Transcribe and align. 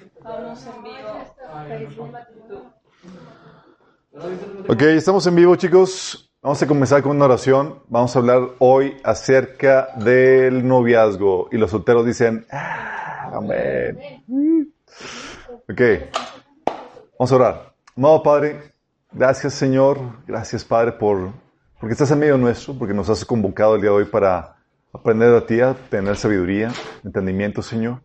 Estamos 0.00 0.66
en 0.66 0.82
vivo. 0.82 1.10
Ok, 4.68 4.82
estamos 4.82 5.26
en 5.26 5.34
vivo, 5.36 5.56
chicos. 5.56 6.32
Vamos 6.42 6.62
a 6.62 6.66
comenzar 6.66 7.02
con 7.02 7.16
una 7.16 7.26
oración. 7.26 7.82
Vamos 7.88 8.16
a 8.16 8.18
hablar 8.18 8.40
hoy 8.58 8.96
acerca 9.04 9.88
del 9.96 10.66
noviazgo. 10.66 11.48
Y 11.52 11.58
los 11.58 11.70
solteros 11.70 12.06
dicen, 12.06 12.46
"Ah, 12.50 13.30
amén. 13.34 14.24
Ok, 15.70 15.80
vamos 17.18 17.32
a 17.32 17.36
orar. 17.36 17.74
Amado 17.96 18.22
Padre, 18.22 18.72
gracias 19.12 19.52
Señor, 19.54 19.98
gracias 20.26 20.64
Padre 20.64 20.92
por 20.92 21.32
porque 21.78 21.92
estás 21.92 22.10
en 22.10 22.18
medio 22.18 22.36
nuestro, 22.36 22.74
porque 22.74 22.94
nos 22.94 23.08
has 23.08 23.24
convocado 23.24 23.74
el 23.74 23.80
día 23.80 23.90
de 23.90 23.96
hoy 23.96 24.04
para 24.04 24.56
aprender 24.92 25.30
de 25.30 25.40
ti, 25.42 25.60
a 25.60 25.74
tener 25.74 26.16
sabiduría, 26.16 26.70
entendimiento, 27.04 27.62
Señor. 27.62 28.02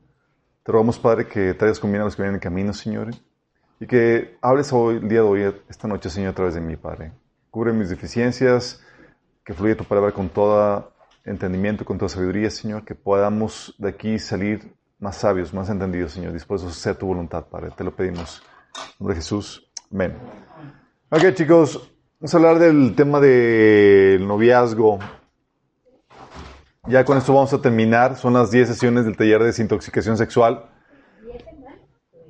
Te 0.65 0.71
rogamos, 0.71 0.97
Padre, 0.97 1.27
que 1.27 1.53
traigas 1.53 1.79
conmigo 1.79 2.01
a 2.01 2.05
los 2.05 2.15
que 2.15 2.23
vienen 2.23 2.37
en 2.37 2.41
camino, 2.41 2.73
Señor, 2.73 3.11
y 3.79 3.85
que 3.85 4.35
hables 4.41 4.73
hoy, 4.73 4.95
el 4.95 5.07
día 5.07 5.19
de 5.19 5.27
hoy, 5.27 5.53
esta 5.69 5.87
noche, 5.87 6.09
Señor, 6.09 6.31
a 6.31 6.33
través 6.33 6.55
de 6.55 6.59
mí, 6.59 6.75
Padre. 6.75 7.11
Cubre 7.51 7.71
mis 7.71 7.87
deficiencias, 7.87 8.81
que 9.43 9.53
fluya 9.53 9.77
tu 9.77 9.83
palabra 9.83 10.11
con 10.11 10.27
todo 10.27 10.91
entendimiento, 11.23 11.85
con 11.85 11.99
toda 11.99 12.09
sabiduría, 12.09 12.49
Señor, 12.49 12.83
que 12.83 12.95
podamos 12.95 13.75
de 13.77 13.89
aquí 13.89 14.17
salir 14.17 14.73
más 14.97 15.17
sabios, 15.17 15.53
más 15.53 15.69
entendidos, 15.69 16.13
Señor, 16.13 16.33
dispuestos 16.33 16.69
a 16.69 16.71
hacer 16.71 16.95
tu 16.95 17.05
voluntad, 17.05 17.45
Padre. 17.45 17.69
Te 17.77 17.83
lo 17.83 17.95
pedimos. 17.95 18.41
En 18.75 18.95
nombre 19.01 19.13
de 19.13 19.21
Jesús. 19.21 19.71
Amén. 19.93 20.15
Ok, 21.11 21.35
chicos, 21.35 21.93
vamos 22.19 22.33
a 22.33 22.37
hablar 22.37 22.57
del 22.57 22.95
tema 22.95 23.19
del 23.19 24.27
noviazgo. 24.27 24.97
Ya 26.87 27.03
con 27.03 27.17
esto 27.17 27.33
vamos 27.33 27.51
a 27.51 27.61
terminar. 27.61 28.15
Son 28.15 28.33
las 28.33 28.51
10 28.51 28.67
sesiones 28.67 29.05
del 29.05 29.17
taller 29.17 29.39
de 29.39 29.47
desintoxicación 29.47 30.17
sexual. 30.17 30.65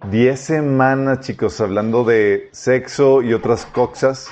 10 0.10 0.40
semanas, 0.40 1.20
chicos, 1.22 1.60
hablando 1.60 2.06
de 2.06 2.50
sexo 2.54 3.22
y 3.22 3.34
otras 3.34 3.66
cosas. 3.66 4.30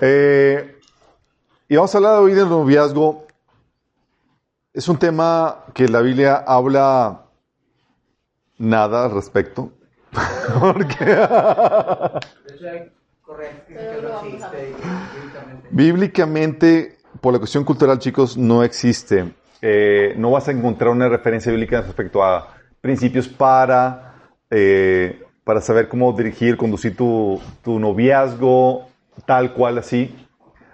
Eh, 0.00 0.78
y 1.68 1.76
vamos 1.76 1.94
a 1.94 1.98
hablar 1.98 2.20
hoy 2.20 2.32
del 2.32 2.48
noviazgo. 2.48 3.26
Es 4.72 4.88
un 4.88 4.98
tema 4.98 5.64
que 5.74 5.88
la 5.88 6.00
Biblia 6.00 6.36
habla 6.46 7.26
nada 8.56 9.04
al 9.04 9.10
respecto. 9.10 9.70
Porque 10.60 11.04
bíblicamente, 15.70 16.98
por 17.20 17.32
la 17.32 17.38
cuestión 17.38 17.64
cultural, 17.64 17.98
chicos, 17.98 18.36
no 18.36 18.62
existe. 18.62 19.32
Eh, 19.60 20.14
no 20.16 20.30
vas 20.30 20.48
a 20.48 20.52
encontrar 20.52 20.90
una 20.90 21.08
referencia 21.08 21.50
bíblica 21.50 21.80
respecto 21.80 22.22
a 22.22 22.54
principios 22.80 23.26
para, 23.28 24.14
eh, 24.50 25.22
para 25.44 25.60
saber 25.60 25.88
cómo 25.88 26.12
dirigir, 26.12 26.56
conducir 26.56 26.96
tu, 26.96 27.40
tu 27.62 27.78
noviazgo, 27.78 28.88
tal 29.26 29.52
cual 29.52 29.78
así. 29.78 30.14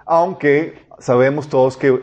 Aunque 0.04 0.84
sabemos 0.98 1.48
todos 1.48 1.76
que 1.76 2.02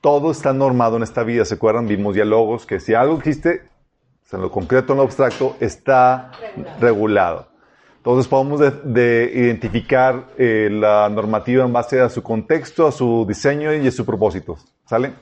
todo 0.00 0.30
está 0.30 0.52
normado 0.52 0.96
en 0.96 1.02
esta 1.02 1.22
vida. 1.22 1.44
¿Se 1.44 1.54
acuerdan? 1.54 1.88
Vimos 1.88 2.14
diálogos 2.14 2.66
que 2.66 2.80
si 2.80 2.94
algo 2.94 3.18
existe, 3.18 3.62
en 4.32 4.40
lo 4.40 4.50
concreto, 4.50 4.92
en 4.92 4.98
lo 4.98 5.04
abstracto, 5.04 5.56
está 5.60 6.32
regulado. 6.80 7.48
Entonces 8.06 8.28
podemos 8.28 8.60
de, 8.60 8.70
de 8.70 9.32
identificar 9.34 10.26
eh, 10.38 10.68
la 10.70 11.08
normativa 11.08 11.64
en 11.64 11.72
base 11.72 12.00
a 12.00 12.08
su 12.08 12.22
contexto, 12.22 12.86
a 12.86 12.92
su 12.92 13.26
diseño 13.26 13.74
y 13.74 13.84
a 13.84 13.90
su 13.90 14.06
propósito. 14.06 14.56
¿Sale? 14.84 15.12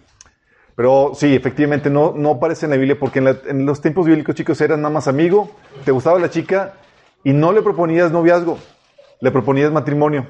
Pero 0.76 1.12
sí, 1.14 1.34
efectivamente 1.34 1.88
no, 1.88 2.12
no 2.14 2.32
aparece 2.32 2.66
en 2.66 2.72
la 2.72 2.76
Biblia 2.76 2.98
porque 3.00 3.20
en, 3.20 3.38
en 3.46 3.64
los 3.64 3.80
tiempos 3.80 4.04
bíblicos, 4.04 4.34
chicos, 4.34 4.60
eran 4.60 4.82
nada 4.82 4.92
más 4.92 5.08
amigo, 5.08 5.50
te 5.86 5.92
gustaba 5.92 6.18
la 6.18 6.28
chica 6.28 6.74
y 7.22 7.32
no 7.32 7.52
le 7.52 7.62
proponías 7.62 8.12
noviazgo, 8.12 8.58
le 9.18 9.30
proponías 9.30 9.72
matrimonio. 9.72 10.26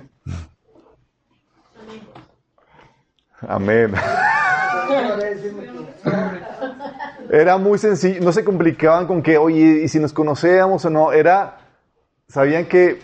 Amén. 3.48 3.94
Era 7.32 7.58
muy 7.58 7.78
sencillo, 7.78 8.20
no 8.20 8.30
se 8.30 8.44
complicaban 8.44 9.08
con 9.08 9.24
que, 9.24 9.38
oye, 9.38 9.82
y 9.82 9.88
si 9.88 9.98
nos 9.98 10.12
conocíamos 10.12 10.84
o 10.84 10.90
no, 10.90 11.10
era, 11.10 11.58
sabían 12.28 12.66
que 12.66 13.00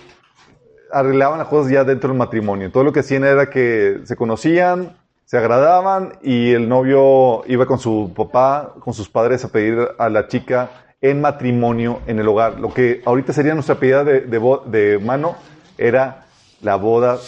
arreglaban 0.93 1.39
las 1.39 1.49
cosas 1.49 1.73
ya 1.73 1.85
dentro 1.85 2.09
del 2.09 2.19
matrimonio. 2.19 2.71
Todo 2.71 2.85
lo 2.85 2.93
que 2.93 3.01
hacían 3.01 3.25
era 3.25 3.49
que 3.51 4.01
se 4.05 4.17
conocían, 4.17 4.97
se 5.25 5.39
agradaban 5.39 6.19
y 6.23 6.53
el 6.53 6.69
novio 6.69 7.43
iba 7.47 7.67
con 7.67 7.79
su 7.79 8.13
papá, 8.17 8.75
con 8.81 8.93
sus 8.95 9.09
padres 9.09 9.45
a 9.45 9.49
pedir 9.49 9.79
a 9.99 10.09
la 10.09 10.27
chica 10.27 10.71
en 11.01 11.21
matrimonio 11.21 12.01
en 12.07 12.19
el 12.19 12.29
hogar. 12.29 12.59
Lo 12.59 12.75
que 12.75 13.03
ahorita 13.05 13.33
sería 13.33 13.55
nuestra 13.55 13.77
pedida 13.77 14.05
de, 14.05 14.23
de, 14.23 14.41
de 14.67 14.99
mano 14.99 15.37
era 15.79 16.27
la 16.61 16.77
boda 16.77 17.19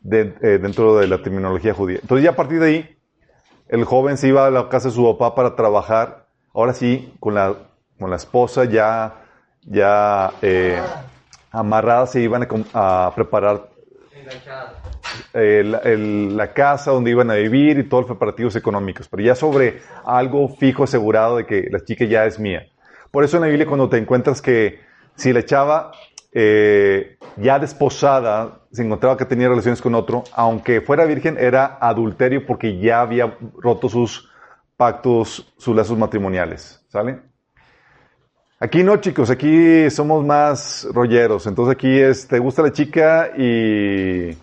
de, 0.00 0.34
eh, 0.42 0.58
dentro 0.58 0.96
de 0.96 1.06
la 1.08 1.22
terminología 1.22 1.74
judía. 1.74 1.98
Entonces 2.00 2.24
ya 2.24 2.30
a 2.30 2.36
partir 2.36 2.60
de 2.60 2.66
ahí, 2.66 2.98
el 3.68 3.84
joven 3.84 4.16
se 4.16 4.28
iba 4.28 4.46
a 4.46 4.50
la 4.50 4.68
casa 4.68 4.88
de 4.88 4.94
su 4.94 5.04
papá 5.04 5.34
para 5.34 5.56
trabajar. 5.56 6.28
Ahora 6.54 6.72
sí, 6.72 7.14
con 7.20 7.34
la, 7.34 7.54
con 7.98 8.10
la 8.10 8.16
esposa 8.16 8.64
ya, 8.64 9.27
ya 9.70 10.32
eh, 10.42 10.80
amarrada 11.50 12.06
se 12.06 12.20
iban 12.20 12.46
a, 12.74 13.12
preparar 13.14 13.68
el, 15.32 16.36
la 16.36 16.52
casa 16.52 16.90
donde 16.90 17.10
iban 17.10 17.30
a 17.30 17.34
vivir 17.34 17.78
y 17.78 17.84
todos 17.84 18.02
los 18.02 18.08
preparativos 18.08 18.56
económicos. 18.56 19.08
Pero 19.08 19.22
ya 19.22 19.34
sobre 19.34 19.80
algo 20.04 20.48
fijo, 20.48 20.84
asegurado 20.84 21.36
de 21.36 21.46
que 21.46 21.68
la 21.70 21.80
chica 21.80 22.04
ya 22.04 22.26
es 22.26 22.38
mía. 22.38 22.66
Por 23.10 23.24
eso 23.24 23.36
en 23.36 23.42
la 23.42 23.48
Biblia 23.48 23.66
cuando 23.66 23.88
te 23.88 23.96
encuentras 23.96 24.42
que 24.42 24.80
si 25.14 25.32
la 25.32 25.44
chava 25.44 25.92
eh, 26.32 27.18
ya 27.36 27.58
desposada 27.58 28.60
se 28.70 28.82
encontraba 28.82 29.16
que 29.16 29.24
tenía 29.24 29.48
relaciones 29.48 29.80
con 29.80 29.94
otro, 29.94 30.24
aunque 30.34 30.80
fuera 30.80 31.04
virgen, 31.04 31.36
era 31.38 31.78
adulterio 31.80 32.44
porque 32.46 32.78
ya 32.78 33.00
había 33.00 33.36
roto 33.56 33.88
sus 33.88 34.30
pactos, 34.76 35.52
sus 35.56 35.74
lazos 35.74 35.96
matrimoniales. 35.96 36.84
¿Sale? 36.88 37.27
Aquí 38.60 38.82
no, 38.82 38.96
chicos, 38.96 39.30
aquí 39.30 39.88
somos 39.88 40.24
más 40.24 40.88
rolleros. 40.92 41.46
Entonces 41.46 41.74
aquí 41.74 41.96
es, 42.00 42.26
te 42.26 42.40
gusta 42.40 42.62
la 42.62 42.72
chica 42.72 43.30
y 43.38 44.36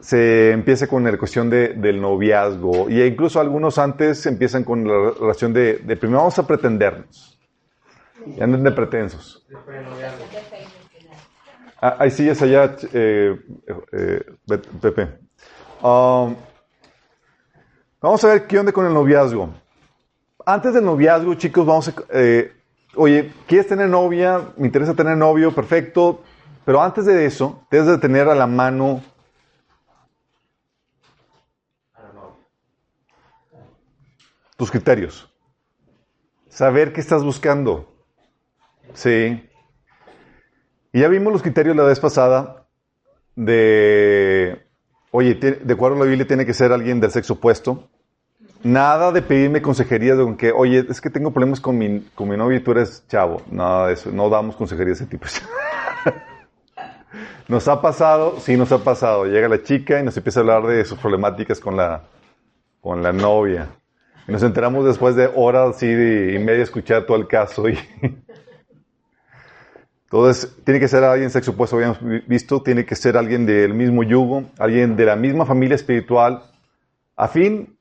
se 0.00 0.50
empieza 0.50 0.86
con 0.86 1.02
la 1.02 1.16
cuestión 1.16 1.48
de, 1.48 1.68
del 1.68 2.02
noviazgo. 2.02 2.90
Y 2.90 3.02
incluso 3.02 3.40
algunos 3.40 3.78
antes 3.78 4.26
empiezan 4.26 4.62
con 4.62 4.86
la 4.86 5.12
relación 5.18 5.54
de, 5.54 5.78
de 5.78 5.96
primero 5.96 6.18
vamos 6.18 6.38
a 6.38 6.46
pretendernos. 6.46 7.38
Y 8.26 8.42
andan 8.42 8.62
de 8.62 8.72
pretensos. 8.72 9.46
Ah, 11.80 11.96
hay 11.98 12.10
sillas 12.10 12.42
allá, 12.42 12.76
eh, 12.92 13.36
eh, 13.90 14.24
Pepe. 14.82 15.18
Um, 15.82 16.36
vamos 18.02 18.22
a 18.22 18.28
ver 18.28 18.46
qué 18.46 18.58
onda 18.58 18.70
con 18.70 18.84
el 18.84 18.92
noviazgo. 18.92 19.48
Antes 20.44 20.74
del 20.74 20.84
noviazgo, 20.84 21.34
chicos, 21.36 21.64
vamos 21.64 21.88
a... 21.88 21.94
Eh, 22.12 22.52
oye, 22.94 23.32
¿quieres 23.46 23.68
tener 23.68 23.88
novia? 23.88 24.52
Me 24.56 24.66
interesa 24.66 24.94
tener 24.94 25.16
novio, 25.16 25.54
perfecto. 25.54 26.22
Pero 26.64 26.80
antes 26.80 27.04
de 27.06 27.26
eso, 27.26 27.66
debes 27.70 27.88
de 27.88 27.98
tener 27.98 28.28
a 28.28 28.34
la 28.34 28.46
mano 28.46 29.02
tus 34.56 34.70
criterios. 34.70 35.28
Saber 36.48 36.92
qué 36.92 37.00
estás 37.00 37.24
buscando. 37.24 37.92
Sí. 38.94 39.48
Y 40.92 41.00
ya 41.00 41.08
vimos 41.08 41.32
los 41.32 41.42
criterios 41.42 41.74
la 41.74 41.82
vez 41.82 41.98
pasada 41.98 42.68
de, 43.34 44.66
oye, 45.10 45.34
de 45.34 45.72
acuerdo 45.72 45.96
a 45.96 46.00
la 46.00 46.04
Biblia 46.04 46.26
tiene 46.26 46.46
que 46.46 46.54
ser 46.54 46.72
alguien 46.72 47.00
del 47.00 47.10
sexo 47.10 47.34
opuesto. 47.34 47.90
Nada 48.64 49.10
de 49.10 49.22
pedirme 49.22 49.60
consejerías 49.60 50.16
de 50.16 50.36
que, 50.36 50.52
oye, 50.52 50.86
es 50.88 51.00
que 51.00 51.10
tengo 51.10 51.32
problemas 51.32 51.60
con 51.60 51.76
mi, 51.76 52.00
con 52.14 52.28
mi 52.28 52.36
novio 52.36 52.58
y 52.58 52.60
tú 52.60 52.70
eres 52.70 53.04
chavo. 53.08 53.42
Nada 53.50 53.88
de 53.88 53.94
eso. 53.94 54.10
No 54.12 54.30
damos 54.30 54.56
consejerías 54.56 54.98
de 54.98 55.04
ese 55.04 55.10
tipo. 55.10 55.26
nos 57.48 57.66
ha 57.66 57.80
pasado, 57.80 58.38
sí 58.40 58.56
nos 58.56 58.70
ha 58.70 58.78
pasado. 58.78 59.26
Llega 59.26 59.48
la 59.48 59.62
chica 59.62 59.98
y 59.98 60.04
nos 60.04 60.16
empieza 60.16 60.40
a 60.40 60.42
hablar 60.42 60.66
de 60.66 60.84
sus 60.84 60.98
problemáticas 60.98 61.58
con 61.58 61.76
la, 61.76 62.02
con 62.80 63.02
la 63.02 63.12
novia. 63.12 63.68
Y 64.28 64.32
nos 64.32 64.42
enteramos 64.42 64.84
después 64.84 65.16
de 65.16 65.28
horas 65.34 65.82
y 65.82 65.86
media 65.86 66.62
escuchar 66.62 67.04
todo 67.04 67.16
el 67.16 67.26
caso 67.26 67.68
y 67.68 67.76
entonces, 70.12 70.54
tiene 70.62 70.78
que 70.78 70.88
ser 70.88 71.04
alguien 71.04 71.30
sexo 71.30 71.52
opuesto, 71.52 71.76
habíamos 71.76 71.98
visto, 72.28 72.62
tiene 72.62 72.84
que 72.84 72.94
ser 72.94 73.16
alguien 73.16 73.46
del 73.46 73.72
mismo 73.72 74.02
yugo, 74.02 74.44
alguien 74.58 74.94
de 74.94 75.06
la 75.06 75.16
misma 75.16 75.46
familia 75.46 75.74
espiritual, 75.74 76.42
afín 77.16 77.71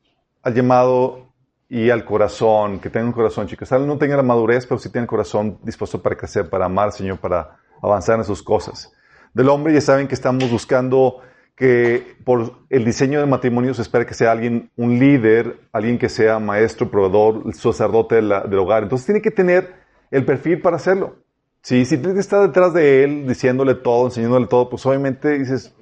al 0.44 0.54
llamado 0.54 1.32
y 1.70 1.90
al 1.90 2.04
corazón, 2.04 2.80
que 2.80 2.90
tenga 2.90 3.06
un 3.06 3.14
corazón, 3.14 3.48
chicos. 3.48 3.72
No 3.72 3.98
tenga 3.98 4.18
la 4.18 4.24
madurez, 4.24 4.66
pero 4.66 4.78
sí 4.80 4.90
tiene 4.90 5.04
el 5.04 5.10
corazón 5.10 5.58
dispuesto 5.64 6.02
para 6.02 6.18
crecer, 6.18 6.50
para 6.50 6.66
amar 6.66 6.88
al 6.88 6.94
Señor, 6.94 7.18
para 7.18 7.58
avanzar 7.82 8.20
en 8.20 8.26
sus 8.26 8.44
cosas. 8.44 8.92
Del 9.34 9.48
hombre 9.50 9.74
ya 9.74 9.82
saben 9.82 10.08
que 10.08 10.16
estamos 10.16 10.52
buscando 10.52 11.22
que 11.56 12.18
por 12.26 12.56
el 12.70 12.84
diseño 12.84 13.20
del 13.20 13.30
matrimonio 13.30 13.74
se 13.74 13.84
espera 13.84 14.06
que 14.06 14.14
sea 14.14 14.32
alguien, 14.32 14.70
un 14.76 15.00
líder, 15.00 15.60
alguien 15.72 15.98
que 15.98 16.10
sea 16.10 16.40
maestro, 16.40 16.90
proveedor, 16.90 17.54
sacerdote 17.54 18.16
del 18.16 18.60
hogar. 18.60 18.84
Entonces 18.84 19.06
tiene 19.06 19.22
que 19.22 19.32
tener 19.32 19.76
el 20.10 20.26
perfil 20.26 20.60
para 20.60 20.78
hacerlo. 20.78 21.18
Sí, 21.62 21.86
si 21.86 21.98
tienes 21.98 22.16
que 22.16 22.20
estar 22.22 22.42
detrás 22.42 22.74
de 22.74 23.04
él, 23.04 23.28
diciéndole 23.28 23.76
todo, 23.76 24.08
enseñándole 24.08 24.48
todo, 24.48 24.70
pues 24.70 24.84
obviamente 24.86 25.38
dices, 25.38 25.76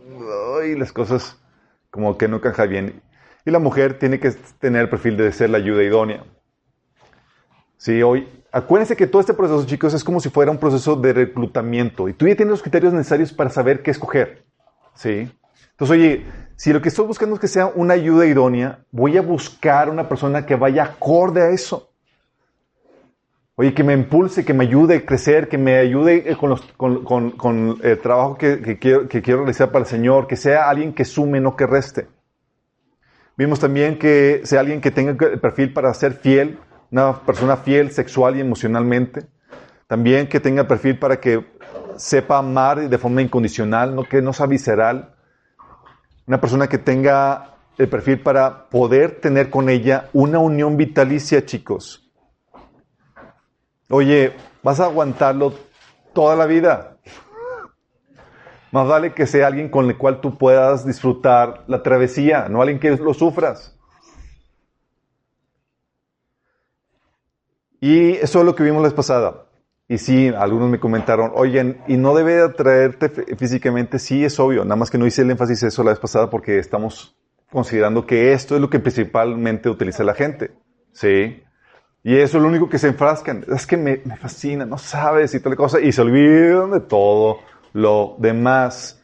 ay, 0.61 0.75
las 0.75 0.91
cosas 0.91 1.41
como 1.89 2.17
que 2.17 2.27
no 2.27 2.37
encajan 2.37 2.69
bien. 2.69 3.01
Y 3.49 3.51
la 3.51 3.57
mujer 3.57 3.97
tiene 3.97 4.19
que 4.19 4.29
tener 4.59 4.83
el 4.83 4.89
perfil 4.89 5.17
de 5.17 5.31
ser 5.31 5.49
la 5.49 5.57
ayuda 5.57 5.81
idónea. 5.81 6.23
Sí, 7.77 8.03
hoy, 8.03 8.27
acuérdense 8.51 8.95
que 8.95 9.07
todo 9.07 9.21
este 9.21 9.33
proceso, 9.33 9.65
chicos, 9.65 9.91
es 9.95 10.03
como 10.03 10.19
si 10.19 10.29
fuera 10.29 10.51
un 10.51 10.59
proceso 10.59 10.95
de 10.95 11.13
reclutamiento 11.13 12.07
y 12.07 12.13
tú 12.13 12.27
ya 12.27 12.35
tienes 12.35 12.51
los 12.51 12.61
criterios 12.61 12.93
necesarios 12.93 13.33
para 13.33 13.49
saber 13.49 13.81
qué 13.81 13.89
escoger. 13.89 14.45
Sí. 14.93 15.31
Entonces, 15.71 15.97
oye, 15.97 16.25
si 16.57 16.71
lo 16.71 16.79
que 16.79 16.89
estoy 16.89 17.07
buscando 17.07 17.33
es 17.33 17.41
que 17.41 17.47
sea 17.47 17.71
una 17.73 17.95
ayuda 17.95 18.27
idónea, 18.27 18.85
voy 18.91 19.17
a 19.17 19.23
buscar 19.23 19.89
una 19.89 20.07
persona 20.07 20.45
que 20.45 20.55
vaya 20.55 20.83
acorde 20.83 21.41
a 21.41 21.49
eso. 21.49 21.91
Oye, 23.55 23.73
que 23.73 23.83
me 23.83 23.93
impulse, 23.93 24.45
que 24.45 24.53
me 24.53 24.65
ayude 24.65 24.97
a 24.97 25.05
crecer, 25.07 25.49
que 25.49 25.57
me 25.57 25.75
ayude 25.77 26.33
eh, 26.33 26.37
con, 26.37 27.79
el 27.81 27.99
trabajo 27.99 28.37
que, 28.37 28.77
quiero, 28.77 29.07
que 29.07 29.23
quiero 29.23 29.39
realizar 29.39 29.71
para 29.71 29.85
el 29.85 29.89
Señor, 29.89 30.27
que 30.27 30.35
sea 30.35 30.69
alguien 30.69 30.93
que 30.93 31.03
sume, 31.03 31.41
no 31.41 31.55
que 31.55 31.65
reste. 31.65 32.18
Vimos 33.39 33.61
también 33.61 33.97
que 33.97 34.41
sea 34.43 34.59
alguien 34.59 34.81
que 34.81 34.91
tenga 34.91 35.11
el 35.11 35.39
perfil 35.39 35.71
para 35.71 35.93
ser 35.93 36.11
fiel, 36.11 36.59
una 36.91 37.21
persona 37.21 37.55
fiel 37.55 37.89
sexual 37.89 38.35
y 38.35 38.41
emocionalmente. 38.41 39.27
También 39.87 40.27
que 40.27 40.41
tenga 40.41 40.63
el 40.63 40.67
perfil 40.67 40.99
para 40.99 41.21
que 41.21 41.45
sepa 41.95 42.39
amar 42.39 42.89
de 42.89 42.97
forma 42.97 43.21
incondicional, 43.21 43.95
no 43.95 44.03
que 44.03 44.21
no 44.21 44.33
sea 44.33 44.45
visceral 44.45 45.15
una 46.27 46.41
persona 46.41 46.67
que 46.67 46.79
tenga 46.79 47.55
el 47.77 47.87
perfil 47.87 48.19
para 48.19 48.67
poder 48.67 49.21
tener 49.21 49.49
con 49.49 49.69
ella 49.69 50.09
una 50.11 50.39
unión 50.39 50.75
vitalicia, 50.75 51.45
chicos. 51.45 52.11
Oye, 53.89 54.33
vas 54.61 54.81
a 54.81 54.85
aguantarlo 54.87 55.53
toda 56.11 56.35
la 56.35 56.45
vida. 56.45 56.97
Más 58.71 58.87
vale 58.87 59.13
que 59.13 59.25
sea 59.25 59.47
alguien 59.47 59.69
con 59.69 59.87
el 59.87 59.97
cual 59.97 60.21
tú 60.21 60.37
puedas 60.37 60.85
disfrutar 60.85 61.63
la 61.67 61.81
travesía, 61.81 62.47
no 62.49 62.61
alguien 62.61 62.79
que 62.79 62.91
lo 62.91 63.13
sufras. 63.13 63.75
Y 67.81 68.11
eso 68.11 68.39
es 68.39 68.45
lo 68.45 68.55
que 68.55 68.63
vimos 68.63 68.81
la 68.81 68.89
vez 68.89 68.93
pasada. 68.93 69.45
Y 69.87 69.97
sí, 69.97 70.27
algunos 70.27 70.69
me 70.69 70.79
comentaron, 70.79 71.31
oye, 71.33 71.77
¿y 71.87 71.97
no 71.97 72.13
debe 72.13 72.41
atraerte 72.41 73.09
físicamente? 73.35 73.97
Sí, 73.97 74.23
es 74.23 74.39
obvio, 74.39 74.63
nada 74.63 74.75
más 74.75 74.91
que 74.91 74.99
no 74.99 75.07
hice 75.07 75.23
el 75.23 75.31
énfasis 75.31 75.63
eso 75.63 75.83
la 75.83 75.89
vez 75.89 75.99
pasada 75.99 76.29
porque 76.29 76.59
estamos 76.59 77.15
considerando 77.51 78.05
que 78.05 78.33
esto 78.33 78.53
es 78.53 78.61
lo 78.61 78.69
que 78.69 78.79
principalmente 78.79 79.67
utiliza 79.67 80.03
la 80.03 80.13
gente. 80.13 80.51
¿Sí? 80.91 81.41
Y 82.03 82.15
eso 82.15 82.37
es 82.37 82.43
lo 82.43 82.49
único 82.49 82.69
que 82.69 82.77
se 82.77 82.89
enfrascan. 82.89 83.45
Es 83.53 83.65
que 83.65 83.77
me, 83.77 83.97
fascina, 84.17 84.65
no 84.65 84.77
sabes 84.77 85.33
y 85.33 85.39
tal 85.39 85.55
cosa. 85.55 85.79
Y 85.79 85.91
se 85.91 86.01
olvidan 86.01 86.71
de 86.71 86.81
todo 86.81 87.39
lo 87.79 88.15
demás. 88.19 89.01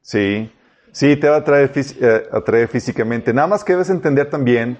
¿Sí? 0.00 0.52
Sí, 0.92 1.16
te 1.16 1.28
va 1.28 1.36
a 1.36 1.38
atraer, 1.40 1.70
eh, 1.74 2.66
físicamente. 2.68 3.32
Nada 3.32 3.48
más 3.48 3.64
que 3.64 3.72
debes 3.72 3.90
entender 3.90 4.30
también 4.30 4.78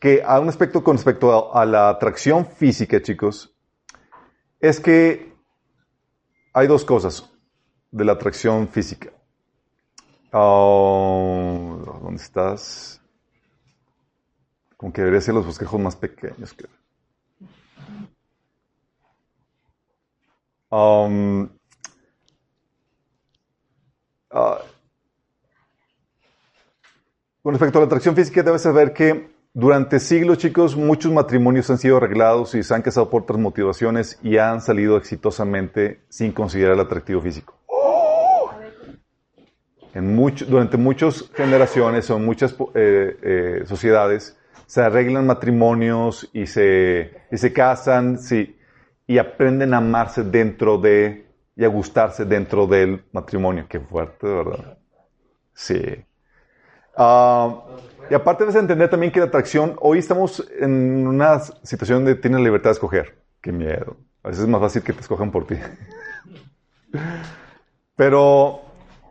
que 0.00 0.22
a 0.24 0.40
un 0.40 0.48
aspecto 0.48 0.82
con 0.82 0.96
respecto 0.96 1.54
a 1.54 1.64
la 1.64 1.88
atracción 1.88 2.46
física, 2.46 3.00
chicos, 3.02 3.54
es 4.58 4.80
que 4.80 5.32
hay 6.52 6.66
dos 6.66 6.84
cosas 6.84 7.30
de 7.90 8.04
la 8.04 8.12
atracción 8.12 8.66
física. 8.68 9.10
Oh, 10.32 12.00
¿Dónde 12.02 12.22
estás? 12.22 13.00
Como 14.76 14.92
que 14.92 15.02
debería 15.02 15.20
ser 15.20 15.34
los 15.34 15.46
bosquejos 15.46 15.78
más 15.78 15.96
pequeños. 15.96 16.54
Que... 16.54 16.66
Um, 20.70 21.48
ah, 24.30 24.58
con 27.42 27.54
respecto 27.54 27.78
a 27.78 27.80
la 27.80 27.86
atracción 27.86 28.14
física, 28.14 28.42
debes 28.42 28.62
saber 28.62 28.92
que 28.92 29.30
durante 29.52 29.98
siglos, 29.98 30.38
chicos, 30.38 30.76
muchos 30.76 31.10
matrimonios 31.10 31.68
han 31.70 31.78
sido 31.78 31.96
arreglados 31.96 32.54
y 32.54 32.62
se 32.62 32.72
han 32.74 32.82
casado 32.82 33.10
por 33.10 33.22
otras 33.22 33.38
motivaciones 33.38 34.18
y 34.22 34.36
han 34.36 34.60
salido 34.60 34.96
exitosamente 34.96 36.02
sin 36.08 36.32
considerar 36.32 36.74
el 36.74 36.80
atractivo 36.80 37.20
físico. 37.20 37.56
En 39.92 40.14
durante 40.48 40.76
muchas 40.76 41.28
generaciones 41.34 42.08
o 42.10 42.16
en 42.16 42.24
muchas 42.24 42.54
eh, 42.74 43.16
eh, 43.22 43.62
sociedades 43.66 44.36
se 44.66 44.82
arreglan 44.82 45.26
matrimonios 45.26 46.30
y 46.32 46.46
se, 46.46 47.10
y 47.32 47.36
se 47.36 47.52
casan 47.52 48.18
y 49.08 49.18
aprenden 49.18 49.74
a 49.74 49.78
amarse 49.78 50.22
dentro 50.22 50.78
de 50.78 51.26
y 51.60 51.64
a 51.64 51.68
gustarse 51.68 52.24
dentro 52.24 52.66
del 52.66 53.04
matrimonio. 53.12 53.66
Qué 53.68 53.80
fuerte, 53.80 54.26
¿verdad? 54.26 54.78
Sí. 55.52 55.78
Ah, 56.96 57.66
y 58.08 58.14
aparte 58.14 58.44
debes 58.44 58.56
entender 58.56 58.88
también 58.88 59.12
que 59.12 59.20
la 59.20 59.26
atracción, 59.26 59.76
hoy 59.78 59.98
estamos 59.98 60.42
en 60.58 61.06
una 61.06 61.38
situación 61.38 61.98
donde 62.02 62.14
tienes 62.14 62.40
libertad 62.40 62.70
de 62.70 62.72
escoger. 62.72 63.22
Qué 63.42 63.52
miedo. 63.52 63.98
A 64.22 64.28
veces 64.28 64.44
es 64.44 64.48
más 64.48 64.62
fácil 64.62 64.82
que 64.82 64.94
te 64.94 65.00
escojan 65.00 65.30
por 65.30 65.46
ti. 65.46 65.56
Pero 67.94 68.62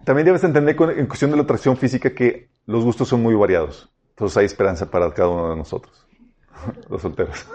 también 0.04 0.26
debes 0.26 0.44
entender 0.44 0.76
en 0.98 1.06
cuestión 1.06 1.30
de 1.30 1.38
la 1.38 1.44
atracción 1.44 1.78
física 1.78 2.16
que 2.16 2.50
los 2.66 2.84
gustos 2.84 3.08
son 3.10 3.22
muy 3.22 3.36
variados. 3.36 3.94
Entonces 4.10 4.36
hay 4.38 4.46
esperanza 4.46 4.90
para 4.90 5.14
cada 5.14 5.30
uno 5.30 5.52
de 5.52 5.56
nosotros, 5.56 6.04
los 6.90 7.00
solteros. 7.00 7.46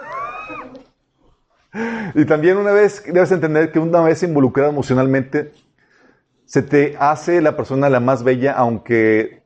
Y 2.15 2.25
también 2.25 2.57
una 2.57 2.71
vez 2.71 3.03
debes 3.05 3.31
entender 3.31 3.71
que 3.71 3.79
una 3.79 4.01
vez 4.01 4.23
involucrado 4.23 4.69
emocionalmente, 4.69 5.51
se 6.45 6.61
te 6.61 6.95
hace 6.99 7.41
la 7.41 7.57
persona 7.57 7.89
la 7.89 7.99
más 7.99 8.23
bella, 8.23 8.53
aunque 8.53 9.43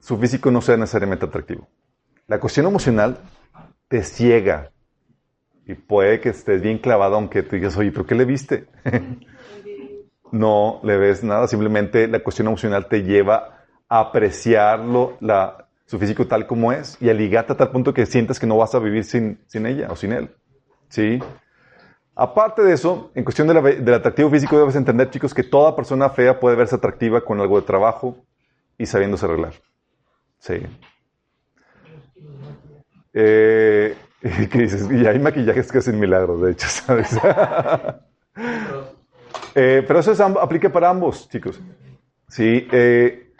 su 0.00 0.18
físico 0.18 0.50
no 0.50 0.60
sea 0.60 0.76
necesariamente 0.76 1.26
atractivo. 1.26 1.68
La 2.26 2.38
cuestión 2.40 2.66
emocional 2.66 3.18
te 3.88 4.02
ciega 4.02 4.70
y 5.66 5.74
puede 5.74 6.20
que 6.20 6.30
estés 6.30 6.62
bien 6.62 6.78
clavado 6.78 7.16
aunque 7.16 7.42
te 7.42 7.56
digas, 7.56 7.76
oye, 7.76 7.92
¿pero 7.92 8.06
qué 8.06 8.14
le 8.14 8.24
viste? 8.24 8.66
no 10.32 10.80
le 10.82 10.96
ves 10.96 11.22
nada, 11.24 11.46
simplemente 11.48 12.06
la 12.08 12.20
cuestión 12.20 12.48
emocional 12.48 12.86
te 12.88 13.02
lleva 13.02 13.66
a 13.88 14.00
apreciarlo, 14.00 15.18
su 15.86 15.98
físico 15.98 16.26
tal 16.26 16.46
como 16.46 16.72
es 16.72 16.96
y 17.00 17.10
a 17.10 17.14
ligarte 17.14 17.52
a 17.52 17.56
tal 17.56 17.70
punto 17.70 17.92
que 17.92 18.06
sientas 18.06 18.38
que 18.38 18.46
no 18.46 18.56
vas 18.56 18.74
a 18.74 18.78
vivir 18.78 19.04
sin, 19.04 19.40
sin 19.46 19.66
ella 19.66 19.88
o 19.90 19.96
sin 19.96 20.12
él. 20.12 20.30
¿Sí? 20.90 21.18
Aparte 22.14 22.62
de 22.62 22.74
eso, 22.74 23.10
en 23.14 23.24
cuestión 23.24 23.48
del 23.48 23.94
atractivo 23.94 24.28
físico, 24.28 24.58
debes 24.58 24.76
entender, 24.76 25.08
chicos, 25.08 25.32
que 25.32 25.42
toda 25.42 25.74
persona 25.74 26.10
fea 26.10 26.38
puede 26.38 26.56
verse 26.56 26.74
atractiva 26.74 27.24
con 27.24 27.40
algo 27.40 27.58
de 27.58 27.66
trabajo 27.66 28.18
y 28.76 28.84
sabiéndose 28.84 29.24
arreglar. 29.24 29.54
Sí. 30.38 30.60
Eh, 33.14 33.96
¿Qué 34.20 34.58
dices? 34.58 34.86
Y 34.90 35.06
hay 35.06 35.18
maquillajes 35.18 35.72
que 35.72 35.78
hacen 35.78 35.98
milagros, 35.98 36.42
de 36.42 36.52
hecho, 36.52 36.68
¿sabes? 36.68 37.10
eh, 39.54 39.82
pero 39.86 40.00
eso 40.00 40.24
aplica 40.40 40.70
para 40.70 40.90
ambos, 40.90 41.28
chicos. 41.28 41.58
Sí, 42.28 42.68
eh, 42.70 43.32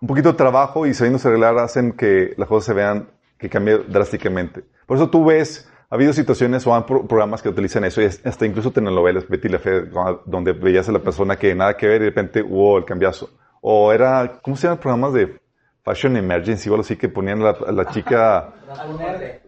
un 0.00 0.08
poquito 0.08 0.32
de 0.32 0.38
trabajo 0.38 0.86
y 0.86 0.94
sabiéndose 0.94 1.28
arreglar 1.28 1.58
hacen 1.58 1.92
que 1.92 2.34
las 2.36 2.48
cosas 2.48 2.66
se 2.66 2.74
vean, 2.74 3.08
que 3.38 3.48
cambie 3.48 3.78
drásticamente. 3.78 4.62
Por 4.86 4.98
eso 4.98 5.08
tú 5.08 5.24
ves, 5.24 5.69
ha 5.90 5.94
habido 5.96 6.12
situaciones 6.12 6.64
o 6.66 6.74
hay 6.74 6.82
programas 6.82 7.42
que 7.42 7.48
utilizan 7.48 7.84
eso, 7.84 8.00
y 8.00 8.04
hasta 8.04 8.46
incluso 8.46 8.70
telenovelas, 8.70 9.28
Betty 9.28 9.48
la 9.48 9.58
Fe, 9.58 9.86
donde 10.24 10.52
veías 10.52 10.88
a 10.88 10.92
la 10.92 11.00
persona 11.00 11.36
que 11.36 11.52
nada 11.54 11.76
que 11.76 11.88
ver 11.88 12.02
y 12.02 12.04
de 12.04 12.10
repente 12.10 12.42
hubo 12.42 12.78
el 12.78 12.84
cambiazo. 12.84 13.30
O 13.60 13.92
era, 13.92 14.38
¿cómo 14.40 14.56
se 14.56 14.68
llaman 14.68 14.78
programas 14.78 15.12
de 15.12 15.40
Fashion 15.84 16.16
Emergency 16.16 16.68
o 16.68 16.74
algo 16.74 16.82
así 16.82 16.96
que 16.96 17.08
ponían 17.08 17.42
a 17.42 17.72
la, 17.72 17.86
chica. 17.86 18.52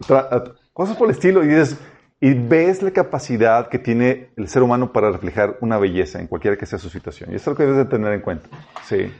cosas 0.73 0.97
por 0.97 1.07
el 1.07 1.15
estilo. 1.15 1.43
Y, 1.43 1.47
dices, 1.47 1.77
y 2.19 2.33
ves 2.33 2.81
la 2.81 2.91
capacidad 2.91 3.69
que 3.69 3.79
tiene 3.79 4.31
el 4.35 4.47
ser 4.47 4.63
humano 4.63 4.91
para 4.91 5.11
reflejar 5.11 5.57
una 5.61 5.77
belleza 5.77 6.19
en 6.19 6.27
cualquiera 6.27 6.57
que 6.57 6.65
sea 6.65 6.79
su 6.79 6.89
situación. 6.89 7.31
Y 7.31 7.35
eso 7.35 7.51
es 7.51 7.53
lo 7.53 7.55
que 7.55 7.63
debes 7.63 7.77
de 7.77 7.85
tener 7.85 8.13
en 8.13 8.21
cuenta. 8.21 8.49
Sí. 8.85 9.11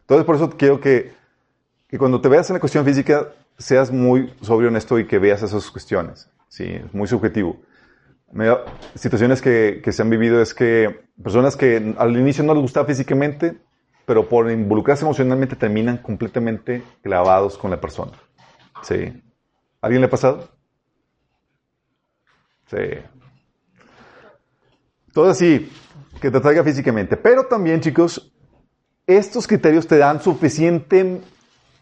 Entonces, 0.00 0.24
por 0.24 0.36
eso 0.36 0.50
quiero 0.50 0.80
que, 0.80 1.12
que 1.86 1.98
cuando 1.98 2.20
te 2.20 2.28
veas 2.28 2.48
en 2.48 2.54
la 2.54 2.60
cuestión 2.60 2.84
física, 2.84 3.28
seas 3.58 3.90
muy 3.92 4.32
sobrio, 4.40 4.68
honesto 4.68 4.98
y 4.98 5.06
que 5.06 5.18
veas 5.18 5.42
esas 5.42 5.70
cuestiones. 5.70 6.30
Sí, 6.48 6.64
es 6.64 6.92
muy 6.94 7.06
subjetivo. 7.06 7.60
Situaciones 8.94 9.40
que, 9.40 9.80
que 9.82 9.92
se 9.92 10.02
han 10.02 10.10
vivido 10.10 10.42
es 10.42 10.54
que 10.54 11.08
personas 11.22 11.56
que 11.56 11.94
al 11.96 12.16
inicio 12.16 12.44
no 12.44 12.54
les 12.54 12.62
gustaba 12.62 12.86
físicamente, 12.86 13.58
pero 14.04 14.28
por 14.28 14.50
involucrarse 14.50 15.04
emocionalmente 15.04 15.56
terminan 15.56 15.98
completamente 15.98 16.82
clavados 17.02 17.58
con 17.58 17.70
la 17.70 17.80
persona. 17.80 18.12
¿Sí? 18.82 19.22
¿Alguien 19.80 20.00
le 20.00 20.06
ha 20.06 20.10
pasado? 20.10 20.48
Sí. 22.66 22.76
Todo 25.12 25.30
así, 25.30 25.70
que 26.20 26.30
te 26.30 26.40
traiga 26.40 26.64
físicamente. 26.64 27.16
Pero 27.16 27.46
también, 27.46 27.80
chicos, 27.80 28.32
estos 29.06 29.46
criterios 29.46 29.86
te 29.86 29.98
dan 29.98 30.20
suficiente 30.20 31.20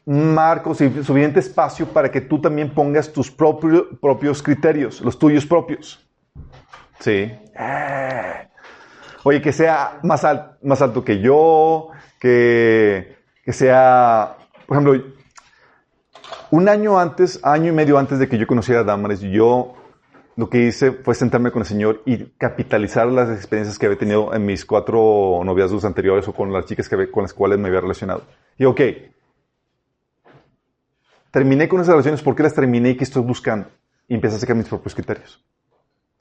marco, 0.06 0.72
suficiente 0.74 1.40
espacio 1.40 1.86
para 1.86 2.10
que 2.10 2.20
tú 2.20 2.40
también 2.40 2.70
pongas 2.70 3.12
tus 3.12 3.30
propios 3.30 4.42
criterios, 4.42 5.00
los 5.00 5.18
tuyos 5.18 5.44
propios. 5.44 6.06
Sí. 7.00 7.32
Eh. 7.58 8.48
Oye, 9.24 9.42
que 9.42 9.52
sea 9.52 9.98
más, 10.04 10.24
más 10.62 10.80
alto 10.80 11.04
que 11.04 11.20
yo, 11.20 11.88
que, 12.20 13.16
que 13.44 13.52
sea, 13.52 14.36
por 14.66 14.76
ejemplo, 14.76 15.04
un 16.52 16.68
año 16.68 16.98
antes, 16.98 17.40
año 17.42 17.72
y 17.72 17.74
medio 17.74 17.98
antes 17.98 18.20
de 18.20 18.28
que 18.28 18.38
yo 18.38 18.46
conociera 18.46 18.82
a 18.82 18.84
Damaris, 18.84 19.20
yo 19.20 19.74
lo 20.36 20.48
que 20.48 20.58
hice 20.58 20.92
fue 20.92 21.14
sentarme 21.14 21.50
con 21.50 21.62
el 21.62 21.66
Señor 21.66 22.02
y 22.06 22.26
capitalizar 22.38 23.08
las 23.08 23.30
experiencias 23.30 23.78
que 23.78 23.86
había 23.86 23.98
tenido 23.98 24.32
en 24.32 24.46
mis 24.46 24.64
cuatro 24.64 25.40
noviazgos 25.44 25.84
anteriores 25.84 26.28
o 26.28 26.32
con 26.32 26.52
las 26.52 26.66
chicas 26.66 26.88
que, 26.88 27.10
con 27.10 27.22
las 27.22 27.34
cuales 27.34 27.58
me 27.58 27.66
había 27.68 27.80
relacionado. 27.80 28.22
Y 28.58 28.64
ok, 28.64 28.80
terminé 31.36 31.68
con 31.68 31.82
esas 31.82 31.92
relaciones, 31.92 32.22
¿por 32.22 32.34
qué 32.34 32.42
las 32.44 32.54
terminé 32.54 32.88
y 32.88 32.96
qué 32.96 33.04
estoy 33.04 33.22
buscando? 33.22 33.68
Y 34.08 34.14
empecé 34.14 34.36
a 34.36 34.38
sacar 34.38 34.56
mis 34.56 34.68
propios 34.68 34.94
criterios. 34.94 35.44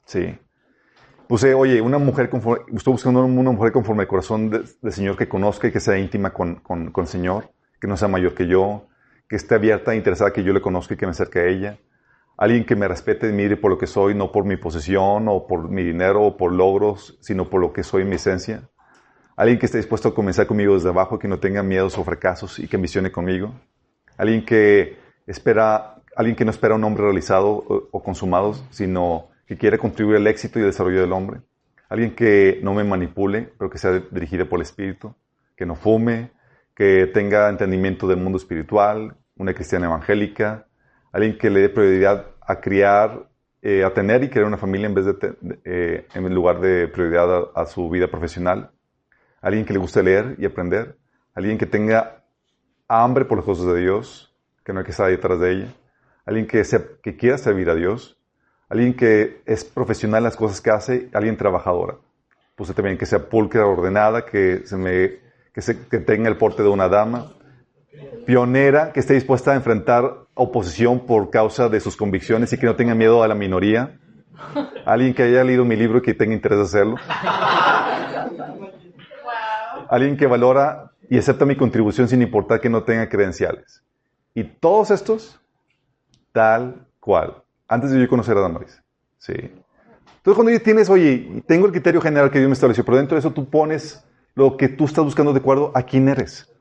Sí. 0.04 0.38
Puse, 1.26 1.54
oye, 1.54 1.80
una 1.80 1.96
mujer 1.96 2.28
conforme, 2.28 2.66
estoy 2.76 2.92
buscando 2.92 3.24
una 3.24 3.50
mujer 3.50 3.72
conforme 3.72 4.02
al 4.02 4.08
corazón 4.08 4.50
del 4.50 4.92
Señor 4.92 5.16
que 5.16 5.26
conozca 5.26 5.68
y 5.68 5.72
que 5.72 5.80
sea 5.80 5.96
íntima 5.96 6.34
con, 6.34 6.56
con, 6.56 6.92
con 6.92 7.04
el 7.04 7.08
Señor, 7.08 7.50
que 7.80 7.86
no 7.86 7.96
sea 7.96 8.08
mayor 8.08 8.34
que 8.34 8.46
yo, 8.46 8.88
que 9.26 9.36
esté 9.36 9.54
abierta 9.54 9.94
e 9.94 9.96
interesada 9.96 10.34
que 10.34 10.44
yo 10.44 10.52
le 10.52 10.60
conozca 10.60 10.92
y 10.92 10.98
que 10.98 11.06
me 11.06 11.12
acerque 11.12 11.38
a 11.38 11.46
ella. 11.46 11.78
Alguien 12.36 12.66
que 12.66 12.76
me 12.76 12.86
respete 12.86 13.30
y 13.30 13.32
mire 13.32 13.56
por 13.56 13.70
lo 13.70 13.78
que 13.78 13.86
soy, 13.86 14.14
no 14.14 14.30
por 14.30 14.44
mi 14.44 14.58
posesión 14.58 15.28
o 15.30 15.46
por 15.46 15.70
mi 15.70 15.82
dinero 15.82 16.24
o 16.24 16.36
por 16.36 16.52
logros, 16.52 17.16
sino 17.22 17.48
por 17.48 17.62
lo 17.62 17.72
que 17.72 17.82
soy 17.82 18.02
en 18.02 18.10
mi 18.10 18.16
esencia. 18.16 18.68
Alguien 19.34 19.58
que 19.58 19.64
esté 19.64 19.78
dispuesto 19.78 20.10
a 20.10 20.14
comenzar 20.14 20.46
conmigo 20.46 20.74
desde 20.74 20.90
abajo, 20.90 21.18
que 21.18 21.26
no 21.26 21.38
tenga 21.38 21.62
miedos 21.62 21.96
o 21.96 22.04
fracasos 22.04 22.58
y 22.58 22.68
que 22.68 22.76
ambicione 22.76 23.10
conmigo. 23.10 23.54
Alguien 24.18 24.44
que 24.44 25.05
espera, 25.26 26.02
alguien 26.16 26.36
que 26.36 26.44
no 26.44 26.50
espera 26.50 26.74
un 26.74 26.84
hombre 26.84 27.04
realizado 27.04 27.48
o, 27.48 28.02
consumado, 28.02 28.54
sino 28.70 29.28
que 29.46 29.56
quiere 29.56 29.78
contribuir 29.78 30.16
al 30.16 30.26
éxito 30.26 30.58
y 30.58 30.62
al 30.62 30.68
desarrollo 30.68 31.00
del 31.00 31.12
hombre. 31.12 31.40
Alguien 31.88 32.14
que 32.14 32.60
no 32.62 32.74
me 32.74 32.84
manipule, 32.84 33.52
pero 33.58 33.70
que 33.70 33.78
sea 33.78 34.02
dirigido 34.10 34.48
por 34.48 34.58
el 34.58 34.62
Espíritu. 34.62 35.14
Que 35.56 35.66
no 35.66 35.76
fume, 35.76 36.30
que 36.74 37.06
tenga 37.06 37.48
entendimiento 37.48 38.06
del 38.06 38.18
mundo 38.18 38.36
espiritual, 38.36 39.16
una 39.36 39.54
cristiana 39.54 39.86
evangélica, 39.86 40.66
alguien 41.12 41.38
que 41.38 41.48
le 41.48 41.60
dé 41.60 41.68
prioridad 41.70 42.26
a 42.40 42.60
criar, 42.60 43.28
eh, 43.62 43.82
a 43.84 43.92
tener 43.94 44.22
y 44.22 44.28
crear 44.28 44.46
una 44.46 44.58
familia 44.58 44.86
en 44.86 44.94
vez 44.94 45.06
de, 45.06 45.16
eh, 45.64 46.06
en 46.14 46.34
lugar 46.34 46.60
de 46.60 46.88
prioridad 46.88 47.50
a, 47.54 47.66
su 47.66 47.88
vida 47.88 48.08
profesional, 48.08 48.70
alguien 49.40 49.64
que 49.64 49.72
le 49.72 49.78
guste 49.78 50.02
leer 50.02 50.36
y 50.38 50.44
aprender, 50.44 50.98
alguien 51.34 51.56
que 51.56 51.66
tenga 51.66 52.24
hambre 52.88 53.24
por 53.24 53.38
las 53.38 53.44
cosas 53.46 53.66
de 53.66 53.80
Dios, 53.80 54.35
que 54.66 54.72
no 54.72 54.80
hay 54.80 54.84
que 54.84 54.90
estar 54.90 55.08
detrás 55.08 55.38
de 55.38 55.52
ella, 55.52 55.74
alguien 56.24 56.48
que, 56.48 56.60
que 57.00 57.16
quiera 57.16 57.38
servir 57.38 57.70
a 57.70 57.76
Dios, 57.76 58.18
alguien 58.68 58.94
que 58.94 59.40
es 59.46 59.64
profesional 59.64 60.18
en 60.18 60.24
las 60.24 60.36
cosas 60.36 60.60
que 60.60 60.70
hace, 60.70 61.08
alguien 61.14 61.36
trabajadora. 61.36 61.98
Puse 62.56 62.74
también 62.74 62.98
que 62.98 63.06
sea 63.06 63.20
pulcra, 63.28 63.64
ordenada, 63.64 64.26
que 64.26 64.66
se 64.66 64.76
me 64.76 65.20
que, 65.52 65.98
tenga 66.00 66.28
el 66.28 66.36
porte 66.36 66.64
de 66.64 66.68
una 66.68 66.88
dama, 66.88 67.32
pionera, 68.26 68.92
que 68.92 68.98
esté 68.98 69.14
dispuesta 69.14 69.52
a 69.52 69.54
enfrentar 69.54 70.26
oposición 70.34 71.06
por 71.06 71.30
causa 71.30 71.68
de 71.68 71.78
sus 71.78 71.96
convicciones 71.96 72.52
y 72.52 72.58
que 72.58 72.66
no 72.66 72.74
tenga 72.74 72.96
miedo 72.96 73.22
a 73.22 73.28
la 73.28 73.36
minoría. 73.36 74.00
Alguien 74.84 75.14
que 75.14 75.22
haya 75.22 75.44
leído 75.44 75.64
mi 75.64 75.76
libro 75.76 75.98
y 75.98 76.02
que 76.02 76.12
tenga 76.12 76.34
interés 76.34 76.58
de 76.58 76.64
hacerlo. 76.64 76.96
Alguien 79.88 80.16
que 80.16 80.26
valora 80.26 80.90
y 81.08 81.18
acepta 81.18 81.46
mi 81.46 81.56
contribución 81.56 82.08
sin 82.08 82.20
importar 82.20 82.60
que 82.60 82.68
no 82.68 82.82
tenga 82.82 83.08
credenciales. 83.08 83.84
Y 84.36 84.44
todos 84.44 84.90
estos, 84.90 85.40
tal 86.30 86.86
cual. 87.00 87.42
Antes 87.66 87.90
de 87.90 87.98
yo 87.98 88.06
conocer 88.06 88.36
a 88.36 88.42
Damaris. 88.42 88.82
Sí. 89.16 89.32
Entonces, 89.32 90.34
cuando 90.34 90.60
tienes, 90.60 90.90
oye, 90.90 91.42
tengo 91.46 91.64
el 91.64 91.72
criterio 91.72 92.02
general 92.02 92.30
que 92.30 92.38
Dios 92.38 92.50
me 92.50 92.52
estableció, 92.52 92.84
pero 92.84 92.98
dentro 92.98 93.14
de 93.14 93.20
eso 93.20 93.32
tú 93.32 93.48
pones 93.48 94.04
lo 94.34 94.58
que 94.58 94.68
tú 94.68 94.84
estás 94.84 95.06
buscando 95.06 95.32
de 95.32 95.40
acuerdo 95.40 95.72
a 95.74 95.84
quién 95.84 96.06
eres. 96.10 96.52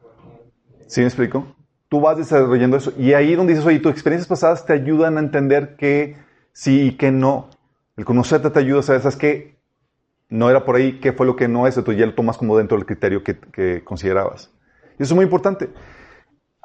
¿Sí 0.88 1.02
me 1.02 1.08
explico? 1.08 1.54
Tú 1.90 2.00
vas 2.00 2.16
desarrollando 2.16 2.78
eso. 2.78 2.94
Y 2.98 3.12
ahí 3.12 3.36
donde 3.36 3.52
dices, 3.52 3.68
oye, 3.68 3.80
tus 3.80 3.92
experiencias 3.92 4.30
pasadas 4.30 4.66
te 4.66 4.72
ayudan 4.72 5.18
a 5.18 5.20
entender 5.20 5.76
que 5.76 6.16
sí 6.54 6.88
y 6.88 6.92
que 6.96 7.12
no. 7.12 7.50
El 7.98 8.06
conocerte 8.06 8.50
te 8.52 8.60
ayuda 8.60 8.80
a 8.80 8.84
saber, 8.84 9.02
¿sabes 9.02 9.18
qué? 9.18 9.58
No 10.30 10.50
era 10.50 10.64
por 10.64 10.78
ahí, 10.78 11.02
qué 11.02 11.12
fue 11.12 11.26
lo 11.26 11.36
que 11.36 11.50
no 11.50 11.68
es, 11.68 11.76
entonces 11.76 12.00
ya 12.00 12.06
lo 12.06 12.16
tomas 12.16 12.38
como 12.38 12.58
dentro 12.58 12.78
del 12.78 12.86
criterio 12.86 13.22
que, 13.22 13.38
que 13.38 13.84
considerabas. 13.84 14.50
Y 14.98 15.04
eso 15.04 15.14
es 15.14 15.16
muy 15.16 15.26
importante. 15.26 15.70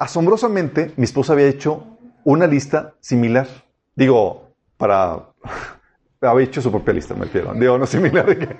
Asombrosamente, 0.01 0.93
mi 0.97 1.03
esposa 1.03 1.33
había 1.33 1.45
hecho 1.45 1.85
una 2.23 2.47
lista 2.47 2.95
similar. 3.01 3.47
Digo, 3.95 4.49
para... 4.75 5.27
había 6.21 6.43
hecho 6.43 6.59
su 6.59 6.71
propia 6.71 6.95
lista, 6.95 7.13
me 7.13 7.25
refiero. 7.25 7.53
Digo, 7.53 7.77
no 7.77 7.85
similar 7.85 8.25
de 8.25 8.39
qué. 8.39 8.57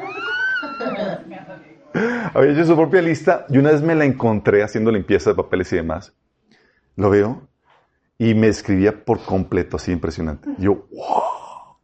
Había 2.36 2.51
hecho 2.51 2.65
su 2.65 2.75
propia 2.75 3.01
lista 3.01 3.48
y 3.50 3.57
una 3.57 3.71
vez 3.71 3.81
me 3.81 3.95
la 3.95 4.05
encontré 4.05 4.63
haciendo 4.63 4.91
limpieza 4.91 5.31
de 5.31 5.36
papeles 5.36 5.74
y 5.74 5.77
demás. 5.77 6.13
Lo 6.95 7.10
veo 7.10 7.41
y 8.19 8.36
me 8.36 8.48
escribía 8.48 9.03
por 9.03 9.19
completo, 9.21 9.77
así 9.77 9.91
impresionante. 9.91 10.48
Yo, 10.60 10.88
wow. 10.91 11.75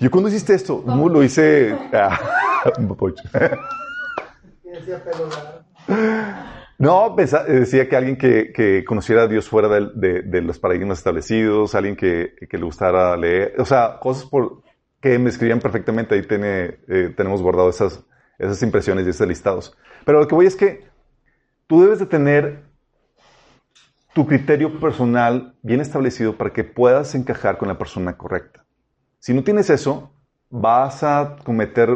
Yo 0.00 0.10
cuando 0.10 0.28
hiciste 0.28 0.52
esto, 0.52 0.82
¿cómo 0.82 1.08
lo 1.08 1.22
hice? 1.22 1.78
Ah, 5.88 6.59
no, 6.80 7.14
decía 7.14 7.90
que 7.90 7.94
alguien 7.94 8.16
que, 8.16 8.84
conociera 8.86 9.24
a 9.24 9.28
Dios 9.28 9.46
fuera 9.46 9.68
de, 9.68 10.40
los 10.40 10.58
paradigmas 10.58 10.96
establecidos, 10.96 11.74
alguien 11.74 11.94
que, 11.94 12.32
le 12.50 12.62
gustara 12.62 13.14
leer, 13.18 13.54
o 13.58 13.66
sea, 13.66 13.98
cosas 14.00 14.24
por, 14.24 14.62
que 14.98 15.18
me 15.18 15.28
escribían 15.28 15.60
perfectamente. 15.60 16.14
Ahí 16.14 16.22
tiene, 16.22 16.78
eh, 16.88 17.12
tenemos 17.14 17.42
guardado 17.42 17.68
esas, 17.68 18.02
esas 18.38 18.62
impresiones 18.62 19.06
y 19.06 19.10
esos 19.10 19.28
listados. 19.28 19.76
Pero 20.06 20.20
lo 20.20 20.26
que 20.26 20.34
voy 20.34 20.46
es 20.46 20.56
que 20.56 20.88
tú 21.66 21.82
debes 21.82 21.98
de 21.98 22.06
tener 22.06 22.62
tu 24.14 24.26
criterio 24.26 24.80
personal 24.80 25.56
bien 25.60 25.82
establecido 25.82 26.38
para 26.38 26.54
que 26.54 26.64
puedas 26.64 27.14
encajar 27.14 27.58
con 27.58 27.68
la 27.68 27.76
persona 27.76 28.16
correcta. 28.16 28.64
Si 29.18 29.34
no 29.34 29.44
tienes 29.44 29.68
eso, 29.68 30.14
vas 30.48 31.02
a 31.02 31.36
cometer 31.44 31.90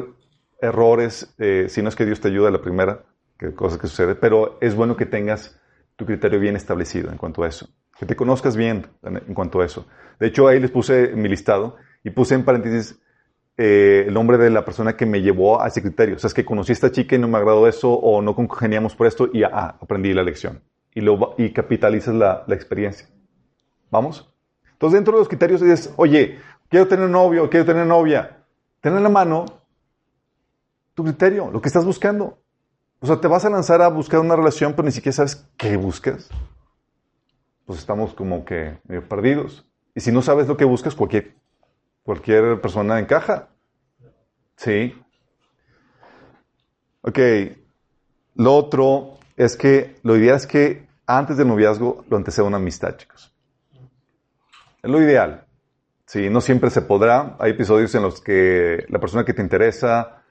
errores, 0.61 1.35
eh, 1.39 1.69
si 1.71 1.81
no 1.81 1.89
es 1.89 1.97
que 1.97 2.05
Dios 2.05 2.21
te 2.21 2.29
ayuda 2.29 2.49
a 2.49 2.53
la 2.53 2.61
primera, 2.61 3.07
que 3.51 3.55
cosa 3.55 3.79
que 3.79 3.87
sucede, 3.87 4.15
pero 4.15 4.59
es 4.61 4.75
bueno 4.75 4.97
que 4.97 5.07
tengas 5.07 5.59
tu 5.97 6.07
criterio 6.07 6.41
bien 6.41 6.57
establecido 6.57 7.11
en 7.11 7.17
cuanto 7.17 7.43
a 7.43 7.49
eso, 7.49 7.69
que 7.99 8.07
te 8.07 8.17
conozcas 8.17 8.57
bien 8.57 8.87
en 9.03 9.35
cuanto 9.35 9.61
a 9.61 9.65
eso. 9.65 9.87
De 10.19 10.29
hecho, 10.29 10.49
ahí 10.49 10.61
les 10.61 10.71
puse 10.71 11.09
mi 11.15 11.29
listado 11.29 11.77
y 12.03 12.11
puse 12.11 12.35
en 12.35 12.45
paréntesis 12.45 13.01
eh, 13.57 14.05
el 14.09 14.15
nombre 14.15 14.37
de 14.39 14.51
la 14.51 14.65
persona 14.65 14.97
que 14.97 15.07
me 15.07 15.23
llevó 15.23 15.63
a 15.63 15.69
ese 15.69 15.81
criterio. 15.81 16.17
O 16.17 16.19
sea, 16.19 16.29
es 16.29 16.35
que 16.35 16.45
conocí 16.45 16.73
a 16.73 16.75
esta 16.75 16.91
chica 16.91 17.17
y 17.17 17.19
no 17.19 17.29
me 17.29 17.39
agradó 17.39 17.69
eso 17.69 17.93
o 17.93 18.21
no 18.21 18.35
congeniamos 18.35 18.97
por 18.97 19.07
esto 19.07 19.29
y 19.33 19.45
ah, 19.45 19.77
aprendí 19.81 20.13
la 20.13 20.23
lección. 20.23 20.63
Y, 20.93 21.01
lo, 21.01 21.35
y 21.39 21.53
capitalizas 21.53 22.15
la, 22.15 22.45
la 22.47 22.55
experiencia. 22.55 23.09
¿Vamos? 23.91 24.33
Entonces, 24.73 24.99
dentro 24.99 25.15
de 25.15 25.21
los 25.21 25.29
criterios 25.29 25.61
dices, 25.61 25.93
oye, 25.97 26.39
quiero 26.69 26.89
tener 26.89 27.09
novio, 27.09 27.49
quiero 27.49 27.67
tener 27.67 27.87
novia. 27.87 28.45
Ten 28.81 28.97
en 28.97 29.03
la 29.03 29.09
mano 29.09 29.45
tu 30.95 31.05
criterio, 31.05 31.51
lo 31.51 31.61
que 31.61 31.69
estás 31.69 31.85
buscando. 31.85 32.39
O 33.05 33.07
sea, 33.07 33.21
te 33.21 33.29
vas 33.29 33.45
a 33.45 33.51
lanzar 33.51 33.83
a 33.83 33.89
buscar 33.89 34.19
una 34.21 34.35
relación, 34.35 34.73
pero 34.73 34.87
ni 34.87 34.91
siquiera 34.91 35.13
sabes 35.13 35.47
qué 35.59 35.77
buscas. 35.77 36.31
Pues 37.67 37.79
estamos 37.79 38.15
como 38.15 38.47
que 38.47 38.79
medio 38.89 39.07
perdidos. 39.07 39.67
Y 39.95 40.01
si 40.01 40.11
no 40.11 40.23
sabes 40.23 40.49
lo 40.49 40.57
que 40.57 40.65
buscas, 40.65 40.95
cualquier 40.95 41.35
Cualquier 42.03 42.63
persona 42.63 42.99
encaja. 42.99 43.49
Sí. 44.57 44.99
Ok. 47.03 47.19
Lo 48.37 48.55
otro 48.57 49.19
es 49.37 49.59
que 49.59 49.97
lo 50.03 50.17
ideal 50.17 50.37
es 50.37 50.47
que 50.47 50.87
antes 51.07 51.37
del 51.37 51.49
noviazgo 51.49 52.07
lo 52.09 52.17
anteceda 52.17 52.47
una 52.47 52.57
amistad, 52.57 52.97
chicos. 52.97 53.35
Es 54.83 54.91
lo 54.91 54.99
ideal. 55.03 55.45
Sí, 56.07 56.31
no 56.31 56.41
siempre 56.41 56.71
se 56.71 56.81
podrá. 56.81 57.37
Hay 57.39 57.51
episodios 57.51 57.95
en 57.95 58.01
los 58.01 58.23
que 58.23 58.87
la 58.89 58.99
persona 58.99 59.27
que 59.27 59.35
te 59.35 59.43
interesa 59.43 60.24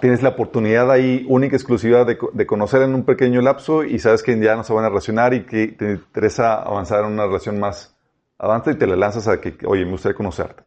tienes 0.00 0.22
la 0.22 0.30
oportunidad 0.30 0.90
ahí 0.90 1.24
única, 1.28 1.56
exclusiva 1.56 2.04
de, 2.04 2.18
de, 2.32 2.46
conocer 2.46 2.82
en 2.82 2.94
un 2.94 3.04
pequeño 3.04 3.40
lapso 3.40 3.84
y 3.84 3.98
sabes 3.98 4.22
que 4.22 4.38
ya 4.38 4.56
no 4.56 4.64
se 4.64 4.72
van 4.72 4.84
a 4.84 4.88
relacionar 4.88 5.34
y 5.34 5.44
que 5.44 5.68
te 5.68 5.92
interesa 5.92 6.54
avanzar 6.54 7.04
en 7.04 7.12
una 7.12 7.26
relación 7.26 7.60
más 7.60 7.96
avanza 8.40 8.70
y 8.70 8.74
te 8.76 8.86
la 8.86 8.96
lanzas 8.96 9.28
a 9.28 9.40
que, 9.40 9.54
oye, 9.66 9.84
me 9.84 9.92
gustaría 9.92 10.16
conocerte. 10.16 10.64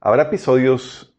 Habrá 0.00 0.24
episodios 0.24 1.14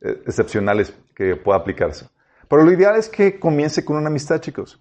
eh, 0.00 0.22
excepcionales 0.26 0.94
que 1.14 1.36
pueda 1.36 1.58
aplicarse. 1.58 2.08
Pero 2.48 2.64
lo 2.64 2.72
ideal 2.72 2.96
es 2.96 3.08
que 3.08 3.38
comience 3.38 3.84
con 3.84 3.96
una 3.96 4.08
amistad, 4.08 4.40
chicos. 4.40 4.80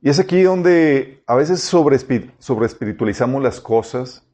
Y 0.00 0.10
es 0.10 0.18
aquí 0.18 0.42
donde 0.42 1.22
a 1.26 1.34
veces 1.34 1.60
sobre, 1.60 1.98
sobre 2.38 2.66
espiritualizamos 2.66 3.42
las 3.42 3.60
cosas 3.60 4.26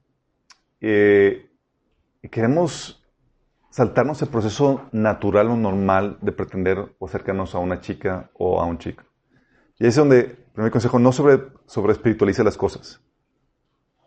eh, 0.81 1.49
y 2.23 2.29
queremos 2.29 3.00
saltarnos 3.71 4.21
el 4.23 4.29
proceso 4.29 4.83
natural 4.93 5.49
o 5.49 5.57
normal 5.57 6.19
de 6.21 6.33
pretender 6.33 6.95
o 6.99 7.07
acercarnos 7.07 7.55
a 7.55 7.59
una 7.59 7.81
chica 7.81 8.31
o 8.35 8.61
a 8.61 8.67
un 8.67 8.79
chico. 8.79 9.05
Y 9.79 9.87
es 9.87 9.97
donde, 9.97 10.25
primer 10.53 10.71
consejo, 10.71 10.99
no 10.99 11.13
sobre, 11.13 11.41
sobre 11.67 11.93
espiritualice 11.93 12.45
las 12.45 12.57
cosas. 12.57 13.01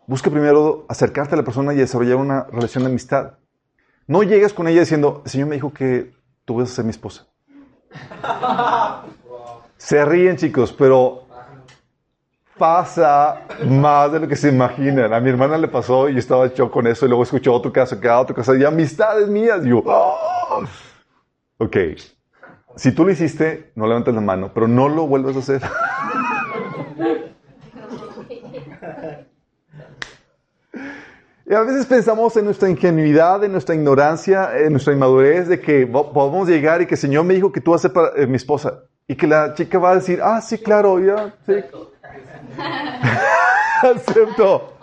Busca 0.06 0.30
primero 0.30 0.84
acercarte 0.88 1.34
a 1.34 1.38
la 1.38 1.44
persona 1.44 1.72
y 1.72 1.78
desarrollar 1.78 2.16
una 2.16 2.44
relación 2.44 2.84
de 2.84 2.90
amistad. 2.90 3.38
No 4.06 4.22
llegues 4.22 4.52
con 4.52 4.68
ella 4.68 4.80
diciendo, 4.80 5.22
el 5.24 5.30
Señor 5.30 5.48
me 5.48 5.54
dijo 5.54 5.72
que 5.72 6.12
tú 6.44 6.56
vas 6.56 6.70
a 6.70 6.74
ser 6.74 6.84
mi 6.84 6.90
esposa. 6.90 7.26
Se 9.78 10.04
ríen, 10.04 10.36
chicos, 10.36 10.72
pero 10.72 11.23
pasa 12.58 13.42
más 13.66 14.12
de 14.12 14.20
lo 14.20 14.28
que 14.28 14.36
se 14.36 14.48
imaginan. 14.48 15.12
A 15.12 15.20
mi 15.20 15.30
hermana 15.30 15.58
le 15.58 15.68
pasó 15.68 16.08
y 16.08 16.12
yo 16.12 16.18
estaba 16.18 16.46
hecho 16.46 16.70
con 16.70 16.86
eso 16.86 17.06
y 17.06 17.08
luego 17.08 17.22
escuchó 17.22 17.52
otro 17.52 17.72
caso, 17.72 18.00
que 18.00 18.08
otro 18.08 18.34
caso, 18.34 18.54
y 18.54 18.64
amistades 18.64 19.28
mías. 19.28 19.64
Y 19.64 19.70
yo, 19.70 19.82
¡Oh! 19.84 20.62
ok, 21.58 21.76
si 22.76 22.92
tú 22.92 23.04
lo 23.04 23.12
hiciste, 23.12 23.72
no 23.74 23.86
levantes 23.86 24.14
la 24.14 24.20
mano, 24.20 24.50
pero 24.52 24.68
no 24.68 24.88
lo 24.88 25.06
vuelvas 25.06 25.36
a 25.36 25.38
hacer. 25.40 25.62
Y 31.46 31.52
a 31.52 31.60
veces 31.60 31.84
pensamos 31.84 32.34
en 32.38 32.46
nuestra 32.46 32.70
ingenuidad, 32.70 33.44
en 33.44 33.52
nuestra 33.52 33.74
ignorancia, 33.74 34.56
en 34.56 34.72
nuestra 34.72 34.94
inmadurez 34.94 35.46
de 35.46 35.60
que 35.60 35.86
podemos 35.86 36.48
llegar 36.48 36.80
y 36.80 36.86
que 36.86 36.94
el 36.94 37.00
Señor 37.00 37.24
me 37.24 37.34
dijo 37.34 37.52
que 37.52 37.60
tú 37.60 37.72
vas 37.72 37.80
a 37.80 37.88
ser 37.88 37.92
para, 37.92 38.12
eh, 38.16 38.26
mi 38.26 38.36
esposa. 38.36 38.84
Y 39.06 39.14
que 39.14 39.26
la 39.26 39.52
chica 39.52 39.78
va 39.78 39.90
a 39.90 39.94
decir, 39.96 40.20
ah, 40.22 40.40
sí, 40.40 40.56
claro, 40.56 40.98
ya, 40.98 41.34
sí. 41.44 41.52
Acepto. 43.82 44.74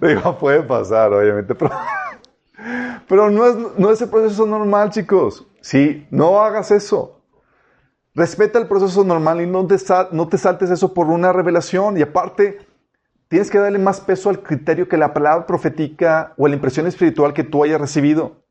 Pasar. 0.00 0.38
puede 0.38 0.62
pasar, 0.62 1.12
obviamente, 1.12 1.54
pero, 1.54 1.70
pero 3.08 3.30
no, 3.30 3.46
es, 3.46 3.56
no 3.78 3.90
es 3.90 4.00
el 4.02 4.08
proceso 4.08 4.46
normal, 4.46 4.90
chicos. 4.90 5.46
Sí, 5.60 6.06
no 6.10 6.40
hagas 6.40 6.70
eso. 6.70 7.20
Respeta 8.14 8.58
el 8.58 8.68
proceso 8.68 9.02
normal 9.02 9.40
y 9.40 9.46
no 9.46 9.66
te, 9.66 9.76
no 10.12 10.28
te 10.28 10.38
saltes 10.38 10.70
eso 10.70 10.94
por 10.94 11.08
una 11.08 11.32
revelación. 11.32 11.96
Y 11.96 12.02
aparte, 12.02 12.58
tienes 13.28 13.50
que 13.50 13.58
darle 13.58 13.78
más 13.78 14.00
peso 14.00 14.30
al 14.30 14.40
criterio 14.42 14.88
que 14.88 14.96
la 14.96 15.12
palabra 15.12 15.46
profética 15.46 16.32
o 16.36 16.46
la 16.46 16.54
impresión 16.54 16.86
espiritual 16.86 17.34
que 17.34 17.42
tú 17.42 17.64
hayas 17.64 17.80
recibido. 17.80 18.44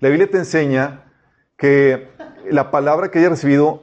La 0.00 0.08
Biblia 0.08 0.30
te 0.30 0.38
enseña 0.38 1.04
que 1.56 2.08
la 2.50 2.70
palabra 2.70 3.10
que 3.10 3.18
hayas 3.18 3.32
recibido, 3.32 3.82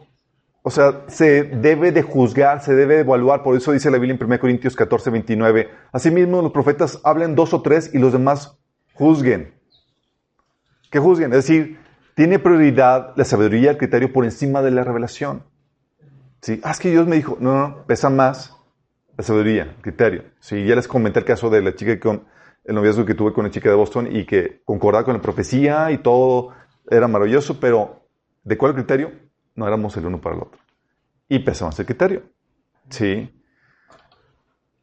o 0.64 0.70
sea, 0.70 1.06
se 1.08 1.44
debe 1.44 1.92
de 1.92 2.04
juzgar, 2.04 2.62
se 2.62 2.76
debe 2.76 2.96
de 2.96 3.02
evaluar. 3.02 3.42
Por 3.42 3.56
eso 3.56 3.72
dice 3.72 3.90
la 3.90 3.98
Biblia 3.98 4.18
en 4.20 4.24
1 4.24 4.40
Corintios 4.40 4.76
14, 4.76 5.10
29. 5.10 5.70
Asimismo, 5.92 6.42
los 6.42 6.52
profetas 6.52 7.00
hablen 7.04 7.36
dos 7.36 7.54
o 7.54 7.62
tres 7.62 7.90
y 7.94 7.98
los 7.98 8.14
demás 8.14 8.58
juzguen. 8.94 9.56
¿Qué 10.92 11.00
juzguen? 11.00 11.32
Es 11.32 11.48
decir, 11.48 11.80
tiene 12.16 12.38
prioridad 12.38 13.14
la 13.16 13.26
sabiduría, 13.26 13.72
el 13.72 13.78
criterio 13.78 14.14
por 14.14 14.24
encima 14.24 14.62
de 14.62 14.72
la 14.72 14.84
revelación. 14.84 15.44
¿Sí? 16.42 16.60
Ah, 16.64 16.72
es 16.72 16.80
que 16.80 16.92
Dios 16.92 17.08
me 17.08 17.16
dijo, 17.16 17.38
no, 17.40 17.56
no, 17.56 17.86
pesa 17.86 18.10
más 18.10 18.56
la 19.18 19.24
sabiduría, 19.24 19.76
criterio. 19.82 20.26
Sí, 20.40 20.66
ya 20.66 20.76
les 20.76 20.88
comenté 20.88 21.20
el 21.20 21.26
caso 21.26 21.50
de 21.50 21.62
la 21.62 21.74
chica 21.76 22.00
con 22.00 22.26
el 22.64 22.76
noviazgo 22.76 23.06
que 23.06 23.16
tuve 23.16 23.34
con 23.34 23.46
la 23.46 23.52
chica 23.52 23.70
de 23.70 23.76
Boston 23.76 24.16
y 24.16 24.26
que 24.26 24.62
concordaba 24.64 25.06
con 25.06 25.16
la 25.16 25.22
profecía 25.22 25.92
y 25.92 26.00
todo 26.00 26.50
era 26.90 27.08
maravilloso, 27.08 27.60
pero 27.60 28.06
¿de 28.44 28.58
cuál 28.58 28.76
criterio? 28.76 29.12
No 29.56 29.68
éramos 29.68 29.96
el 29.98 30.06
uno 30.06 30.22
para 30.22 30.36
el 30.36 30.42
otro. 30.42 30.60
Y 31.28 31.40
pesamos 31.40 31.80
el 31.80 31.86
criterio. 31.86 32.24
Sí. 32.90 33.34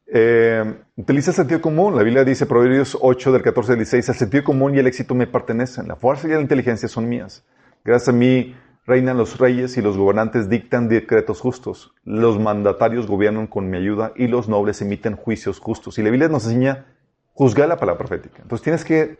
Eh, 0.07 0.81
utiliza 0.95 1.31
el 1.31 1.35
sentido 1.35 1.61
común. 1.61 1.95
La 1.95 2.03
Biblia 2.03 2.23
dice, 2.23 2.45
Proverbios 2.45 2.97
8 2.99 3.31
del 3.31 3.41
14 3.41 3.73
al 3.73 3.77
16, 3.77 4.09
el 4.09 4.15
sentido 4.15 4.43
común 4.43 4.75
y 4.75 4.79
el 4.79 4.87
éxito 4.87 5.13
me 5.15 5.27
pertenecen. 5.27 5.87
La 5.87 5.95
fuerza 5.95 6.27
y 6.27 6.31
la 6.31 6.41
inteligencia 6.41 6.87
son 6.87 7.07
mías. 7.07 7.45
Gracias 7.83 8.09
a 8.09 8.13
mí 8.13 8.55
Reinan 8.89 9.19
los 9.19 9.37
reyes 9.37 9.77
y 9.77 9.83
los 9.83 9.97
gobernantes 9.97 10.49
dictan 10.49 10.89
decretos 10.89 11.41
justos. 11.41 11.93
Los 12.05 12.39
mandatarios 12.39 13.05
gobiernan 13.05 13.45
con 13.45 13.69
mi 13.69 13.77
ayuda 13.77 14.13
y 14.15 14.25
los 14.25 14.49
nobles 14.49 14.81
emiten 14.81 15.15
juicios 15.15 15.59
justos. 15.59 15.99
Y 15.99 16.01
la 16.01 16.09
Biblia 16.09 16.27
nos 16.27 16.45
enseña 16.45 16.87
juzgar 17.33 17.69
la 17.69 17.77
palabra 17.77 17.99
profética. 17.99 18.41
Entonces 18.41 18.63
tienes 18.63 18.83
que 18.83 19.17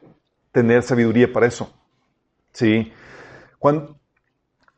tener 0.52 0.82
sabiduría 0.82 1.32
para 1.32 1.46
eso. 1.46 1.72
¿Sí? 2.52 2.92
Cuando, 3.60 3.99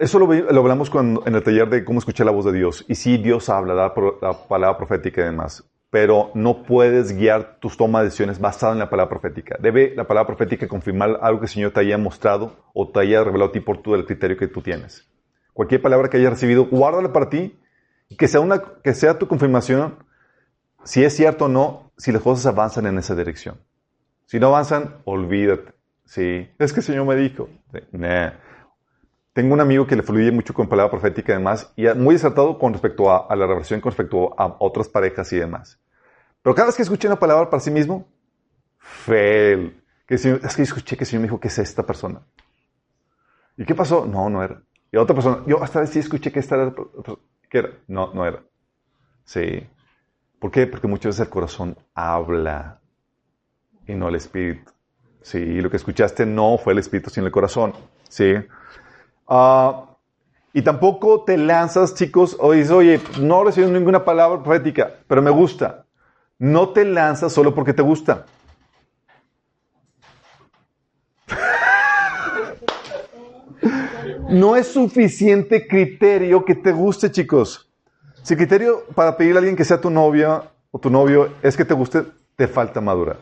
eso 0.02 0.20
lo, 0.20 0.60
hablamos 0.60 0.90
cuando, 0.90 1.24
en 1.26 1.36
el 1.36 1.44
taller 1.44 1.70
de 1.70 1.86
cómo 1.86 2.00
escuchar 2.00 2.26
la 2.26 2.32
voz 2.32 2.46
de 2.46 2.54
Dios. 2.54 2.86
Y 2.88 2.96
sí, 2.96 3.18
Dios 3.18 3.50
habla, 3.50 3.74
la, 3.74 3.94
la 4.22 4.48
palabra 4.48 4.78
profética 4.78 5.22
y 5.22 5.26
demás 5.26 5.64
pero 5.92 6.32
no 6.36 6.64
puedes 6.64 7.12
guiar 7.12 7.58
tus 7.60 7.76
tomas 7.76 8.02
de 8.02 8.06
decisiones 8.06 8.40
basado 8.40 8.72
en 8.72 8.80
la 8.80 8.90
palabra 8.90 9.10
profética. 9.10 9.58
Debe 9.60 9.94
la 9.94 10.08
palabra 10.08 10.26
profética 10.26 10.68
confirmar 10.68 11.20
algo 11.22 11.42
que 11.42 11.46
el 11.46 11.52
Señor 11.52 11.72
te 11.74 11.82
haya 11.82 11.98
mostrado 11.98 12.56
o 12.74 12.90
te 12.90 13.02
haya 13.02 13.22
revelado 13.26 13.50
a 13.50 13.52
ti 13.52 13.60
por 13.60 13.82
tu, 13.82 13.94
el 13.94 14.06
criterio 14.06 14.38
que 14.38 14.48
tú 14.48 14.62
tienes. 14.62 15.06
Cualquier 15.52 15.82
palabra 15.82 16.10
que 16.10 16.16
hayas 16.16 16.32
recibido, 16.32 16.66
guárdala 16.66 17.12
para 17.12 17.30
ti 17.30 17.60
y 18.08 18.16
que 18.16 18.30
sea, 18.30 18.40
una, 18.40 18.64
que 18.82 18.94
sea 18.94 19.20
tu 19.20 19.28
confirmación 19.28 19.98
si 20.86 21.04
es 21.04 21.14
cierto 21.14 21.46
o 21.46 21.50
no, 21.50 21.92
si 21.98 22.14
las 22.14 22.22
cosas 22.22 22.46
avanzan 22.46 22.86
en 22.86 22.98
esa 22.98 23.14
dirección. 23.14 23.58
Si 24.26 24.40
no 24.40 24.48
avanzan, 24.48 25.02
olvídate. 25.04 25.74
Sí, 26.06 26.50
es 26.58 26.72
que 26.72 26.80
el 26.80 26.86
Señor 26.86 27.06
me 27.06 27.18
dijo. 27.18 27.50
Tengo 29.34 29.54
un 29.54 29.62
amigo 29.62 29.88
que 29.88 29.96
le 29.96 30.04
fluye 30.04 30.32
mucho 30.32 30.54
con 30.54 30.68
palabra 30.68 30.92
profética 30.92 31.32
y 31.32 31.38
demás, 31.38 31.72
y 31.78 31.88
muy 31.96 32.16
acertado 32.16 32.58
con 32.60 32.74
respecto 32.74 33.10
a, 33.10 33.34
la 33.36 33.48
revelación, 33.48 33.80
con 33.80 33.92
respecto 33.92 34.38
a 34.38 34.58
otras 34.60 34.90
parejas 34.90 35.32
y 35.32 35.38
demás. 35.38 35.80
Pero 36.42 36.54
cada 36.54 36.68
vez 36.68 36.76
que 36.76 36.84
escuché 36.84 37.08
una 37.08 37.20
palabra 37.20 37.50
para 37.50 37.62
sí 37.62 37.72
mismo, 37.72 38.08
fail. 38.78 39.82
Que 40.06 40.16
es 40.16 40.56
que 40.56 40.62
escuché 40.64 40.98
que 40.98 41.06
el 41.06 41.08
Señor 41.08 41.22
me 41.22 41.28
dijo 41.28 41.40
que 41.40 41.48
es 41.48 41.58
esta 41.60 41.84
persona. 41.84 42.22
¿Y 43.56 43.64
qué 43.64 43.74
pasó? 43.74 44.06
No, 44.06 44.30
no 44.30 44.44
era. 44.44 44.62
Y 44.92 44.98
otra 44.98 45.16
persona, 45.16 45.44
yo 45.48 45.64
hasta 45.64 45.86
sí 45.86 46.00
escuché 46.00 46.32
que 46.32 46.40
esta 46.40 46.56
era, 46.56 46.74
¿qué 47.50 47.58
era? 47.60 47.70
No, 47.88 48.14
no 48.14 48.26
era. 48.26 48.44
Sí. 49.24 49.66
¿Por 50.40 50.52
qué? 50.52 50.68
Porque 50.68 50.88
muchas 50.88 51.16
veces 51.16 51.28
el 51.28 51.30
corazón 51.30 51.78
habla 51.94 52.82
y 53.88 53.94
no 53.94 54.10
el 54.10 54.16
espíritu. 54.16 54.72
Sí, 55.22 55.38
y 55.38 55.62
lo 55.62 55.70
que 55.70 55.78
escuchaste 55.78 56.26
no 56.26 56.58
fue 56.58 56.74
el 56.74 56.80
espíritu, 56.80 57.10
sino 57.10 57.28
el 57.28 57.32
corazón. 57.32 57.74
Sí. 58.10 58.34
Uh, 59.32 59.88
y 60.52 60.62
tampoco 60.62 61.24
te 61.24 61.38
lanzas, 61.38 61.96
chicos, 61.96 62.36
o 62.38 62.52
dices, 62.52 62.72
oye, 62.72 63.00
no 63.22 63.46
recibí 63.46 63.72
ninguna 63.72 64.04
palabra 64.04 64.44
profética, 64.44 64.92
pero 65.08 65.22
me 65.22 65.32
gusta. 65.32 65.86
No 66.38 66.68
te 66.70 66.84
lanzas 66.84 67.32
solo 67.32 67.56
porque 67.56 67.72
te 67.72 67.82
gusta. 67.82 68.26
no 74.30 74.58
es 74.58 74.68
suficiente 74.68 75.66
criterio 75.66 76.44
que 76.44 76.56
te 76.56 76.74
guste, 76.74 77.10
chicos. 77.10 77.72
Si 78.24 78.36
criterio 78.36 78.84
para 78.94 79.16
pedirle 79.16 79.38
a 79.38 79.40
alguien 79.40 79.56
que 79.56 79.64
sea 79.64 79.80
tu 79.80 79.90
novia 79.90 80.44
o 80.72 80.78
tu 80.78 80.90
novio 80.90 81.36
es 81.42 81.56
que 81.56 81.64
te 81.64 81.74
guste, 81.74 82.04
te 82.36 82.50
falta 82.50 82.82
madurar. 82.82 83.20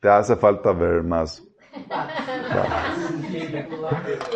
Te 0.00 0.08
hace 0.08 0.34
falta 0.34 0.72
ver 0.72 1.04
más. 1.04 1.40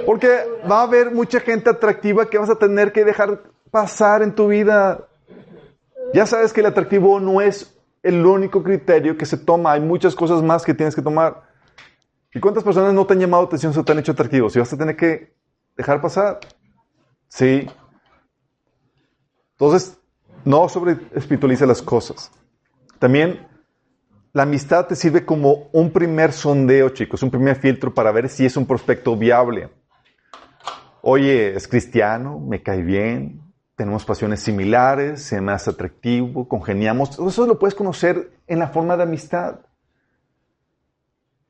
Porque 0.05 0.45
va 0.71 0.81
a 0.81 0.83
haber 0.83 1.11
mucha 1.11 1.41
gente 1.41 1.71
atractiva 1.71 2.29
que 2.29 2.39
vas 2.39 2.51
a 2.51 2.59
tener 2.59 2.93
que 2.93 3.05
dejar 3.05 3.43
pasar 3.71 4.23
en 4.23 4.35
tu 4.35 4.49
vida. 4.49 5.07
Ya 6.13 6.27
sabes 6.27 6.53
que 6.53 6.61
el 6.61 6.67
atractivo 6.67 7.21
no 7.21 7.41
es 7.41 7.77
el 8.03 8.25
único 8.25 8.63
criterio 8.63 9.17
que 9.17 9.27
se 9.27 9.37
toma. 9.37 9.73
Hay 9.73 9.81
muchas 9.81 10.15
cosas 10.15 10.43
más 10.43 10.65
que 10.65 10.75
tienes 10.75 10.95
que 10.95 11.03
tomar. 11.03 11.43
¿Y 12.33 12.41
cuántas 12.41 12.65
personas 12.65 12.93
no 12.93 13.07
te 13.07 13.15
han 13.15 13.21
llamado 13.21 13.45
atención 13.45 13.73
se 13.73 13.83
te 13.83 13.93
han 13.93 13.99
hecho 13.99 14.13
atractivos? 14.13 14.55
Y 14.55 14.59
vas 14.59 14.73
a 14.73 14.77
tener 14.77 14.97
que 14.97 15.35
dejar 15.77 16.01
pasar. 16.01 16.39
Sí. 17.29 17.69
Entonces, 19.53 19.99
no 20.45 20.69
sobre 20.69 20.99
espiritualiza 21.15 21.67
las 21.67 21.83
cosas. 21.83 22.31
También 22.99 23.47
la 24.37 24.43
amistad 24.43 24.87
te 24.87 24.95
sirve 24.95 25.25
como 25.25 25.71
un 25.73 25.91
primer 25.91 26.31
sondeo, 26.31 26.91
chicos, 26.91 27.23
un 27.23 27.31
primer 27.31 27.57
filtro 27.57 27.95
para 27.95 28.13
ver 28.13 28.29
si 28.29 28.45
es 28.45 28.55
un 28.59 28.67
prospecto 28.67 29.17
viable. 29.17 29.71
Oye, 31.01 31.55
es 31.57 31.67
cristiano, 31.67 32.39
me 32.39 32.63
cae 32.63 32.83
bien, 32.83 33.41
tenemos 33.77 34.05
pasiones 34.05 34.41
similares, 34.41 35.23
se 35.23 35.41
me 35.41 35.53
hace 35.53 35.71
atractivo, 35.71 36.47
congeniamos. 36.47 37.19
Eso 37.19 37.47
lo 37.47 37.59
puedes 37.59 37.75
conocer 37.75 38.31
en 38.47 38.59
la 38.59 38.69
forma 38.69 38.95
de 38.99 39.05
amistad. 39.05 39.61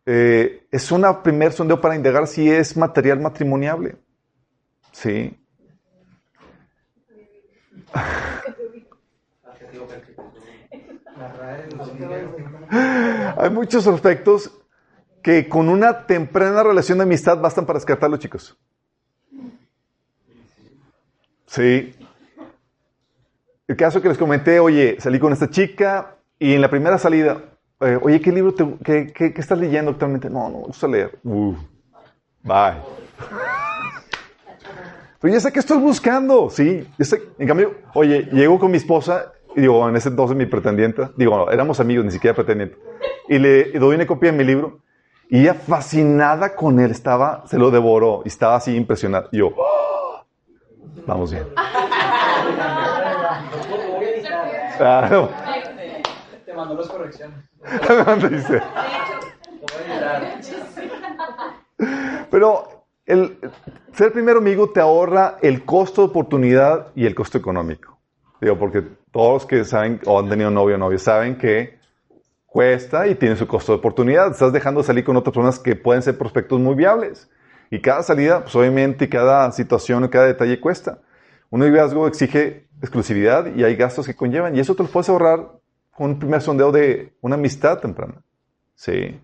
Eh, 0.05 0.69
es 0.71 0.93
un 0.93 1.05
primer 1.25 1.53
sondeo 1.53 1.81
para 1.81 1.97
indagar 1.97 2.29
si 2.29 2.49
es 2.49 2.77
material 2.77 3.19
matrimoniable. 3.19 3.97
Sí. 4.93 5.37
Hay 13.39 13.51
muchos 13.51 13.87
aspectos 13.87 14.51
que 15.23 15.49
con 15.49 15.69
una 15.69 16.07
temprana 16.07 16.63
relación 16.63 16.99
de 16.99 17.05
amistad 17.05 17.41
bastan 17.41 17.67
para 17.67 17.79
descartarlo, 17.79 18.17
chicos. 18.17 18.57
Sí. 21.47 21.95
El 23.67 23.77
caso 23.77 24.01
que 24.01 24.09
les 24.09 24.19
comenté, 24.19 24.61
oye, 24.61 24.97
salí 25.01 25.19
con 25.19 25.33
esta 25.33 25.51
chica 25.51 26.17
y 26.39 26.55
en 26.55 26.61
la 26.61 26.71
primera 26.71 26.99
salida, 26.99 27.43
eh, 27.81 27.99
oye, 28.01 28.21
¿qué 28.21 28.31
libro 28.31 28.55
te, 28.55 29.13
qué, 29.13 29.35
estás 29.37 29.59
leyendo 29.59 29.91
actualmente? 29.91 30.31
No, 30.31 30.49
no, 30.49 30.61
me 30.61 30.67
gusta 30.67 30.87
leer. 30.87 31.19
Uh, 31.25 31.55
bye. 32.43 32.77
Pero 35.21 35.35
ya 35.35 35.41
sé 35.41 35.51
que 35.51 35.59
estoy 35.59 35.79
buscando, 35.79 36.51
sí. 36.51 36.87
en 37.39 37.49
cambio, 37.49 37.75
oye, 37.95 38.29
llego 38.33 38.61
con 38.61 38.71
mi 38.71 38.77
esposa 38.77 39.33
y 39.57 39.63
digo, 39.63 39.89
en 39.89 39.97
ese 39.97 40.11
entonces 40.11 40.37
mi 40.37 40.47
pretendiente, 40.47 41.09
digo, 41.17 41.51
éramos 41.51 41.81
amigos, 41.81 42.05
ni 42.05 42.11
siquiera 42.11 42.37
pretendiente, 42.37 42.77
y 43.29 43.39
le 43.39 43.73
doy 43.73 43.97
una 43.97 44.07
copia 44.07 44.31
de 44.31 44.37
mi 44.37 44.45
libro 44.45 44.81
y 45.29 45.41
ella 45.41 45.55
fascinada 45.55 46.55
con 46.55 46.79
él 46.79 46.91
estaba, 46.91 47.43
se 47.47 47.59
lo 47.59 47.71
devoró 47.71 48.23
y 48.25 48.29
estaba 48.29 48.57
así 48.57 48.77
impresionada. 48.77 49.29
Y 49.33 49.39
yo, 49.39 49.51
¡Oh! 49.57 50.25
vamos 51.07 51.33
bien. 51.33 51.47
Claro. 54.77 55.31
Te 56.45 56.53
mandó 56.53 56.75
las 56.75 56.89
correcciones. 56.89 57.39
Dice. 58.31 58.63
Pero 62.31 62.85
el 63.07 63.39
ser 63.93 64.13
primer 64.13 64.37
amigo 64.37 64.71
te 64.71 64.81
ahorra 64.81 65.39
el 65.41 65.65
costo 65.65 66.03
de 66.03 66.09
oportunidad 66.09 66.89
y 66.95 67.07
el 67.07 67.15
costo 67.15 67.39
económico. 67.39 67.99
Digo, 68.41 68.59
porque 68.59 68.85
todos 69.17 69.33
los 69.33 69.47
que 69.47 69.65
saben 69.65 69.99
o 70.05 70.19
han 70.21 70.29
tenido 70.29 70.51
novio 70.51 70.75
o 70.75 70.79
novio 70.79 70.99
saben 70.99 71.39
que 71.39 71.79
cuesta 72.45 73.07
y 73.07 73.15
tiene 73.15 73.35
su 73.35 73.47
costo 73.47 73.73
de 73.73 73.79
oportunidad. 73.79 74.31
Estás 74.31 74.53
dejando 74.53 74.83
de 74.83 74.87
salir 74.87 75.05
con 75.05 75.17
otras 75.17 75.33
personas 75.33 75.59
que 75.59 75.75
pueden 75.75 76.03
ser 76.03 76.19
prospectos 76.19 76.61
muy 76.61 76.75
viables. 76.75 77.31
Y 77.71 77.81
cada 77.81 78.03
salida, 78.03 78.43
pues 78.43 78.55
obviamente, 78.57 79.09
cada 79.09 79.51
situación, 79.53 80.07
cada 80.09 80.27
detalle 80.27 80.61
cuesta. 80.61 80.99
Un 81.49 81.61
noviazgo 81.61 82.07
exige 82.07 82.69
exclusividad 82.83 83.47
y 83.57 83.65
hay 83.65 83.75
gastos 83.75 84.05
que 84.05 84.15
conllevan. 84.15 84.55
Y 84.55 84.61
eso 84.61 84.75
te 84.75 84.83
lo 84.83 84.91
puedes 84.91 85.09
ahorrar 85.09 85.49
con 85.93 86.11
un 86.11 86.19
primer 86.19 86.43
sondeo 86.43 86.71
de 86.71 87.15
una 87.23 87.37
amistad 87.37 87.79
temprana. 87.79 88.21
Sí. 88.75 89.19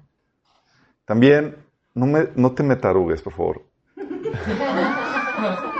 También, 1.05 1.55
no, 1.93 2.07
no 2.35 2.53
te 2.53 2.63
metarugues, 2.63 3.21
por 3.21 3.35
favor. 3.35 3.63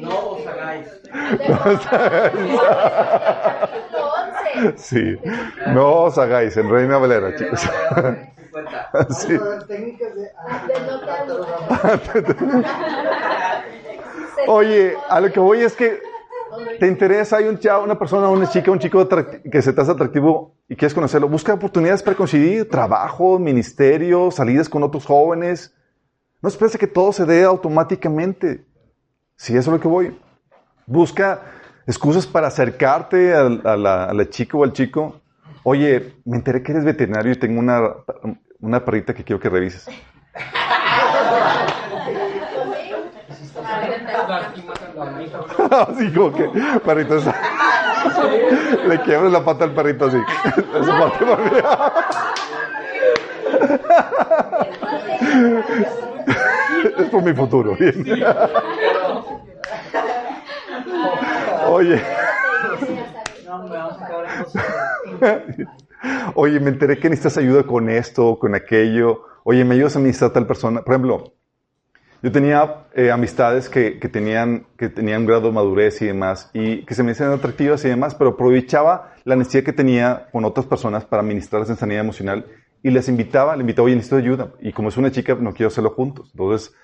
No 0.00 0.32
os 0.32 0.46
hagáis. 0.46 0.88
Sí, 4.76 5.18
no 5.68 6.02
os 6.02 6.18
hagáis, 6.18 6.56
en 6.56 6.70
Reina 6.70 6.98
Valera, 6.98 7.34
chicos. 7.36 7.60
Sí. 9.10 9.36
Oye, 14.46 14.96
a 15.08 15.20
lo 15.20 15.32
que 15.32 15.40
voy 15.40 15.62
es 15.62 15.74
que 15.74 16.00
te 16.78 16.86
interesa, 16.86 17.36
hay 17.36 17.44
un 17.44 17.58
chavo, 17.58 17.84
una 17.84 17.98
persona, 17.98 18.28
una 18.28 18.48
chica, 18.48 18.70
un 18.70 18.78
chico 18.78 19.06
que 19.08 19.62
se 19.62 19.72
te 19.72 19.80
hace 19.80 19.90
atractivo 19.90 20.56
y 20.68 20.76
quieres 20.76 20.94
conocerlo. 20.94 21.28
Busca 21.28 21.54
oportunidades 21.54 22.02
para 22.02 22.16
conseguir 22.16 22.68
trabajo, 22.68 23.38
ministerio, 23.38 24.30
salidas 24.30 24.68
con 24.68 24.82
otros 24.82 25.06
jóvenes. 25.06 25.74
No 26.42 26.48
esperes 26.48 26.76
que 26.76 26.86
todo 26.86 27.12
se 27.12 27.24
dé 27.24 27.44
automáticamente. 27.44 28.64
Si 29.36 29.56
eso 29.56 29.70
es 29.70 29.74
lo 29.74 29.80
que 29.80 29.88
voy. 29.88 30.18
Busca 30.86 31.40
excusas 31.86 32.26
para 32.26 32.48
acercarte 32.48 33.34
a, 33.34 33.48
la, 33.48 34.26
chica 34.30 34.56
o 34.56 34.64
al 34.64 34.72
chico. 34.72 35.20
Oye, 35.62 36.14
me 36.24 36.36
enteré 36.36 36.62
que 36.62 36.72
eres 36.72 36.84
veterinario 36.84 37.32
y 37.32 37.36
tengo 37.36 37.60
una, 37.60 37.80
una 38.60 38.84
perrita 38.84 39.14
que 39.14 39.24
quiero 39.24 39.40
que 39.40 39.48
revises. 39.48 39.86
Así 45.70 46.12
como 46.12 46.32
que, 46.32 46.50
perrito, 46.84 47.16
le 48.86 49.00
quiebras 49.02 49.32
la 49.32 49.44
pata 49.44 49.64
al 49.64 49.74
perrito 49.74 50.06
así. 50.06 50.18
Esa 50.80 50.98
parte 50.98 51.24
es 56.98 57.08
por 57.10 57.22
mi 57.22 57.32
futuro. 57.32 57.76
Oye. 61.68 62.02
Oye, 66.34 66.60
me 66.60 66.70
enteré 66.70 66.98
que 66.98 67.08
necesitas 67.08 67.38
ayuda 67.38 67.62
con 67.64 67.88
esto, 67.88 68.38
con 68.38 68.54
aquello. 68.54 69.22
Oye, 69.44 69.64
me 69.64 69.74
ayudas 69.74 69.96
a 69.96 69.98
administrar 69.98 70.30
tal 70.32 70.46
persona. 70.46 70.82
Por 70.82 70.94
ejemplo, 70.94 71.32
yo 72.24 72.32
tenía 72.32 72.86
eh, 72.94 73.10
amistades 73.10 73.68
que, 73.68 73.92
tenían, 74.10 74.64
que 74.78 74.88
tenían 74.88 75.20
un 75.20 75.26
grado 75.26 75.48
de 75.48 75.52
madurez 75.52 76.00
y 76.00 76.06
demás, 76.06 76.50
y 76.54 76.82
que 76.86 76.94
se 76.94 77.02
me 77.02 77.12
hacían 77.12 77.32
atractivas 77.32 77.84
y 77.84 77.90
demás, 77.90 78.14
pero 78.14 78.30
aprovechaba 78.30 79.12
la 79.24 79.36
necesidad 79.36 79.62
que 79.62 79.74
tenía 79.74 80.28
con 80.32 80.46
otras 80.46 80.64
personas 80.64 81.04
para 81.04 81.20
administrarlas 81.20 81.68
en 81.68 81.76
sanidad 81.76 82.00
emocional 82.00 82.46
y 82.82 82.88
les 82.88 83.10
invitaba, 83.10 83.54
le 83.56 83.60
invitaba, 83.60 83.84
oye, 83.84 83.96
necesito 83.96 84.16
ayuda. 84.16 84.52
Y 84.60 84.72
como 84.72 84.88
es 84.88 84.96
una 84.96 85.12
chica, 85.12 85.34
no 85.34 85.52
quiero 85.52 85.68
hacerlo 85.68 85.90
juntos. 85.90 86.30
Entonces, 86.32 86.74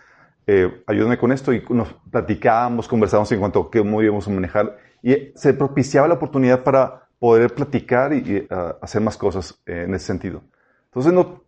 eh, 0.46 0.82
ayúdame 0.86 1.16
con 1.16 1.32
esto. 1.32 1.54
Y 1.54 1.64
nos 1.70 1.88
platicábamos, 2.10 2.86
conversábamos 2.86 3.32
en 3.32 3.38
cuanto 3.38 3.60
a 3.60 3.70
cómo 3.70 4.02
íbamos 4.02 4.28
a 4.28 4.30
manejar. 4.30 4.76
Y 5.02 5.32
se 5.36 5.54
propiciaba 5.54 6.06
la 6.06 6.14
oportunidad 6.14 6.64
para 6.64 7.08
poder 7.18 7.54
platicar 7.54 8.12
y, 8.12 8.46
ah, 8.50 8.76
hacer 8.82 9.00
más 9.00 9.16
cosas 9.16 9.58
eh, 9.64 9.84
en 9.86 9.94
ese 9.94 10.04
sentido. 10.04 10.42
Entonces, 10.84 11.14
no, 11.14 11.44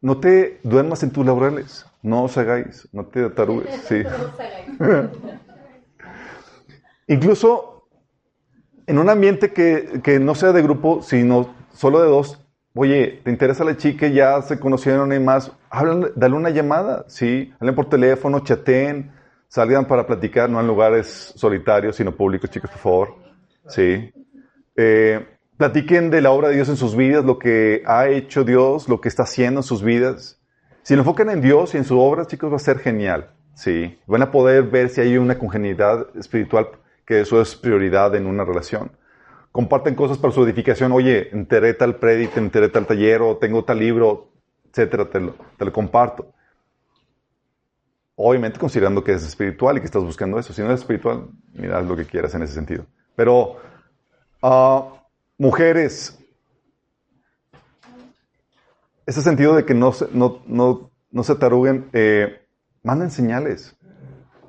no 0.00 0.18
te 0.18 0.58
duermas 0.64 1.04
en 1.04 1.12
tus 1.12 1.24
laureles. 1.24 1.86
No 2.04 2.22
os 2.22 2.38
hagáis. 2.38 2.88
No 2.92 3.06
te 3.06 3.24
atarugues. 3.24 3.74
Sí. 3.88 4.04
Incluso 7.08 7.88
en 8.86 8.98
un 8.98 9.10
ambiente 9.10 9.52
que, 9.52 10.00
que 10.02 10.20
no 10.20 10.36
sea 10.36 10.52
de 10.52 10.62
grupo, 10.62 11.02
sino 11.02 11.54
solo 11.72 12.00
de 12.00 12.08
dos, 12.08 12.44
Oye, 12.76 13.20
¿te 13.22 13.30
interesa 13.30 13.62
la 13.62 13.76
chica? 13.76 14.08
Ya 14.08 14.42
se 14.42 14.58
conocieron 14.58 15.12
y 15.12 15.20
más. 15.20 15.52
Hablan, 15.70 16.10
dale 16.16 16.34
una 16.34 16.50
llamada, 16.50 17.04
¿sí? 17.06 17.54
Hablen 17.60 17.76
por 17.76 17.88
teléfono, 17.88 18.40
chateen, 18.40 19.12
salgan 19.46 19.86
para 19.86 20.04
platicar, 20.04 20.50
no 20.50 20.58
en 20.58 20.66
lugares 20.66 21.32
solitarios, 21.36 21.94
sino 21.94 22.16
públicos, 22.16 22.50
chicos, 22.50 22.70
por 22.70 22.80
favor. 22.80 23.14
¿Sí? 23.68 24.12
Eh, 24.74 25.24
platiquen 25.56 26.10
de 26.10 26.20
la 26.20 26.32
obra 26.32 26.48
de 26.48 26.56
Dios 26.56 26.68
en 26.68 26.76
sus 26.76 26.96
vidas, 26.96 27.24
lo 27.24 27.38
que 27.38 27.84
ha 27.86 28.08
hecho 28.08 28.42
Dios, 28.42 28.88
lo 28.88 29.00
que 29.00 29.08
está 29.08 29.22
haciendo 29.22 29.60
en 29.60 29.64
sus 29.64 29.84
vidas. 29.84 30.40
Si 30.84 30.94
lo 30.94 31.00
enfocan 31.00 31.30
en 31.30 31.40
Dios 31.40 31.74
y 31.74 31.78
en 31.78 31.84
su 31.84 31.98
obra, 31.98 32.26
chicos, 32.26 32.52
va 32.52 32.56
a 32.56 32.60
ser 32.60 32.78
genial. 32.78 33.30
¿Sí? 33.54 33.98
Van 34.06 34.22
a 34.22 34.30
poder 34.30 34.62
ver 34.62 34.88
si 34.88 35.00
hay 35.00 35.18
una 35.18 35.36
congenidad 35.38 36.06
espiritual, 36.16 36.68
que 37.04 37.20
eso 37.20 37.40
es 37.40 37.56
prioridad 37.56 38.14
en 38.14 38.26
una 38.26 38.44
relación 38.44 38.92
comparten 39.54 39.94
cosas 39.94 40.18
para 40.18 40.34
su 40.34 40.42
edificación. 40.42 40.90
Oye, 40.90 41.28
enteré 41.30 41.74
tal 41.74 41.94
prédito, 42.00 42.40
enteré 42.40 42.70
tal 42.70 42.88
taller, 42.88 43.22
o 43.22 43.36
tengo 43.36 43.62
tal 43.62 43.78
libro, 43.78 44.32
etcétera, 44.68 45.08
te 45.08 45.20
lo, 45.20 45.72
comparto. 45.72 46.26
Obviamente 48.16 48.58
considerando 48.58 49.04
que 49.04 49.12
es 49.12 49.22
espiritual 49.22 49.76
y 49.76 49.80
que 49.80 49.86
estás 49.86 50.02
buscando 50.02 50.40
eso. 50.40 50.52
Si 50.52 50.60
no 50.60 50.72
es 50.72 50.80
espiritual, 50.80 51.28
mira 51.52 51.80
lo 51.82 51.94
que 51.94 52.04
quieras 52.04 52.34
en 52.34 52.42
ese 52.42 52.52
sentido. 52.52 52.84
Pero, 53.14 53.58
uh, 54.42 54.90
mujeres, 55.38 56.18
ese 59.06 59.22
sentido 59.22 59.54
de 59.54 59.64
que 59.64 59.74
no 59.74 59.92
se, 59.92 60.08
no, 60.12 60.42
no, 60.46 60.90
no 61.10 61.22
se 61.22 61.34
taruguen, 61.34 61.88
eh, 61.92 62.46
manden 62.82 63.10
señales. 63.10 63.76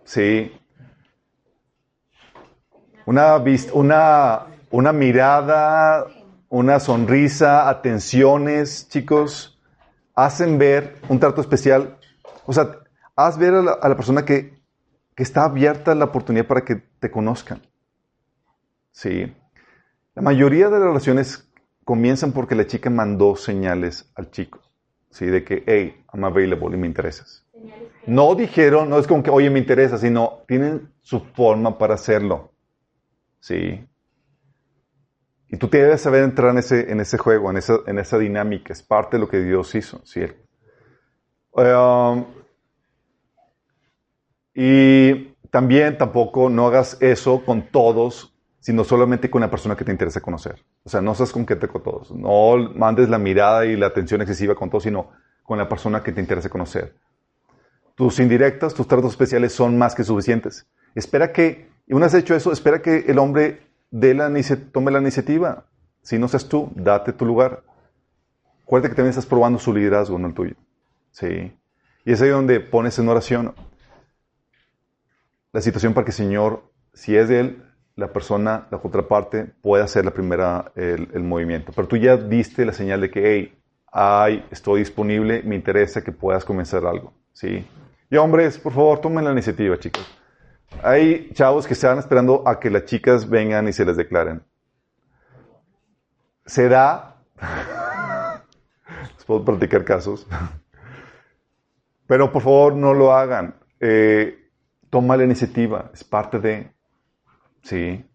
Sí. 0.04 0.52
Una, 3.06 3.44
una 3.74 4.48
una 4.76 4.92
mirada, 4.92 6.06
una 6.50 6.82
sonrisa, 6.82 7.70
atenciones, 7.70 8.90
chicos, 8.90 9.58
hacen 10.14 10.58
ver 10.58 10.98
un 11.08 11.18
trato 11.18 11.40
especial. 11.40 11.98
O 12.46 12.52
sea, 12.52 12.80
haz 13.16 13.38
ver 13.38 13.54
a 13.54 13.62
la, 13.62 13.96
persona 13.96 14.26
que, 14.26 14.60
que, 15.16 15.24
está 15.24 15.46
abierta 15.46 15.96
la 15.96 16.06
oportunidad 16.06 16.46
para 16.46 16.66
que 16.66 16.76
te 17.00 17.10
conozcan. 17.10 17.62
Sí. 18.92 19.34
La 20.14 20.22
mayoría 20.22 20.66
de 20.66 20.78
las 20.78 20.88
relaciones 20.88 21.45
comienzan 21.86 22.34
porque 22.34 22.56
la 22.56 22.68
chica 22.68 22.90
mandó 22.90 23.38
señales 23.38 24.12
al 24.16 24.32
chico. 24.32 24.60
Sí, 25.10 25.28
de 25.28 25.46
que, 25.46 25.64
hey, 25.66 26.04
I'm 26.14 26.26
available 26.26 26.76
y 26.76 26.80
me 26.80 26.88
interesas. 26.88 27.46
No 28.06 28.36
dijeron, 28.36 28.90
no 28.90 29.00
es 29.00 29.08
como 29.08 29.24
que, 29.24 29.30
oye, 29.30 29.50
me 29.50 29.60
interesa, 29.60 29.98
sino 29.98 30.44
tienen 30.48 30.92
su 31.02 31.22
forma 31.22 31.78
para 31.78 31.94
hacerlo. 31.94 32.52
Sí. 33.40 33.88
Y 35.48 35.58
tú 35.58 35.70
debes 35.70 36.02
saber 36.02 36.24
entrar 36.24 36.52
en 36.52 36.58
ese, 36.58 36.92
en 36.92 37.00
ese 37.00 37.18
juego, 37.18 37.50
en 37.50 37.58
esa, 37.58 37.78
en 37.88 37.98
esa 37.98 38.18
dinámica. 38.18 38.74
Es 38.74 38.84
parte 38.84 39.16
de 39.16 39.22
lo 39.22 39.30
que 39.30 39.40
Dios 39.40 39.74
hizo. 39.76 40.02
¿sí? 40.04 40.22
Um, 41.52 42.26
y 44.54 45.36
también 45.50 45.98
tampoco 45.98 46.50
no 46.50 46.68
hagas 46.68 46.98
eso 47.02 47.46
con 47.46 47.70
todos, 47.70 48.35
sino 48.66 48.84
solamente 48.84 49.30
con 49.30 49.42
la 49.42 49.52
persona 49.52 49.76
que 49.76 49.86
te 49.86 49.92
interesa 49.92 50.22
conocer. 50.22 50.66
O 50.84 50.90
sea, 50.90 51.00
no 51.00 51.14
seas 51.14 51.32
conquete 51.32 51.68
con 51.68 51.84
todos. 51.84 52.10
No 52.10 52.58
mandes 52.74 53.10
la 53.10 53.20
mirada 53.20 53.64
y 53.68 53.76
la 53.76 53.86
atención 53.86 54.22
excesiva 54.24 54.56
con 54.56 54.72
todos, 54.72 54.86
sino 54.86 55.12
con 55.44 55.60
la 55.60 55.70
persona 55.70 56.02
que 56.02 56.12
te 56.12 56.20
interesa 56.20 56.50
conocer. 56.50 56.96
Tus 57.94 58.20
indirectas, 58.20 58.74
tus 58.74 58.88
tratos 58.88 59.12
especiales 59.12 59.54
son 59.54 59.78
más 59.78 59.94
que 59.94 60.04
suficientes. 60.04 60.66
Espera 60.96 61.32
que, 61.32 61.70
una 61.90 62.08
vez 62.08 62.16
hecho 62.16 62.34
eso, 62.34 62.52
espera 62.52 62.82
que 62.82 63.06
el 63.08 63.20
hombre 63.20 63.68
de 63.92 64.16
la, 64.16 64.34
tome 64.72 64.90
la 64.90 65.00
iniciativa. 65.00 65.68
Si 66.02 66.18
no 66.18 66.28
seas 66.28 66.50
tú, 66.50 66.72
date 66.74 67.14
tu 67.14 67.24
lugar. 67.24 67.62
Acuérdate 68.64 68.90
que 68.90 68.96
también 68.96 69.12
estás 69.12 69.28
probando 69.28 69.60
su 69.60 69.76
liderazgo, 69.76 70.18
no 70.18 70.30
el 70.30 70.34
tuyo. 70.34 70.56
Sí. 71.12 71.56
Y 72.04 72.12
es 72.12 72.20
ahí 72.20 72.30
donde 72.30 72.62
pones 72.62 72.98
en 72.98 73.10
oración 73.10 73.54
la 75.52 75.62
situación 75.62 75.94
para 75.94 76.06
que 76.06 76.10
el 76.10 76.18
Señor, 76.18 76.64
si 76.96 77.16
es 77.16 77.30
de 77.30 77.42
Él, 77.42 77.65
la 77.96 78.12
persona, 78.12 78.68
la 78.72 78.80
contraparte, 78.80 79.46
pueda 79.62 79.86
hacer 79.86 80.06
la 80.06 80.12
primera, 80.12 80.72
el, 80.76 81.24
movimiento. 81.24 81.72
Pero 81.74 81.88
tú 81.88 81.98
ya 81.98 82.18
diste 82.18 82.66
la 82.66 82.74
señal 82.74 83.02
de 83.02 83.10
que, 83.10 83.34
hey, 83.34 83.58
ay, 83.92 84.46
estoy 84.52 84.80
disponible, 84.80 85.42
me 85.44 85.56
interesa 85.56 86.04
que 86.04 86.12
puedas 86.12 86.44
comenzar 86.44 86.86
algo. 86.86 87.14
¿sí? 87.32 87.66
Y 88.10 88.18
hombres, 88.18 88.58
por 88.58 88.74
favor, 88.74 89.00
tomen 89.00 89.24
la 89.24 89.32
iniciativa, 89.32 89.78
chicos. 89.80 90.06
Hay 90.84 91.30
chavos 91.34 91.66
que 91.66 91.74
están 91.74 92.00
esperando 92.00 92.44
a 92.46 92.60
que 92.60 92.70
las 92.70 92.86
chicas 92.86 93.30
vengan 93.30 93.68
y 93.68 93.74
se 93.74 93.86
les 93.86 93.96
declaren. 93.96 94.44
Se 96.46 96.68
da. 96.68 97.16
puedo 99.26 99.44
practicar 99.44 99.84
casos. 99.84 100.28
Pero 102.08 102.32
por 102.32 102.42
favor, 102.42 102.76
no 102.76 102.94
lo 102.94 103.14
hagan. 103.14 103.56
Eh, 103.80 104.52
toma 104.90 105.18
la 105.18 105.24
iniciativa. 105.24 105.90
Es 105.94 106.04
parte 106.04 106.40
de. 106.40 106.75
Sí. 107.66 108.06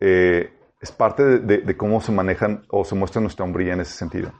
Eh, 0.00 0.50
es 0.80 0.92
parte 0.92 1.22
de, 1.40 1.76
cómo 1.76 2.00
se 2.00 2.10
manejan 2.10 2.64
o 2.68 2.84
se 2.84 2.94
muestra 2.94 3.20
nuestra 3.20 3.44
hombría 3.44 3.74
en 3.74 3.80
ese 3.80 3.92
sentido. 3.92 4.32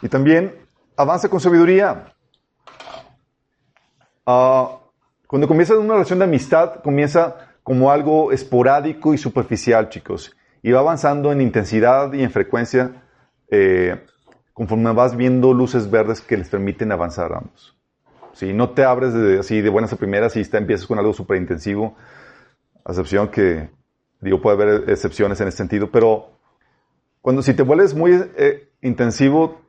Y 0.00 0.08
también 0.08 0.54
avanza 0.96 1.28
con 1.28 1.40
sabiduría. 1.40 2.14
Ah, 4.26 4.78
cuando 5.26 5.48
comienza 5.48 5.76
una 5.76 5.94
relación 5.94 6.20
de 6.20 6.26
amistad, 6.26 6.82
comienza 6.82 7.54
como 7.62 7.90
algo 7.90 8.30
esporádico 8.30 9.12
y 9.12 9.18
superficial, 9.18 9.88
chicos. 9.88 10.36
Y 10.62 10.70
va 10.70 10.80
avanzando 10.80 11.32
en 11.32 11.40
intensidad 11.40 12.12
y 12.12 12.22
en 12.22 12.30
frecuencia 12.30 13.02
eh, 13.50 14.04
conforme 14.52 14.92
vas 14.92 15.16
viendo 15.16 15.52
luces 15.52 15.90
verdes 15.90 16.20
que 16.20 16.36
les 16.36 16.48
permiten 16.48 16.92
avanzar 16.92 17.32
ambos. 17.32 17.76
Si 18.34 18.52
no 18.52 18.70
te 18.70 18.84
abres 18.84 19.14
de, 19.14 19.40
así 19.40 19.62
de 19.62 19.68
buenas 19.68 19.92
a 19.92 19.96
primeras 19.96 20.36
y 20.36 20.40
está, 20.40 20.58
empiezas 20.58 20.86
con 20.86 20.98
algo 20.98 21.12
súper 21.12 21.38
intensivo, 21.38 21.96
a 22.88 22.92
excepción 22.92 23.28
que, 23.28 23.68
digo, 24.20 24.40
puede 24.40 24.56
haber 24.62 24.90
excepciones 24.90 25.38
en 25.42 25.48
ese 25.48 25.58
sentido, 25.58 25.90
pero 25.90 26.30
cuando 27.20 27.42
si 27.42 27.52
te 27.52 27.62
vuelves 27.62 27.94
muy 27.94 28.12
eh, 28.36 28.70
intensivo, 28.80 29.60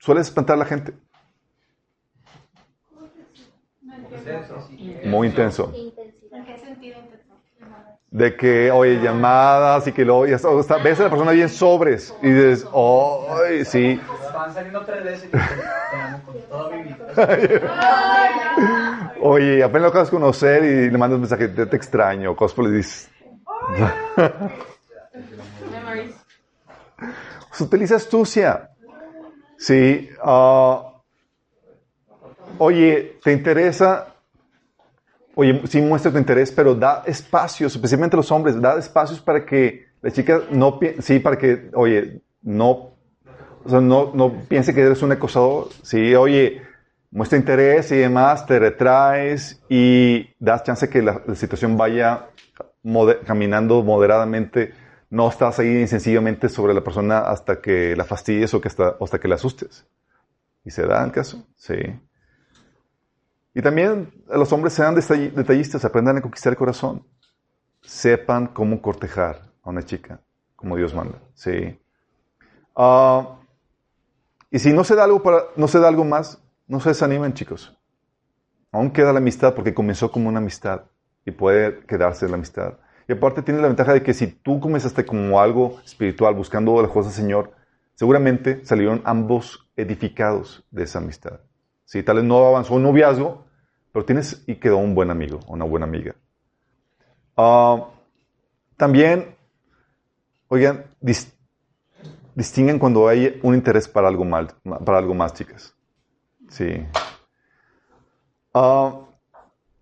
sueles 0.00 0.26
espantar 0.26 0.56
a 0.56 0.58
la 0.58 0.64
gente. 0.64 0.94
Muy 5.04 5.28
intenso. 5.28 5.72
¿En 6.32 6.44
qué 6.44 6.58
sentido 6.58 6.98
De 8.10 8.36
que, 8.36 8.72
oye, 8.72 9.00
llamadas 9.00 9.86
y 9.86 9.92
que 9.92 10.04
luego, 10.04 10.26
ya 10.26 10.36
está, 10.36 10.78
ves 10.78 10.98
a 10.98 11.04
la 11.04 11.10
persona 11.10 11.30
bien 11.30 11.48
sobres 11.48 12.18
y 12.20 12.30
dices, 12.30 12.66
¡ay, 12.74 13.64
sí! 13.64 14.00
Van 14.36 14.52
saliendo 14.52 14.84
tres 14.84 15.02
veces 15.02 15.28
y 15.28 15.30
todo 16.50 16.70
Oye, 19.22 19.62
apenas 19.62 19.82
lo 19.82 19.88
acabas 19.88 20.08
de 20.08 20.10
conocer 20.10 20.62
y 20.62 20.90
le 20.90 20.98
mandas 20.98 21.14
un 21.14 21.22
mensaje, 21.22 21.48
te, 21.48 21.64
te 21.64 21.76
extraño, 21.76 22.36
cosplay, 22.36 22.68
le 22.68 22.76
dices. 22.76 23.08
Se 27.52 27.64
utiliza 27.64 27.96
astucia. 27.96 28.68
Sí. 29.56 30.10
Uh, 30.22 30.76
oye, 32.58 33.18
¿te 33.24 33.32
interesa? 33.32 34.08
Oye, 35.34 35.62
sí 35.66 35.80
muestra 35.80 36.12
tu 36.12 36.18
interés, 36.18 36.52
pero 36.52 36.74
da 36.74 37.02
espacios, 37.06 37.74
especialmente 37.74 38.14
los 38.16 38.30
hombres, 38.30 38.60
da 38.60 38.78
espacios 38.78 39.18
para 39.20 39.46
que 39.46 39.86
la 40.02 40.10
chica 40.10 40.42
no, 40.50 40.78
sí, 40.98 41.20
para 41.20 41.38
que, 41.38 41.70
oye, 41.74 42.20
no, 42.42 42.95
o 43.66 43.68
sea, 43.68 43.80
no, 43.80 44.44
piense 44.48 44.72
que 44.72 44.80
eres 44.80 45.02
un 45.02 45.12
acosador. 45.12 45.68
Sí, 45.82 46.14
oye, 46.14 46.62
muestra 47.10 47.36
interés 47.36 47.90
y 47.90 47.96
demás, 47.96 48.46
te 48.46 48.58
retraes 48.60 49.60
y 49.68 50.28
das 50.38 50.62
chance 50.62 50.88
que 50.88 51.02
la, 51.02 51.22
situación 51.34 51.76
vaya 51.76 52.28
caminando 53.26 53.82
moderadamente. 53.82 54.72
No 55.10 55.28
estás 55.28 55.58
ahí 55.58 55.86
sencillamente 55.88 56.48
sobre 56.48 56.74
la 56.74 56.82
persona 56.82 57.18
hasta 57.20 57.60
que 57.60 57.96
la 57.96 58.04
fastidies 58.04 58.54
o 58.54 58.60
hasta, 58.64 58.96
hasta 59.00 59.18
que 59.18 59.28
la 59.28 59.34
asustes. 59.34 59.84
¿Y 60.64 60.70
se 60.70 60.86
da 60.86 61.04
el 61.04 61.12
caso? 61.12 61.44
Sí. 61.56 61.74
Y 63.54 63.62
también 63.62 64.12
los 64.28 64.52
hombres 64.52 64.74
sean 64.74 64.94
detallistas, 64.94 65.84
aprendan 65.84 66.18
a 66.18 66.22
conquistar 66.22 66.52
el 66.52 66.56
corazón. 66.56 67.04
Sepan 67.82 68.48
cómo 68.48 68.80
cortejar 68.80 69.42
a 69.62 69.70
una 69.70 69.82
chica, 69.82 70.20
como 70.54 70.76
Dios 70.76 70.94
manda. 70.94 71.18
Sí. 71.34 71.78
Ah, 72.76 73.38
y 74.56 74.58
si 74.58 74.72
no 74.72 74.84
se 74.84 74.96
da 74.96 75.04
algo 75.04 75.22
para, 75.22 75.42
no 75.56 75.68
se 75.68 75.78
da 75.78 75.86
algo 75.86 76.02
más, 76.02 76.42
no 76.66 76.80
se 76.80 76.88
desanimen, 76.88 77.34
chicos. 77.34 77.76
Aún 78.72 78.90
queda 78.90 79.12
la 79.12 79.18
amistad 79.18 79.52
porque 79.52 79.74
comenzó 79.74 80.10
como 80.10 80.30
una 80.30 80.38
amistad 80.38 80.84
y 81.26 81.30
puede 81.30 81.80
quedarse 81.80 82.26
la 82.26 82.36
amistad. 82.36 82.78
Y 83.06 83.12
aparte 83.12 83.42
tiene 83.42 83.60
la 83.60 83.66
ventaja 83.66 83.92
de 83.92 84.02
que 84.02 84.14
si 84.14 84.28
tú 84.28 84.58
comenzaste 84.58 85.04
como 85.04 85.42
algo 85.42 85.78
espiritual, 85.84 86.34
buscando 86.34 86.80
las 86.80 86.90
cosas 86.90 87.14
del 87.14 87.24
Señor, 87.24 87.52
seguramente 87.96 88.64
salieron 88.64 89.02
ambos 89.04 89.68
edificados 89.76 90.64
de 90.70 90.84
esa 90.84 91.00
amistad. 91.00 91.40
Si 91.84 92.02
tal 92.02 92.16
vez 92.16 92.24
no 92.24 92.46
avanzó 92.46 92.76
un 92.76 92.84
noviazgo, 92.84 93.44
pero 93.92 94.06
tienes 94.06 94.42
y 94.46 94.54
quedó 94.54 94.78
un 94.78 94.94
buen 94.94 95.10
amigo, 95.10 95.40
una 95.48 95.66
buena 95.66 95.84
amiga. 95.84 96.14
Ah, 97.36 97.90
también, 98.78 99.36
oigan, 100.48 100.86
distinguen 102.36 102.78
cuando 102.78 103.08
hay 103.08 103.40
un 103.42 103.54
interés 103.54 103.88
para 103.88 104.06
algo, 104.06 104.24
mal, 104.24 104.54
para 104.84 104.98
algo 104.98 105.14
más, 105.14 105.32
chicas. 105.32 105.74
Sí. 106.50 106.86
Uh, 108.52 109.06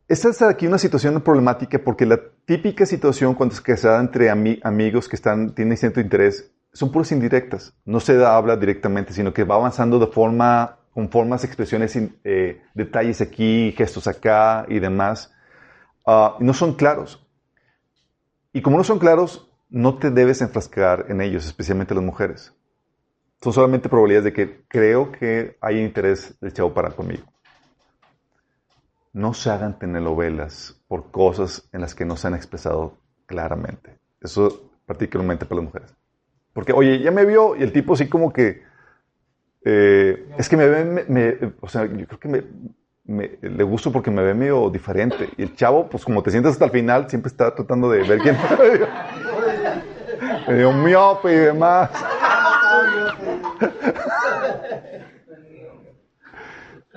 esta 0.07 0.29
es 0.31 0.41
aquí 0.41 0.67
una 0.67 0.79
situación 0.79 1.21
problemática 1.21 1.79
porque 1.79 2.07
la 2.07 2.19
típica 2.47 2.87
situación 2.87 3.35
cuando 3.35 3.57
que 3.63 3.77
se 3.77 3.89
da 3.89 4.01
entre 4.01 4.31
amigos 4.31 5.09
que 5.09 5.17
están, 5.17 5.55
tienen 5.55 5.77
cierto 5.77 6.01
interés 6.01 6.53
son 6.73 6.93
puras 6.93 7.11
indirectas. 7.11 7.75
No 7.85 7.99
se 7.99 8.25
habla 8.25 8.57
directamente, 8.57 9.13
sino 9.13 9.35
que 9.35 9.45
va 9.45 9.57
avanzando 9.57 9.99
de 9.99 10.07
forma 10.07 10.79
con 10.93 11.11
formas, 11.11 11.43
expresiones, 11.43 11.99
eh, 12.23 12.63
detalles 12.73 13.21
aquí, 13.21 13.75
gestos 13.77 14.07
acá 14.07 14.65
y 14.69 14.79
demás, 14.79 15.35
uh, 16.07 16.31
no 16.39 16.55
son 16.55 16.75
claros. 16.75 17.27
Y 18.53 18.63
como 18.63 18.79
no 18.79 18.85
son 18.85 19.01
claros, 19.01 19.51
no 19.75 19.99
te 19.99 20.13
debes 20.13 20.41
enfrascar 20.41 21.07
en 21.09 21.21
ellos, 21.21 21.45
especialmente 21.45 21.97
las 21.97 22.05
mujeres. 22.05 22.55
Son 23.43 23.53
solamente 23.53 23.89
probabilidades 23.89 24.27
de 24.27 24.33
que 24.33 24.65
creo 24.69 25.11
que 25.11 25.59
hay 25.61 25.81
interés 25.81 26.39
del 26.41 26.53
chavo 26.53 26.73
para 26.73 26.91
conmigo. 26.91 27.25
No 29.13 29.35
se 29.35 29.51
hagan 29.51 29.77
telenovelas 29.77 30.81
por 30.87 31.11
cosas 31.11 31.69
en 31.73 31.81
las 31.81 31.97
que 31.97 32.05
no 32.05 32.17
se 32.17 32.29
han 32.29 32.35
expresado 32.35 32.99
claramente. 33.27 33.99
Eso 34.21 34.71
particularmente 34.87 35.45
para 35.45 35.57
las 35.57 35.65
mujeres. 35.65 35.95
Porque, 36.53 36.73
oye, 36.73 37.01
ya 37.01 37.11
me 37.11 37.25
vio 37.25 37.57
y 37.57 37.65
el 37.65 37.73
tipo 37.73 37.97
sí 37.97 38.09
como 38.09 38.33
que 38.33 38.63
eh, 39.65 40.29
es 40.39 40.49
que 40.49 40.57
me 40.57 40.69
ve, 40.69 41.53
o 41.61 41.69
sea, 41.69 41.85
yo 41.87 42.07
creo 42.07 42.21
que 42.21 42.29
me, 43.07 43.39
le 43.41 43.65
gusto 43.65 43.91
porque 43.91 44.13
me 44.13 44.23
ve 44.23 44.35
medio 44.35 44.71
diferente. 44.71 45.31
Y 45.37 45.43
el 45.43 45.57
chavo, 45.57 45.89
pues 45.89 46.05
como 46.05 46.23
te 46.23 46.31
sientes 46.31 46.53
hasta 46.53 46.67
el 46.67 46.71
final, 46.71 47.11
siempre 47.11 47.29
está 47.29 47.53
tratando 47.53 47.91
de 47.91 48.05
ver 48.05 48.21
quién. 48.21 48.37
medio 50.47 50.73
miope 50.73 51.33
y 51.33 51.37
demás. 51.37 51.91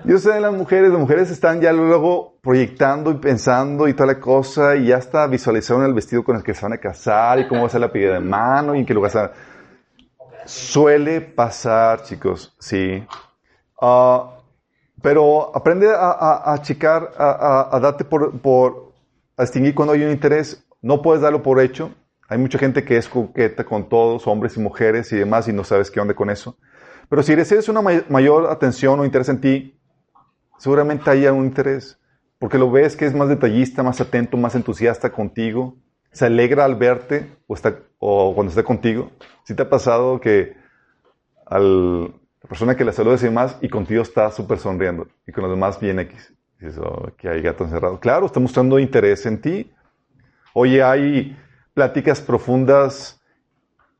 Yo 0.04 0.18
sé 0.20 0.32
de 0.32 0.40
las 0.40 0.54
mujeres, 0.54 0.90
las 0.92 1.00
mujeres 1.00 1.30
están 1.32 1.60
ya 1.60 1.74
luego 1.74 2.38
proyectando 2.42 3.12
y 3.12 3.16
pensando 3.16 3.88
y 3.88 3.94
toda 3.94 4.08
la 4.08 4.20
cosa, 4.20 4.76
y 4.78 4.86
ya 4.86 4.98
está 4.98 5.28
visualizaron 5.28 5.84
el 5.84 5.94
vestido 5.94 6.24
con 6.24 6.38
el 6.38 6.44
que 6.44 6.54
se 6.54 6.62
van 6.62 6.74
a 6.74 6.78
casar 6.78 7.40
y 7.40 7.48
cómo 7.48 7.62
va 7.62 7.68
a 7.68 7.70
ser 7.72 7.82
la 7.82 7.92
pedida 7.92 8.14
de 8.14 8.20
mano 8.22 8.74
y 8.74 8.80
en 8.80 8.86
qué 8.86 8.94
lugar 8.94 9.12
se 9.12 9.30
Suele 10.46 11.20
pasar, 11.20 12.04
chicos, 12.04 12.56
sí. 12.58 13.06
Ah, 13.82 14.38
pero 15.02 15.54
aprende 15.54 15.90
a, 15.94 16.54
a, 16.54 16.62
checar, 16.62 17.12
a, 17.18 17.78
darte 17.82 18.06
por, 18.06 18.40
por, 18.40 18.94
a 19.36 19.42
distinguir 19.42 19.76
cuando 19.76 19.94
hay 19.94 20.04
un 20.04 20.12
interés. 20.12 20.66
No 20.82 21.02
puedes 21.02 21.22
darlo 21.22 21.44
por 21.44 21.60
hecho. 21.60 21.92
Hay 22.28 22.38
mucha 22.38 22.58
gente 22.58 22.84
que 22.84 22.98
es 22.98 23.08
coqueta 23.08 23.64
con 23.64 23.88
todos, 23.90 24.28
hombres 24.28 24.58
y 24.58 24.60
mujeres 24.60 25.12
y 25.12 25.18
demás, 25.18 25.48
y 25.48 25.54
no 25.54 25.64
sabes 25.64 25.90
qué 25.90 26.00
onda 26.00 26.14
con 26.14 26.30
eso. 26.30 26.58
Pero 27.10 27.24
si 27.24 27.36
recibes 27.36 27.70
una 27.70 27.82
mayor 27.82 28.50
atención 28.50 29.00
o 29.00 29.06
interés 29.06 29.30
en 29.30 29.40
ti, 29.40 29.80
seguramente 30.58 31.10
hay 31.10 31.26
un 31.28 31.46
interés. 31.46 31.98
Porque 32.40 32.58
lo 32.58 32.70
ves 32.70 32.96
que 32.96 33.06
es 33.06 33.16
más 33.16 33.30
detallista, 33.30 33.82
más 33.82 34.02
atento, 34.02 34.38
más 34.38 34.56
entusiasta 34.56 35.12
contigo 35.12 35.76
se 36.18 36.26
alegra 36.26 36.66
al 36.66 36.76
verte 36.76 37.38
o, 38.00 38.34
cuando 38.34 38.50
está 38.50 38.64
contigo. 38.64 39.12
Si 39.44 39.54
te 39.54 39.62
ha 39.62 39.70
pasado 39.70 40.20
que 40.20 40.56
al, 41.46 42.06
la 42.06 42.50
persona 42.50 42.76
que 42.76 42.84
le 42.84 42.92
saludas 42.92 43.22
y 43.22 43.26
demás 43.26 43.58
y 43.62 43.70
contigo 43.70 44.02
está 44.02 44.32
súper 44.32 44.58
sonriendo 44.58 45.08
y 45.28 45.32
con 45.32 45.44
los 45.44 45.52
demás 45.52 45.80
bien 45.80 46.00
X. 46.00 46.34
Dices, 46.60 46.80
oh, 46.80 47.12
que 47.18 47.30
hay 47.30 47.42
gato 47.42 47.64
encerrado. 47.64 48.00
Claro, 48.00 48.26
está 48.26 48.40
mostrando 48.40 48.80
interés 48.80 49.28
en 49.28 49.40
ti. 49.40 49.72
Oye, 50.54 50.82
hay 50.82 51.38
pláticas 51.78 52.22
profundas 52.22 53.22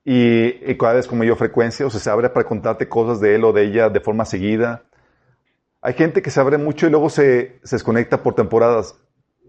y, 0.04 0.76
cada 0.78 0.94
vez 0.94 1.06
con 1.06 1.20
mayor 1.20 1.38
frecuencia, 1.38 1.86
o 1.86 1.92
se 1.92 2.10
abre 2.10 2.28
para 2.28 2.48
contarte 2.48 2.90
cosas 2.90 3.22
de 3.22 3.36
él 3.36 3.44
o 3.44 3.54
de 3.54 3.66
ella 3.66 3.88
de 3.88 4.00
forma 4.00 4.26
seguida. 4.26 4.82
Hay 5.80 5.94
gente 5.94 6.24
que 6.24 6.32
se 6.32 6.40
abre 6.40 6.58
mucho 6.58 6.88
y 6.88 6.90
luego 6.90 7.12
se, 7.12 7.60
se 7.64 7.76
desconecta 7.76 8.24
por 8.24 8.34
temporadas. 8.34 8.96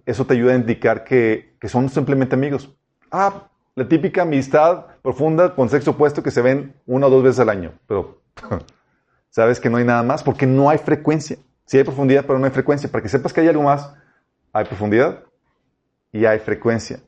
Eso 0.04 0.26
te 0.26 0.34
ayuda 0.34 0.52
a 0.52 0.56
indicar 0.56 1.04
que, 1.04 1.56
que 1.58 1.70
son 1.70 1.88
simplemente 1.88 2.34
amigos. 2.34 2.76
Ah, 3.10 3.48
la 3.74 3.88
típica 3.88 4.22
amistad 4.22 4.84
profunda 5.00 5.54
con 5.54 5.70
sexo 5.70 5.92
opuesto 5.92 6.22
que 6.22 6.30
se 6.30 6.42
ven 6.42 6.74
una 6.84 7.06
o 7.06 7.10
dos 7.10 7.22
veces 7.22 7.40
al 7.40 7.48
año. 7.48 7.72
Pero 7.86 8.20
sabes 9.30 9.58
que 9.58 9.70
no 9.70 9.78
hay 9.78 9.86
nada 9.86 10.02
más 10.02 10.22
porque 10.22 10.46
no 10.46 10.68
hay 10.68 10.76
frecuencia. 10.76 11.38
Sí 11.64 11.78
hay 11.78 11.84
profundidad, 11.84 12.26
pero 12.26 12.38
no 12.38 12.44
hay 12.44 12.50
frecuencia. 12.50 12.90
Para 12.90 13.00
que 13.00 13.08
sepas 13.08 13.32
que 13.32 13.40
hay 13.40 13.48
algo 13.48 13.62
más, 13.62 13.90
hay 14.52 14.66
profundidad 14.66 15.24
y 16.12 16.26
hay 16.26 16.40
frecuencia. 16.40 17.00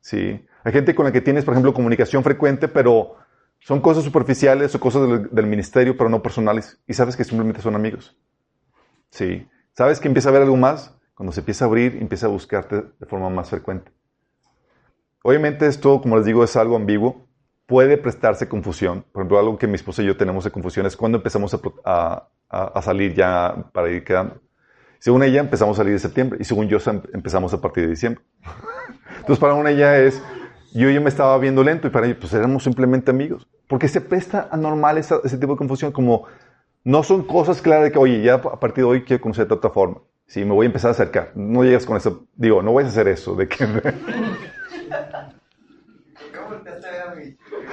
¿sí? 0.00 0.46
Hay 0.64 0.72
gente 0.72 0.94
con 0.94 1.04
la 1.04 1.12
que 1.12 1.20
tienes, 1.20 1.44
por 1.44 1.54
ejemplo, 1.54 1.72
comunicación 1.72 2.22
frecuente, 2.22 2.68
pero 2.68 3.16
son 3.60 3.80
cosas 3.80 4.04
superficiales 4.04 4.74
o 4.74 4.80
cosas 4.80 5.30
del, 5.30 5.46
ministerio, 5.46 5.96
pero 5.96 6.08
no 6.10 6.22
personales. 6.22 6.80
Y 6.86 6.94
sabes 6.94 7.16
que 7.16 7.24
simplemente 7.24 7.62
son 7.62 7.74
amigos. 7.74 8.16
¿sí? 9.10 9.48
Sabes 9.72 10.00
que 10.00 10.08
empieza 10.08 10.28
a 10.28 10.30
haber 10.30 10.42
algo 10.42 10.56
más 10.56 10.94
cuando 11.14 11.32
se 11.32 11.40
empieza 11.40 11.64
a 11.64 11.68
abrir, 11.68 11.98
empieza 12.00 12.26
a 12.26 12.30
buscarte 12.30 12.82
de 12.98 13.06
forma 13.06 13.28
más 13.28 13.50
frecuente. 13.50 13.92
Obviamente 15.22 15.66
esto, 15.66 16.00
como 16.00 16.16
les 16.16 16.24
digo, 16.24 16.42
es 16.42 16.56
algo 16.56 16.76
ambiguo. 16.76 17.28
Puede 17.66 17.98
prestarse 17.98 18.48
confusión. 18.48 19.04
Por 19.12 19.20
ejemplo, 19.20 19.38
algo 19.38 19.58
que 19.58 19.66
mi 19.66 19.74
esposa 19.74 20.02
y 20.02 20.06
yo 20.06 20.16
tenemos 20.16 20.44
de 20.44 20.50
confusión 20.50 20.86
es 20.86 20.96
cuando 20.96 21.18
empezamos 21.18 21.54
a, 21.84 22.28
a, 22.48 22.82
salir 22.82 23.14
ya 23.14 23.70
para 23.72 23.90
ir 23.90 24.02
quedando. 24.02 24.40
Según 24.98 25.22
ella, 25.22 25.40
empezamos 25.40 25.76
a 25.76 25.82
salir 25.82 25.92
de 25.92 25.98
septiembre 25.98 26.38
y 26.40 26.44
según 26.44 26.68
yo 26.68 26.78
empezamos 27.12 27.52
a 27.52 27.60
partir 27.60 27.84
de 27.84 27.90
diciembre. 27.90 28.24
Entonces, 29.18 29.38
para 29.38 29.54
una 29.54 29.70
ella 29.70 29.98
es, 29.98 30.22
yo 30.72 30.90
ya 30.90 31.00
me 31.00 31.08
estaba 31.08 31.36
viendo 31.38 31.62
lento 31.64 31.86
y 31.86 31.90
para 31.90 32.06
ella, 32.06 32.16
pues 32.18 32.32
éramos 32.32 32.64
simplemente 32.64 33.10
amigos. 33.10 33.46
Porque 33.68 33.88
se 33.88 34.00
presta 34.00 34.48
anormal 34.50 34.98
ese, 34.98 35.16
ese 35.24 35.38
tipo 35.38 35.52
de 35.52 35.58
confusión, 35.58 35.92
como 35.92 36.26
no 36.84 37.02
son 37.02 37.24
cosas 37.24 37.60
claras 37.60 37.84
de 37.84 37.92
que, 37.92 37.98
oye, 37.98 38.22
ya 38.22 38.34
a 38.34 38.60
partir 38.60 38.84
de 38.84 38.90
hoy 38.90 39.04
quiero 39.04 39.22
conocer 39.22 39.46
de 39.46 39.54
otra 39.54 39.70
forma. 39.70 39.98
Sí, 40.26 40.44
me 40.44 40.52
voy 40.52 40.66
a 40.66 40.68
empezar 40.68 40.88
a 40.88 40.92
acercar. 40.92 41.32
No 41.34 41.64
llegas 41.64 41.84
con 41.84 41.96
eso. 41.96 42.26
Digo, 42.36 42.62
no 42.62 42.72
voy 42.72 42.84
a 42.84 42.86
hacer 42.86 43.08
eso. 43.08 43.34
De 43.34 43.48
que... 43.48 43.66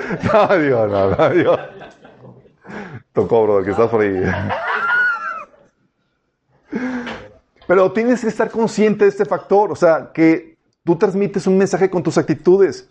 no, 0.33 0.57
Dios, 0.57 0.91
no, 0.91 1.15
no, 1.15 1.29
Dios. 1.29 1.59
Tocó, 3.13 3.43
bro, 3.43 3.63
que 3.63 3.71
estás 3.71 3.89
por 3.89 4.01
ahí. 4.01 4.23
Pero 7.67 7.91
tienes 7.91 8.21
que 8.21 8.27
estar 8.27 8.49
consciente 8.49 9.03
de 9.05 9.09
este 9.09 9.25
factor, 9.25 9.71
o 9.71 9.75
sea, 9.75 10.11
que 10.13 10.56
tú 10.87 10.95
transmites 10.95 11.45
un 11.47 11.57
mensaje 11.57 11.89
con 11.89 12.01
tus 12.01 12.17
actitudes 12.17 12.89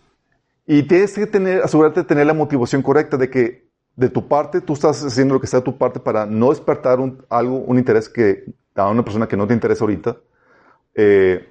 y 0.67 0.83
tienes 0.83 1.15
que 1.15 1.25
tener, 1.25 1.63
asegurarte 1.63 2.01
de 2.01 2.05
tener 2.05 2.27
la 2.27 2.35
motivación 2.35 2.83
correcta 2.83 3.17
de 3.17 3.27
que 3.27 3.67
de 3.95 4.09
tu 4.09 4.27
parte 4.27 4.61
tú 4.61 4.73
estás 4.73 5.03
haciendo 5.03 5.33
lo 5.33 5.39
que 5.39 5.45
está 5.45 5.57
de 5.57 5.63
tu 5.63 5.79
parte 5.79 5.99
para 5.99 6.27
no 6.27 6.51
despertar 6.51 6.99
un, 6.99 7.25
algo, 7.27 7.57
un 7.57 7.79
interés 7.79 8.07
que 8.07 8.53
a 8.75 8.87
una 8.87 9.03
persona 9.03 9.27
que 9.27 9.35
no 9.35 9.47
te 9.47 9.55
interesa 9.55 9.83
ahorita. 9.83 10.15
Eh, 10.93 11.43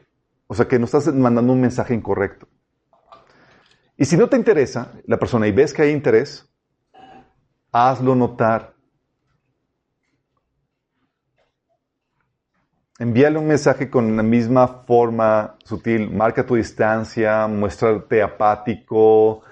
o 0.46 0.54
sea, 0.54 0.68
que 0.68 0.78
no 0.78 0.84
estás 0.84 1.12
mandando 1.12 1.52
un 1.52 1.60
mensaje 1.60 1.94
incorrecto. 1.94 2.46
Y 3.96 4.04
si 4.04 4.16
no 4.16 4.28
te 4.28 4.36
interesa 4.36 4.92
la 5.04 5.18
persona 5.18 5.48
y 5.48 5.50
ves 5.50 5.74
que 5.74 5.82
hay 5.82 5.90
interés, 5.90 6.48
hazlo 7.72 8.14
notar. 8.14 8.75
Envíale 12.98 13.38
un 13.38 13.46
mensaje 13.46 13.90
con 13.90 14.16
la 14.16 14.22
misma 14.22 14.66
forma 14.86 15.56
sutil. 15.64 16.10
Marca 16.10 16.46
tu 16.46 16.54
distancia, 16.54 17.46
muéstrate 17.46 18.22
apático, 18.22 19.42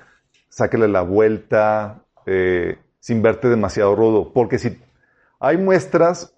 sáquele 0.49 0.89
la 0.89 1.03
vuelta, 1.03 2.05
eh, 2.25 2.79
sin 3.01 3.21
verte 3.21 3.49
demasiado 3.49 3.95
rudo. 3.95 4.33
Porque 4.33 4.59
si 4.59 4.81
hay 5.41 5.59
muestras, 5.59 6.35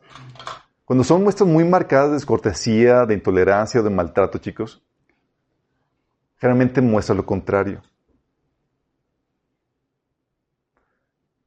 cuando 0.85 1.05
son 1.05 1.23
muestras 1.23 1.49
muy 1.49 1.65
marcadas 1.65 2.09
de 2.09 2.15
descortesía, 2.15 3.07
de 3.07 3.15
intolerancia 3.15 3.81
o 3.81 3.85
de 3.85 3.91
maltrato, 3.91 4.39
chicos, 4.39 4.83
generalmente 6.39 6.81
muestra 6.81 7.15
lo 7.15 7.25
contrario. 7.25 7.83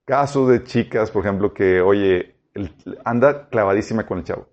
Casos 0.05 0.49
de 0.49 0.63
chicas, 0.63 1.11
por 1.11 1.25
ejemplo, 1.25 1.53
que, 1.53 1.81
oye, 1.81 2.37
anda 3.03 3.49
clavadísima 3.49 4.05
con 4.05 4.19
el 4.19 4.23
chavo. 4.23 4.48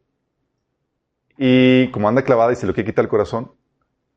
Y 1.39 1.91
como 1.91 2.09
anda 2.09 2.23
clavada 2.23 2.53
y 2.53 2.57
se 2.57 2.67
lo 2.67 2.73
quiere 2.75 2.91
quitar 2.91 3.05
el 3.05 3.09
corazón, 3.11 3.53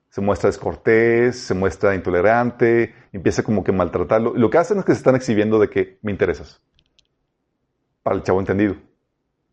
se 0.10 0.22
muestra 0.22 0.50
descortés, 0.50 1.40
se 1.40 1.54
muestra 1.54 1.94
intolerante, 1.94 2.96
empieza 3.12 3.44
como 3.44 3.64
que 3.64 3.72
maltratarlo. 3.72 4.36
Y 4.36 4.40
lo 4.40 4.50
que 4.50 4.58
hacen 4.58 4.80
es 4.80 4.86
que 4.86 4.94
se 4.94 5.00
están 5.00 5.16
exhibiendo 5.16 5.60
de 5.60 5.70
que 5.70 6.00
me 6.02 6.12
interesas. 6.12 6.62
Para 8.02 8.16
el 8.16 8.24
chavo 8.24 8.40
entendido. 8.40 8.76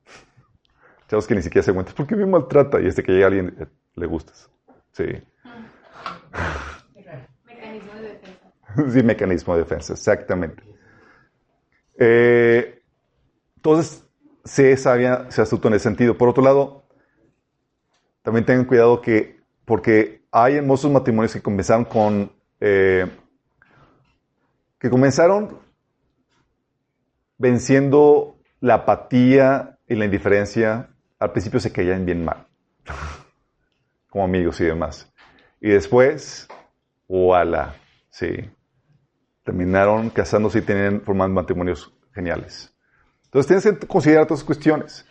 Chavos 1.09 1.27
que 1.27 1.35
ni 1.35 1.43
siquiera 1.43 1.65
se 1.65 1.75
cuentan, 1.75 1.95
¿por 1.95 2.07
qué 2.07 2.17
me 2.17 2.27
maltrata? 2.27 2.81
Y 2.81 2.87
este 2.87 3.03
que 3.03 3.13
llega 3.13 3.27
alguien, 3.27 3.55
eh, 3.61 3.67
le 3.95 4.07
gustas. 4.07 4.51
Sí. 4.93 5.05
Mecanismo 7.45 7.95
de 7.95 8.03
defensa. 8.03 8.53
sí, 8.93 9.03
mecanismo 9.03 9.55
de 9.55 9.61
defensa, 9.61 9.93
exactamente. 9.93 10.63
Eh, 11.99 12.83
entonces, 13.57 14.09
se 14.45 14.77
sabia, 14.77 15.31
se 15.31 15.43
astuto 15.43 15.69
en 15.69 15.75
ese 15.75 15.85
sentido. 15.85 16.17
Por 16.17 16.29
otro 16.29 16.43
lado, 16.43 16.86
también 18.27 18.45
tengan 18.45 18.65
cuidado 18.65 19.01
que, 19.01 19.39
porque 19.65 20.27
hay 20.33 20.57
hermosos 20.57 20.91
matrimonios 20.91 21.33
que 21.33 21.41
comenzaron 21.41 21.85
con, 21.85 22.33
eh, 22.59 23.09
que 24.81 24.91
comenzaron 24.91 25.61
venciendo 27.39 28.37
la 28.59 28.75
apatía 28.75 29.79
y 29.87 29.95
la 29.95 30.07
indiferencia. 30.07 30.89
Al 31.21 31.31
principio 31.31 31.61
se 31.61 31.71
caían 31.71 32.05
bien 32.05 32.25
mal, 32.25 32.49
como 34.11 34.25
amigos 34.25 34.61
y 34.61 34.65
demás. 34.65 35.09
Y 35.61 35.69
después, 35.69 36.49
voilà, 37.07 37.77
sí, 38.11 38.27
terminaron 39.45 40.11
casándose 40.11 40.59
y 40.59 40.63
formando 41.05 41.41
matrimonios 41.41 41.95
geniales. 42.13 42.75
Entonces 43.27 43.47
tienes 43.47 43.79
que 43.79 43.87
considerar 43.87 44.25
otras 44.25 44.43
cuestiones. 44.43 45.07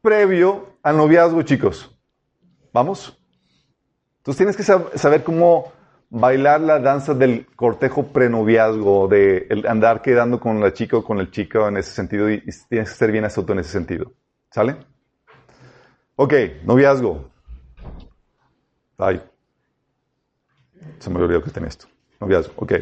Previo 0.00 0.73
al 0.84 0.98
noviazgo, 0.98 1.42
chicos. 1.42 1.90
¿Vamos? 2.72 3.18
Entonces 4.18 4.36
tienes 4.36 4.56
que 4.56 4.98
saber 4.98 5.24
cómo 5.24 5.72
bailar 6.10 6.60
la 6.60 6.78
danza 6.78 7.14
del 7.14 7.46
cortejo 7.56 8.04
prenoviazgo, 8.08 9.08
de 9.08 9.64
andar 9.66 10.02
quedando 10.02 10.38
con 10.38 10.60
la 10.60 10.72
chica 10.72 10.98
o 10.98 11.04
con 11.04 11.18
el 11.18 11.30
chico 11.30 11.66
en 11.66 11.78
ese 11.78 11.90
sentido 11.92 12.30
y, 12.30 12.40
tienes 12.68 12.90
que 12.90 12.96
ser 12.96 13.10
bien 13.10 13.24
astuto 13.24 13.52
en 13.52 13.60
ese 13.60 13.70
sentido. 13.70 14.12
¿Sale? 14.50 14.76
Ok, 16.16 16.34
noviazgo. 16.64 17.30
Ay. 18.98 19.22
Se 20.98 21.10
me 21.10 21.20
olvidó 21.20 21.42
que 21.42 21.58
en 21.58 21.64
esto. 21.64 21.86
Noviazgo, 22.20 22.52
ok. 22.56 22.72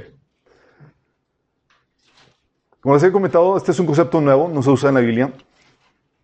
Como 2.80 2.94
les 2.96 3.04
he 3.04 3.12
comentado, 3.12 3.56
este 3.56 3.70
es 3.70 3.78
un 3.78 3.86
concepto 3.86 4.20
nuevo, 4.20 4.48
no 4.48 4.60
se 4.60 4.70
usa 4.70 4.88
en 4.88 4.96
la 4.96 5.00
Biblia, 5.00 5.32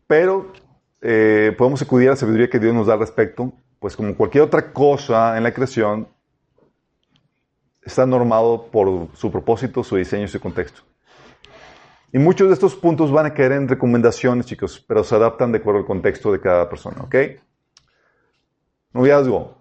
pero 0.09 0.53
eh, 1.01 1.55
podemos 1.57 1.81
acudir 1.83 2.09
a 2.09 2.13
la 2.13 2.17
sabiduría 2.17 2.51
que 2.51 2.59
Dios 2.59 2.75
nos 2.75 2.87
da 2.87 2.95
al 2.95 3.01
respecto, 3.01 3.53
pues 3.79 3.97
como 3.97 4.17
cualquier 4.17 4.45
otra 4.45 4.73
cosa 4.73 5.37
en 5.37 5.45
la 5.45 5.53
creación, 5.53 6.09
está 7.83 8.07
normado 8.07 8.67
por 8.71 9.09
su 9.15 9.31
propósito, 9.31 9.83
su 9.83 9.97
diseño 9.97 10.25
y 10.25 10.29
su 10.29 10.41
contexto. 10.41 10.83
Y 12.13 12.19
muchos 12.19 12.49
de 12.49 12.55
estos 12.55 12.75
puntos 12.75 13.13
van 13.13 13.27
a 13.27 13.35
caer 13.35 13.53
en 13.53 13.69
recomendaciones, 13.69 14.47
chicos, 14.47 14.83
pero 14.87 15.05
se 15.05 15.15
adaptan 15.15 15.53
de 15.53 15.59
acuerdo 15.59 15.81
al 15.81 15.87
contexto 15.87 16.33
de 16.33 16.41
cada 16.41 16.69
persona, 16.69 17.03
¿ok? 17.03 17.15
Noviazgo. 18.93 19.57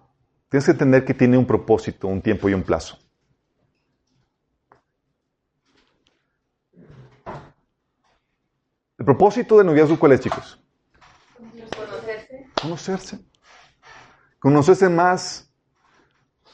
Tienes 0.50 0.66
que 0.66 0.72
entender 0.72 1.04
que 1.04 1.14
tiene 1.14 1.38
un 1.38 1.46
propósito, 1.46 2.08
un 2.08 2.22
tiempo 2.22 2.48
y 2.48 2.54
un 2.54 2.64
plazo. 2.64 2.98
¿El 8.98 9.06
propósito 9.06 9.58
del 9.58 9.68
noviazgo 9.68 10.00
cuál 10.00 10.14
es, 10.14 10.22
chicos? 10.22 10.60
Conocerse. 12.62 13.20
Conocerse. 14.40 14.90
Más. 14.90 15.50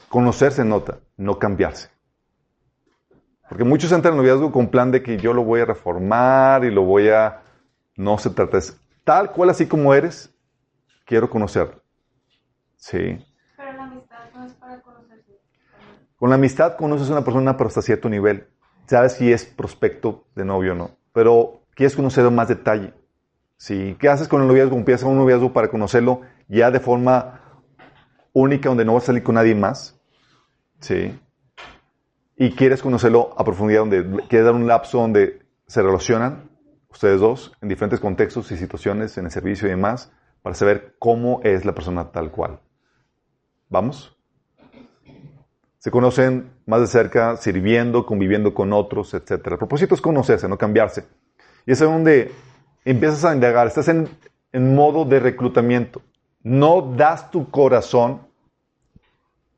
Conocerse 0.08 0.64
nota, 0.64 1.00
no 1.16 1.38
cambiarse. 1.38 1.90
Porque 3.48 3.64
muchos 3.64 3.90
entran 3.92 4.14
en 4.14 4.20
el 4.20 4.24
noviazgo 4.24 4.52
con 4.52 4.68
plan 4.68 4.90
de 4.90 5.02
que 5.02 5.16
yo 5.16 5.32
lo 5.32 5.44
voy 5.44 5.60
a 5.60 5.64
reformar 5.64 6.64
y 6.64 6.70
lo 6.70 6.82
voy 6.82 7.08
a... 7.08 7.42
No 7.96 8.18
se 8.18 8.30
trata 8.30 8.58
de 8.58 8.72
tal 9.04 9.30
cual 9.30 9.50
así 9.50 9.66
como 9.66 9.94
eres, 9.94 10.34
quiero 11.04 11.30
conocerlo. 11.30 11.82
Sí. 12.76 13.24
Pero 13.56 13.72
la 13.72 13.84
amistad 13.84 14.30
no 14.34 14.46
es 14.46 14.52
para 14.54 14.80
conocerse. 14.82 15.40
Con 16.16 16.30
la 16.30 16.36
amistad 16.36 16.76
conoces 16.76 17.08
a 17.08 17.12
una 17.12 17.24
persona 17.24 17.56
pero 17.56 17.68
hasta 17.68 17.82
cierto 17.82 18.08
nivel. 18.08 18.48
Sabes 18.86 19.12
si 19.12 19.32
es 19.32 19.44
prospecto 19.44 20.26
de 20.34 20.44
novio 20.44 20.72
o 20.72 20.74
no. 20.74 20.90
Pero 21.12 21.62
quieres 21.74 21.94
conocerlo 21.94 22.30
en 22.30 22.36
más 22.36 22.48
detalle. 22.48 22.92
¿Sí? 23.56 23.96
¿Qué 23.98 24.08
haces 24.08 24.28
con 24.28 24.42
el 24.42 24.48
noviazgo? 24.48 24.76
Empiezas 24.76 25.08
un 25.08 25.16
noviazgo 25.16 25.52
para 25.52 25.68
conocerlo 25.68 26.22
ya 26.48 26.70
de 26.70 26.80
forma 26.80 27.40
única, 28.32 28.68
donde 28.68 28.84
no 28.84 28.94
vas 28.94 29.04
a 29.04 29.06
salir 29.06 29.22
con 29.22 29.36
nadie 29.36 29.54
más. 29.54 29.98
¿sí? 30.80 31.18
Y 32.36 32.50
quieres 32.52 32.82
conocerlo 32.82 33.34
a 33.38 33.44
profundidad, 33.44 33.80
donde 33.80 34.26
quieres 34.28 34.44
dar 34.44 34.54
un 34.54 34.66
lapso 34.66 34.98
donde 34.98 35.46
se 35.66 35.82
relacionan 35.82 36.50
ustedes 36.90 37.20
dos 37.20 37.52
en 37.60 37.68
diferentes 37.68 38.00
contextos 38.00 38.50
y 38.52 38.56
situaciones, 38.56 39.16
en 39.18 39.26
el 39.26 39.30
servicio 39.30 39.66
y 39.66 39.70
demás, 39.70 40.12
para 40.42 40.54
saber 40.54 40.94
cómo 40.98 41.40
es 41.42 41.64
la 41.64 41.74
persona 41.74 42.12
tal 42.12 42.30
cual. 42.30 42.60
¿Vamos? 43.68 44.16
Se 45.78 45.90
conocen 45.90 46.52
más 46.66 46.80
de 46.80 46.86
cerca, 46.86 47.36
sirviendo, 47.36 48.06
conviviendo 48.06 48.54
con 48.54 48.72
otros, 48.72 49.12
etc. 49.14 49.32
El 49.46 49.58
propósito 49.58 49.94
es 49.94 50.00
conocerse, 50.00 50.48
no 50.48 50.56
cambiarse. 50.56 51.04
Y 51.66 51.72
es 51.72 51.80
donde 51.80 52.32
empiezas 52.84 53.24
a 53.24 53.34
indagar, 53.34 53.66
estás 53.66 53.88
en, 53.88 54.08
en 54.52 54.74
modo 54.74 55.04
de 55.04 55.20
reclutamiento. 55.20 56.02
No 56.42 56.82
das 56.96 57.30
tu 57.30 57.50
corazón, 57.50 58.26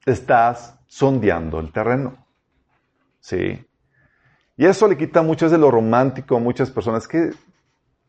estás 0.05 0.79
sondeando 0.87 1.59
el 1.61 1.72
terreno. 1.72 2.16
¿Sí? 3.20 3.64
Y 4.57 4.64
eso 4.64 4.89
le 4.89 4.97
quita 4.97 5.22
mucho 5.22 5.49
de 5.49 5.59
lo 5.59 5.70
romántico 5.70 6.37
a 6.37 6.41
muchas 6.41 6.70
personas 6.70 7.07
que 7.07 7.31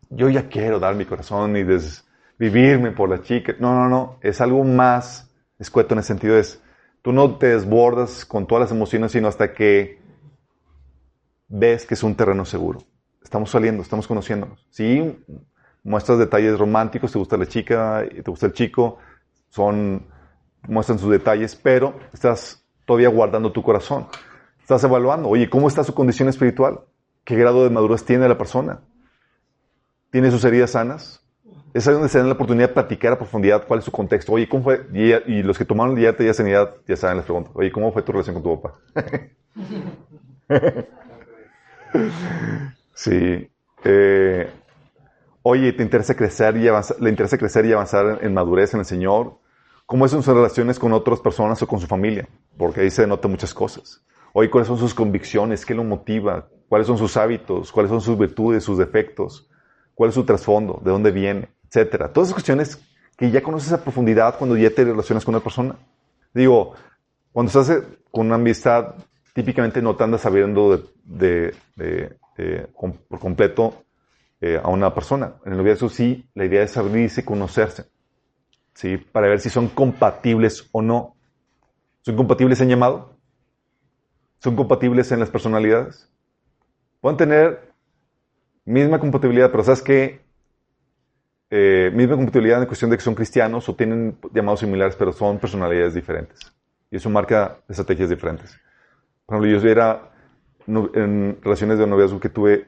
yo 0.09 0.29
ya 0.29 0.47
quiero 0.47 0.79
dar 0.79 0.95
mi 0.95 1.05
corazón 1.05 1.57
y 1.57 1.63
desvivirme 1.63 2.91
por 2.91 3.09
la 3.09 3.21
chica. 3.21 3.55
No, 3.59 3.73
no, 3.73 3.89
no. 3.89 4.19
Es 4.21 4.39
algo 4.39 4.63
más 4.63 5.27
escueto 5.59 5.93
en 5.93 5.99
el 5.99 6.03
sentido 6.03 6.37
es, 6.37 6.61
tú 7.01 7.11
no 7.11 7.37
te 7.37 7.47
desbordas 7.47 8.25
con 8.25 8.47
todas 8.47 8.61
las 8.61 8.71
emociones, 8.71 9.11
sino 9.11 9.27
hasta 9.27 9.53
que 9.53 9.99
ves 11.47 11.85
que 11.85 11.95
es 11.95 12.03
un 12.03 12.15
terreno 12.15 12.45
seguro. 12.45 12.79
Estamos 13.27 13.49
saliendo, 13.49 13.83
estamos 13.83 14.07
conociéndonos. 14.07 14.65
Sí, 14.69 15.21
muestras 15.83 16.17
detalles 16.17 16.57
románticos, 16.57 17.11
te 17.11 17.19
gusta 17.19 17.35
la 17.35 17.45
chica, 17.45 18.05
te 18.09 18.31
gusta 18.31 18.45
el 18.45 18.53
chico, 18.53 18.99
son, 19.49 20.07
muestran 20.65 20.97
sus 20.97 21.11
detalles, 21.11 21.53
pero 21.53 21.99
estás 22.13 22.65
todavía 22.85 23.09
guardando 23.09 23.51
tu 23.51 23.61
corazón. 23.61 24.07
Estás 24.61 24.81
evaluando, 24.85 25.27
oye, 25.27 25.49
¿cómo 25.49 25.67
está 25.67 25.83
su 25.83 25.93
condición 25.93 26.29
espiritual? 26.29 26.85
¿Qué 27.25 27.35
grado 27.35 27.65
de 27.65 27.69
madurez 27.69 28.05
tiene 28.05 28.29
la 28.29 28.37
persona? 28.37 28.79
¿Tiene 30.09 30.31
sus 30.31 30.45
heridas 30.45 30.71
sanas? 30.71 31.21
Es 31.73 31.85
ahí 31.85 31.95
donde 31.95 32.07
se 32.07 32.19
dan 32.19 32.27
la 32.27 32.35
oportunidad 32.35 32.69
de 32.69 32.75
platicar 32.75 33.11
a 33.11 33.17
profundidad 33.17 33.67
cuál 33.67 33.79
es 33.79 33.85
su 33.85 33.91
contexto. 33.91 34.31
Oye, 34.31 34.47
¿cómo 34.47 34.63
fue? 34.63 34.87
Y, 34.93 35.43
los 35.43 35.57
que 35.57 35.65
tomaron 35.65 35.97
el 35.97 35.99
día 35.99 36.13
de 36.13 36.33
sanidad 36.33 36.75
ya 36.87 36.95
saben 36.95 37.17
las 37.17 37.25
preguntas. 37.25 37.51
Oye, 37.57 37.73
¿cómo 37.73 37.91
fue 37.91 38.03
tu 38.03 38.13
relación 38.13 38.35
con 38.35 38.43
tu 38.43 38.61
papá? 38.61 38.79
sí. 42.97 43.49
Eh, 43.83 44.49
oye, 45.43 45.71
¿te 45.73 45.83
interesa 45.83 46.15
crecer 46.15 46.57
y 46.57 46.67
avanzar, 46.67 46.97
le 46.99 47.09
interesa 47.09 47.37
crecer 47.37 47.65
y 47.65 47.73
avanzar 47.73 48.19
en, 48.21 48.33
madurez 48.33 48.73
en 48.73 48.81
el 48.81 48.85
Señor? 48.85 49.39
¿Cómo 49.85 50.07
son 50.07 50.23
sus 50.23 50.33
relaciones 50.33 50.79
con 50.79 50.91
otras 50.91 51.19
personas 51.19 51.61
o 51.61 51.67
con 51.67 51.79
su 51.79 51.87
familia? 51.87 52.27
Porque 52.57 52.81
ahí 52.81 52.91
se 52.91 53.03
denota 53.03 53.27
muchas 53.27 53.53
cosas. 53.53 54.03
Hoy, 54.33 54.49
¿cuáles 54.49 54.67
son 54.67 54.77
sus 54.77 54.93
convicciones? 54.93 55.65
¿Qué 55.65 55.73
lo 55.73 55.83
motiva? 55.83 56.49
¿Cuáles 56.67 56.87
son 56.87 56.97
sus 56.97 57.15
hábitos? 57.15 57.71
¿Cuáles 57.71 57.89
son 57.89 58.01
sus 58.01 58.17
virtudes, 58.17 58.63
sus 58.63 58.77
defectos? 58.77 59.49
¿Cuál 59.95 60.09
es 60.09 60.15
su 60.15 60.25
trasfondo? 60.25 60.81
¿De 60.83 60.91
dónde 60.91 61.11
viene? 61.11 61.49
Etcétera. 61.67 62.11
Todas 62.11 62.27
esas 62.27 62.35
cuestiones 62.35 62.81
que 63.17 63.31
ya 63.31 63.41
conoces 63.41 63.71
a 63.71 63.81
profundidad 63.81 64.37
cuando 64.37 64.57
ya 64.57 64.69
te 64.69 64.83
relacionas 64.83 65.23
con 65.23 65.35
una 65.35 65.43
persona. 65.43 65.75
Digo, 66.33 66.73
cuando 67.31 67.47
estás 67.49 67.83
con 68.11 68.27
una 68.27 68.35
amistad, 68.35 68.95
típicamente 69.33 69.81
no 69.81 69.95
te 69.95 70.03
andas 70.03 70.21
sabiendo 70.21 70.83
de, 71.03 71.53
por 73.09 73.19
completo 73.19 73.85
eh, 74.39 74.59
a 74.61 74.69
una 74.69 74.93
persona. 74.93 75.35
En 75.45 75.53
el 75.53 75.57
noviazgo 75.57 75.89
sí, 75.89 76.29
la 76.35 76.45
idea 76.45 76.63
es 76.63 76.77
abrirse 76.77 77.21
y 77.21 77.23
conocerse. 77.23 77.85
¿sí? 78.73 78.97
Para 78.97 79.27
ver 79.27 79.39
si 79.39 79.49
son 79.49 79.67
compatibles 79.67 80.69
o 80.71 80.81
no. 80.81 81.15
¿Son 82.01 82.15
compatibles 82.15 82.61
en 82.61 82.69
llamado? 82.69 83.17
¿Son 84.39 84.55
compatibles 84.55 85.11
en 85.11 85.19
las 85.19 85.31
personalidades? 85.31 86.11
Pueden 87.01 87.17
tener 87.17 87.73
misma 88.65 88.99
compatibilidad, 88.99 89.49
pero 89.49 89.63
¿sabes 89.63 89.81
qué? 89.81 90.21
Eh, 91.49 91.91
misma 91.93 92.15
compatibilidad 92.15 92.61
en 92.61 92.67
cuestión 92.67 92.91
de 92.91 92.97
que 92.97 93.03
son 93.03 93.15
cristianos 93.15 93.67
o 93.69 93.75
tienen 93.75 94.19
llamados 94.33 94.59
similares, 94.59 94.95
pero 94.95 95.11
son 95.13 95.39
personalidades 95.39 95.95
diferentes. 95.95 96.39
Y 96.91 96.97
eso 96.97 97.09
marca 97.09 97.57
estrategias 97.67 98.09
diferentes. 98.09 98.59
Por 99.25 99.37
ejemplo, 99.37 99.59
yo 99.59 99.67
era 99.67 100.11
en 100.67 101.39
relaciones 101.41 101.79
de 101.79 101.87
noviazgo 101.87 102.19
que 102.19 102.29
tuve, 102.29 102.67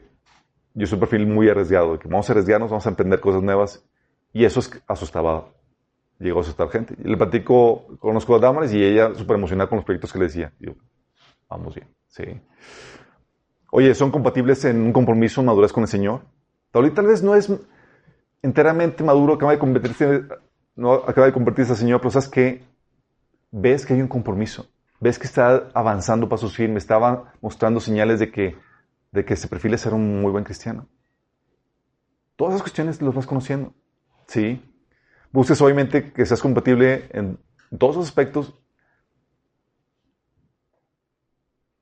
yo 0.73 0.87
soy 0.87 0.95
un 0.95 0.99
perfil 1.01 1.27
muy 1.27 1.49
arriesgado, 1.49 1.99
que 1.99 2.07
vamos 2.07 2.29
a 2.29 2.33
arriesgarnos, 2.33 2.69
vamos 2.69 2.85
a 2.85 2.89
emprender 2.89 3.19
cosas 3.19 3.43
nuevas, 3.43 3.85
y 4.33 4.45
eso 4.45 4.59
es, 4.59 4.71
asustaba, 4.87 5.49
llegó 6.19 6.39
a 6.39 6.41
asustar 6.41 6.69
gente. 6.69 6.95
Le 7.03 7.17
platico, 7.17 7.97
conozco 7.99 8.35
a 8.35 8.39
Damaris 8.39 8.73
y 8.73 8.83
ella 8.83 9.13
súper 9.15 9.37
emocionada 9.37 9.69
con 9.69 9.77
los 9.77 9.85
proyectos 9.85 10.13
que 10.13 10.19
le 10.19 10.25
decía. 10.25 10.53
yo, 10.59 10.73
Vamos 11.49 11.75
bien, 11.75 11.87
sí. 12.07 12.23
Oye, 13.71 13.93
¿son 13.95 14.11
compatibles 14.11 14.65
en 14.65 14.81
un 14.81 14.93
compromiso, 14.93 15.43
madurez 15.43 15.73
con 15.73 15.83
el 15.83 15.89
Señor? 15.89 16.21
Tal, 16.71 16.91
tal 16.93 17.07
vez 17.07 17.23
no 17.23 17.35
es 17.35 17.51
enteramente 18.41 19.03
maduro, 19.03 19.33
acaba 19.33 19.51
de 19.51 19.59
convertirse, 19.59 20.23
no 20.75 20.93
acaba 20.93 21.27
de 21.27 21.33
convertirse 21.33 21.71
al 21.71 21.77
Señor, 21.77 21.99
pero 21.99 22.11
sabes 22.11 22.29
que 22.29 22.63
ves 23.51 23.85
que 23.85 23.93
hay 23.93 24.01
un 24.01 24.07
compromiso, 24.07 24.67
ves 24.99 25.19
que 25.19 25.27
está 25.27 25.69
avanzando 25.73 26.29
pasos 26.29 26.55
firmes, 26.55 26.83
estaba 26.83 27.33
mostrando 27.41 27.79
señales 27.79 28.19
de 28.19 28.31
que, 28.31 28.57
de 29.11 29.25
que 29.25 29.35
se 29.35 29.47
perfila 29.47 29.77
ser 29.77 29.93
un 29.93 30.21
muy 30.21 30.31
buen 30.31 30.43
cristiano. 30.43 30.87
Todas 32.35 32.53
esas 32.53 32.63
cuestiones 32.63 33.01
las 33.01 33.13
vas 33.13 33.25
conociendo, 33.25 33.73
¿sí? 34.27 34.61
Busques 35.31 35.61
obviamente 35.61 36.11
que 36.11 36.25
seas 36.25 36.41
compatible 36.41 37.09
en 37.11 37.37
todos 37.77 37.97
los 37.97 38.07
aspectos 38.07 38.59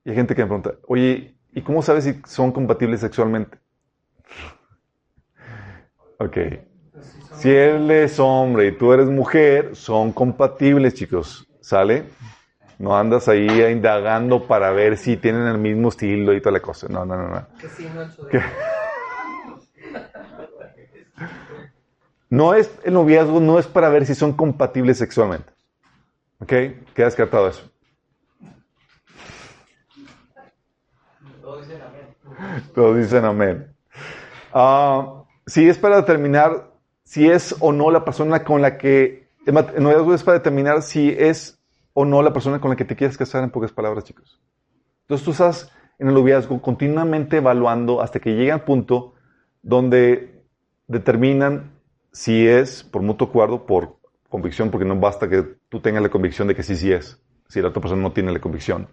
Y 0.08 0.10
hay 0.10 0.16
gente 0.16 0.34
que 0.34 0.40
me 0.40 0.46
pregunta, 0.46 0.72
oye, 0.86 1.34
¿y 1.52 1.60
cómo 1.60 1.82
sabes 1.82 2.04
si 2.04 2.18
son 2.26 2.50
compatibles 2.50 3.00
sexualmente? 3.00 3.58
Ok. 6.20 6.36
Si 7.34 7.48
él 7.48 7.88
es 7.92 8.18
hombre 8.18 8.66
y 8.66 8.72
tú 8.72 8.92
eres 8.92 9.06
mujer, 9.06 9.76
son 9.76 10.10
compatibles, 10.12 10.94
chicos. 10.94 11.46
¿Sale? 11.60 12.06
No 12.78 12.96
andas 12.96 13.28
ahí 13.28 13.48
indagando 13.70 14.46
para 14.46 14.70
ver 14.70 14.96
si 14.96 15.16
tienen 15.16 15.46
el 15.46 15.58
mismo 15.58 15.88
estilo 15.88 16.32
y 16.32 16.40
toda 16.40 16.52
la 16.52 16.60
cosa. 16.60 16.86
No, 16.88 17.04
no, 17.04 17.16
no, 17.16 17.28
no. 17.28 17.46
No 22.30 22.54
es, 22.54 22.70
el 22.84 22.92
noviazgo 22.92 23.40
no 23.40 23.58
es 23.58 23.66
para 23.66 23.88
ver 23.88 24.06
si 24.06 24.14
son 24.14 24.32
compatibles 24.32 24.98
sexualmente. 24.98 25.50
¿Ok? 26.40 26.48
Queda 26.94 27.06
descartado 27.06 27.48
eso. 27.48 27.68
Todos 32.74 32.96
dicen 32.96 33.24
amén. 33.24 33.74
Ah, 34.52 35.24
si 35.46 35.68
es 35.68 35.78
para 35.78 35.96
determinar 35.96 36.70
si 37.08 37.26
es 37.26 37.56
o 37.60 37.72
no 37.72 37.90
la 37.90 38.04
persona 38.04 38.44
con 38.44 38.60
la 38.60 38.76
que... 38.76 39.28
El 39.46 39.54
noviazgo 39.54 40.12
es 40.12 40.22
para 40.22 40.38
determinar 40.38 40.82
si 40.82 41.08
es 41.08 41.57
o 42.00 42.04
no 42.04 42.22
la 42.22 42.32
persona 42.32 42.60
con 42.60 42.70
la 42.70 42.76
que 42.76 42.84
te 42.84 42.94
quieres 42.94 43.18
casar, 43.18 43.42
en 43.42 43.50
pocas 43.50 43.72
palabras, 43.72 44.04
chicos. 44.04 44.40
Entonces 45.00 45.24
tú 45.24 45.32
estás 45.32 45.72
en 45.98 46.06
el 46.06 46.14
noviazgo 46.14 46.62
continuamente 46.62 47.38
evaluando 47.38 48.00
hasta 48.00 48.20
que 48.20 48.36
llega 48.36 48.54
al 48.54 48.62
punto 48.62 49.14
donde 49.62 50.44
determinan 50.86 51.72
si 52.12 52.46
es 52.46 52.84
por 52.84 53.02
mutuo 53.02 53.26
acuerdo, 53.26 53.66
por 53.66 53.96
convicción, 54.28 54.70
porque 54.70 54.84
no 54.84 54.94
basta 54.94 55.28
que 55.28 55.42
tú 55.68 55.80
tengas 55.80 56.00
la 56.00 56.08
convicción 56.08 56.46
de 56.46 56.54
que 56.54 56.62
sí, 56.62 56.76
sí 56.76 56.92
es, 56.92 57.20
si 57.48 57.60
la 57.60 57.70
otra 57.70 57.82
persona 57.82 58.00
no 58.00 58.12
tiene 58.12 58.30
la 58.32 58.38
convicción, 58.38 58.86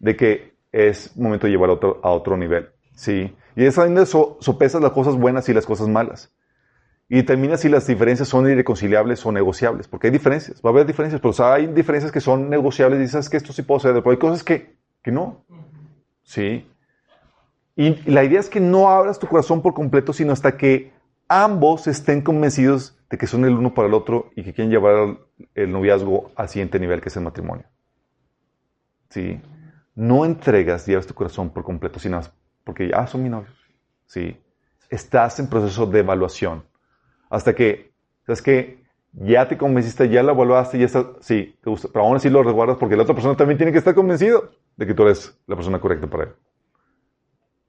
de 0.00 0.16
que 0.16 0.56
es 0.72 1.16
momento 1.16 1.46
de 1.46 1.52
llevar 1.52 1.70
a 1.70 1.74
otro, 1.74 2.00
a 2.02 2.10
otro 2.10 2.36
nivel. 2.36 2.70
¿sí? 2.96 3.32
Y 3.54 3.66
es 3.66 3.76
donde 3.76 4.04
sopesas 4.04 4.82
las 4.82 4.90
cosas 4.90 5.14
buenas 5.14 5.48
y 5.48 5.54
las 5.54 5.64
cosas 5.64 5.86
malas. 5.86 6.33
Y 7.14 7.18
determinas 7.18 7.60
si 7.60 7.68
las 7.68 7.86
diferencias 7.86 8.26
son 8.26 8.50
irreconciliables 8.50 9.24
o 9.24 9.30
negociables. 9.30 9.86
Porque 9.86 10.08
hay 10.08 10.10
diferencias, 10.10 10.60
va 10.60 10.70
a 10.70 10.72
haber 10.72 10.84
diferencias, 10.84 11.20
pero 11.22 11.32
hay 11.46 11.68
diferencias 11.68 12.10
que 12.10 12.20
son 12.20 12.50
negociables 12.50 12.98
y 12.98 13.02
dices 13.02 13.30
que 13.30 13.36
esto 13.36 13.52
sí 13.52 13.62
puedo 13.62 13.78
hacer, 13.78 13.94
pero 13.94 14.10
hay 14.10 14.16
cosas 14.16 14.42
que, 14.42 14.74
que 15.00 15.12
no. 15.12 15.44
¿Sí? 16.24 16.68
Y 17.76 18.10
la 18.10 18.24
idea 18.24 18.40
es 18.40 18.48
que 18.48 18.58
no 18.58 18.90
abras 18.90 19.20
tu 19.20 19.28
corazón 19.28 19.62
por 19.62 19.74
completo, 19.74 20.12
sino 20.12 20.32
hasta 20.32 20.56
que 20.56 20.92
ambos 21.28 21.86
estén 21.86 22.20
convencidos 22.20 22.98
de 23.08 23.16
que 23.16 23.28
son 23.28 23.44
el 23.44 23.54
uno 23.54 23.74
para 23.74 23.86
el 23.86 23.94
otro 23.94 24.32
y 24.34 24.42
que 24.42 24.52
quieren 24.52 24.72
llevar 24.72 25.16
el 25.54 25.70
noviazgo 25.70 26.32
al 26.34 26.48
siguiente 26.48 26.80
nivel, 26.80 27.00
que 27.00 27.10
es 27.10 27.16
el 27.16 27.22
matrimonio. 27.22 27.66
¿Sí? 29.10 29.40
no 29.94 30.24
entregas, 30.24 30.84
llevas 30.84 31.06
tu 31.06 31.14
corazón 31.14 31.50
por 31.50 31.62
completo, 31.62 32.00
sino 32.00 32.20
porque 32.64 32.88
ya 32.88 33.06
son 33.06 33.22
mis 33.22 33.30
novios. 33.30 33.54
¿sí? 34.06 34.36
Estás 34.90 35.38
en 35.38 35.46
proceso 35.46 35.86
de 35.86 36.00
evaluación. 36.00 36.64
Hasta 37.34 37.52
que, 37.52 37.92
¿sabes 38.24 38.40
que 38.40 38.84
Ya 39.12 39.48
te 39.48 39.58
convenciste, 39.58 40.08
ya 40.08 40.22
la 40.22 40.32
evaluaste, 40.32 40.78
ya 40.78 40.86
está, 40.86 41.14
sí, 41.20 41.56
te 41.62 41.70
gusta, 41.70 41.88
pero 41.92 42.04
aún 42.04 42.16
así 42.16 42.28
lo 42.28 42.42
resguardas 42.42 42.76
porque 42.78 42.96
la 42.96 43.02
otra 43.02 43.14
persona 43.14 43.36
también 43.36 43.56
tiene 43.56 43.72
que 43.72 43.78
estar 43.78 43.94
convencido 43.94 44.50
de 44.76 44.86
que 44.86 44.94
tú 44.94 45.02
eres 45.02 45.36
la 45.46 45.54
persona 45.56 45.80
correcta 45.80 46.08
para 46.08 46.24
él. 46.24 46.30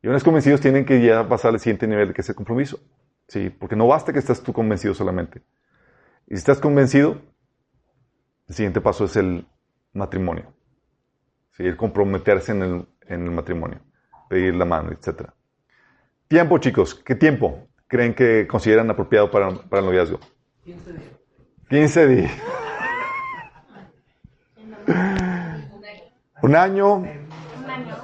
Y 0.02 0.08
una 0.08 0.16
vez 0.16 0.24
convencidos 0.24 0.62
tienen 0.62 0.86
que 0.86 1.04
ya 1.04 1.28
pasar 1.28 1.54
al 1.54 1.60
siguiente 1.60 1.88
nivel, 1.88 2.14
que 2.14 2.22
es 2.22 2.30
el 2.30 2.36
compromiso. 2.36 2.80
Sí, 3.28 3.50
porque 3.50 3.76
no 3.76 3.88
basta 3.88 4.14
que 4.14 4.20
estés 4.20 4.42
tú 4.42 4.54
convencido 4.54 4.94
solamente. 4.94 5.42
Y 6.28 6.32
si 6.32 6.38
estás 6.38 6.60
convencido, 6.60 7.22
el 8.48 8.56
siguiente 8.56 8.82
paso 8.82 9.06
es 9.06 9.16
el 9.16 9.48
matrimonio. 9.94 10.54
¿sí? 11.54 11.64
el 11.64 11.76
comprometerse 11.76 12.52
en 12.52 12.62
el, 12.62 12.86
en 13.08 13.24
el 13.24 13.32
matrimonio, 13.32 13.80
pedir 14.30 14.54
la 14.56 14.66
mano, 14.66 14.92
etc. 14.92 15.30
Tiempo, 16.28 16.58
chicos, 16.60 16.94
¿qué 16.96 17.16
tiempo 17.16 17.68
creen 17.96 18.14
que 18.14 18.46
consideran 18.46 18.90
apropiado 18.90 19.32
para, 19.32 19.52
para 19.52 19.80
el 19.80 19.86
noviazgo? 19.86 20.20
15 20.66 20.92
días. 20.92 21.04
15 21.70 22.08
días. 22.08 22.32
Un 26.42 26.56
año. 26.56 26.96
Un 26.96 27.08
año. 27.70 27.96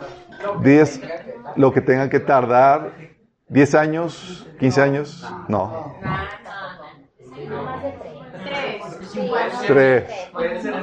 10, 0.61 1.01
lo 1.57 1.73
que 1.73 1.81
tenga 1.81 2.09
que 2.09 2.21
tardar. 2.21 2.93
10 3.49 3.75
años, 3.75 4.47
15 4.59 4.81
años. 4.81 5.29
No. 5.49 5.93
No 7.49 7.63
más 7.63 7.83
de 7.83 7.91
tres. 7.91 8.81
Tres. 9.67 10.05
3. 10.05 10.29
Puede 10.31 10.61
ser 10.61 10.73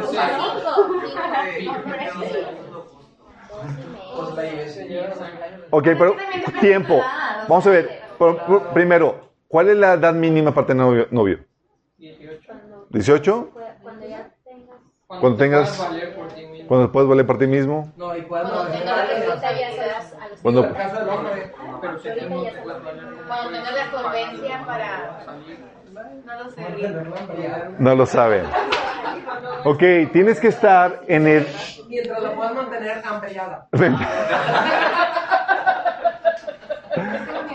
Cinco. 1.56 1.78
Pues 4.16 4.34
la 4.34 4.46
iglesia 4.46 4.84
lleva 4.84 5.09
dos 5.09 5.20
años. 5.22 5.62
Ok, 5.70 5.84
pero 5.98 6.16
tiempo. 6.61 7.00
Vamos 7.48 7.66
a 7.66 7.70
ver. 7.70 7.97
Pero, 8.18 8.36
pero, 8.46 8.72
primero, 8.72 9.20
¿cuál 9.48 9.68
es 9.68 9.76
la 9.76 9.92
edad 9.94 10.12
mínima 10.12 10.52
para 10.52 10.66
tener 10.66 10.84
novio? 10.84 11.06
novio? 11.10 11.38
18. 11.98 12.52
¿18? 12.90 13.48
Cuando 13.82 14.06
ya 14.06 14.30
tengas. 14.44 14.76
Cuando 15.06 15.36
tengas- 15.36 15.76
puedas 15.76 15.90
valer 15.90 16.14
por 16.14 16.28
ti 16.28 16.46
mismo. 16.46 16.68
¿Cuándo 16.68 16.92
puedes 16.92 17.08
valer 17.08 17.26
por 17.26 17.38
ti 17.38 17.46
mismo? 17.46 17.92
No, 17.96 18.16
y 18.16 18.22
cuando 18.22 18.50
Cuando 18.52 18.72
tengas 18.72 18.96
la 18.96 19.04
resulta 19.06 19.52
ya 19.52 19.70
serás 19.72 20.12
a 20.20 20.28
los 20.28 20.40
Cuando- 20.40 20.62
lo-. 20.62 20.74
Cuando 20.74 20.90
tengas 23.50 23.72
la 23.72 23.90
solvencia 23.90 24.64
para. 24.66 25.24
No 26.24 26.44
lo 26.44 26.50
sé. 26.50 27.74
No 27.78 27.94
lo 27.94 28.06
saben. 28.06 28.44
Ok, 29.64 29.82
tienes 30.12 30.38
que 30.40 30.48
estar 30.48 31.00
en 31.08 31.26
el... 31.26 31.46
Mientras 31.88 32.22
la 32.22 32.34
puedas 32.34 32.54
mantener 32.54 33.02
ampellada. 33.04 33.68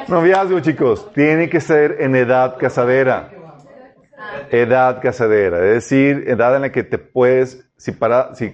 Noviazgo, 0.08 0.60
chicos, 0.60 1.12
tiene 1.14 1.50
que 1.50 1.62
ser 1.62 1.98
en 2.00 2.16
edad 2.16 2.58
casadera. 2.58 3.32
Edad 4.52 5.02
casadera, 5.02 5.58
es 5.66 5.74
decir, 5.74 6.26
edad 6.28 6.56
en 6.56 6.62
la 6.62 6.72
que 6.72 6.84
te 6.84 6.98
puedes, 6.98 7.68
si 7.76 7.92
para, 7.92 8.36
si, 8.36 8.54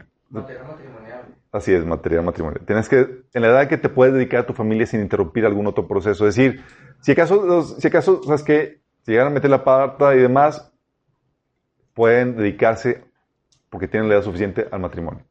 así 1.51 1.73
es, 1.73 1.85
material 1.85 2.23
matrimonial. 2.23 2.65
Tienes 2.65 2.89
que, 2.89 3.23
en 3.33 3.41
la 3.41 3.49
edad 3.49 3.67
que 3.67 3.77
te 3.77 3.89
puedes 3.89 4.13
dedicar 4.13 4.41
a 4.41 4.45
tu 4.45 4.53
familia 4.53 4.85
sin 4.85 5.01
interrumpir 5.01 5.45
algún 5.45 5.67
otro 5.67 5.87
proceso. 5.87 6.27
Es 6.27 6.35
decir, 6.35 6.63
si 7.01 7.11
acaso, 7.11 7.63
si 7.63 7.87
acaso, 7.87 8.23
sabes 8.23 8.43
que, 8.43 8.81
si 9.03 9.11
llegan 9.11 9.27
a 9.27 9.31
meter 9.31 9.49
la 9.49 9.63
pata 9.63 10.15
y 10.15 10.19
demás, 10.19 10.71
pueden 11.93 12.35
dedicarse, 12.35 13.03
porque 13.69 13.87
tienen 13.87 14.09
la 14.09 14.15
edad 14.15 14.23
suficiente, 14.23 14.67
al 14.71 14.79
matrimonio. 14.79 15.25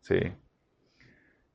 Sí. 0.00 0.16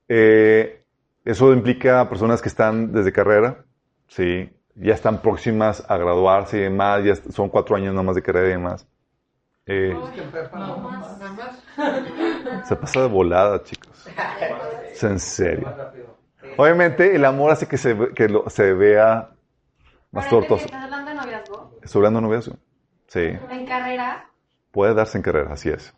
Eh, 0.08 0.84
eso 1.26 1.53
implica 1.53 2.08
personas 2.10 2.41
que 2.41 2.49
están 2.49 2.91
desde 2.91 3.12
carrera, 3.12 3.66
sí, 4.08 4.49
ya 4.76 4.93
están 4.93 5.22
próximas 5.22 5.84
a 5.89 5.97
graduarse 5.97 6.58
y 6.58 6.62
demás, 6.62 7.03
ya 7.03 7.16
son 7.32 7.49
cuatro 7.49 7.76
años 7.76 7.93
nomás 7.93 8.16
de 8.16 8.22
carrera 8.24 8.47
y 8.47 8.51
demás. 8.51 8.88
Eh, 9.66 9.99
se 12.64 12.76
pasa 12.76 13.01
de 13.01 13.08
volada, 13.08 13.62
chicos. 13.64 14.08
Es 14.91 15.03
en 15.03 15.20
serio. 15.20 15.68
Obviamente, 16.58 17.16
el 17.16 17.26
amor 17.26 17.51
hace 17.51 17.68
que 17.68 17.78
se, 17.78 17.93
ve- 17.93 18.14
que 18.14 18.30
lo- 18.30 18.49
se 18.49 18.74
vea 18.74 19.30
más 20.12 20.28
tortoso. 20.30 20.66
¿Estás 20.66 20.84
hablando 20.86 21.10
de 21.12 21.16
noviazgo? 21.18 21.72
Estoy 21.84 21.99
hablando 21.99 22.20
de 22.22 22.26
noviazgo. 22.28 22.55
Sí, 23.08 23.20
En 23.49 23.66
carrera. 23.66 24.30
puede 24.72 24.93
darse 24.93 25.18
en 25.18 25.22
carrera, 25.24 25.53
así 25.53 25.70
es. 25.70 25.93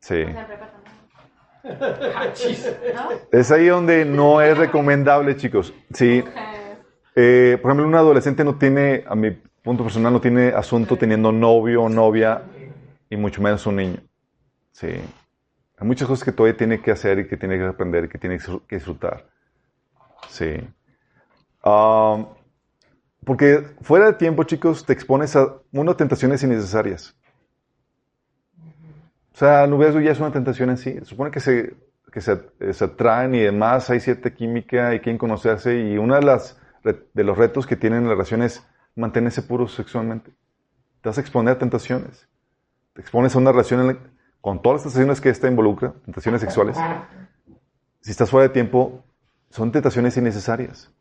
Sí. 0.00 0.24
¿No? 1.64 3.10
Es 3.32 3.50
ahí 3.50 3.66
donde 3.66 4.04
no 4.04 4.40
es 4.40 4.56
recomendable, 4.56 5.36
chicos. 5.36 5.72
Sí. 5.92 6.24
Eh, 7.20 7.58
por 7.60 7.72
ejemplo, 7.72 7.88
un 7.88 7.96
adolescente 7.96 8.44
no 8.44 8.54
tiene, 8.58 9.02
a 9.04 9.16
mi 9.16 9.32
punto 9.32 9.82
personal, 9.82 10.12
no 10.12 10.20
tiene 10.20 10.50
asunto 10.50 10.96
teniendo 10.96 11.32
novio 11.32 11.82
o 11.82 11.88
novia, 11.88 12.42
y 13.10 13.16
mucho 13.16 13.42
menos 13.42 13.66
un 13.66 13.74
niño. 13.74 13.96
Sí. 14.70 14.86
Hay 14.86 15.86
muchas 15.86 16.06
cosas 16.06 16.24
que 16.24 16.30
todavía 16.30 16.56
tiene 16.56 16.80
que 16.80 16.92
hacer 16.92 17.18
y 17.18 17.26
que 17.26 17.36
tiene 17.36 17.58
que 17.58 17.64
aprender 17.64 18.04
y 18.04 18.08
que 18.08 18.18
tiene 18.18 18.38
que 18.38 18.76
disfrutar. 18.76 19.26
Sí. 20.28 20.60
Um, 21.64 22.26
porque 23.24 23.66
fuera 23.80 24.06
de 24.06 24.12
tiempo, 24.12 24.44
chicos, 24.44 24.86
te 24.86 24.92
expones 24.92 25.34
a 25.34 25.56
unas 25.72 25.96
tentaciones 25.96 26.44
innecesarias. 26.44 27.16
O 29.34 29.36
sea, 29.36 29.64
el 29.64 29.70
noviazgo 29.70 29.98
ya 29.98 30.12
es 30.12 30.20
una 30.20 30.30
tentación 30.30 30.70
en 30.70 30.76
sí. 30.76 31.00
Supone 31.02 31.32
que 31.32 31.40
se, 31.40 31.74
que 32.12 32.20
se, 32.20 32.40
eh, 32.60 32.72
se 32.72 32.84
atraen 32.84 33.34
y 33.34 33.40
demás, 33.40 33.90
hay 33.90 33.98
cierta 33.98 34.30
química, 34.30 34.90
hay 34.90 35.00
quien 35.00 35.18
conocerse 35.18 35.80
y 35.80 35.98
uno 35.98 36.14
de, 36.14 36.22
las, 36.22 36.56
de 36.82 37.24
los 37.24 37.36
retos 37.36 37.66
que 37.66 37.76
tienen 37.76 38.04
la 38.04 38.10
relación 38.10 38.42
es 38.42 38.66
mantenerse 38.94 39.42
puro 39.42 39.68
sexualmente. 39.68 40.32
Te 41.00 41.08
vas 41.08 41.18
a 41.18 41.20
exponer 41.20 41.54
a 41.54 41.58
tentaciones. 41.58 42.28
Te 42.94 43.00
expones 43.00 43.34
a 43.34 43.38
una 43.38 43.52
relación 43.52 43.98
con 44.40 44.62
todas 44.62 44.76
las 44.76 44.82
tentaciones 44.84 45.20
que 45.20 45.28
esta 45.30 45.48
involucra, 45.48 45.92
tentaciones 46.04 46.40
sexuales. 46.40 46.76
Si 48.00 48.10
estás 48.10 48.30
fuera 48.30 48.48
de 48.48 48.54
tiempo, 48.54 49.04
son 49.50 49.72
tentaciones 49.72 50.16
innecesarias. 50.16 50.92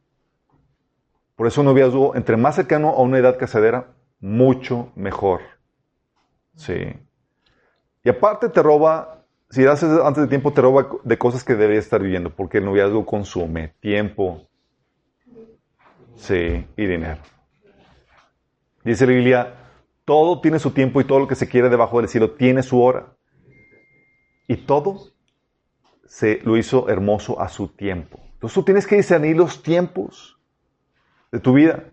Por 1.35 1.47
eso 1.47 1.61
un 1.61 1.67
noviazgo, 1.67 2.15
entre 2.15 2.35
más 2.35 2.55
cercano 2.55 2.89
a 2.89 3.01
una 3.01 3.19
edad 3.19 3.37
casadera, 3.37 3.93
mucho 4.19 4.91
mejor. 4.95 5.41
Sí. 6.55 6.93
Y 8.03 8.09
aparte 8.09 8.49
te 8.49 8.63
roba, 8.63 9.23
si 9.49 9.65
haces 9.65 9.89
antes 10.03 10.23
de 10.23 10.29
tiempo, 10.29 10.51
te 10.51 10.61
roba 10.61 10.87
de 11.03 11.17
cosas 11.17 11.43
que 11.43 11.53
deberías 11.53 11.85
estar 11.85 12.01
viviendo, 12.01 12.35
porque 12.35 12.57
el 12.57 12.65
noviazgo 12.65 13.05
consume 13.05 13.75
tiempo, 13.79 14.46
sí, 16.17 16.67
y 16.75 16.85
dinero. 16.85 17.21
Dice 18.83 19.05
la 19.05 19.13
Biblia, 19.13 19.53
todo 20.05 20.39
tiene 20.41 20.59
su 20.59 20.71
tiempo 20.71 21.01
y 21.01 21.03
todo 21.05 21.19
lo 21.19 21.27
que 21.27 21.35
se 21.35 21.47
quiere 21.49 21.69
debajo 21.69 21.99
del 21.99 22.09
cielo 22.09 22.31
tiene 22.31 22.63
su 22.63 22.81
hora. 22.81 23.15
Y 24.47 24.57
todo 24.57 25.11
se 26.05 26.39
lo 26.43 26.57
hizo 26.57 26.87
hermoso 26.89 27.41
a 27.41 27.49
su 27.49 27.67
tiempo. 27.67 28.19
Entonces 28.33 28.53
tú 28.53 28.63
tienes 28.63 28.87
que 28.87 28.95
discernir 28.95 29.35
los 29.35 29.61
tiempos 29.61 30.39
de 31.31 31.39
tu 31.39 31.53
vida. 31.53 31.83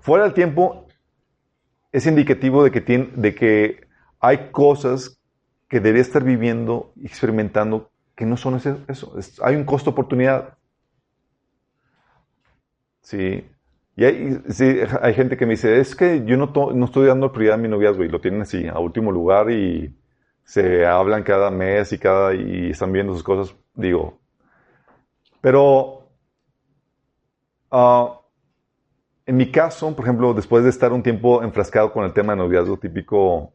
Fuera 0.00 0.24
del 0.24 0.34
tiempo 0.34 0.86
es 1.90 2.06
indicativo 2.06 2.62
de 2.62 2.70
que, 2.70 2.80
tiene, 2.80 3.10
de 3.16 3.34
que 3.34 3.86
hay 4.20 4.50
cosas 4.52 5.20
que 5.68 5.80
deberías 5.80 6.06
estar 6.06 6.22
viviendo 6.22 6.92
y 6.96 7.06
experimentando 7.06 7.90
que 8.14 8.26
no 8.26 8.36
son 8.36 8.56
eso. 8.88 9.18
Es- 9.18 9.40
hay 9.42 9.56
un 9.56 9.64
costo 9.64 9.90
oportunidad. 9.90 10.56
Sí. 13.04 13.46
Y 13.96 14.04
hay, 14.04 14.38
sí, 14.50 14.78
hay 15.02 15.14
gente 15.14 15.36
que 15.36 15.46
me 15.46 15.52
dice, 15.52 15.78
es 15.80 15.94
que 15.96 16.24
yo 16.26 16.36
no, 16.36 16.52
to- 16.52 16.72
no 16.72 16.86
estoy 16.86 17.06
dando 17.06 17.32
prioridad 17.32 17.54
a 17.58 17.62
mi 17.62 17.68
noviazgo 17.68 18.02
y 18.04 18.08
lo 18.08 18.20
tienen 18.20 18.42
así, 18.42 18.66
a 18.66 18.80
último 18.80 19.12
lugar 19.12 19.50
y 19.52 19.94
se 20.44 20.84
hablan 20.86 21.22
cada 21.24 21.50
mes 21.50 21.92
y, 21.92 21.98
cada, 21.98 22.34
y 22.34 22.70
están 22.70 22.92
viendo 22.92 23.12
sus 23.14 23.22
cosas. 23.22 23.54
Digo, 23.74 24.20
pero 25.40 26.08
ah, 27.70 28.20
en 29.26 29.36
mi 29.36 29.50
caso, 29.52 29.94
por 29.94 30.04
ejemplo, 30.06 30.32
después 30.32 30.64
de 30.64 30.70
estar 30.70 30.92
un 30.94 31.02
tiempo 31.02 31.42
enfrascado 31.42 31.92
con 31.92 32.04
el 32.04 32.12
tema 32.14 32.32
de 32.32 32.38
noviazgo 32.38 32.78
típico 32.78 33.52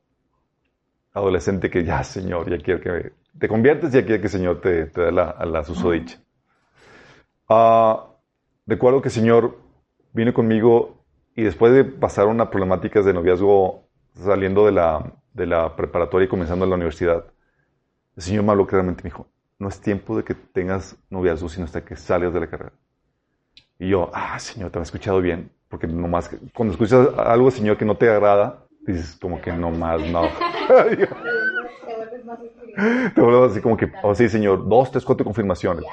adolescente 1.13 1.69
que 1.69 1.83
ya, 1.83 2.03
Señor, 2.03 2.49
ya 2.49 2.57
quiero 2.57 2.81
que 2.81 3.13
te 3.37 3.47
conviertes, 3.47 3.91
ya 3.91 4.01
quiere 4.03 4.19
que 4.19 4.25
el 4.27 4.31
Señor 4.31 4.59
te, 4.61 4.87
te 4.87 5.01
dé 5.01 5.11
la, 5.11 5.29
a 5.29 5.45
la 5.45 5.63
susodicha. 5.63 6.19
Ah, 7.49 8.08
recuerdo 8.69 9.01
que 9.01 9.09
el 9.09 9.13
Señor 9.13 9.57
vino 10.13 10.33
conmigo 10.33 11.03
y 11.35 11.43
después 11.43 11.73
de 11.73 11.83
pasar 11.83 12.27
unas 12.27 12.49
problemáticas 12.49 13.05
de 13.05 13.13
noviazgo 13.13 13.87
saliendo 14.13 14.65
de 14.65 14.71
la, 14.73 15.13
de 15.33 15.45
la 15.45 15.75
preparatoria 15.75 16.25
y 16.25 16.29
comenzando 16.29 16.65
en 16.65 16.69
la 16.71 16.75
universidad, 16.75 17.25
el 18.15 18.23
Señor 18.23 18.43
me 18.43 18.51
habló 18.51 18.67
claramente, 18.67 19.03
me 19.03 19.09
dijo, 19.09 19.27
no 19.59 19.69
es 19.69 19.79
tiempo 19.81 20.15
de 20.17 20.23
que 20.23 20.33
tengas 20.35 20.97
noviazgo, 21.09 21.49
sino 21.49 21.65
hasta 21.65 21.83
que 21.83 21.95
salgas 21.95 22.33
de 22.33 22.39
la 22.39 22.47
carrera. 22.47 22.73
Y 23.77 23.89
yo, 23.89 24.09
ah, 24.13 24.37
Señor, 24.39 24.71
te 24.71 24.79
he 24.79 24.81
escuchado 24.81 25.21
bien, 25.21 25.51
porque 25.69 25.87
nomás, 25.87 26.27
que- 26.29 26.37
cuando 26.53 26.73
escuchas 26.73 27.07
algo, 27.17 27.49
Señor, 27.51 27.77
que 27.77 27.85
no 27.85 27.95
te 27.95 28.09
agrada, 28.09 28.65
dices 28.85 29.17
como 29.21 29.39
que 29.41 29.51
nomás 29.53 30.01
no. 30.11 30.21
Te 33.15 33.21
vuelves 33.21 33.51
así 33.51 33.61
como 33.61 33.75
que, 33.77 33.91
oh 34.03 34.13
sí, 34.15 34.29
Señor, 34.29 34.67
dos, 34.67 34.91
tres, 34.91 35.03
cuatro 35.03 35.25
confirmaciones. 35.25 35.83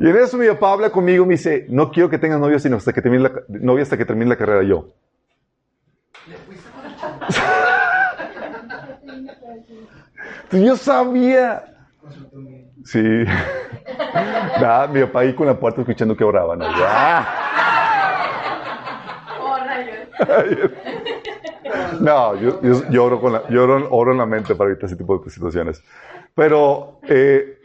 Y 0.00 0.08
en 0.08 0.16
eso 0.16 0.38
mi 0.38 0.48
papá 0.48 0.72
habla 0.72 0.90
conmigo 0.90 1.24
y 1.24 1.28
me 1.28 1.34
dice, 1.34 1.66
no 1.68 1.90
quiero 1.92 2.08
que 2.08 2.18
tengas 2.18 2.40
novio 2.40 2.58
sino 2.58 2.78
hasta 2.78 2.92
que 2.92 3.02
termine 3.02 3.24
la, 3.24 3.32
novia 3.48 3.82
hasta 3.82 3.98
que 3.98 4.06
termine 4.06 4.30
la 4.30 4.36
carrera 4.36 4.62
yo. 4.62 4.88
Yo 10.52 10.76
sabía. 10.76 11.64
Sí. 12.84 12.98
Nada, 14.60 14.88
mi 14.88 15.00
papá 15.02 15.20
ahí 15.20 15.32
con 15.34 15.46
la 15.46 15.58
puerta 15.58 15.82
escuchando 15.82 16.16
que 16.16 16.24
oraban. 16.24 16.58
¿no? 16.58 16.66
No, 22.00 22.34
yo, 22.36 22.60
yo, 22.62 22.90
yo 22.90 23.04
oro, 23.04 23.20
con 23.20 23.32
la, 23.32 23.48
yo 23.48 23.62
oro, 23.64 23.88
oro 23.90 24.12
en 24.12 24.18
la 24.18 24.26
mente 24.26 24.54
para 24.54 24.70
evitar 24.70 24.86
ese 24.86 24.96
tipo 24.96 25.18
de 25.18 25.30
situaciones. 25.30 25.82
Pero, 26.34 26.98
eh, 27.02 27.58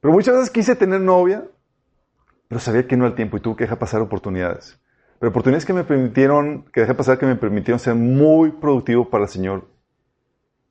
pero 0.00 0.12
muchas 0.12 0.34
veces 0.34 0.50
quise 0.50 0.74
tener 0.74 1.00
novia, 1.00 1.44
pero 2.50 2.58
sabía 2.58 2.84
que 2.84 2.96
no 2.96 3.06
al 3.06 3.14
tiempo 3.14 3.36
y 3.36 3.40
tuve 3.40 3.54
que 3.54 3.64
dejar 3.64 3.78
pasar 3.78 4.00
oportunidades. 4.00 4.76
Pero 5.20 5.30
oportunidades 5.30 5.64
que 5.64 5.72
me 5.72 5.84
permitieron, 5.84 6.64
que 6.72 6.80
dejé 6.80 6.94
pasar, 6.94 7.16
que 7.16 7.24
me 7.24 7.36
permitieron 7.36 7.78
ser 7.78 7.94
muy 7.94 8.50
productivo 8.50 9.08
para 9.08 9.22
el 9.22 9.30
Señor 9.30 9.68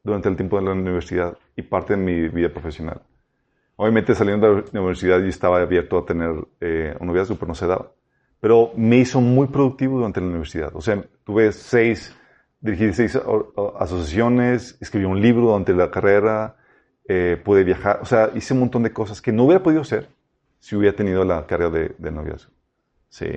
durante 0.03 0.27
el 0.27 0.36
tiempo 0.36 0.59
de 0.59 0.65
la 0.65 0.73
universidad 0.73 1.38
y 1.55 1.61
parte 1.61 1.95
de 1.95 2.03
mi 2.03 2.27
vida 2.27 2.49
profesional. 2.49 3.01
Obviamente 3.77 4.13
saliendo 4.13 4.55
de 4.55 4.63
la 4.73 4.82
universidad 4.82 5.19
yo 5.19 5.27
estaba 5.27 5.61
abierto 5.61 5.99
a 5.99 6.05
tener 6.05 6.32
eh, 6.59 6.97
un 6.99 7.07
noviazgo, 7.07 7.36
pero 7.36 7.47
no 7.47 7.55
se 7.55 7.65
daba. 7.65 7.93
Pero 8.41 8.73
me 8.75 8.97
hizo 8.97 9.21
muy 9.21 9.47
productivo 9.47 9.99
durante 9.99 10.19
la 10.19 10.27
universidad. 10.27 10.71
O 10.75 10.82
sea, 10.82 11.01
tuve 11.23 11.53
seis, 11.53 12.13
dirigí 12.59 12.91
seis 12.91 13.17
asociaciones, 13.80 14.77
escribí 14.82 15.05
un 15.05 15.21
libro 15.21 15.43
durante 15.43 15.71
la 15.71 15.89
carrera, 15.89 16.57
eh, 17.07 17.41
pude 17.41 17.63
viajar. 17.63 17.99
O 18.01 18.05
sea, 18.05 18.32
hice 18.36 18.53
un 18.53 18.59
montón 18.59 18.84
de 18.84 18.91
cosas 18.91 19.21
que 19.21 19.32
no 19.32 19.45
hubiera 19.45 19.63
podido 19.63 19.84
hacer 19.84 20.18
si 20.60 20.76
hubiera 20.76 20.95
tenido 20.95 21.24
la 21.26 21.45
carga 21.47 21.70
de, 21.70 21.95
de 21.97 22.12
noviazgo. 22.12 22.51
Sí. 23.10 23.30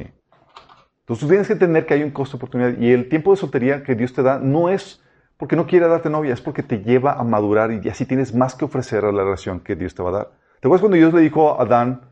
Entonces 1.01 1.29
tienes 1.29 1.47
que 1.47 1.53
entender 1.55 1.87
que 1.87 1.95
hay 1.95 2.03
un 2.03 2.11
costo 2.11 2.37
de 2.37 2.41
oportunidad 2.41 2.79
y 2.79 2.93
el 2.93 3.09
tiempo 3.09 3.33
de 3.33 3.37
soltería 3.37 3.83
que 3.83 3.95
Dios 3.95 4.13
te 4.13 4.23
da 4.23 4.39
no 4.39 4.69
es 4.69 5.03
porque 5.37 5.57
no 5.57 5.67
quiera 5.67 5.89
darte 5.89 6.09
novia, 6.09 6.35
es 6.35 6.41
porque 6.41 6.63
te 6.63 6.85
lleva 6.85 7.15
a 7.15 7.25
madurar 7.25 7.73
y 7.73 7.89
así 7.89 8.07
tienes 8.07 8.33
más 8.33 8.55
que 8.55 8.65
ofrecer 8.65 9.05
a 9.05 9.11
la 9.11 9.25
relación 9.25 9.59
que 9.59 9.75
Dios 9.75 9.95
te 9.95 10.03
va 10.03 10.11
a 10.11 10.13
dar. 10.13 10.31
¿Te 10.61 10.69
acuerdas 10.69 10.83
cuando 10.83 10.97
Dios 10.97 11.13
le 11.13 11.21
dijo 11.21 11.51
a 11.51 11.63
Adán, 11.63 12.03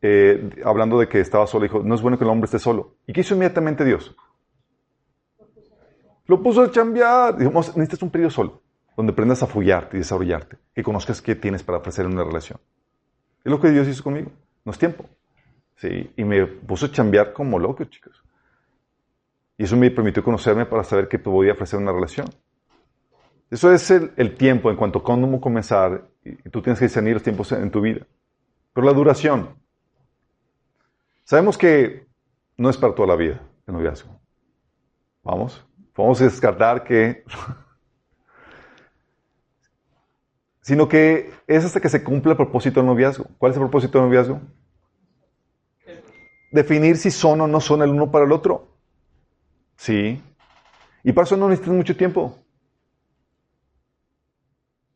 eh, 0.00 0.48
hablando 0.64 0.98
de 0.98 1.08
que 1.08 1.20
estaba 1.20 1.46
solo, 1.46 1.64
dijo, 1.64 1.82
no 1.82 1.94
es 1.94 2.00
bueno 2.00 2.16
que 2.16 2.24
el 2.24 2.30
hombre 2.30 2.46
esté 2.46 2.58
solo? 2.58 2.96
¿Y 3.06 3.12
qué 3.12 3.20
hizo 3.20 3.34
inmediatamente 3.34 3.84
Dios? 3.84 4.16
Lo 6.24 6.42
puso 6.42 6.62
a 6.62 6.70
chambear. 6.70 7.36
Dijimos, 7.36 7.76
necesitas 7.76 8.02
un 8.02 8.10
periodo 8.10 8.30
solo, 8.30 8.62
donde 8.96 9.12
aprendas 9.12 9.42
a 9.42 9.46
follarte 9.46 9.98
y 9.98 10.00
desarrollarte, 10.00 10.56
que 10.74 10.82
conozcas 10.82 11.20
qué 11.20 11.34
tienes 11.34 11.62
para 11.62 11.76
ofrecer 11.76 12.06
en 12.06 12.12
una 12.12 12.24
relación. 12.24 12.58
Es 13.44 13.50
lo 13.50 13.60
que 13.60 13.70
Dios 13.70 13.88
hizo 13.88 14.02
conmigo. 14.02 14.30
No 14.64 14.72
es 14.72 14.78
tiempo. 14.78 15.04
Sí, 15.76 16.10
y 16.16 16.24
me 16.24 16.46
puso 16.46 16.86
a 16.86 16.90
chambear 16.90 17.32
como 17.32 17.58
loco, 17.58 17.84
chicos. 17.84 18.22
Y 19.56 19.64
eso 19.64 19.76
me 19.76 19.90
permitió 19.90 20.22
conocerme 20.22 20.66
para 20.66 20.84
saber 20.84 21.08
que 21.08 21.18
podía 21.18 21.52
ofrecer 21.52 21.78
una 21.78 21.92
relación. 21.92 22.28
Eso 23.50 23.72
es 23.72 23.90
el, 23.90 24.12
el 24.16 24.36
tiempo 24.36 24.70
en 24.70 24.76
cuanto 24.76 24.98
a 24.98 25.02
cómo 25.02 25.40
comenzar. 25.40 26.08
Y 26.24 26.30
y 26.30 26.50
tú 26.50 26.60
tienes 26.60 26.78
que 26.78 26.86
discernir 26.86 27.14
los 27.14 27.22
tiempos 27.22 27.50
en, 27.52 27.62
en 27.62 27.70
tu 27.70 27.80
vida. 27.80 28.06
Pero 28.72 28.86
la 28.86 28.92
duración. 28.92 29.56
Sabemos 31.24 31.56
que 31.58 32.06
no 32.56 32.70
es 32.70 32.76
para 32.76 32.94
toda 32.94 33.08
la 33.08 33.16
vida 33.16 33.40
el 33.66 33.74
noviazgo. 33.74 34.20
Vamos. 35.22 35.64
Vamos 35.96 36.20
a 36.20 36.24
descartar 36.24 36.84
que... 36.84 37.24
sino 40.68 40.86
que 40.86 41.32
es 41.46 41.64
hasta 41.64 41.80
que 41.80 41.88
se 41.88 42.04
cumpla 42.04 42.32
el 42.32 42.36
propósito 42.36 42.80
del 42.80 42.88
noviazgo. 42.88 43.24
¿Cuál 43.38 43.52
es 43.52 43.56
el 43.56 43.62
propósito 43.62 43.96
del 43.98 44.08
noviazgo? 44.08 44.38
Definir 46.52 46.98
si 46.98 47.10
son 47.10 47.40
o 47.40 47.46
no 47.46 47.58
son 47.58 47.80
el 47.80 47.88
uno 47.88 48.10
para 48.10 48.26
el 48.26 48.32
otro. 48.32 48.68
Sí. 49.76 50.22
Y 51.02 51.12
para 51.12 51.24
eso 51.24 51.38
no 51.38 51.48
necesitas 51.48 51.74
mucho 51.74 51.96
tiempo. 51.96 52.36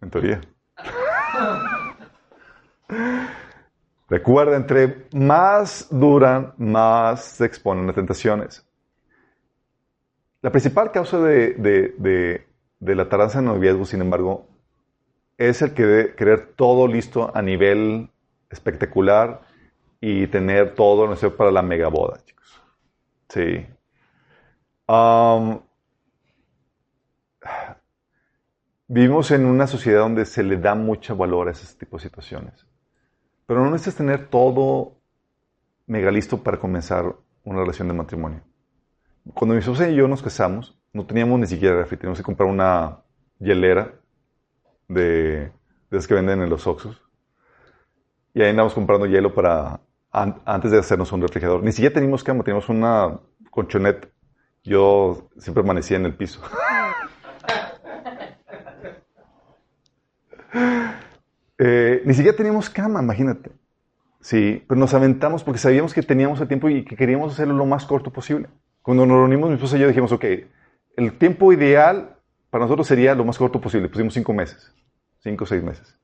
En 0.02 0.10
teoría. 0.10 0.42
Recuerda, 4.10 4.58
entre 4.58 5.06
más 5.14 5.86
duran, 5.90 6.52
más 6.58 7.24
se 7.24 7.46
exponen 7.46 7.88
a 7.88 7.94
tentaciones. 7.94 8.62
La 10.42 10.50
principal 10.50 10.92
causa 10.92 11.18
de, 11.18 11.54
de- 11.54 11.94
de- 11.96 12.46
de 12.78 12.94
la 12.94 13.08
tardanza 13.08 13.38
en 13.38 13.46
noviazgo, 13.46 13.86
sin 13.86 14.02
embargo, 14.02 14.51
es 15.38 15.62
el 15.62 15.74
que 15.74 16.14
querer 16.16 16.54
todo 16.54 16.86
listo 16.86 17.30
a 17.34 17.42
nivel 17.42 18.10
espectacular 18.50 19.42
y 20.00 20.26
tener 20.26 20.74
todo 20.74 21.08
necesario 21.08 21.36
para 21.36 21.50
la 21.50 21.62
megaboda, 21.62 22.18
chicos. 22.24 22.60
Sí. 23.28 23.66
Am, 24.86 25.60
vivimos 28.88 29.30
en 29.30 29.46
una 29.46 29.66
sociedad 29.66 30.00
donde 30.00 30.24
se 30.26 30.42
le 30.42 30.56
da 30.56 30.74
mucho 30.74 31.16
valor 31.16 31.48
a 31.48 31.52
ese 31.52 31.76
tipo 31.78 31.96
de 31.96 32.02
situaciones. 32.02 32.66
Pero 33.46 33.64
no 33.64 33.70
necesitas 33.70 33.96
tener 33.96 34.28
todo 34.28 34.96
mega 35.86 36.10
listo 36.10 36.42
para 36.42 36.58
comenzar 36.58 37.14
una 37.44 37.60
relación 37.60 37.88
de 37.88 37.94
matrimonio. 37.94 38.42
Cuando 39.34 39.54
mi 39.54 39.60
esposa 39.60 39.88
y 39.88 39.94
yo 39.94 40.08
nos 40.08 40.22
casamos, 40.22 40.78
no 40.92 41.06
teníamos 41.06 41.38
ni 41.38 41.46
siquiera 41.46 41.76
refri, 41.76 41.96
teníamos 41.96 42.18
que 42.18 42.24
comprar 42.24 42.48
una 42.48 42.98
hielera 43.38 44.01
de, 44.88 45.52
de 45.90 46.06
que 46.06 46.14
venden 46.14 46.42
en 46.42 46.50
los 46.50 46.66
Oxxos. 46.66 47.00
Y 48.34 48.42
ahí 48.42 48.50
andamos 48.50 48.74
comprando 48.74 49.06
hielo 49.06 49.34
para 49.34 49.80
an- 50.10 50.40
antes 50.44 50.70
de 50.70 50.78
hacernos 50.78 51.12
un 51.12 51.20
refrigerador. 51.22 51.62
Ni 51.62 51.72
siquiera 51.72 51.94
teníamos 51.94 52.24
cama, 52.24 52.42
teníamos 52.44 52.68
una 52.68 53.20
colchoneta. 53.50 54.08
Yo 54.64 55.28
siempre 55.38 55.62
amanecía 55.62 55.96
en 55.96 56.06
el 56.06 56.14
piso. 56.16 56.40
Eh, 61.58 62.02
ni 62.04 62.14
siquiera 62.14 62.36
teníamos 62.36 62.70
cama, 62.70 63.02
imagínate. 63.02 63.52
Sí, 64.20 64.64
pero 64.68 64.80
nos 64.80 64.94
aventamos 64.94 65.44
porque 65.44 65.58
sabíamos 65.60 65.94
que 65.94 66.02
teníamos 66.02 66.40
el 66.40 66.48
tiempo 66.48 66.68
y 66.70 66.84
que 66.84 66.96
queríamos 66.96 67.32
hacerlo 67.32 67.54
lo 67.54 67.66
más 67.66 67.86
corto 67.86 68.12
posible. 68.12 68.48
Cuando 68.82 69.06
nos 69.06 69.18
reunimos, 69.18 69.48
mi 69.50 69.56
esposa 69.56 69.76
y 69.76 69.80
yo 69.80 69.88
dijimos, 69.88 70.12
ok, 70.12 70.24
el 70.96 71.18
tiempo 71.18 71.52
ideal 71.52 72.18
para 72.52 72.66
nosotros 72.66 72.86
sería 72.86 73.14
lo 73.14 73.24
más 73.24 73.38
corto 73.38 73.62
posible. 73.62 73.88
Pusimos 73.88 74.12
cinco 74.12 74.34
meses, 74.34 74.74
cinco 75.20 75.44
o 75.44 75.46
seis 75.46 75.62
meses. 75.62 75.98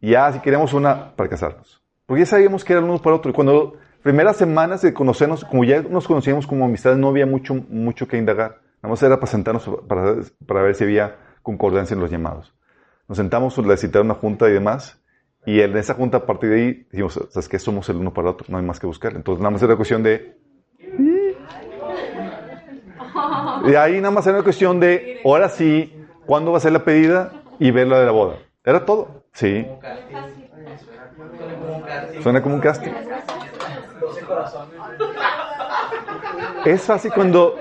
Y 0.00 0.10
ya, 0.10 0.32
si 0.32 0.38
queríamos 0.38 0.72
una, 0.72 1.16
para 1.16 1.28
casarnos. 1.28 1.82
Porque 2.06 2.20
ya 2.20 2.26
sabíamos 2.26 2.64
que 2.64 2.74
era 2.74 2.80
uno 2.80 2.96
para 3.02 3.16
otro. 3.16 3.28
Y 3.28 3.34
cuando 3.34 3.74
primeras 4.04 4.36
semanas 4.36 4.82
de 4.82 4.94
conocernos, 4.94 5.44
como 5.44 5.64
ya 5.64 5.82
nos 5.82 6.06
conocíamos 6.06 6.46
como 6.46 6.64
amistades, 6.64 6.96
no 6.96 7.08
había 7.08 7.26
mucho, 7.26 7.54
mucho 7.54 8.06
que 8.06 8.18
indagar. 8.18 8.60
Nada 8.84 8.92
más 8.92 9.02
era 9.02 9.16
para 9.16 9.32
sentarnos 9.32 9.68
para, 9.88 10.14
para 10.46 10.62
ver 10.62 10.76
si 10.76 10.84
había 10.84 11.16
concordancia 11.42 11.94
en 11.94 12.00
los 12.00 12.12
llamados. 12.12 12.54
Nos 13.08 13.18
sentamos, 13.18 13.58
le 13.58 13.76
citaron 13.76 14.06
una 14.06 14.14
junta 14.14 14.48
y 14.48 14.52
demás. 14.52 15.02
Y 15.44 15.60
en 15.60 15.76
esa 15.76 15.94
junta, 15.94 16.18
a 16.18 16.24
partir 16.24 16.50
de 16.50 16.56
ahí, 16.56 16.86
dijimos, 16.92 17.14
¿sabes 17.30 17.48
qué? 17.48 17.58
Somos 17.58 17.88
el 17.88 17.96
uno 17.96 18.14
para 18.14 18.28
el 18.28 18.34
otro, 18.34 18.46
no 18.48 18.58
hay 18.58 18.64
más 18.64 18.78
que 18.78 18.86
buscar. 18.86 19.16
Entonces, 19.16 19.40
nada 19.40 19.50
más 19.50 19.62
era 19.64 19.74
cuestión 19.74 20.04
de... 20.04 20.40
Y 23.66 23.74
ahí 23.74 23.96
nada 24.00 24.10
más 24.10 24.26
era 24.26 24.36
una 24.36 24.44
cuestión 24.44 24.80
de, 24.80 25.20
ahora 25.24 25.48
sí, 25.48 25.94
¿cuándo 26.26 26.52
va 26.52 26.58
a 26.58 26.60
ser 26.60 26.72
la 26.72 26.84
pedida? 26.84 27.32
Y 27.58 27.70
ver 27.70 27.86
la 27.88 28.00
de 28.00 28.06
la 28.06 28.12
boda. 28.12 28.36
Era 28.64 28.84
todo. 28.84 29.24
Sí. 29.32 29.66
Suena 32.22 32.42
como 32.42 32.54
un 32.56 32.60
casting. 32.60 32.92
Es 36.64 36.82
fácil 36.82 37.12
cuando... 37.12 37.58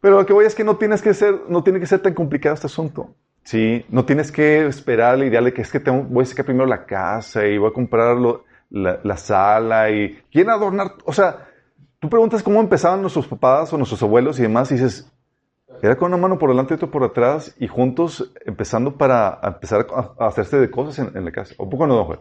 Pero 0.00 0.16
lo 0.16 0.26
que 0.26 0.32
voy 0.32 0.46
es 0.46 0.54
que 0.54 0.64
no 0.64 0.76
tienes 0.76 1.02
que 1.02 1.12
ser, 1.14 1.34
no 1.48 1.62
tiene 1.62 1.78
que 1.80 1.86
ser 1.86 2.00
tan 2.00 2.14
complicado 2.14 2.54
este 2.54 2.66
asunto. 2.66 3.10
Sí, 3.42 3.84
no 3.88 4.04
tienes 4.04 4.30
que 4.32 4.66
esperar 4.66 5.18
la 5.18 5.26
idea 5.26 5.40
de 5.40 5.52
que 5.52 5.62
es 5.62 5.70
que 5.70 5.80
tengo- 5.80 6.02
voy 6.04 6.22
a 6.22 6.26
sacar 6.26 6.44
primero 6.44 6.66
la 6.66 6.84
casa 6.86 7.46
y 7.46 7.58
voy 7.58 7.70
a 7.70 7.72
comprar 7.72 8.16
lo- 8.16 8.44
la, 8.70 9.00
la 9.02 9.16
sala 9.16 9.90
y 9.90 10.16
quieren 10.30 10.50
adornar. 10.50 10.94
O 11.04 11.12
sea, 11.12 11.48
tú 11.98 12.08
preguntas 12.08 12.42
cómo 12.42 12.60
empezaban 12.60 13.00
nuestros 13.02 13.26
papás 13.26 13.72
o 13.72 13.76
nuestros 13.76 14.02
abuelos 14.02 14.38
y 14.38 14.42
demás 14.42 14.70
y 14.70 14.74
dices, 14.74 15.10
era 15.82 15.96
con 15.96 16.08
una 16.12 16.20
mano 16.20 16.38
por 16.38 16.50
delante 16.50 16.74
y 16.74 16.76
otra 16.76 16.90
por 16.90 17.04
atrás 17.04 17.54
y 17.58 17.66
juntos 17.66 18.32
empezando 18.44 18.96
para 18.96 19.38
empezar 19.42 19.86
a, 19.94 20.26
hacerse 20.26 20.58
de 20.58 20.70
cosas 20.70 20.98
en, 20.98 21.16
en 21.16 21.24
la 21.24 21.32
casa. 21.32 21.54
¿O 21.58 21.68
poco 21.68 21.86
no, 21.86 21.94
don 21.96 22.04
Juan? 22.06 22.20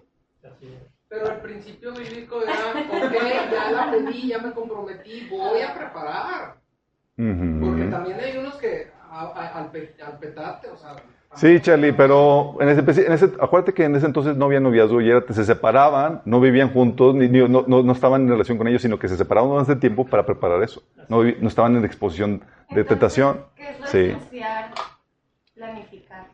Pero 1.10 1.32
el 1.32 1.40
principio 1.42 1.92
bíblico 1.94 2.42
era, 2.44 2.82
ok, 2.88 3.14
ya 3.52 3.72
la 3.72 3.92
pedí, 3.92 4.28
ya 4.28 4.38
me 4.40 4.52
comprometí, 4.52 5.28
voy 5.30 5.62
a 5.62 5.74
preparar. 5.74 6.56
Porque 7.16 7.32
Ujú. 7.32 7.92
también 7.92 8.20
hay 8.20 8.38
unos 8.38 8.56
que 8.56 8.92
a- 9.10 9.22
a- 9.26 9.58
al, 9.60 9.72
pe- 9.72 9.96
al 10.06 10.20
petate, 10.20 10.70
o 10.70 10.78
sea... 10.78 10.96
Sí, 11.36 11.60
Charlie, 11.62 11.94
pero 11.94 12.58
en 12.60 12.70
ese, 12.70 12.80
en 13.06 13.14
ese- 13.14 13.32
acuérdate 13.40 13.74
que 13.74 13.86
en 13.86 13.96
ese 13.96 14.08
entonces 14.08 14.36
no 14.36 14.46
había 14.46 14.60
noviazgo 14.60 15.00
y 15.00 15.10
era, 15.10 15.24
se 15.30 15.46
separaban, 15.46 16.22
no 16.26 16.42
vivían 16.42 16.74
juntos, 16.74 17.16
ni, 17.16 17.30
ni- 17.30 17.48
no, 17.48 17.64
no- 17.68 17.84
no 17.84 17.92
estaban 17.94 18.24
en 18.24 18.30
relación 18.30 18.58
con 18.58 18.68
ellos, 18.68 18.82
sino 18.82 18.98
que 19.00 19.08
se 19.08 19.16
separaban 19.16 19.50
durante 19.50 19.76
tiempo 19.76 20.06
para 20.08 20.26
preparar 20.26 20.62
eso. 20.64 20.84
No, 21.08 21.24
no 21.24 21.48
estaban 21.48 21.76
en 21.78 21.86
exposición 21.86 22.42
de 22.72 22.84
tentación. 22.84 23.42
¿Qué 23.56 23.70
es 23.72 23.80
lo 23.80 23.88
Sí. 23.88 24.18
Planificar. 25.56 26.28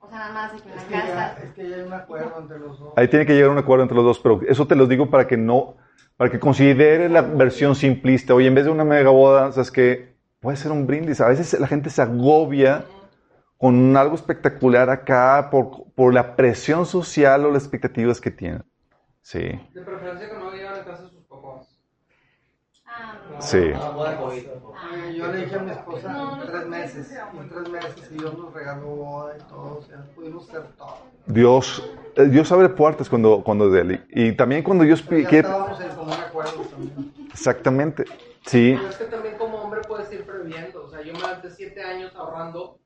O 0.00 0.08
sea, 0.08 0.18
nada 0.18 0.32
más 0.32 0.52
de 0.52 0.58
que 0.60 0.76
Es 0.76 0.84
que 0.84 0.94
ya, 0.94 1.38
es 1.42 1.52
que 1.54 1.68
ya 1.70 1.76
hay 1.76 1.82
un 1.82 1.92
acuerdo 1.92 2.34
entre 2.40 2.58
los 2.58 2.78
dos. 2.78 2.92
Ahí 2.96 3.08
tiene 3.08 3.26
que 3.26 3.34
llegar 3.34 3.50
un 3.50 3.58
acuerdo 3.58 3.82
entre 3.84 3.96
los 3.96 4.04
dos, 4.04 4.18
pero 4.18 4.40
eso 4.46 4.66
te 4.66 4.74
lo 4.76 4.86
digo 4.86 5.08
para 5.08 5.26
que 5.26 5.36
no, 5.36 5.76
para 6.16 6.30
que 6.30 6.38
considere 6.40 7.08
la 7.08 7.22
versión 7.22 7.74
simplista. 7.74 8.34
Oye, 8.34 8.48
en 8.48 8.54
vez 8.54 8.64
de 8.64 8.70
una 8.70 8.84
mega 8.84 9.10
boda, 9.10 9.50
¿sabes 9.52 9.70
qué? 9.70 10.14
Puede 10.40 10.56
ser 10.56 10.72
un 10.72 10.86
brindis. 10.86 11.20
A 11.20 11.28
veces 11.28 11.58
la 11.58 11.66
gente 11.66 11.90
se 11.90 12.02
agobia 12.02 12.84
con 13.64 13.96
algo 13.96 14.14
espectacular 14.14 14.90
acá 14.90 15.48
por, 15.50 15.84
por 15.94 16.12
la 16.12 16.36
presión 16.36 16.84
social 16.84 17.46
o 17.46 17.50
las 17.50 17.62
expectativas 17.62 18.20
que 18.20 18.30
tienen. 18.30 18.62
Sí. 19.22 19.38
De 19.38 19.80
preferencia 19.80 20.28
que 20.28 20.34
no 20.38 20.50
vivan 20.50 20.76
en 20.80 20.84
casa 20.84 21.02
de 21.04 21.08
sus 21.08 21.24
papás. 21.24 21.78
Ah, 22.86 23.16
Sí. 23.38 23.56
Eh, 23.56 23.74
Yo 25.16 25.26
le 25.32 25.38
dije 25.38 25.54
a 25.56 25.58
mi 25.60 25.70
esposa 25.70 26.08
No, 26.10 26.36
no 26.36 26.44
tres 26.44 26.66
meses, 26.66 27.08
y 27.34 27.38
en 27.38 27.48
tres 27.48 27.68
meses 27.70 28.10
y 28.10 28.18
Dios 28.18 28.38
nos 28.38 28.52
regaló 28.52 28.86
boda 28.86 29.34
y 29.38 29.42
todo, 29.48 29.78
o 29.78 29.82
sea, 29.82 30.04
pudimos 30.14 30.46
hacer 30.48 30.64
todo. 30.76 30.98
Dios, 31.26 31.82
eh, 32.16 32.24
Dios 32.26 32.52
abre 32.52 32.68
puertas 32.68 33.08
cuando, 33.08 33.42
cuando 33.42 33.66
es 33.68 33.72
de 33.72 33.80
él. 33.80 34.06
Y 34.10 34.32
también 34.32 34.62
cuando 34.62 34.84
Dios 34.84 35.00
Pero 35.00 35.16
pi- 35.16 35.22
ya 35.22 35.28
quiere... 35.30 35.48
estábamos 35.48 35.80
en 35.80 35.94
común 35.94 36.12
acuerdo 36.12 36.60
también. 36.70 37.14
Exactamente. 37.32 38.04
Sí. 38.44 38.74
Pero 38.76 38.90
es 38.90 38.96
que 38.96 39.04
también 39.06 39.38
como 39.38 39.56
hombre 39.62 39.80
puedes 39.88 40.12
ir 40.12 40.26
previendo. 40.26 40.84
O 40.84 40.90
sea, 40.90 41.00
yo 41.02 41.14
me 41.14 41.24
aventé 41.24 41.48
siete 41.50 41.82
años 41.82 42.14
ahorrando. 42.14 42.78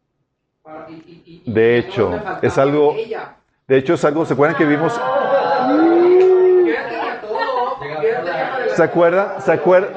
De 1.46 1.78
hecho, 1.78 2.18
es 2.42 2.58
algo-. 2.58 2.96
De 3.66 3.76
hecho, 3.76 3.94
es 3.94 4.04
algo, 4.04 4.24
¿se 4.24 4.34
acuerdan 4.34 4.56
que 4.56 4.64
vimos? 4.64 4.98
¿Se 8.74 8.82
acuerdan? 8.82 9.42
¿Se 9.42 9.52
acuerdan? 9.52 9.90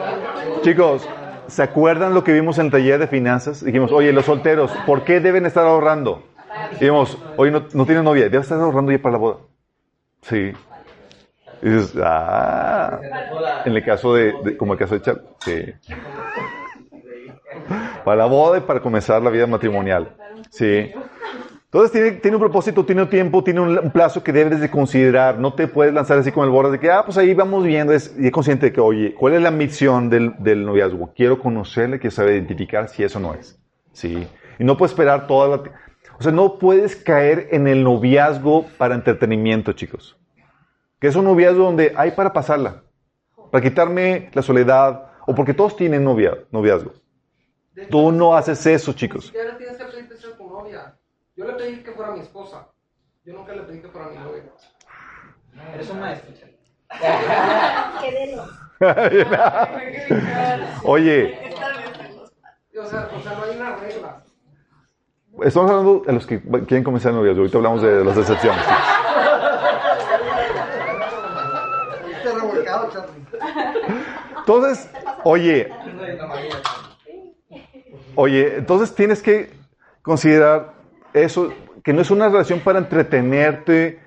Chicos, 0.61 1.07
¿se 1.47 1.63
acuerdan 1.63 2.13
lo 2.13 2.23
que 2.23 2.33
vimos 2.33 2.57
en 2.57 2.65
el 2.65 2.71
taller 2.71 2.99
de 2.99 3.07
finanzas? 3.07 3.63
Dijimos, 3.63 3.91
oye, 3.91 4.11
los 4.11 4.25
solteros, 4.25 4.71
¿por 4.85 5.03
qué 5.03 5.19
deben 5.19 5.45
estar 5.45 5.65
ahorrando? 5.65 6.23
Dijimos, 6.73 7.17
oye, 7.37 7.51
no, 7.51 7.63
no 7.73 7.85
tienen 7.85 8.03
novia, 8.03 8.23
debe 8.23 8.39
estar 8.39 8.59
ahorrando 8.59 8.91
ya 8.91 9.01
para 9.01 9.13
la 9.13 9.17
boda. 9.19 9.37
Sí. 10.23 10.51
Dices, 11.61 11.93
ah, 12.03 12.99
en 13.65 13.73
el 13.73 13.85
caso 13.85 14.15
de, 14.15 14.57
como 14.57 14.73
el 14.73 14.79
caso 14.79 14.95
de 14.95 15.01
Char, 15.01 15.21
sí. 15.45 15.73
Para 18.03 18.17
la 18.17 18.25
boda 18.25 18.57
y 18.57 18.61
para 18.61 18.79
comenzar 18.81 19.21
la 19.21 19.29
vida 19.29 19.47
matrimonial. 19.47 20.15
Sí. 20.49 20.91
Entonces 21.65 21.91
tiene, 21.93 22.11
tiene 22.19 22.35
un 22.35 22.41
propósito, 22.41 22.85
tiene 22.85 23.03
un 23.03 23.09
tiempo, 23.09 23.43
tiene 23.43 23.61
un, 23.61 23.77
un 23.77 23.91
plazo 23.91 24.21
que 24.21 24.33
debes 24.33 24.59
de 24.59 24.69
considerar. 24.69 25.39
No 25.39 25.53
te 25.53 25.67
puedes 25.67 25.93
lanzar 25.93 26.17
así 26.17 26.31
con 26.31 26.43
el 26.43 26.49
borde 26.49 26.73
de 26.73 26.79
que, 26.79 26.91
ah, 26.91 27.03
pues 27.05 27.17
ahí 27.17 27.33
vamos 27.33 27.63
viendo. 27.63 27.93
Es, 27.93 28.13
y 28.19 28.25
es 28.25 28.31
consciente 28.31 28.65
de 28.67 28.73
que, 28.73 28.81
oye, 28.81 29.13
¿cuál 29.13 29.33
es 29.35 29.41
la 29.41 29.51
misión 29.51 30.09
del, 30.09 30.33
del 30.39 30.65
noviazgo? 30.65 31.13
Quiero 31.15 31.39
conocerle, 31.39 31.99
quiero 31.99 32.13
saber 32.13 32.33
identificar 32.33 32.89
si 32.89 33.03
eso 33.03 33.21
no 33.21 33.33
es. 33.33 33.57
Sí. 33.93 34.27
Y 34.59 34.63
no 34.65 34.75
puedes 34.75 34.91
esperar 34.91 35.27
toda 35.27 35.47
la... 35.47 35.63
O 36.19 36.23
sea, 36.23 36.33
no 36.33 36.59
puedes 36.59 36.97
caer 36.97 37.47
en 37.51 37.67
el 37.67 37.83
noviazgo 37.83 38.65
para 38.77 38.93
entretenimiento, 38.93 39.71
chicos. 39.71 40.17
Que 40.99 41.07
es 41.07 41.15
un 41.15 41.25
noviazgo 41.25 41.63
donde 41.63 41.93
hay 41.95 42.11
para 42.11 42.33
pasarla. 42.33 42.83
Para 43.49 43.63
quitarme 43.63 44.29
la 44.33 44.41
soledad. 44.41 45.05
O 45.25 45.33
porque 45.33 45.53
todos 45.53 45.77
tienen 45.77 46.03
novia, 46.03 46.37
noviazgo. 46.51 46.91
Tú 47.89 48.11
no 48.11 48.35
haces 48.35 48.65
eso, 48.65 48.93
chicos. 48.93 49.25
siquiera 49.25 49.51
le 49.51 49.57
tienes 49.57 49.77
que 49.77 49.85
pedir 49.85 50.09
que 50.09 50.17
sea 50.17 50.35
tu 50.35 50.49
novia. 50.49 50.97
Yo 51.35 51.45
le 51.45 51.53
pedí 51.53 51.83
que 51.83 51.91
fuera 51.91 52.11
mi 52.11 52.19
esposa. 52.19 52.67
Yo 53.23 53.33
nunca 53.33 53.53
le 53.53 53.61
pedí 53.63 53.81
que 53.81 53.87
fuera 53.87 54.09
mi 54.09 54.17
novia. 54.17 54.43
Eres 55.73 55.89
un 55.89 55.99
maestro. 55.99 56.31
Oye, 60.83 61.39
O 62.77 62.85
sea, 62.85 63.09
o 63.15 63.21
sea, 63.21 63.35
no 63.35 63.43
hay 63.43 63.55
una 63.55 63.75
regla. 63.77 64.23
Estamos 65.43 65.71
hablando 65.71 66.03
de 66.05 66.13
los 66.13 66.27
que 66.27 66.41
quieren 66.41 66.83
comenzar 66.83 67.11
el 67.11 67.17
noviazgo. 67.17 67.41
Ahorita 67.41 67.57
hablamos 67.57 67.81
de 67.81 68.03
las 68.03 68.17
Charlie. 72.91 73.25
Entonces, 74.37 74.89
oye, 75.23 75.71
oye, 78.15 78.57
entonces 78.57 78.95
tienes 78.95 79.21
que 79.21 79.49
considerar 80.01 80.73
eso, 81.13 81.53
que 81.83 81.93
no 81.93 82.01
es 82.01 82.11
una 82.11 82.29
relación 82.29 82.59
para 82.59 82.79
entretenerte, 82.79 83.99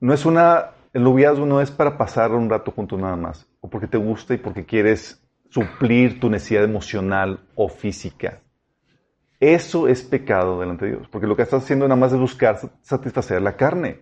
no 0.00 0.14
es 0.14 0.24
una, 0.24 0.70
el 0.92 1.02
noviazgo 1.04 1.46
no 1.46 1.60
es 1.60 1.70
para 1.70 1.96
pasar 1.96 2.32
un 2.32 2.50
rato 2.50 2.70
juntos 2.70 2.98
nada 2.98 3.16
más, 3.16 3.46
o 3.60 3.68
porque 3.68 3.86
te 3.86 3.98
gusta 3.98 4.34
y 4.34 4.38
porque 4.38 4.64
quieres 4.64 5.22
suplir 5.50 6.20
tu 6.20 6.30
necesidad 6.30 6.64
emocional 6.64 7.40
o 7.54 7.68
física. 7.68 8.40
Eso 9.40 9.88
es 9.88 10.02
pecado 10.02 10.60
delante 10.60 10.84
de 10.84 10.92
Dios, 10.92 11.08
porque 11.10 11.26
lo 11.26 11.34
que 11.34 11.42
estás 11.42 11.62
haciendo 11.62 11.88
nada 11.88 11.98
más 11.98 12.12
es 12.12 12.18
buscar 12.18 12.58
satisfacer 12.82 13.40
la 13.40 13.56
carne. 13.56 14.00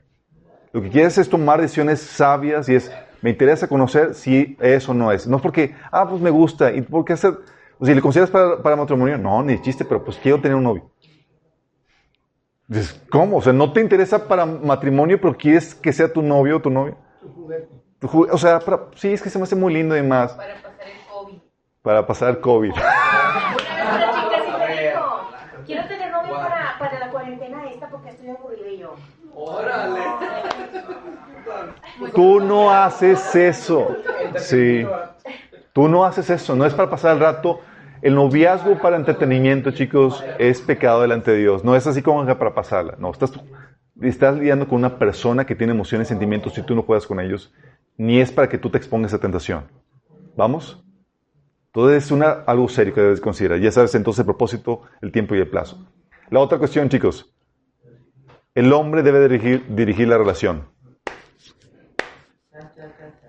Lo 0.72 0.82
que 0.82 0.90
quieres 0.90 1.16
es 1.16 1.28
tomar 1.28 1.61
decisiones 1.61 2.01
sabias 2.01 2.68
y 2.68 2.74
es, 2.74 2.92
me 3.22 3.30
interesa 3.30 3.68
conocer 3.68 4.14
si 4.14 4.57
eso 4.61 4.92
no 4.94 5.12
es. 5.12 5.26
No 5.26 5.36
es 5.36 5.42
porque, 5.42 5.74
ah, 5.90 6.09
pues 6.09 6.20
me 6.20 6.30
gusta, 6.30 6.72
¿y 6.72 6.82
por 6.82 7.05
qué 7.05 7.14
hacer? 7.14 7.38
O 7.81 7.87
si 7.87 7.95
le 7.95 8.01
consideras 8.01 8.31
para, 8.31 8.61
para 8.62 8.76
matrimonio, 8.76 9.18
no, 9.18 9.43
ni 9.43 9.61
chiste, 9.61 9.85
pero 9.85 10.05
pues 10.05 10.16
quiero 10.18 10.41
tener 10.41 10.57
un 10.57 10.64
novio. 10.64 10.91
Dices, 12.66 13.01
¿cómo? 13.11 13.39
O 13.39 13.43
sea, 13.43 13.53
no 13.53 13.72
te 13.72 13.81
interesa 13.81 14.26
para 14.29 14.45
matrimonio, 14.45 15.18
pero 15.20 15.37
quieres 15.37 15.74
que 15.74 15.93
sea 15.93 16.12
tu 16.12 16.20
novio 16.22 16.57
o 16.57 16.61
tu 16.61 16.70
novia. 16.70 16.97
Tu 17.20 17.29
juguete. 17.29 17.68
Tu 17.99 18.29
O 18.33 18.39
sea, 18.39 18.59
para- 18.61 18.87
sí, 18.97 19.12
es 19.12 19.22
que 19.22 19.31
se 19.31 19.39
me 19.39 19.45
hace 19.45 19.57
muy 19.57 19.72
lindo 19.72 19.97
y 19.97 20.03
más 20.03 20.33
Para 20.35 20.55
pasar 20.61 20.87
el 20.87 20.99
COVID. 21.11 21.39
para 21.83 22.07
pasar 22.07 22.41
COVID. 22.41 22.70
Una 22.72 22.81
chica 22.81 24.43
sí 24.45 24.53
me 24.59 24.83
dijo, 24.89 25.20
quiero 25.66 25.89
tener 25.89 26.11
novio 26.12 26.35
para, 26.35 26.76
para 26.79 26.99
la 26.99 27.11
cuarentena 27.11 27.64
esta 27.70 27.89
porque 27.89 28.11
estoy 28.11 28.29
aburrida 28.31 28.68
y 28.68 28.79
yo. 28.79 28.95
Órale. 29.35 30.01
Tú 32.14 32.41
no 32.41 32.70
haces 32.70 33.35
eso. 33.35 33.97
Sí. 34.37 34.87
Tú 35.72 35.89
no 35.89 36.05
haces 36.05 36.29
eso. 36.31 36.55
No 36.55 36.66
es 36.66 36.74
para 36.74 36.91
pasar 36.91 37.14
el 37.14 37.20
rato. 37.20 37.61
El 38.01 38.14
noviazgo 38.14 38.78
para 38.78 38.96
entretenimiento, 38.96 39.72
chicos, 39.72 40.24
es 40.38 40.61
pecado 40.61 41.03
delante 41.03 41.32
de 41.32 41.38
Dios. 41.38 41.64
No 41.64 41.74
es 41.74 41.86
así 41.86 42.01
como 42.03 42.24
para 42.24 42.55
pasarla. 42.55 42.94
No, 42.99 43.11
estás, 43.11 43.32
estás 44.01 44.38
lidiando 44.38 44.68
con 44.68 44.78
una 44.78 44.99
persona 44.99 45.44
que 45.44 45.57
tiene 45.57 45.72
emociones, 45.72 46.09
sentimientos 46.09 46.57
y 46.59 46.62
tú 46.62 46.74
no 46.74 46.82
juegas 46.82 47.07
con 47.07 47.18
ellos. 47.18 47.53
Ni 47.96 48.20
es 48.20 48.30
para 48.30 48.49
que 48.49 48.59
tú 48.59 48.70
te 48.70 48.78
expongas 48.78 49.14
a 49.14 49.18
tentación. 49.18 49.64
¿Vamos? 50.36 50.84
Todo 51.72 51.92
es 51.92 52.11
una, 52.11 52.30
algo 52.46 52.68
serio 52.68 52.94
que 52.94 53.01
debes 53.01 53.20
considerar. 53.20 53.59
Ya 53.59 53.72
sabes 53.72 53.94
entonces 53.94 54.20
el 54.20 54.26
propósito, 54.26 54.82
el 55.03 55.11
tiempo 55.11 55.34
y 55.34 55.38
el 55.38 55.49
plazo. 55.49 55.84
La 56.30 56.40
otra 56.40 56.59
cuestión, 56.59 56.88
chicos. 56.88 57.34
El 58.55 58.72
hombre 58.72 59.03
debe 59.03 59.28
dirigir 59.28 60.09
la 60.09 60.18
relación. 60.18 60.68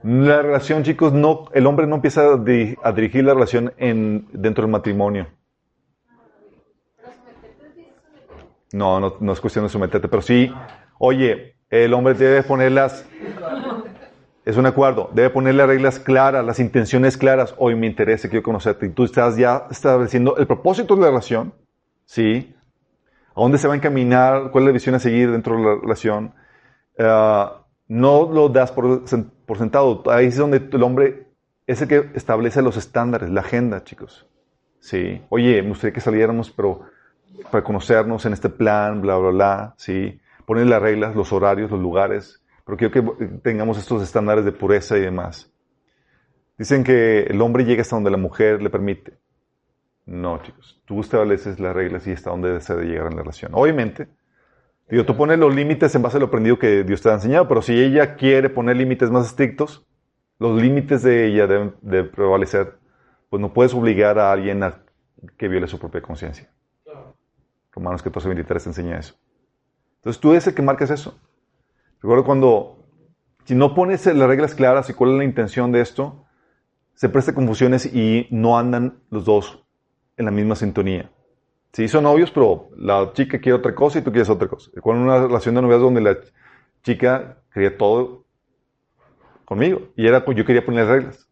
La 0.04 0.42
relación, 0.42 0.84
chicos, 0.84 1.12
no, 1.14 1.46
el 1.54 1.68
hombre 1.68 1.86
no 1.86 1.96
empieza 1.96 2.22
a, 2.34 2.38
di- 2.38 2.76
a 2.82 2.92
dirigir 2.94 3.24
la 3.26 3.34
relación 3.34 3.74
en, 3.78 4.28
dentro 4.32 4.64
del 4.64 4.72
matrimonio. 4.72 5.28
No, 8.72 9.00
no, 9.00 9.16
no 9.20 9.34
es 9.34 9.42
cuestión 9.42 9.66
de 9.66 9.70
someterte, 9.70 10.08
pero 10.08 10.22
sí, 10.22 10.54
oye, 11.00 11.56
el 11.70 11.94
hombre 11.94 12.14
debe 12.14 12.44
poner 12.44 12.72
las, 12.72 13.06
es 14.46 14.58
un 14.58 14.66
acuerdo, 14.68 15.10
debe 15.14 15.32
poner 15.32 15.56
las 15.56 15.68
reglas 15.68 16.00
claras, 16.00 16.46
las 16.46 16.60
intenciones 16.60 17.18
claras. 17.18 17.56
Hoy 17.58 17.76
me 17.76 17.88
interesa, 17.88 18.30
quiero 18.30 18.44
conocerte. 18.44 18.86
Y 18.86 18.90
tú 18.90 19.04
estás 19.06 19.36
ya 19.38 19.66
estableciendo 19.72 20.38
el 20.38 20.46
propósito 20.48 20.96
de 20.96 21.02
la 21.02 21.08
relación, 21.08 21.54
¿sí? 22.06 22.56
¿A 23.36 23.42
dónde 23.42 23.58
se 23.58 23.68
va 23.68 23.74
a 23.74 23.78
encaminar? 23.78 24.52
¿Cuál 24.52 24.64
es 24.64 24.68
la 24.68 24.74
visión 24.74 24.96
a 24.96 25.00
seguir 25.00 25.32
dentro 25.32 25.58
de 25.58 25.64
la 25.64 25.76
relación? 25.82 26.34
Ah, 27.00 27.66
no 27.88 28.30
lo 28.32 28.50
das 28.50 28.72
por, 28.72 29.04
sen- 29.06 29.32
por 29.50 29.58
sentado. 29.58 30.04
Ahí 30.12 30.28
es 30.28 30.38
donde 30.38 30.58
el 30.72 30.84
hombre 30.84 31.26
es 31.66 31.82
el 31.82 31.88
que 31.88 32.12
establece 32.14 32.62
los 32.62 32.78
estándares, 32.78 33.32
la 33.32 33.42
agenda, 33.42 33.84
chicos. 33.84 34.28
Sí. 34.80 35.24
Oye, 35.30 35.64
me 35.64 35.70
gustaría 35.70 35.92
que 35.92 36.02
saliéramos, 36.02 36.52
pero 36.52 36.82
para 37.52 37.64
conocernos 37.64 38.24
en 38.28 38.34
este 38.34 38.50
plan, 38.50 39.02
bla, 39.02 39.18
bla, 39.18 39.32
bla. 39.32 39.74
Sí. 39.76 40.22
Poner 40.46 40.68
las 40.68 40.80
reglas, 40.80 41.16
los 41.16 41.34
horarios, 41.34 41.72
los 41.72 41.80
lugares. 41.80 42.44
Pero 42.64 42.78
quiero 42.78 43.16
que 43.18 43.26
tengamos 43.42 43.80
estos 43.80 44.04
estándares 44.04 44.46
de 44.46 44.52
pureza 44.52 45.00
y 45.00 45.02
demás. 45.02 45.52
Dicen 46.56 46.84
que 46.84 47.22
el 47.22 47.42
hombre 47.42 47.66
llega 47.66 47.82
hasta 47.82 47.96
donde 47.96 48.12
la 48.12 48.18
mujer 48.18 48.62
le 48.62 48.70
permite. 48.70 49.18
No, 50.06 50.44
chicos. 50.44 50.80
Tú 50.86 51.02
estableces 51.02 51.60
las 51.60 51.74
reglas 51.74 52.06
y 52.06 52.12
hasta 52.12 52.30
dónde 52.30 52.62
se 52.62 52.76
debe 52.76 52.86
llegar 52.86 53.08
en 53.08 53.16
la 53.16 53.24
relación. 53.24 53.52
Obviamente, 53.56 54.10
digo, 54.90 55.06
tú 55.06 55.16
pones 55.16 55.38
los 55.40 55.54
límites 55.54 55.94
en 55.96 56.02
base 56.02 56.18
a 56.18 56.20
lo 56.20 56.28
aprendido 56.28 56.58
que 56.58 56.84
Dios 56.84 57.02
te 57.02 57.10
ha 57.10 57.14
enseñado, 57.14 57.48
pero 57.48 57.62
si 57.62 57.74
ella 57.74 58.16
quiere 58.16 58.50
poner 58.50 58.78
límites 58.78 59.12
más 59.12 59.28
estrictos, 59.28 59.86
los 60.40 60.60
límites 60.60 61.04
de 61.04 61.28
ella 61.28 61.48
deben 61.48 61.76
de 61.82 62.04
prevalecer. 62.04 62.80
Pues 63.30 63.42
no 63.42 63.54
puedes 63.54 63.74
obligar 63.74 64.18
a 64.18 64.32
alguien 64.32 64.64
a 64.64 64.82
que 65.38 65.48
viole 65.48 65.68
su 65.68 65.78
propia 65.78 66.02
conciencia. 66.02 66.50
Romanos 67.72 68.02
14, 68.02 68.28
23 68.28 68.64
te 68.64 68.70
enseña 68.70 68.98
eso. 68.98 69.16
Entonces 69.98 70.20
tú 70.20 70.32
eres 70.32 70.48
el 70.48 70.56
que 70.56 70.62
marcas 70.62 70.90
eso. 70.90 71.20
Recuerdo 72.02 72.24
cuando, 72.24 72.86
si 73.44 73.54
no 73.54 73.76
pones 73.76 74.06
las 74.06 74.28
reglas 74.28 74.56
claras 74.56 74.90
y 74.90 74.94
cuál 74.94 75.12
es 75.12 75.18
la 75.18 75.24
intención 75.26 75.72
de 75.72 75.82
esto, 75.82 76.26
se 76.96 77.10
presta 77.10 77.34
confusiones 77.34 77.86
y 77.86 78.28
no 78.32 78.58
andan 78.58 79.04
los 79.10 79.26
dos 79.26 79.64
en 80.18 80.26
la 80.26 80.32
misma 80.32 80.56
sintonía. 80.56 81.12
Sí, 81.74 81.88
son 81.88 82.04
novios, 82.04 82.32
pero 82.32 82.70
la 82.78 83.12
chica 83.14 83.40
quiere 83.40 83.58
otra 83.58 83.76
cosa 83.76 84.00
y 84.00 84.02
tú 84.02 84.12
quieres 84.12 84.30
otra 84.30 84.48
cosa. 84.48 84.72
Recuerdo 84.74 85.02
una 85.02 85.20
relación 85.28 85.56
de 85.56 85.62
noviazgo 85.62 85.86
donde 85.86 86.02
la 86.02 86.18
chica 86.84 87.38
quería 87.54 87.78
todo 87.78 88.26
conmigo 89.46 89.82
y 89.96 90.08
era, 90.08 90.24
yo 90.26 90.46
quería 90.46 90.66
poner 90.66 90.88
reglas. 90.88 91.28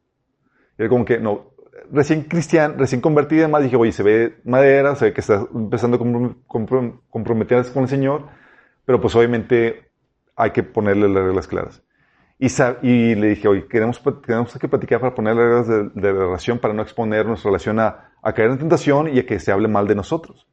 Y 0.77 0.83
era 0.83 0.89
como 0.89 1.05
que, 1.05 1.19
no, 1.19 1.51
recién 1.91 2.23
cristian, 2.23 2.77
recién 2.77 3.01
convertida, 3.01 3.43
además 3.43 3.63
dije, 3.63 3.75
oye, 3.75 3.91
se 3.91 4.03
ve 4.03 4.37
madera, 4.43 4.95
se 4.95 5.05
ve 5.05 5.13
que 5.13 5.21
está 5.21 5.47
empezando 5.53 5.97
a 5.97 5.99
comprom- 5.99 6.37
comprom- 6.47 7.01
comprometerse 7.09 7.73
con 7.73 7.83
el 7.83 7.89
Señor, 7.89 8.27
pero 8.85 9.01
pues 9.01 9.15
obviamente 9.15 9.89
hay 10.35 10.51
que 10.51 10.63
ponerle 10.63 11.09
las 11.09 11.23
reglas 11.23 11.47
claras. 11.47 11.83
Y, 12.39 13.15
le 13.15 13.29
dije, 13.29 13.47
oye, 13.47 13.67
queremos, 13.67 14.01
tenemos 14.25 14.57
que 14.59 14.67
platicar 14.67 14.99
para 14.99 15.15
poner 15.15 15.35
las 15.35 15.67
reglas 15.67 15.93
de, 15.95 16.01
de 16.01 16.13
la 16.13 16.25
relación, 16.25 16.59
para 16.59 16.73
no 16.73 16.83
exponer 16.83 17.25
nuestra 17.25 17.49
relación 17.49 17.79
a, 17.79 18.11
a 18.21 18.33
caer 18.33 18.51
en 18.51 18.57
tentación 18.57 19.07
y 19.13 19.19
a 19.19 19.25
que 19.25 19.39
se 19.39 19.51
hable 19.51 19.67
mal 19.67 19.87
de 19.87 19.95
nosotros. 19.95 20.47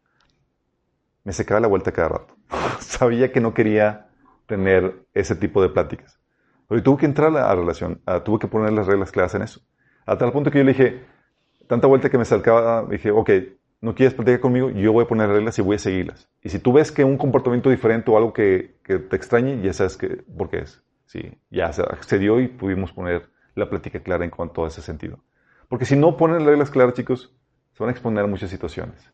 Me 1.24 1.32
secaba 1.32 1.60
la 1.60 1.68
vuelta 1.68 1.92
cada 1.92 2.08
rato. 2.08 2.36
Sabía 2.80 3.32
que 3.32 3.40
no 3.40 3.54
quería 3.54 4.08
tener 4.46 5.06
ese 5.14 5.34
tipo 5.34 5.62
de 5.62 5.70
pláticas. 5.70 6.20
Pero 6.68 6.82
tuve 6.82 7.00
que 7.00 7.06
entrar 7.06 7.28
a 7.28 7.30
la 7.30 7.54
relación, 7.54 8.00
tuve 8.24 8.38
que 8.38 8.48
poner 8.48 8.72
las 8.72 8.86
reglas 8.86 9.10
claras 9.10 9.34
en 9.34 9.42
eso. 9.42 9.60
A 10.06 10.18
tal 10.18 10.32
punto 10.32 10.50
que 10.50 10.58
yo 10.58 10.64
le 10.64 10.72
dije, 10.72 11.04
tanta 11.66 11.86
vuelta 11.86 12.10
que 12.10 12.18
me 12.18 12.22
acercaba, 12.22 12.86
dije, 12.88 13.10
ok, 13.10 13.30
no 13.80 13.94
quieres 13.94 14.14
platicar 14.14 14.40
conmigo, 14.40 14.70
yo 14.70 14.92
voy 14.92 15.04
a 15.04 15.08
poner 15.08 15.28
reglas 15.28 15.58
y 15.58 15.62
voy 15.62 15.76
a 15.76 15.78
seguirlas. 15.78 16.28
Y 16.42 16.48
si 16.48 16.58
tú 16.58 16.72
ves 16.72 16.90
que 16.90 17.04
un 17.04 17.18
comportamiento 17.18 17.70
diferente 17.70 18.10
o 18.10 18.16
algo 18.16 18.32
que, 18.32 18.76
te 18.82 19.16
extrañe, 19.16 19.60
ya 19.62 19.72
sabes 19.72 19.96
que, 19.96 20.24
por 20.36 20.48
qué 20.48 20.58
es. 20.60 20.82
Sí, 21.06 21.38
ya 21.50 21.72
se 21.72 21.82
accedió 21.82 22.40
y 22.40 22.48
pudimos 22.48 22.92
poner 22.92 23.28
la 23.54 23.68
plática 23.68 24.00
clara 24.00 24.24
en 24.24 24.30
cuanto 24.30 24.64
a 24.64 24.68
ese 24.68 24.80
sentido. 24.80 25.18
Porque 25.68 25.84
si 25.84 25.96
no 25.96 26.16
ponen 26.16 26.38
las 26.38 26.46
reglas 26.46 26.70
claras, 26.70 26.94
chicos, 26.94 27.36
se 27.74 27.82
van 27.82 27.88
a 27.88 27.92
exponer 27.92 28.24
a 28.24 28.28
muchas 28.28 28.50
situaciones, 28.50 29.12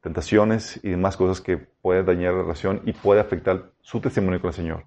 tentaciones 0.00 0.80
y 0.82 0.90
demás 0.90 1.16
cosas 1.16 1.40
que 1.40 1.58
pueden 1.58 2.06
dañar 2.06 2.34
la 2.34 2.42
relación 2.42 2.82
y 2.84 2.92
puede 2.92 3.20
afectar 3.20 3.70
su 3.80 4.00
testimonio 4.00 4.40
con 4.40 4.48
el 4.48 4.54
Señor. 4.54 4.86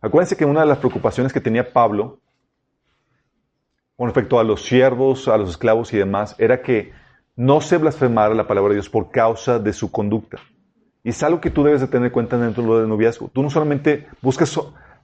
Acuérdense 0.00 0.36
que 0.36 0.44
una 0.44 0.60
de 0.60 0.66
las 0.66 0.78
preocupaciones 0.78 1.32
que 1.32 1.40
tenía 1.40 1.72
Pablo 1.72 2.20
con 3.96 4.06
respecto 4.08 4.38
a 4.38 4.44
los 4.44 4.62
siervos, 4.62 5.26
a 5.28 5.38
los 5.38 5.50
esclavos 5.50 5.92
y 5.92 5.96
demás, 5.96 6.34
era 6.38 6.60
que 6.60 6.92
no 7.34 7.60
se 7.60 7.78
blasfemara 7.78 8.34
la 8.34 8.46
palabra 8.46 8.70
de 8.70 8.76
Dios 8.76 8.90
por 8.90 9.10
causa 9.10 9.58
de 9.58 9.72
su 9.72 9.90
conducta. 9.90 10.38
Y 11.02 11.10
es 11.10 11.22
algo 11.22 11.40
que 11.40 11.50
tú 11.50 11.64
debes 11.64 11.80
de 11.80 11.86
tener 11.86 12.06
en 12.06 12.12
cuenta 12.12 12.36
dentro 12.36 12.62
de 12.62 12.68
lo 12.68 12.80
de 12.80 12.86
noviazgo. 12.86 13.30
Tú 13.32 13.42
no 13.42 13.48
solamente 13.48 14.06
buscas 14.20 14.58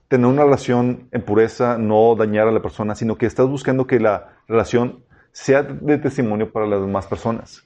tener 0.07 0.27
una 0.27 0.43
relación 0.43 1.07
en 1.11 1.21
pureza, 1.23 1.77
no 1.77 2.15
dañar 2.15 2.47
a 2.47 2.51
la 2.51 2.61
persona, 2.61 2.93
sino 2.93 3.17
que 3.17 3.25
estás 3.25 3.47
buscando 3.47 3.87
que 3.87 3.99
la 3.99 4.35
relación 4.47 5.02
sea 5.33 5.63
de 5.63 5.97
testimonio 5.97 6.51
para 6.51 6.67
las 6.67 6.79
demás 6.79 7.07
personas. 7.07 7.63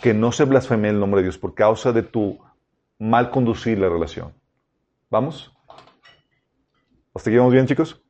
Que 0.00 0.14
no 0.14 0.32
se 0.32 0.44
blasfeme 0.44 0.88
el 0.88 1.00
nombre 1.00 1.20
de 1.20 1.24
Dios 1.24 1.38
por 1.38 1.54
causa 1.54 1.92
de 1.92 2.04
tu 2.04 2.38
mal 2.98 3.30
conducir 3.30 3.78
la 3.78 3.88
relación. 3.88 4.32
¿Vamos? 5.10 5.52
¿Hasta 7.14 7.30
aquí 7.30 7.36
vamos 7.36 7.52
bien, 7.52 7.66
chicos? 7.66 8.00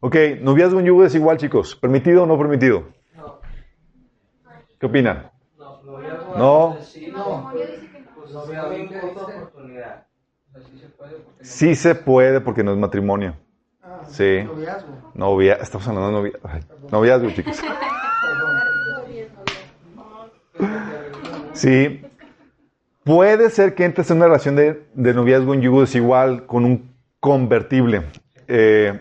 Ok, 0.00 0.16
noviazgo 0.40 0.80
en 0.80 0.86
yugo 0.86 1.04
es 1.04 1.14
igual, 1.14 1.36
chicos. 1.36 1.76
¿Permitido 1.76 2.22
o 2.22 2.26
no 2.26 2.38
permitido? 2.38 2.84
¿Qué 4.78 4.86
opinan? 4.86 5.30
No, 5.58 5.82
No. 6.36 6.36
No, 6.36 6.36
no. 6.36 6.76
Pues 7.52 8.32
no 8.32 8.46
no- 8.46 8.52
Sí 11.40 11.74
se 11.74 11.94
puede 11.94 12.40
porque 12.40 12.62
no 12.62 12.72
es 12.72 12.78
matrimonio. 12.78 13.36
Sí. 14.08 14.42
Noviazgo. 14.44 14.88
Novia, 15.14 15.54
estamos 15.60 15.86
hablando 15.88 16.08
de 16.08 16.12
novia, 16.14 16.32
ay, 16.44 16.60
noviazgo, 16.90 17.30
chicos. 17.30 17.60
Sí. 21.54 22.02
Puede 23.04 23.50
ser 23.50 23.74
que 23.74 23.84
entres 23.84 24.10
en 24.10 24.16
una 24.18 24.26
relación 24.26 24.56
de, 24.56 24.86
de 24.94 25.14
noviazgo 25.14 25.52
en 25.54 25.60
yugo 25.60 25.82
desigual 25.82 26.46
con 26.46 26.64
un 26.64 26.94
convertible. 27.20 28.02
Eh, 28.48 28.98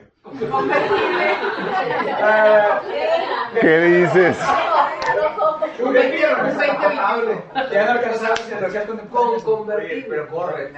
¿Qué 3.59 3.79
dices? 3.79 4.37
Un 5.83 5.93
20 5.93 6.25
un 6.25 6.57
20 6.57 7.73
Ya 7.73 7.85
no 7.85 7.91
alcanzaba 7.91 8.35
si 8.35 8.53
alcanzaba 8.53 8.85
con 8.85 8.97
Con 9.07 9.41
convertible. 9.41 10.05
Pero 10.09 10.27
corre. 10.27 10.71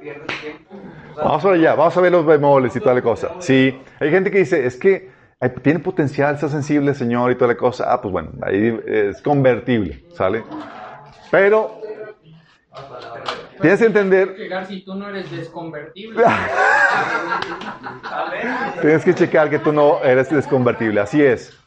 Pierdes 0.00 0.40
tiempo. 0.40 0.74
Vamos 1.16 1.44
a 1.44 1.48
ver 1.48 1.60
allá, 1.60 1.74
vamos 1.74 1.96
a 1.96 2.00
ver 2.00 2.12
los 2.12 2.26
bemoles 2.26 2.74
y 2.74 2.80
toda 2.80 2.94
la 2.94 3.02
cosa. 3.02 3.30
Sí, 3.38 3.80
hay 4.00 4.10
gente 4.10 4.30
que 4.30 4.38
dice, 4.38 4.66
es 4.66 4.76
que 4.76 5.10
ay, 5.40 5.50
tiene 5.62 5.78
potencial, 5.78 6.34
está 6.34 6.48
sensible, 6.48 6.94
señor, 6.94 7.30
y 7.30 7.36
toda 7.36 7.48
la 7.48 7.56
cosa. 7.56 7.92
Ah, 7.92 8.00
pues 8.00 8.12
bueno, 8.12 8.30
ahí 8.42 8.80
es 8.86 9.20
convertible, 9.22 10.04
¿sale? 10.14 10.42
Pero 11.30 11.80
tienes 13.60 13.78
que 13.78 13.86
entender, 13.86 14.36
Llegar 14.36 14.66
si 14.66 14.84
tú 14.84 14.94
no 14.94 15.08
eres 15.08 15.30
desconvertible. 15.30 16.24
tienes 18.80 19.04
que 19.04 19.14
checar 19.14 19.50
que 19.50 19.58
tú 19.58 19.72
no 19.72 20.02
eres 20.02 20.30
desconvertible, 20.30 21.00
así 21.00 21.22
es. 21.22 21.58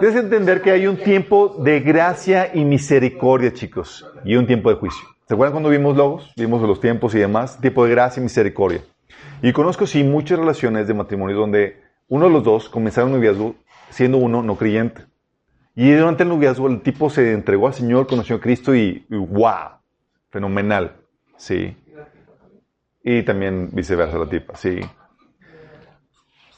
Que 0.00 0.08
entender 0.08 0.60
que 0.60 0.72
hay 0.72 0.86
un 0.86 0.96
tiempo 0.96 1.56
de 1.62 1.80
gracia 1.80 2.50
y 2.52 2.64
misericordia, 2.64 3.52
chicos, 3.52 4.04
y 4.24 4.34
un 4.36 4.46
tiempo 4.46 4.70
de 4.70 4.76
juicio. 4.76 5.06
¿Se 5.26 5.34
acuerdan 5.34 5.52
cuando 5.52 5.70
vimos 5.70 5.96
logos? 5.96 6.32
Vimos 6.36 6.60
los 6.62 6.80
tiempos 6.80 7.14
y 7.14 7.18
demás, 7.18 7.60
tiempo 7.60 7.84
de 7.84 7.90
gracia 7.90 8.20
y 8.20 8.24
misericordia. 8.24 8.82
Y 9.40 9.52
conozco, 9.52 9.86
sí, 9.86 10.02
muchas 10.02 10.38
relaciones 10.38 10.88
de 10.88 10.94
matrimonio 10.94 11.36
donde 11.36 11.80
uno 12.08 12.26
de 12.26 12.32
los 12.32 12.42
dos 12.42 12.68
comenzaron 12.68 13.10
un 13.12 13.18
noviazgo 13.18 13.54
siendo 13.90 14.18
uno 14.18 14.42
no 14.42 14.56
creyente. 14.56 15.04
Y 15.76 15.92
durante 15.92 16.24
el 16.24 16.28
noviazgo 16.28 16.68
el 16.68 16.82
tipo 16.82 17.08
se 17.08 17.32
entregó 17.32 17.66
al 17.68 17.74
Señor, 17.74 18.06
conoció 18.06 18.36
a 18.36 18.40
Cristo 18.40 18.74
y, 18.74 19.06
y 19.08 19.16
¡wow! 19.16 19.78
Fenomenal. 20.30 20.96
Sí. 21.36 21.76
Y 23.02 23.22
también 23.22 23.70
viceversa 23.72 24.18
la 24.18 24.28
tipa, 24.28 24.56
sí. 24.56 24.80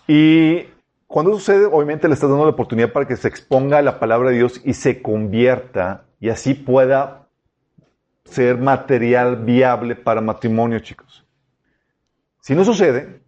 Y 0.08 0.64
cuando 1.06 1.32
sucede, 1.34 1.66
obviamente 1.66 2.08
le 2.08 2.14
estás 2.14 2.28
dando 2.30 2.44
la 2.44 2.50
oportunidad 2.50 2.92
para 2.92 3.06
que 3.06 3.16
se 3.16 3.28
exponga 3.28 3.78
a 3.78 3.82
la 3.82 3.98
palabra 4.00 4.30
de 4.30 4.36
Dios 4.36 4.60
y 4.64 4.74
se 4.74 5.02
convierta 5.02 6.04
y 6.18 6.28
así 6.30 6.54
pueda 6.54 7.28
ser 8.24 8.58
material 8.58 9.36
viable 9.44 9.94
para 9.94 10.20
matrimonio, 10.20 10.80
chicos. 10.80 11.24
Si 12.40 12.54
no 12.54 12.64
sucede, 12.64 13.20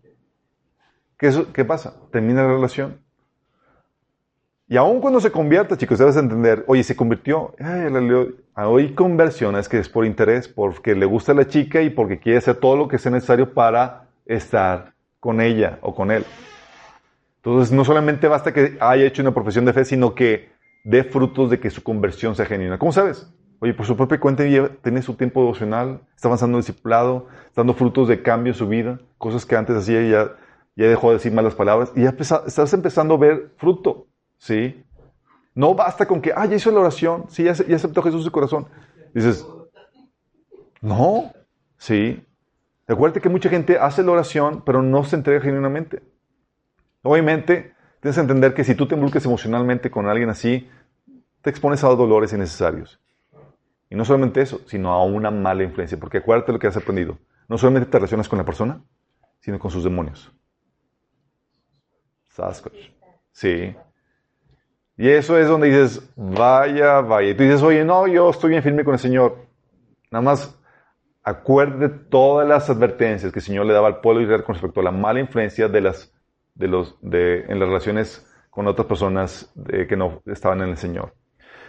¿qué, 1.18 1.32
qué 1.52 1.64
pasa? 1.64 1.94
Termina 2.10 2.42
la 2.42 2.48
relación. 2.48 3.00
Y 4.70 4.76
aún 4.76 5.00
cuando 5.00 5.20
se 5.20 5.30
convierta, 5.30 5.78
chicos, 5.78 5.98
debes 5.98 6.16
entender, 6.16 6.64
oye, 6.66 6.82
se 6.82 6.94
convirtió. 6.96 7.54
Ay, 7.58 7.90
la 7.90 8.00
leo- 8.00 8.28
Hay 8.54 8.92
conversiones 8.94 9.68
que 9.68 9.78
es 9.78 9.88
por 9.88 10.04
interés, 10.04 10.46
porque 10.46 10.94
le 10.94 11.06
gusta 11.06 11.32
a 11.32 11.34
la 11.36 11.46
chica 11.46 11.80
y 11.80 11.90
porque 11.90 12.18
quiere 12.18 12.38
hacer 12.38 12.56
todo 12.56 12.76
lo 12.76 12.86
que 12.88 12.98
sea 12.98 13.10
necesario 13.12 13.54
para 13.54 14.08
estar 14.26 14.92
con 15.20 15.40
ella 15.40 15.78
o 15.80 15.94
con 15.94 16.10
él. 16.10 16.24
Entonces, 17.38 17.72
no 17.72 17.84
solamente 17.84 18.28
basta 18.28 18.52
que 18.52 18.76
haya 18.80 19.04
hecho 19.04 19.22
una 19.22 19.32
profesión 19.32 19.64
de 19.64 19.72
fe, 19.72 19.84
sino 19.84 20.14
que 20.14 20.50
dé 20.84 21.04
frutos 21.04 21.50
de 21.50 21.60
que 21.60 21.70
su 21.70 21.82
conversión 21.82 22.34
sea 22.34 22.46
genuina. 22.46 22.78
¿Cómo 22.78 22.92
sabes? 22.92 23.32
Oye, 23.60 23.74
por 23.74 23.86
su 23.86 23.96
propia 23.96 24.20
cuenta 24.20 24.44
tiene 24.82 25.02
su 25.02 25.14
tiempo 25.14 25.40
devocional, 25.40 26.00
está 26.14 26.28
avanzando 26.28 26.58
discipulado, 26.58 27.26
está 27.46 27.62
dando 27.62 27.74
frutos 27.74 28.06
de 28.08 28.22
cambio 28.22 28.52
en 28.52 28.58
su 28.58 28.68
vida, 28.68 29.00
cosas 29.18 29.44
que 29.44 29.56
antes 29.56 29.76
hacía 29.76 30.02
y 30.02 30.10
ya, 30.10 30.36
dejó 30.76 31.08
de 31.08 31.14
decir 31.14 31.32
malas 31.32 31.56
palabras, 31.56 31.92
y 31.96 32.02
ya 32.02 32.10
estás 32.10 32.72
empezando 32.72 33.14
a 33.14 33.18
ver 33.18 33.52
fruto, 33.56 34.06
¿sí? 34.36 34.84
No 35.54 35.74
basta 35.74 36.06
con 36.06 36.20
que, 36.20 36.32
ah, 36.36 36.46
ya 36.46 36.54
hizo 36.54 36.70
la 36.70 36.78
oración, 36.80 37.24
sí, 37.28 37.42
ya, 37.42 37.50
ace- 37.50 37.66
ya 37.68 37.74
aceptó 37.74 38.00
Jesús 38.00 38.20
en 38.20 38.24
su 38.26 38.30
corazón. 38.30 38.68
Dices, 39.12 39.44
no, 40.80 41.32
sí. 41.78 42.24
Acuérdate 42.86 43.20
que 43.20 43.28
mucha 43.28 43.48
gente 43.50 43.76
hace 43.76 44.02
la 44.04 44.12
oración, 44.12 44.62
pero 44.64 44.82
no 44.82 45.02
se 45.04 45.16
entrega 45.16 45.40
genuinamente. 45.40 46.00
Obviamente, 47.02 47.74
tienes 48.00 48.16
que 48.16 48.20
entender 48.20 48.54
que 48.54 48.64
si 48.64 48.74
tú 48.74 48.86
te 48.86 48.94
involucras 48.94 49.24
emocionalmente 49.24 49.90
con 49.90 50.06
alguien 50.06 50.30
así, 50.30 50.68
te 51.42 51.50
expones 51.50 51.84
a 51.84 51.88
dolores 51.88 52.32
innecesarios. 52.32 53.00
Y 53.90 53.96
no 53.96 54.04
solamente 54.04 54.40
eso, 54.42 54.60
sino 54.66 54.92
a 54.92 55.04
una 55.04 55.30
mala 55.30 55.62
influencia. 55.62 55.98
Porque 55.98 56.18
acuérdate 56.18 56.52
lo 56.52 56.58
que 56.58 56.66
has 56.66 56.76
aprendido. 56.76 57.18
No 57.48 57.56
solamente 57.56 57.90
te 57.90 57.98
relacionas 57.98 58.28
con 58.28 58.38
la 58.38 58.44
persona, 58.44 58.82
sino 59.40 59.58
con 59.58 59.70
sus 59.70 59.84
demonios. 59.84 60.30
Sasquatch. 62.28 62.90
Sí. 63.32 63.74
Y 64.96 65.08
eso 65.08 65.38
es 65.38 65.48
donde 65.48 65.68
dices, 65.68 66.12
vaya, 66.16 67.00
vaya. 67.00 67.30
Y 67.30 67.34
tú 67.34 67.44
dices, 67.44 67.62
oye, 67.62 67.84
no, 67.84 68.06
yo 68.06 68.30
estoy 68.30 68.50
bien 68.50 68.62
firme 68.62 68.84
con 68.84 68.94
el 68.94 69.00
Señor. 69.00 69.46
Nada 70.10 70.22
más 70.22 70.58
acuerde 71.22 71.88
todas 71.88 72.48
las 72.48 72.68
advertencias 72.68 73.32
que 73.32 73.38
el 73.38 73.44
Señor 73.44 73.66
le 73.66 73.74
daba 73.74 73.86
al 73.86 74.00
pueblo 74.00 74.22
Israel 74.22 74.44
con 74.44 74.54
respecto 74.54 74.80
a 74.80 74.84
la 74.84 74.90
mala 74.90 75.20
influencia 75.20 75.68
de 75.68 75.80
las, 75.80 76.12
de 76.58 76.68
los, 76.68 76.96
de, 77.00 77.44
en 77.48 77.58
las 77.58 77.68
relaciones 77.68 78.26
con 78.50 78.66
otras 78.66 78.86
personas 78.86 79.52
que 79.88 79.96
no 79.96 80.20
estaban 80.26 80.60
en 80.62 80.70
el 80.70 80.76
Señor. 80.76 81.14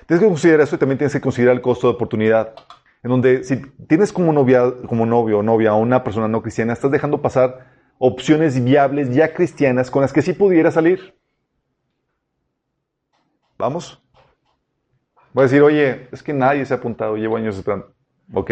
Tienes 0.08 0.24
que 0.24 0.28
considerar 0.28 0.62
eso 0.62 0.76
y 0.76 0.80
también 0.80 0.98
tienes 0.98 1.14
que 1.14 1.22
considerar 1.22 1.56
el 1.56 1.62
costo 1.62 1.88
de 1.88 1.94
oportunidad. 1.94 2.56
En 3.04 3.12
donde 3.12 3.44
si 3.44 3.62
tienes 3.88 4.12
como, 4.12 4.34
novia, 4.34 4.64
como 4.88 5.06
novio 5.06 5.40
o 5.40 5.44
novia 5.44 5.70
a 5.70 5.76
una 5.76 6.04
persona 6.04 6.28
no 6.28 6.42
cristiana, 6.42 6.74
estás 6.74 6.92
dejando 6.92 7.22
pasar 7.22 7.68
opciones 8.00 8.64
viables 8.64 9.14
ya 9.14 9.34
cristianas 9.34 9.92
con 9.92 10.02
las 10.02 10.12
que 10.12 10.24
sí 10.24 10.34
pudiera 10.34 10.72
salir. 10.72 11.16
¿Vamos? 13.58 14.02
Voy 15.34 15.44
a 15.44 15.46
decir, 15.46 15.62
oye, 15.62 16.08
es 16.12 16.24
que 16.24 16.34
nadie 16.34 16.66
se 16.66 16.74
ha 16.74 16.78
apuntado, 16.78 17.16
llevo 17.16 17.38
años 17.38 17.56
esperando. 17.56 17.94
Ok, 18.34 18.52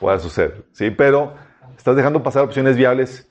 puede 0.00 0.18
suceder, 0.18 0.64
¿sí? 0.72 0.90
Pero 0.90 1.34
estás 1.76 1.94
dejando 1.94 2.22
pasar 2.22 2.42
opciones 2.42 2.76
viables 2.76 3.30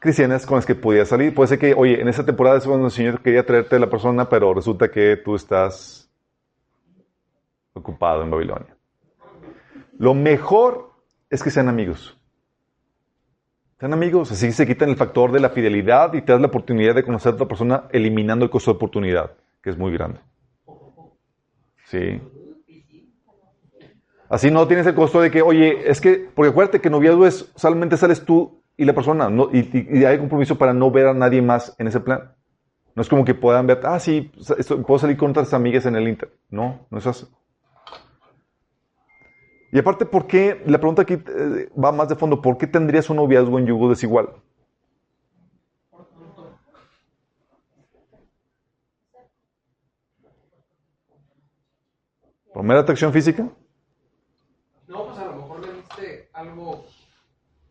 cristianas 0.00 0.46
con 0.46 0.56
las 0.56 0.66
que 0.66 0.74
podías 0.74 1.08
salir. 1.08 1.32
Puede 1.34 1.48
ser 1.48 1.58
que, 1.58 1.74
oye, 1.74 2.00
en 2.00 2.08
esa 2.08 2.24
temporada 2.24 2.56
es 2.56 2.64
cuando 2.64 2.86
el 2.86 2.90
Señor 2.90 3.20
quería 3.20 3.46
traerte 3.46 3.76
a 3.76 3.78
la 3.78 3.90
persona, 3.90 4.28
pero 4.28 4.52
resulta 4.52 4.90
que 4.90 5.18
tú 5.18 5.36
estás 5.36 6.10
ocupado 7.74 8.22
en 8.22 8.30
Babilonia. 8.30 8.76
Lo 9.98 10.14
mejor 10.14 10.90
es 11.28 11.42
que 11.42 11.50
sean 11.50 11.68
amigos. 11.68 12.16
Sean 13.78 13.92
amigos, 13.92 14.32
así 14.32 14.50
se 14.52 14.66
quitan 14.66 14.88
el 14.88 14.96
factor 14.96 15.32
de 15.32 15.40
la 15.40 15.50
fidelidad 15.50 16.12
y 16.14 16.22
te 16.22 16.32
das 16.32 16.40
la 16.40 16.48
oportunidad 16.48 16.94
de 16.94 17.04
conocer 17.04 17.32
a 17.32 17.34
otra 17.34 17.48
persona 17.48 17.84
eliminando 17.92 18.44
el 18.44 18.50
costo 18.50 18.72
de 18.72 18.76
oportunidad, 18.76 19.32
que 19.62 19.70
es 19.70 19.78
muy 19.78 19.92
grande. 19.92 20.20
Sí. 21.84 22.20
Así 24.28 24.50
no 24.50 24.66
tienes 24.66 24.86
el 24.86 24.94
costo 24.94 25.20
de 25.20 25.30
que, 25.30 25.42
oye, 25.42 25.90
es 25.90 26.00
que, 26.00 26.28
porque 26.34 26.50
acuérdate 26.50 26.80
que 26.80 26.88
noviazgo 26.88 27.26
es, 27.26 27.50
solamente 27.54 27.96
sales 27.96 28.24
tú 28.24 28.59
y 28.80 28.86
la 28.86 28.94
persona, 28.94 29.28
no, 29.28 29.50
y, 29.52 30.04
hay 30.06 30.16
compromiso 30.18 30.56
para 30.56 30.72
no 30.72 30.90
ver 30.90 31.08
a 31.08 31.12
nadie 31.12 31.42
más 31.42 31.76
en 31.78 31.88
ese 31.88 32.00
plan. 32.00 32.34
No 32.94 33.02
es 33.02 33.10
como 33.10 33.26
que 33.26 33.34
puedan 33.34 33.66
ver, 33.66 33.80
ah, 33.84 34.00
sí, 34.00 34.32
esto- 34.56 34.80
puedo 34.82 34.98
salir 34.98 35.18
con 35.18 35.32
otras 35.32 35.52
amigas 35.52 35.84
en 35.84 35.96
el 35.96 36.08
Inter. 36.08 36.32
No, 36.48 36.86
no 36.88 36.96
es 36.96 37.06
así. 37.06 37.26
Y 39.70 39.78
aparte, 39.78 40.06
¿por 40.06 40.26
qué? 40.26 40.62
La 40.64 40.78
pregunta 40.78 41.02
aquí 41.02 41.12
eh, 41.12 41.68
va 41.78 41.92
más 41.92 42.08
de 42.08 42.16
fondo. 42.16 42.40
¿Por 42.40 42.56
qué 42.56 42.66
tendrías 42.66 43.10
un 43.10 43.16
noviazgo 43.16 43.58
en 43.58 43.66
yugo 43.66 43.90
desigual? 43.90 44.30
¿Por 52.54 52.62
mera 52.62 52.80
atracción 52.80 53.12
física? 53.12 53.46
No, 54.88 55.04
pues 55.04 55.18
a 55.18 55.26
lo 55.26 55.34
mejor 55.36 55.60
le 55.66 55.72
diste 55.74 56.30
algo. 56.32 56.86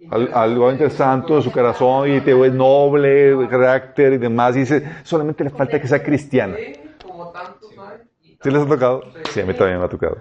Al- 0.10 0.32
algo 0.34 0.72
interesante 0.72 1.34
de 1.34 1.42
su 1.42 1.52
corazón 1.52 2.12
y 2.12 2.22
te 2.22 2.34
ves 2.34 2.54
noble, 2.54 3.48
carácter 3.50 4.14
y 4.14 4.18
demás. 4.18 4.56
Y 4.56 4.60
dice, 4.62 4.84
solamente 5.04 5.44
le 5.44 5.50
falta 5.52 5.80
que 5.80 5.88
sea 5.88 6.02
cristiana. 6.02 6.58
Sí, 6.58 6.74
como 7.04 7.32
tantos 7.32 7.72
hay. 7.78 7.98
y 8.24 8.38
¿Sí 8.42 8.50
les 8.52 8.64
ha 8.64 8.68
tocado? 8.68 9.04
Sí, 9.32 9.42
a 9.42 9.46
mí 9.46 9.54
también 9.54 9.80
me 9.80 9.86
ha 9.86 9.90
tocado. 9.90 10.18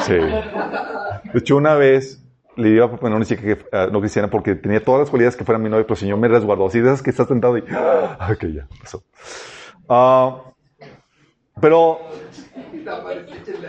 Sí. 0.00 0.14
De 1.32 1.38
hecho, 1.38 1.56
una 1.56 1.74
vez 1.74 2.22
le 2.56 2.70
iba 2.70 2.84
a 2.86 2.88
proponer 2.88 3.14
a 3.14 3.16
una 3.16 3.24
chica 3.24 3.42
que, 3.42 3.52
eh, 3.52 3.88
no 3.92 4.00
cristiana 4.00 4.28
porque 4.28 4.54
tenía 4.54 4.82
todas 4.82 5.00
las 5.00 5.10
cualidades 5.10 5.36
que 5.36 5.44
fuera 5.44 5.58
mi 5.58 5.68
novia, 5.70 5.84
pero 5.84 5.94
el 5.94 6.00
Señor 6.00 6.18
me 6.18 6.28
resguardó. 6.28 6.66
Así 6.66 6.80
de 6.80 6.88
esas 6.88 7.02
que 7.02 7.10
estás 7.10 7.28
tentado 7.28 7.56
y... 7.56 7.64
Ah, 7.70 8.28
ok, 8.32 8.44
ya, 8.46 8.66
pasó. 8.80 9.02
Ah, 9.88 10.42
pero 11.60 12.00
Y 12.72 12.78
te 12.78 12.90
aparece 12.90 13.42
chela. 13.44 13.68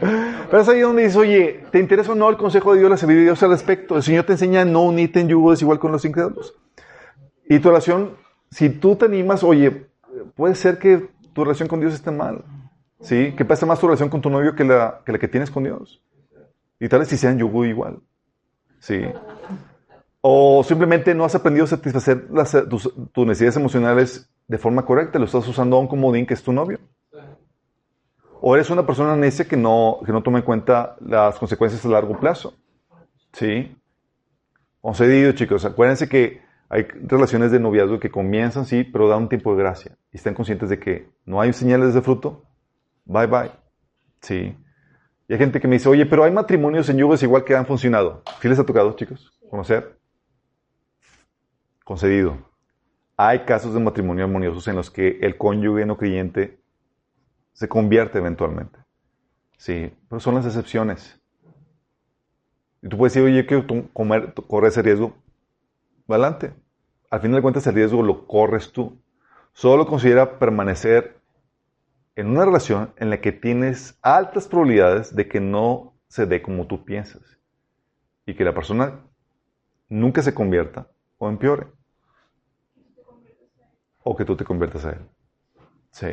Pero 0.00 0.62
es 0.62 0.68
ahí 0.68 0.80
donde 0.80 1.02
dice, 1.04 1.18
oye, 1.18 1.64
¿te 1.70 1.78
interesa 1.78 2.12
o 2.12 2.14
no 2.14 2.28
el 2.28 2.36
consejo 2.36 2.72
de 2.72 2.78
Dios, 2.80 2.90
la 2.90 2.96
sabiduría 2.96 3.22
de 3.24 3.30
Dios 3.30 3.42
al 3.42 3.50
respecto? 3.50 3.96
El 3.96 4.02
Señor 4.02 4.24
te 4.24 4.32
enseña 4.32 4.64
no 4.64 4.82
unirte 4.84 5.20
en 5.20 5.28
yugo 5.28 5.50
desigual 5.50 5.78
con 5.78 5.92
los 5.92 6.04
incrédulos. 6.04 6.54
Y 7.48 7.58
tu 7.58 7.68
relación, 7.68 8.14
si 8.50 8.70
tú 8.70 8.96
te 8.96 9.06
animas, 9.06 9.42
oye, 9.42 9.86
puede 10.34 10.54
ser 10.54 10.78
que 10.78 11.08
tu 11.32 11.44
relación 11.44 11.68
con 11.68 11.80
Dios 11.80 11.94
esté 11.94 12.10
mal. 12.10 12.44
¿Sí? 13.00 13.32
Que 13.36 13.44
pasa 13.44 13.64
más 13.64 13.78
tu 13.78 13.86
relación 13.86 14.08
con 14.08 14.20
tu 14.20 14.28
novio 14.28 14.56
que 14.56 14.64
la 14.64 15.02
que, 15.04 15.28
tienes 15.28 15.50
con 15.50 15.62
Dios. 15.64 16.02
Y 16.80 16.88
tal 16.88 17.00
vez 17.00 17.08
si 17.08 17.16
sea 17.16 17.30
en 17.30 17.38
yugo 17.38 17.64
igual. 17.64 18.00
¿Sí? 18.80 19.02
O 20.20 20.64
simplemente 20.64 21.14
no 21.14 21.24
has 21.24 21.34
aprendido 21.34 21.64
a 21.64 21.68
satisfacer 21.68 22.26
las- 22.32 22.56
tus 22.68 22.92
necesidades 23.26 23.56
emocionales 23.56 24.28
de 24.48 24.58
forma 24.58 24.84
correcta. 24.84 25.18
Lo 25.18 25.26
estás 25.26 25.46
usando 25.46 25.76
a 25.76 25.80
un 25.80 25.86
comodín 25.86 26.26
que 26.26 26.34
es 26.34 26.42
tu 26.42 26.52
novio. 26.52 26.80
O 28.40 28.54
eres 28.54 28.70
una 28.70 28.86
persona 28.86 29.16
necia 29.16 29.46
que 29.46 29.56
no, 29.56 29.98
que 30.04 30.12
no 30.12 30.22
toma 30.22 30.38
en 30.38 30.44
cuenta 30.44 30.96
las 31.00 31.38
consecuencias 31.38 31.84
a 31.84 31.88
largo 31.88 32.18
plazo. 32.18 32.54
¿Sí? 33.32 33.76
Concedido, 34.80 35.32
chicos. 35.32 35.64
Acuérdense 35.64 36.08
que 36.08 36.40
hay 36.68 36.82
relaciones 36.82 37.50
de 37.50 37.60
noviazgo 37.60 37.98
que 37.98 38.10
comienzan, 38.10 38.64
sí, 38.64 38.84
pero 38.84 39.08
da 39.08 39.16
un 39.16 39.28
tiempo 39.28 39.54
de 39.54 39.62
gracia. 39.62 39.96
Y 40.12 40.16
estén 40.16 40.34
conscientes 40.34 40.68
de 40.68 40.78
que 40.78 41.10
no 41.24 41.40
hay 41.40 41.52
señales 41.52 41.94
de 41.94 42.02
fruto. 42.02 42.44
Bye, 43.04 43.26
bye. 43.26 43.50
Sí. 44.20 44.56
Y 45.26 45.32
hay 45.32 45.38
gente 45.38 45.60
que 45.60 45.68
me 45.68 45.74
dice, 45.76 45.88
oye, 45.88 46.06
pero 46.06 46.24
hay 46.24 46.32
matrimonios 46.32 46.88
en 46.88 46.98
yugos 46.98 47.22
igual 47.22 47.44
que 47.44 47.56
han 47.56 47.66
funcionado. 47.66 48.22
¿Sí 48.40 48.48
les 48.48 48.58
ha 48.58 48.64
tocado, 48.64 48.92
chicos? 48.94 49.38
¿Conocer? 49.50 49.98
Concedido. 51.84 52.38
Hay 53.16 53.40
casos 53.40 53.74
de 53.74 53.80
matrimonio 53.80 54.24
armoniosos 54.24 54.68
en 54.68 54.76
los 54.76 54.90
que 54.90 55.18
el 55.22 55.36
cónyuge 55.36 55.84
no 55.86 55.96
creyente 55.96 56.60
se 57.58 57.68
convierte 57.68 58.18
eventualmente. 58.18 58.78
Sí, 59.56 59.92
pero 60.08 60.20
son 60.20 60.36
las 60.36 60.46
excepciones. 60.46 61.20
Y 62.80 62.88
tú 62.88 62.96
puedes 62.96 63.12
decir, 63.14 63.28
oye, 63.28 63.46
quiero 63.46 63.66
comer, 63.92 64.32
correr 64.46 64.68
ese 64.68 64.80
riesgo. 64.80 65.16
Adelante. 66.06 66.54
Al 67.10 67.20
final 67.20 67.34
de 67.34 67.42
cuentas, 67.42 67.66
el 67.66 67.74
riesgo 67.74 68.00
lo 68.04 68.28
corres 68.28 68.70
tú. 68.70 69.02
Solo 69.54 69.88
considera 69.88 70.38
permanecer 70.38 71.20
en 72.14 72.28
una 72.28 72.44
relación 72.44 72.94
en 72.96 73.10
la 73.10 73.20
que 73.20 73.32
tienes 73.32 73.98
altas 74.02 74.46
probabilidades 74.46 75.16
de 75.16 75.26
que 75.26 75.40
no 75.40 75.94
se 76.06 76.26
dé 76.26 76.40
como 76.40 76.68
tú 76.68 76.84
piensas. 76.84 77.40
Y 78.24 78.34
que 78.34 78.44
la 78.44 78.54
persona 78.54 79.00
nunca 79.88 80.22
se 80.22 80.32
convierta 80.32 80.86
o 81.18 81.28
empeore. 81.28 81.66
O 84.04 84.14
que 84.14 84.24
tú 84.24 84.36
te 84.36 84.44
conviertas 84.44 84.84
a 84.84 84.90
él. 84.90 85.00
Sí. 85.90 86.06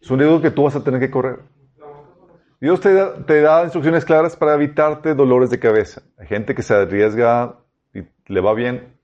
Es 0.00 0.10
un 0.10 0.18
riesgo 0.18 0.40
que 0.40 0.50
tú 0.50 0.64
vas 0.64 0.76
a 0.76 0.84
tener 0.84 1.00
que 1.00 1.10
correr. 1.10 1.40
Dios 2.60 2.80
te 2.80 2.92
da, 2.92 3.14
te 3.24 3.40
da 3.40 3.62
instrucciones 3.62 4.04
claras 4.04 4.36
para 4.36 4.54
evitarte 4.54 5.14
dolores 5.14 5.50
de 5.50 5.60
cabeza. 5.60 6.02
Hay 6.18 6.26
gente 6.26 6.54
que 6.54 6.62
se 6.62 6.74
arriesga 6.74 7.56
y 7.94 8.02
le 8.26 8.40
va 8.40 8.52
bien. 8.54 8.98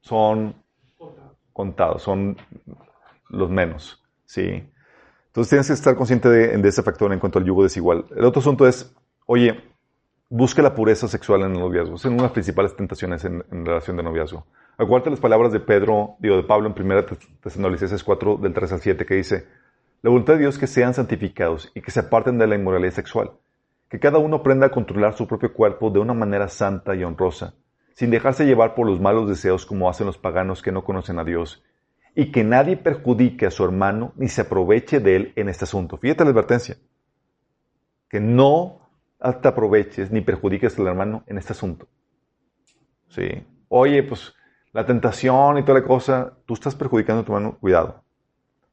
Son 0.00 0.54
contados, 1.52 2.02
son 2.02 2.36
los 3.28 3.50
menos. 3.50 4.02
Sí. 4.24 4.70
Entonces 5.26 5.50
tienes 5.50 5.66
que 5.66 5.72
estar 5.74 5.94
consciente 5.94 6.28
de, 6.28 6.56
de 6.56 6.68
ese 6.68 6.82
factor 6.82 7.12
en 7.12 7.18
cuanto 7.18 7.38
al 7.38 7.44
yugo 7.44 7.62
desigual. 7.62 8.06
El 8.16 8.24
otro 8.24 8.40
asunto 8.40 8.66
es, 8.66 8.94
oye, 9.26 9.62
busca 10.30 10.62
la 10.62 10.74
pureza 10.74 11.06
sexual 11.06 11.42
en 11.42 11.52
el 11.52 11.60
noviazgo. 11.60 11.96
Es 11.96 12.04
una 12.06 12.16
de 12.16 12.22
las 12.22 12.32
principales 12.32 12.74
tentaciones 12.76 13.24
en, 13.24 13.44
en 13.50 13.66
relación 13.66 13.96
de 13.96 14.02
noviazgo. 14.02 14.46
Acuérdate 14.78 15.10
las 15.10 15.20
palabras 15.20 15.52
de 15.52 15.60
Pedro, 15.60 16.16
digo, 16.18 16.36
de 16.36 16.42
Pablo 16.42 16.72
en 16.74 16.80
1 16.80 17.04
Tesalonicenses 17.40 18.02
4, 18.02 18.38
del 18.38 18.52
3 18.52 18.72
al 18.72 18.80
7, 18.80 19.06
que 19.06 19.14
dice, 19.14 19.46
la 20.04 20.10
voluntad 20.10 20.34
de 20.34 20.40
Dios 20.40 20.56
es 20.56 20.60
que 20.60 20.66
sean 20.66 20.92
santificados 20.92 21.72
y 21.74 21.80
que 21.80 21.90
se 21.90 22.00
aparten 22.00 22.36
de 22.36 22.46
la 22.46 22.56
inmoralidad 22.56 22.92
sexual. 22.92 23.30
Que 23.88 23.98
cada 23.98 24.18
uno 24.18 24.36
aprenda 24.36 24.66
a 24.66 24.70
controlar 24.70 25.16
su 25.16 25.26
propio 25.26 25.54
cuerpo 25.54 25.88
de 25.88 25.98
una 25.98 26.12
manera 26.12 26.46
santa 26.48 26.94
y 26.94 27.02
honrosa, 27.02 27.54
sin 27.94 28.10
dejarse 28.10 28.44
llevar 28.44 28.74
por 28.74 28.86
los 28.86 29.00
malos 29.00 29.26
deseos 29.26 29.64
como 29.64 29.88
hacen 29.88 30.06
los 30.06 30.18
paganos 30.18 30.60
que 30.60 30.72
no 30.72 30.84
conocen 30.84 31.18
a 31.18 31.24
Dios. 31.24 31.64
Y 32.14 32.30
que 32.32 32.44
nadie 32.44 32.76
perjudique 32.76 33.46
a 33.46 33.50
su 33.50 33.64
hermano 33.64 34.12
ni 34.16 34.28
se 34.28 34.42
aproveche 34.42 35.00
de 35.00 35.16
él 35.16 35.32
en 35.36 35.48
este 35.48 35.64
asunto. 35.64 35.96
Fíjate 35.96 36.22
la 36.22 36.32
advertencia. 36.32 36.76
Que 38.10 38.20
no 38.20 38.90
te 39.40 39.48
aproveches 39.48 40.10
ni 40.10 40.20
perjudiques 40.20 40.78
al 40.78 40.86
hermano 40.86 41.24
en 41.26 41.38
este 41.38 41.54
asunto. 41.54 41.88
Sí. 43.08 43.42
Oye, 43.68 44.02
pues 44.02 44.34
la 44.74 44.84
tentación 44.84 45.56
y 45.56 45.62
toda 45.62 45.80
la 45.80 45.86
cosa, 45.86 46.36
tú 46.44 46.52
estás 46.52 46.74
perjudicando 46.74 47.22
a 47.22 47.24
tu 47.24 47.34
hermano, 47.34 47.56
cuidado. 47.58 48.04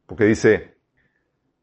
Porque 0.05 0.25
dice, 0.25 0.80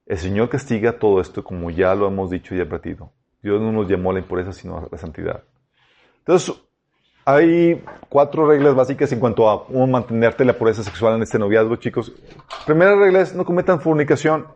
el 0.08 0.16
Señor 0.16 0.48
castiga 0.48 0.98
todo 0.98 1.20
esto 1.20 1.44
como 1.44 1.70
ya 1.70 1.94
lo 1.94 2.08
hemos 2.08 2.30
dicho 2.30 2.54
y 2.54 2.60
advertido. 2.60 3.12
Dios 3.42 3.60
no 3.60 3.70
nos 3.70 3.88
llamó 3.88 4.10
a 4.10 4.14
la 4.14 4.20
impureza, 4.20 4.52
sino 4.52 4.78
a 4.78 4.88
la 4.90 4.96
santidad. 4.96 5.44
Entonces, 6.20 6.56
hay 7.26 7.84
cuatro 8.08 8.48
reglas 8.48 8.74
básicas 8.74 9.12
en 9.12 9.20
cuanto 9.20 9.50
a 9.50 9.66
cómo 9.66 9.86
mantenerte 9.86 10.46
la 10.46 10.54
pureza 10.54 10.82
sexual 10.82 11.16
en 11.16 11.22
este 11.22 11.38
noviazgo, 11.38 11.76
chicos. 11.76 12.10
Primera 12.64 12.96
regla 12.96 13.20
es 13.20 13.34
no 13.34 13.44
cometan 13.44 13.82
fornicación. 13.82 14.46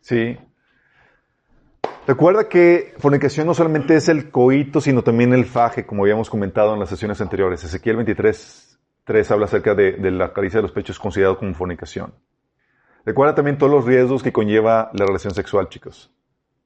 Sí. 0.00 0.38
Recuerda 2.06 2.48
que 2.48 2.94
fornicación 2.96 3.46
no 3.46 3.52
solamente 3.52 3.94
es 3.94 4.08
el 4.08 4.30
coito, 4.30 4.80
sino 4.80 5.02
también 5.02 5.34
el 5.34 5.44
faje, 5.44 5.84
como 5.84 6.04
habíamos 6.04 6.30
comentado 6.30 6.72
en 6.72 6.80
las 6.80 6.88
sesiones 6.88 7.20
anteriores. 7.20 7.62
Ezequiel 7.62 7.96
23, 7.96 8.78
3 9.04 9.30
habla 9.30 9.44
acerca 9.44 9.74
de, 9.74 9.92
de 9.92 10.10
la 10.10 10.32
caricia 10.32 10.58
de 10.58 10.62
los 10.62 10.72
pechos 10.72 10.98
considerado 10.98 11.36
como 11.36 11.54
fornicación. 11.54 12.14
Recuerda 13.04 13.34
también 13.34 13.58
todos 13.58 13.72
los 13.72 13.84
riesgos 13.84 14.22
que 14.22 14.32
conlleva 14.32 14.90
la 14.94 15.06
relación 15.06 15.34
sexual, 15.34 15.68
chicos. 15.68 16.12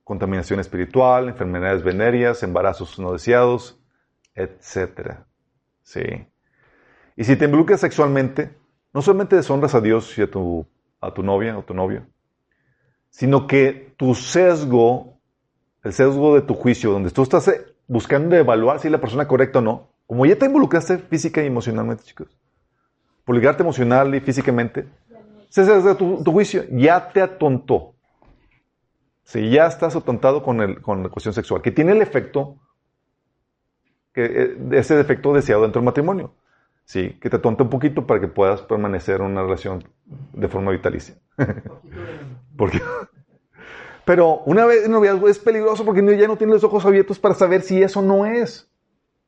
Contaminación 0.04 0.60
espiritual, 0.60 1.28
enfermedades 1.28 1.82
venéreas, 1.82 2.42
embarazos 2.42 2.98
no 2.98 3.12
deseados, 3.12 3.80
etc. 4.34 5.18
Sí. 5.82 6.00
Y 7.16 7.24
si 7.24 7.36
te 7.36 7.46
involucras 7.46 7.80
sexualmente, 7.80 8.54
no 8.92 9.02
solamente 9.02 9.36
deshonras 9.36 9.74
a 9.74 9.80
Dios 9.80 10.16
y 10.18 10.22
a 10.22 10.30
tu, 10.30 10.66
a 11.00 11.12
tu 11.12 11.22
novia 11.22 11.56
o 11.58 11.62
tu 11.62 11.74
novio, 11.74 12.06
sino 13.08 13.46
que 13.46 13.94
tu 13.96 14.14
sesgo, 14.14 15.18
el 15.82 15.92
sesgo 15.92 16.34
de 16.34 16.42
tu 16.42 16.54
juicio, 16.54 16.92
donde 16.92 17.10
tú 17.10 17.22
estás 17.22 17.48
eh, 17.48 17.64
buscando 17.86 18.36
evaluar 18.36 18.78
si 18.78 18.88
es 18.88 18.92
la 18.92 19.00
persona 19.00 19.26
correcta 19.26 19.60
o 19.60 19.62
no, 19.62 19.88
como 20.06 20.26
ya 20.26 20.36
te 20.36 20.46
involucraste 20.46 20.98
física 20.98 21.42
y 21.42 21.46
emocionalmente, 21.46 22.04
chicos, 22.04 22.28
por 23.24 23.34
ligarte 23.34 23.62
emocional 23.62 24.14
y 24.14 24.20
físicamente, 24.20 24.86
sesgo 25.64 25.88
de 25.88 25.94
tu, 25.94 26.22
tu 26.22 26.32
juicio 26.32 26.64
ya 26.70 27.12
te 27.12 27.22
atontó. 27.22 27.94
Si 29.24 29.50
ya 29.50 29.66
estás 29.66 29.96
atontado 29.96 30.42
con, 30.42 30.60
el, 30.60 30.80
con 30.80 31.02
la 31.02 31.08
cuestión 31.08 31.34
sexual, 31.34 31.62
que 31.62 31.72
tiene 31.72 31.92
el 31.92 32.02
efecto, 32.02 32.58
que, 34.12 34.24
eh, 34.24 34.56
ese 34.72 35.00
efecto 35.00 35.32
deseado 35.32 35.62
dentro 35.62 35.80
del 35.80 35.86
matrimonio. 35.86 36.34
Sí, 36.84 37.18
que 37.20 37.28
te 37.28 37.36
atonta 37.36 37.64
un 37.64 37.70
poquito 37.70 38.06
para 38.06 38.20
que 38.20 38.28
puedas 38.28 38.62
permanecer 38.62 39.16
en 39.16 39.26
una 39.26 39.42
relación 39.42 39.82
de 40.32 40.48
forma 40.48 40.70
vitalicia. 40.70 41.16
Porque 42.56 42.80
Pero 44.04 44.42
una 44.46 44.64
vez 44.64 44.84
en 44.84 44.92
noviazgo 44.92 45.28
es 45.28 45.40
peligroso 45.40 45.84
porque 45.84 46.16
ya 46.16 46.28
no 46.28 46.36
tienes 46.36 46.54
los 46.54 46.64
ojos 46.64 46.86
abiertos 46.86 47.18
para 47.18 47.34
saber 47.34 47.62
si 47.62 47.82
eso 47.82 48.02
no 48.02 48.24
es. 48.24 48.70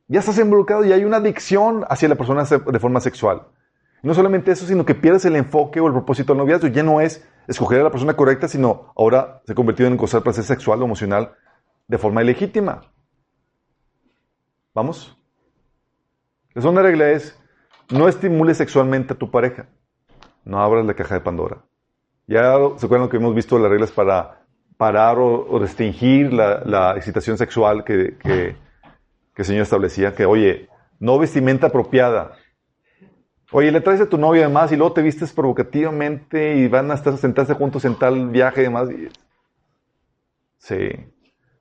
Ya 0.06 0.20
estás 0.20 0.38
involucrado 0.38 0.84
y 0.84 0.92
hay 0.92 1.04
una 1.04 1.16
adicción 1.16 1.84
hacia 1.90 2.08
la 2.08 2.14
persona 2.14 2.44
de 2.44 2.78
forma 2.78 3.00
sexual. 3.00 3.48
No 4.03 4.14
solamente 4.14 4.53
eso, 4.53 4.66
sino 4.66 4.84
que 4.84 4.94
pierdes 4.94 5.24
el 5.24 5.36
enfoque 5.36 5.80
o 5.80 5.86
el 5.86 5.92
propósito 5.92 6.32
del 6.32 6.38
noviazgo. 6.38 6.68
Ya 6.68 6.82
no 6.82 7.01
es 7.01 7.26
escoger 7.49 7.80
a 7.80 7.84
la 7.84 7.90
persona 7.90 8.14
correcta, 8.14 8.46
sino 8.49 8.92
ahora 8.96 9.40
se 9.44 9.53
ha 9.53 9.55
convertido 9.55 9.88
en 9.88 9.96
gozar 9.96 10.22
placer 10.22 10.44
sexual 10.44 10.80
o 10.82 10.84
emocional 10.84 11.32
de 11.88 11.99
forma 11.99 12.22
ilegítima. 12.22 12.82
¿Vamos? 14.74 15.16
La 16.55 16.62
segunda 16.62 16.82
regla 16.82 17.11
es, 17.11 17.38
no 17.90 18.09
estimules 18.09 18.57
sexualmente 18.57 19.14
a 19.14 19.16
tu 19.18 19.30
pareja. 19.30 19.66
No 20.44 20.61
abras 20.61 20.84
la 20.86 20.94
caja 20.94 21.14
de 21.14 21.20
Pandora. 21.20 21.59
Ya 22.26 22.55
se 22.76 22.86
acuerdan 22.86 23.07
lo 23.07 23.09
que 23.11 23.16
hemos 23.16 23.34
visto 23.34 23.59
las 23.59 23.70
reglas 23.70 23.90
para 23.90 24.44
parar 24.76 25.18
o, 25.18 25.59
restringir 25.59 26.32
la, 26.32 26.62
la 26.64 26.96
excitación 26.96 27.36
sexual 27.38 27.84
que, 27.84 28.16
que- 28.18 28.57
que 29.34 29.42
el 29.42 29.46
Señor 29.46 29.62
establecía, 29.62 30.14
que 30.16 30.26
oye, 30.26 30.68
no 30.99 31.16
vestimenta 31.18 31.68
apropiada. 31.68 32.32
Oye, 33.51 33.72
le 33.72 33.80
traes 33.80 34.01
a 34.03 34.09
tu 34.09 34.18
novio 34.18 34.42
además 34.42 34.70
y 34.72 34.76
luego 34.76 34.92
te 34.92 35.03
vistes 35.03 35.32
provocativamente 35.32 36.57
y 36.57 36.68
van 36.68 36.90
a 36.90 36.94
estar 36.94 37.16
sentarse 37.16 37.55
juntos 37.55 37.84
en 37.86 37.94
tal 37.94 38.28
viaje 38.28 38.61
y 38.61 38.64
demás. 38.64 38.88
Sí. 40.59 40.90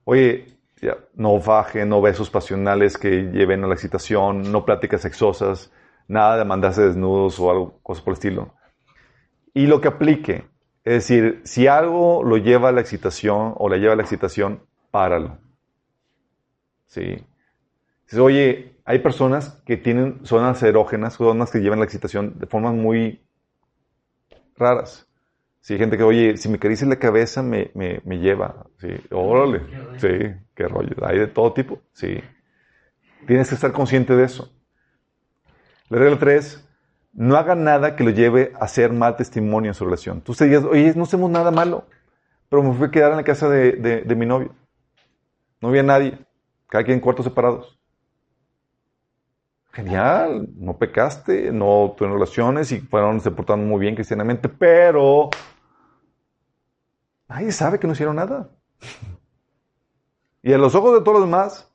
Oye, 0.04 0.58
ya, 0.82 0.98
no 1.14 1.40
faje, 1.40 1.86
no 1.86 2.02
besos 2.02 2.28
pasionales 2.28 2.98
que 2.98 3.30
lleven 3.32 3.64
a 3.64 3.66
la 3.66 3.74
excitación, 3.74 4.52
no 4.52 4.66
pláticas 4.66 5.00
sexosas, 5.00 5.72
nada 6.08 6.36
de 6.36 6.44
mandarse 6.44 6.82
desnudos 6.82 7.40
o 7.40 7.50
algo, 7.50 7.80
cosas 7.82 8.04
por 8.04 8.12
el 8.12 8.16
estilo. 8.16 8.54
Y 9.54 9.66
lo 9.66 9.80
que 9.80 9.88
aplique, 9.88 10.46
es 10.84 11.08
decir, 11.08 11.40
si 11.44 11.66
algo 11.66 12.22
lo 12.22 12.36
lleva 12.36 12.68
a 12.68 12.72
la 12.72 12.82
excitación 12.82 13.54
o 13.56 13.68
la 13.68 13.78
lleva 13.78 13.94
a 13.94 13.96
la 13.96 14.02
excitación, 14.02 14.62
páralo. 14.90 15.38
Sí. 16.86 17.24
Dices, 18.04 18.18
oye, 18.18 18.77
hay 18.88 19.00
personas 19.00 19.60
que 19.66 19.76
tienen 19.76 20.20
zonas 20.24 20.62
erógenas, 20.62 21.14
zonas 21.14 21.50
que 21.50 21.58
llevan 21.60 21.78
la 21.78 21.84
excitación 21.84 22.38
de 22.38 22.46
formas 22.46 22.74
muy 22.74 23.22
raras. 24.56 25.06
Sí, 25.60 25.74
hay 25.74 25.78
gente 25.80 25.96
que, 25.98 26.02
oye, 26.04 26.36
si 26.38 26.48
me 26.48 26.56
acaricia 26.56 26.86
la 26.86 26.96
cabeza 26.96 27.42
me, 27.42 27.70
me, 27.74 28.00
me 28.04 28.18
lleva. 28.18 28.66
Sí, 28.78 28.88
órale. 29.10 29.60
Sí, 29.98 30.08
qué 30.54 30.68
rollo. 30.68 30.94
Hay 31.02 31.18
de 31.18 31.26
todo 31.26 31.52
tipo. 31.52 31.80
Sí. 31.92 32.20
Tienes 33.26 33.48
que 33.48 33.54
estar 33.56 33.72
consciente 33.72 34.16
de 34.16 34.24
eso. 34.24 34.50
La 35.90 35.98
regla 35.98 36.18
3, 36.18 36.66
no 37.12 37.36
haga 37.36 37.54
nada 37.54 37.94
que 37.96 38.04
lo 38.04 38.10
lleve 38.10 38.52
a 38.58 38.64
hacer 38.64 38.92
mal 38.92 39.16
testimonio 39.16 39.70
en 39.70 39.74
su 39.74 39.84
relación. 39.84 40.20
Tú 40.22 40.34
te 40.34 40.46
digas, 40.46 40.64
oye, 40.64 40.92
no 40.96 41.02
hacemos 41.02 41.30
nada 41.30 41.50
malo, 41.50 41.84
pero 42.48 42.62
me 42.62 42.72
fui 42.74 42.86
a 42.86 42.90
quedar 42.90 43.10
en 43.10 43.16
la 43.18 43.24
casa 43.24 43.48
de, 43.50 43.72
de- 43.72 44.02
de 44.02 44.14
mi 44.14 44.24
novio. 44.24 44.54
No 45.60 45.68
había 45.68 45.82
nadie. 45.82 46.18
Cada 46.68 46.84
quien 46.84 46.96
en 46.96 47.00
cuartos 47.00 47.24
separados. 47.26 47.77
Genial, 49.78 50.48
no 50.56 50.76
pecaste, 50.76 51.52
no 51.52 51.94
tuvieron 51.96 52.18
relaciones 52.18 52.72
y 52.72 52.80
fueron 52.80 53.20
se 53.20 53.30
portaron 53.30 53.68
muy 53.68 53.78
bien 53.78 53.94
cristianamente, 53.94 54.48
pero 54.48 55.30
nadie 57.28 57.52
sabe 57.52 57.78
que 57.78 57.86
no 57.86 57.92
hicieron 57.92 58.16
nada. 58.16 58.50
Y 60.42 60.52
a 60.52 60.58
los 60.58 60.74
ojos 60.74 60.94
de 60.94 61.04
todos 61.04 61.20
los 61.20 61.28
demás, 61.28 61.70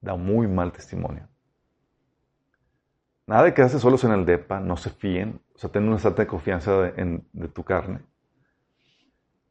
da 0.00 0.16
muy 0.16 0.48
mal 0.48 0.72
testimonio. 0.72 1.28
Nada 3.28 3.44
de 3.44 3.54
quedarse 3.54 3.78
solos 3.78 4.02
en 4.02 4.10
el 4.10 4.26
DEPA, 4.26 4.58
no 4.58 4.76
se 4.76 4.90
fíen, 4.90 5.40
o 5.54 5.58
sea, 5.58 5.70
ten 5.70 5.88
una 5.88 5.98
de 5.98 6.26
confianza 6.26 6.72
de, 6.80 7.00
en- 7.00 7.28
de 7.32 7.46
tu 7.46 7.62
carne. 7.62 8.00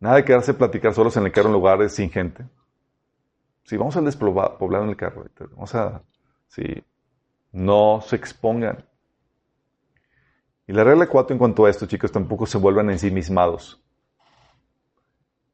Nada 0.01 0.17
de 0.17 0.25
quedarse 0.25 0.53
platicar 0.53 0.93
solos 0.93 1.15
en 1.15 1.23
el 1.27 1.31
carro 1.31 1.47
en 1.47 1.53
lugares 1.53 1.93
sin 1.93 2.09
gente. 2.09 2.43
Si 3.67 3.75
vamos 3.75 3.97
al 3.97 4.05
despoblado 4.05 4.83
en 4.85 4.89
el 4.89 4.95
carro, 4.95 5.25
vamos 5.51 5.75
a, 5.75 6.01
sí, 6.47 6.63
no 7.51 7.99
se 8.01 8.15
expongan. 8.15 8.85
Y 10.65 10.71
la 10.71 10.85
regla 10.85 11.07
4 11.07 11.33
en 11.33 11.37
cuanto 11.37 11.65
a 11.65 11.69
esto, 11.69 11.85
chicos, 11.85 12.09
tampoco 12.13 12.45
se 12.45 12.57
vuelvan 12.57 12.89
ensimismados. 12.89 13.81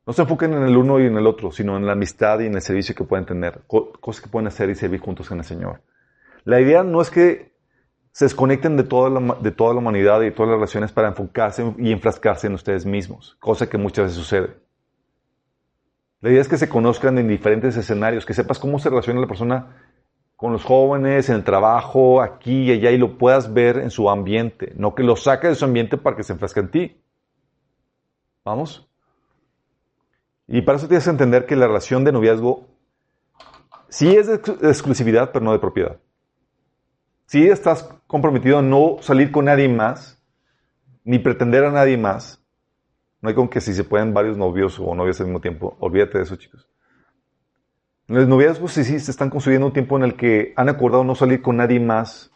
No 0.06 0.14
se 0.14 0.22
enfoquen 0.22 0.54
en 0.54 0.62
el 0.62 0.78
uno 0.78 1.00
y 1.00 1.08
en 1.08 1.18
el 1.18 1.26
otro, 1.26 1.52
sino 1.52 1.76
en 1.76 1.88
la 1.88 1.94
amistad 1.94 2.40
y 2.42 2.46
en 2.46 2.54
el 2.54 2.62
servicio 2.62 2.94
que 2.94 3.04
pueden 3.04 3.26
tener, 3.26 3.64
co- 3.66 3.92
cosas 3.94 4.22
que 4.22 4.30
pueden 4.30 4.46
hacer 4.48 4.70
y 4.70 4.76
servir 4.76 5.00
juntos 5.00 5.32
en 5.32 5.40
el 5.40 5.44
Señor. 5.44 5.82
La 6.44 6.62
idea 6.62 6.84
no 6.84 7.02
es 7.02 7.10
que 7.10 7.56
se 8.12 8.26
desconecten 8.26 8.78
de 8.78 8.84
toda 8.84 9.10
la, 9.10 9.38
de 9.42 9.50
toda 9.52 9.74
la 9.74 9.80
humanidad 9.80 10.22
y 10.22 10.26
de 10.26 10.32
todas 10.32 10.50
las 10.50 10.58
relaciones 10.58 10.92
para 10.92 11.08
enfocarse 11.08 11.74
y 11.80 11.92
enfrascarse 11.92 12.46
en 12.46 12.54
ustedes 12.54 12.86
mismos, 12.86 13.38
cosa 13.40 13.68
que 13.68 13.80
muchas 13.80 14.06
veces 14.06 14.18
sucede. 14.20 14.56
La 16.24 16.30
idea 16.30 16.40
es 16.40 16.48
que 16.48 16.58
se 16.58 16.70
conozcan 16.70 17.18
en 17.18 17.28
diferentes 17.28 17.76
escenarios, 17.76 18.26
que 18.26 18.34
sepas 18.34 18.58
cómo 18.58 18.80
se 18.80 18.90
relaciona 18.90 19.20
la 19.20 19.28
persona 19.28 19.76
con 20.38 20.54
los 20.54 20.64
jóvenes, 20.64 21.28
en 21.28 21.36
el 21.36 21.44
trabajo, 21.44 22.22
aquí 22.22 22.64
y 22.64 22.72
allá, 22.72 22.92
y 22.92 22.98
lo 22.98 23.18
puedas 23.18 23.54
ver 23.54 23.78
en 23.78 23.90
su 23.90 24.10
ambiente, 24.10 24.72
no 24.78 24.96
que 24.96 25.04
lo 25.04 25.18
saque 25.18 25.50
de 25.50 25.56
su 25.56 25.66
ambiente 25.66 25.98
para 25.98 26.16
que 26.16 26.24
se 26.24 26.32
enfrasque 26.32 26.62
en 26.62 26.72
ti. 26.72 27.02
¿Vamos? 28.46 28.90
Y 30.48 30.62
para 30.62 30.78
eso 30.78 30.88
tienes 30.88 31.04
que 31.04 31.10
entender 31.10 31.46
que 31.46 31.58
la 31.58 31.68
relación 31.68 32.06
de 32.06 32.14
noviazgo 32.14 32.68
sí 33.90 34.16
es 34.16 34.28
de 34.28 34.36
ex- 34.36 34.62
de 34.62 34.70
exclusividad, 34.70 35.32
pero 35.34 35.44
no 35.44 35.52
de 35.52 35.60
propiedad. 35.60 35.98
Si 37.26 37.46
estás 37.50 37.84
comprometido 38.08 38.60
a 38.60 38.62
no 38.62 38.96
salir 39.02 39.30
con 39.30 39.44
nadie 39.44 39.68
más, 39.68 40.24
ni 41.04 41.20
pretender 41.20 41.66
a 41.66 41.72
nadie 41.72 41.98
más, 41.98 42.43
no 43.24 43.30
hay 43.30 43.36
con 43.36 43.48
que 43.48 43.62
si 43.62 43.74
se 43.74 43.86
pueden 43.86 44.14
varios 44.14 44.36
novios 44.38 44.78
o 44.82 44.94
novias 44.94 45.22
al 45.22 45.28
mismo 45.28 45.40
tiempo, 45.40 45.78
olvídate 45.80 46.18
de 46.18 46.26
eso, 46.26 46.36
chicos. 46.36 46.68
En 48.10 48.16
los 48.16 48.28
noviazgos 48.28 48.74
sí, 48.74 48.84
sí 48.84 49.00
se 49.00 49.12
están 49.12 49.30
construyendo 49.30 49.68
un 49.68 49.72
tiempo 49.72 49.96
en 49.96 50.04
el 50.04 50.18
que 50.18 50.54
han 50.58 50.68
acordado 50.68 51.06
no 51.06 51.16
salir 51.16 51.42
con 51.42 51.56
nadie 51.56 51.80
más 51.80 52.32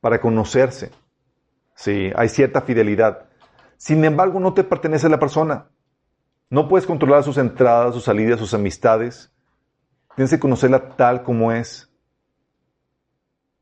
para 0.00 0.18
conocerse. 0.18 0.90
Sí, 1.74 2.10
hay 2.16 2.30
cierta 2.30 2.62
fidelidad. 2.62 3.28
Sin 3.76 4.02
embargo, 4.06 4.40
no 4.40 4.54
te 4.54 4.64
pertenece 4.64 5.06
a 5.06 5.10
la 5.10 5.18
persona. 5.18 5.68
No 6.48 6.66
puedes 6.66 6.86
controlar 6.86 7.22
sus 7.22 7.36
entradas, 7.36 7.92
sus 7.92 8.04
salidas, 8.04 8.40
sus 8.40 8.54
amistades. 8.54 9.30
Tienes 10.14 10.30
que 10.30 10.40
conocerla 10.40 10.96
tal 10.96 11.24
como 11.24 11.52
es. 11.52 11.92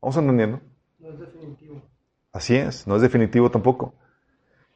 ¿Vamos 0.01 0.15
entendiendo? 0.15 0.61
No 0.99 1.09
es 1.09 1.19
definitivo. 1.19 1.81
Así 2.31 2.55
es, 2.55 2.87
no 2.87 2.95
es 2.95 3.01
definitivo 3.01 3.51
tampoco. 3.51 3.93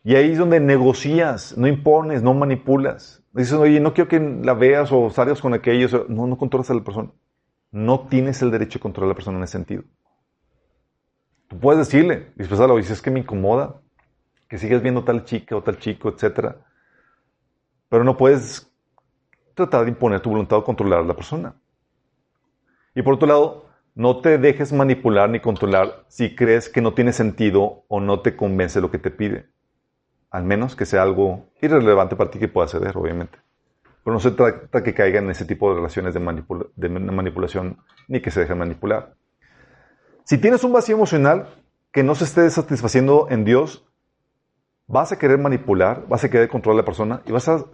Y 0.10 0.16
ahí 0.16 0.32
es 0.32 0.40
donde 0.40 0.60
negocias, 0.60 1.56
no 1.56 1.68
impones, 1.68 2.24
no 2.24 2.34
manipulas. 2.34 3.24
Dices, 3.32 3.54
oye, 3.54 3.80
no 3.80 3.94
quiero 3.94 4.08
que 4.08 4.20
la 4.20 4.56
veas 4.56 4.92
o 4.92 5.12
salgas 5.12 5.40
con 5.40 5.54
aquellos. 5.54 6.10
No, 6.10 6.26
no 6.26 6.36
controlas 6.36 6.72
a 6.72 6.74
la 6.74 6.84
persona. 6.84 7.12
No 7.70 8.08
tienes 8.08 8.42
el 8.42 8.50
derecho 8.50 8.80
de 8.80 8.82
controlar 8.82 9.10
a 9.10 9.14
la 9.14 9.14
persona 9.14 9.38
en 9.38 9.44
ese 9.44 9.52
sentido. 9.52 9.84
Tú 11.48 11.60
puedes 11.60 11.86
decirle, 11.86 12.34
expresarlo, 12.40 12.78
dices, 12.78 12.94
es 12.94 13.02
que 13.04 13.12
me 13.12 13.20
incomoda 13.20 13.82
que 14.48 14.58
sigas 14.58 14.82
viendo 14.82 15.04
tal 15.04 15.26
chica 15.26 15.56
o 15.56 15.62
tal 15.62 15.78
chico, 15.78 16.10
etcétera. 16.10 16.58
Pero 17.88 18.04
no 18.04 18.18
puedes 18.18 18.68
tratar 19.54 19.84
de 19.84 19.92
imponer 19.92 20.22
tu 20.22 20.32
voluntad 20.32 20.58
o 20.58 20.64
controlar 20.64 21.02
a 21.02 21.04
la 21.04 21.14
persona. 21.14 21.54
Y 22.96 23.04
por 23.04 23.14
otro 23.14 23.28
lado, 23.28 23.66
no 23.94 24.22
te 24.22 24.40
dejes 24.40 24.74
manipular 24.74 25.30
ni 25.30 25.40
controlar 25.40 26.04
si 26.08 26.36
crees 26.36 26.68
que 26.68 26.82
no 26.82 26.96
tiene 26.96 27.14
sentido 27.14 27.84
o 27.88 28.00
no 28.00 28.22
te 28.22 28.36
convence 28.36 28.82
lo 28.82 28.90
que 28.90 28.98
te 28.98 29.12
pide. 29.12 29.50
Al 30.32 30.44
menos 30.44 30.76
que 30.76 30.86
sea 30.86 31.02
algo 31.02 31.48
irrelevante 31.62 32.16
para 32.16 32.30
ti 32.30 32.40
que 32.40 32.48
pueda 32.48 32.68
ceder, 32.68 32.96
obviamente. 32.98 33.40
Pero 34.04 34.14
no 34.14 34.20
se 34.20 34.32
trata 34.32 34.84
que 34.84 34.94
caiga 34.94 35.20
en 35.20 35.30
ese 35.30 35.46
tipo 35.46 35.70
de 35.70 35.76
relaciones 35.76 36.14
de, 36.14 36.20
manipula- 36.20 36.68
de 36.76 36.90
manipulación 36.90 37.78
ni 38.08 38.22
que 38.22 38.32
se 38.32 38.42
dejen 38.42 38.58
manipular. 38.58 39.16
Si 40.24 40.38
tienes 40.38 40.64
un 40.64 40.74
vacío 40.74 40.96
emocional 40.96 41.48
que 41.92 42.04
no 42.04 42.14
se 42.16 42.26
esté 42.26 42.50
satisfaciendo 42.50 43.28
en 43.30 43.46
Dios, 43.46 43.86
vas 44.88 45.12
a 45.12 45.18
querer 45.18 45.40
manipular, 45.40 46.06
vas 46.08 46.24
a 46.24 46.30
querer 46.30 46.50
controlar 46.50 46.80
a 46.80 46.82
la 46.82 46.86
persona 46.86 47.22
y 47.26 47.32
vas 47.32 47.48
a 47.50 47.66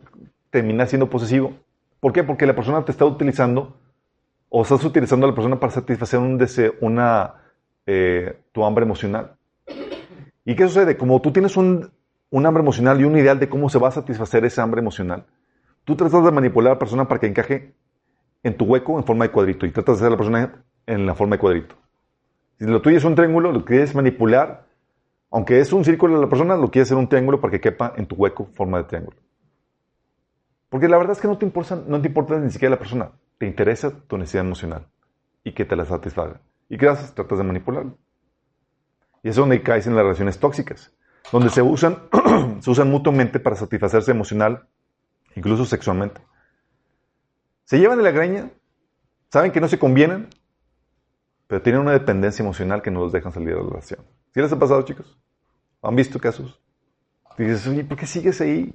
terminar 0.49 0.87
siendo 0.87 1.09
posesivo. 1.09 1.53
¿Por 1.99 2.13
qué? 2.13 2.23
Porque 2.23 2.45
la 2.45 2.55
persona 2.55 2.83
te 2.85 2.91
está 2.91 3.05
utilizando 3.05 3.77
o 4.49 4.61
estás 4.61 4.83
utilizando 4.85 5.25
a 5.25 5.29
la 5.29 5.35
persona 5.35 5.59
para 5.59 5.73
satisfacer 5.73 6.19
un 6.19 6.37
deseo, 6.37 6.75
una, 6.81 7.35
eh, 7.85 8.41
tu 8.51 8.63
hambre 8.65 8.85
emocional. 8.85 9.35
¿Y 10.45 10.55
qué 10.55 10.63
sucede? 10.67 10.95
Como 10.97 11.21
tú 11.21 11.31
tienes 11.33 11.57
un, 11.57 11.91
un 12.35 12.45
hambre 12.45 12.61
emocional 12.61 12.99
y 12.99 13.05
un 13.05 13.17
ideal 13.17 13.39
de 13.39 13.47
cómo 13.47 13.69
se 13.69 13.79
va 13.79 13.87
a 13.87 13.91
satisfacer 13.91 14.43
esa 14.43 14.61
hambre 14.61 14.81
emocional, 14.81 15.25
tú 15.85 15.95
tratas 15.95 16.21
de 16.21 16.31
manipular 16.31 16.71
a 16.71 16.75
la 16.75 16.79
persona 16.79 17.07
para 17.07 17.21
que 17.21 17.27
encaje 17.27 17.73
en 18.43 18.57
tu 18.57 18.65
hueco 18.65 18.97
en 18.97 19.05
forma 19.05 19.23
de 19.23 19.31
cuadrito 19.31 19.65
y 19.65 19.71
tratas 19.71 20.01
de 20.01 20.05
hacer 20.05 20.07
a 20.07 20.09
la 20.09 20.17
persona 20.17 20.65
en 20.85 21.05
la 21.05 21.15
forma 21.15 21.37
de 21.37 21.39
cuadrito. 21.39 21.75
Si 22.59 22.65
lo 22.65 22.81
tuyo 22.81 22.97
es 22.97 23.05
un 23.05 23.15
triángulo, 23.15 23.53
lo 23.53 23.63
quieres 23.63 23.95
manipular, 23.95 24.65
aunque 25.31 25.61
es 25.61 25.71
un 25.71 25.85
círculo 25.85 26.15
de 26.15 26.23
la 26.23 26.29
persona, 26.29 26.57
lo 26.57 26.69
quieres 26.69 26.89
hacer 26.89 26.97
un 26.97 27.07
triángulo 27.07 27.39
para 27.39 27.51
que 27.51 27.61
quepa 27.61 27.93
en 27.95 28.05
tu 28.05 28.15
hueco 28.15 28.49
forma 28.53 28.79
de 28.79 28.83
triángulo. 28.83 29.17
Porque 30.67 30.89
la 30.89 30.97
verdad 30.97 31.13
es 31.13 31.21
que 31.21 31.29
no 31.29 31.37
te 31.37 31.45
importa, 31.45 31.81
no 31.87 32.01
te 32.01 32.09
importa 32.09 32.37
ni 32.37 32.51
siquiera 32.51 32.71
la 32.71 32.79
persona. 32.79 33.11
Te 33.37 33.47
interesa 33.47 33.93
tu 34.07 34.17
necesidad 34.17 34.43
emocional 34.43 34.87
y 35.41 35.53
que 35.53 35.63
te 35.63 35.77
la 35.77 35.85
satisfaga. 35.85 36.41
¿Y 36.67 36.77
qué 36.77 36.89
haces? 36.89 37.13
Tratas 37.13 37.37
de 37.37 37.45
manipularlo. 37.45 37.97
Y 39.23 39.29
es 39.29 39.37
donde 39.37 39.63
caes 39.63 39.87
en 39.87 39.95
las 39.95 40.03
relaciones 40.03 40.37
tóxicas. 40.37 40.91
Donde 41.31 41.49
se 41.49 41.61
usan, 41.61 42.03
se 42.59 42.69
usan 42.69 42.89
mutuamente 42.89 43.39
para 43.39 43.55
satisfacerse 43.55 44.11
emocional, 44.11 44.67
incluso 45.35 45.65
sexualmente. 45.65 46.21
Se 47.65 47.79
llevan 47.79 47.97
de 47.97 48.03
la 48.03 48.11
greña, 48.11 48.51
saben 49.29 49.51
que 49.51 49.61
no 49.61 49.67
se 49.67 49.79
convienen, 49.79 50.29
pero 51.47 51.61
tienen 51.61 51.81
una 51.81 51.91
dependencia 51.91 52.43
emocional 52.43 52.81
que 52.81 52.91
no 52.91 53.01
los 53.01 53.11
dejan 53.11 53.31
salir 53.31 53.49
de 53.49 53.55
la 53.55 53.69
relación. 53.69 53.99
¿Sí 54.33 54.41
les 54.41 54.51
ha 54.51 54.59
pasado, 54.59 54.81
chicos? 54.83 55.17
¿Han 55.81 55.95
visto 55.95 56.19
casos? 56.19 56.59
Y 57.37 57.43
dices, 57.43 57.67
oye, 57.67 57.83
¿por 57.83 57.97
qué 57.97 58.05
sigues 58.05 58.39
ahí? 58.41 58.73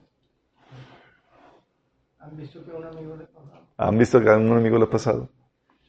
¿Han 2.18 2.36
visto 2.36 2.64
que 2.64 2.70
a 2.70 2.74
un 2.74 2.84
amigo 2.84 3.16
le 3.16 3.24
pasó? 3.24 3.52
¿Han 3.76 3.98
visto 3.98 4.20
que 4.20 4.30
a 4.30 4.36
un 4.36 4.52
amigo 4.52 4.78
le 4.78 4.84
ha 4.84 4.90
pasado? 4.90 5.28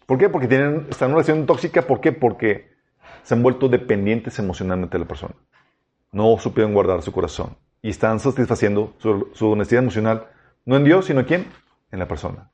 ¿Por 0.05 0.17
qué? 0.17 0.29
Porque 0.29 0.47
tienen, 0.47 0.87
están 0.89 1.09
en 1.09 1.15
una 1.15 1.23
relación 1.23 1.45
tóxica. 1.45 1.81
¿Por 1.83 2.01
qué? 2.01 2.11
Porque 2.11 2.71
se 3.23 3.33
han 3.33 3.43
vuelto 3.43 3.69
dependientes 3.69 4.37
emocionalmente 4.39 4.97
de 4.97 5.03
la 5.03 5.07
persona. 5.07 5.35
No 6.11 6.37
supieron 6.37 6.73
guardar 6.73 7.01
su 7.01 7.11
corazón. 7.11 7.57
Y 7.81 7.89
están 7.89 8.19
satisfaciendo 8.19 8.93
su, 8.99 9.29
su 9.33 9.55
necesidad 9.55 9.83
emocional, 9.83 10.27
no 10.65 10.75
en 10.75 10.83
Dios, 10.83 11.05
sino 11.05 11.21
en 11.21 11.25
quién? 11.25 11.47
En 11.91 11.99
la 11.99 12.07
persona. 12.07 12.51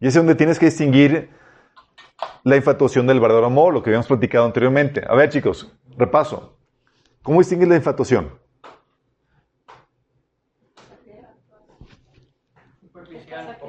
Y 0.00 0.06
es 0.06 0.14
donde 0.14 0.34
tienes 0.34 0.58
que 0.58 0.66
distinguir 0.66 1.30
la 2.44 2.56
infatuación 2.56 3.06
del 3.06 3.20
verdadero 3.20 3.46
amor, 3.46 3.72
lo 3.74 3.82
que 3.82 3.90
habíamos 3.90 4.06
platicado 4.06 4.44
anteriormente. 4.46 5.02
A 5.08 5.14
ver, 5.14 5.28
chicos, 5.30 5.72
repaso. 5.96 6.56
¿Cómo 7.22 7.40
distingues 7.40 7.68
la 7.68 7.76
infatuación? 7.76 8.30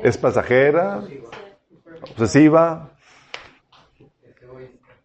Es 0.04 0.18
pasajera, 0.18 1.04
obsesiva, 2.02 2.92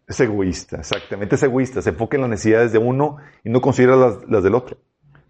es 0.07 0.19
egoísta, 0.19 0.77
exactamente, 0.77 1.35
es 1.35 1.43
egoísta. 1.43 1.81
Se 1.81 1.89
enfoca 1.89 2.17
en 2.17 2.21
las 2.21 2.29
necesidades 2.29 2.71
de 2.71 2.77
uno 2.77 3.17
y 3.43 3.49
no 3.49 3.61
considera 3.61 3.95
las, 3.95 4.19
las 4.27 4.43
del 4.43 4.55
otro. 4.55 4.77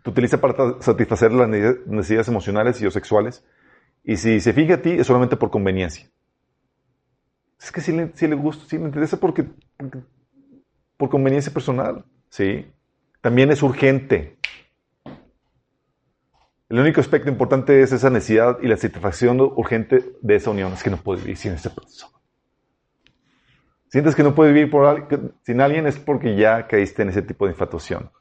Te 0.04 0.10
utiliza 0.10 0.40
para 0.40 0.82
satisfacer 0.82 1.32
las 1.32 1.50
necesidades 1.50 2.28
emocionales 2.28 2.82
y 2.82 2.86
o 2.86 2.92
sexuales. 2.92 3.44
Y 4.04 4.18
si 4.18 4.40
se 4.40 4.54
fija 4.54 4.76
a 4.76 4.82
ti, 4.82 4.92
es 4.92 5.08
solamente 5.08 5.36
por 5.36 5.50
conveniencia. 5.50 6.08
Es 7.60 7.72
que 7.72 7.82
si 7.82 7.92
le, 7.92 8.12
si 8.14 8.28
le 8.28 8.36
gusta, 8.36 8.66
si 8.68 8.78
le 8.78 8.84
interesa 8.84 9.20
porque, 9.20 9.46
por 10.98 11.10
conveniencia 11.10 11.52
personal. 11.52 12.06
Sí. 12.30 12.72
También 13.22 13.52
es 13.52 13.64
urgente. 13.64 14.38
El 16.70 16.80
único 16.80 17.02
aspecto 17.02 17.30
importante 17.30 17.82
es 17.82 17.92
esa 17.92 18.10
necesidad 18.10 18.58
y 18.62 18.68
la 18.68 18.78
satisfacción 18.78 19.40
urgente 19.40 20.04
de 20.22 20.36
esa 20.36 20.52
unión. 20.52 20.74
Es 20.74 20.84
que 20.84 20.92
no 20.92 20.98
puedes 20.98 21.24
vivir 21.24 21.38
sin 21.38 21.54
esa 21.54 21.74
persona. 21.74 22.14
Sientes 23.96 24.14
que 24.14 24.24
no 24.24 24.36
puedes 24.36 24.54
vivir 24.54 24.70
por, 24.70 25.08
sin 25.44 25.62
alguien 25.62 25.88
es 25.88 25.98
porque 25.98 26.36
ya 26.36 26.68
caíste 26.68 27.04
en 27.04 27.08
ese 27.08 27.22
tipo 27.22 27.46
de 27.46 27.54
infatuación. 27.54 28.12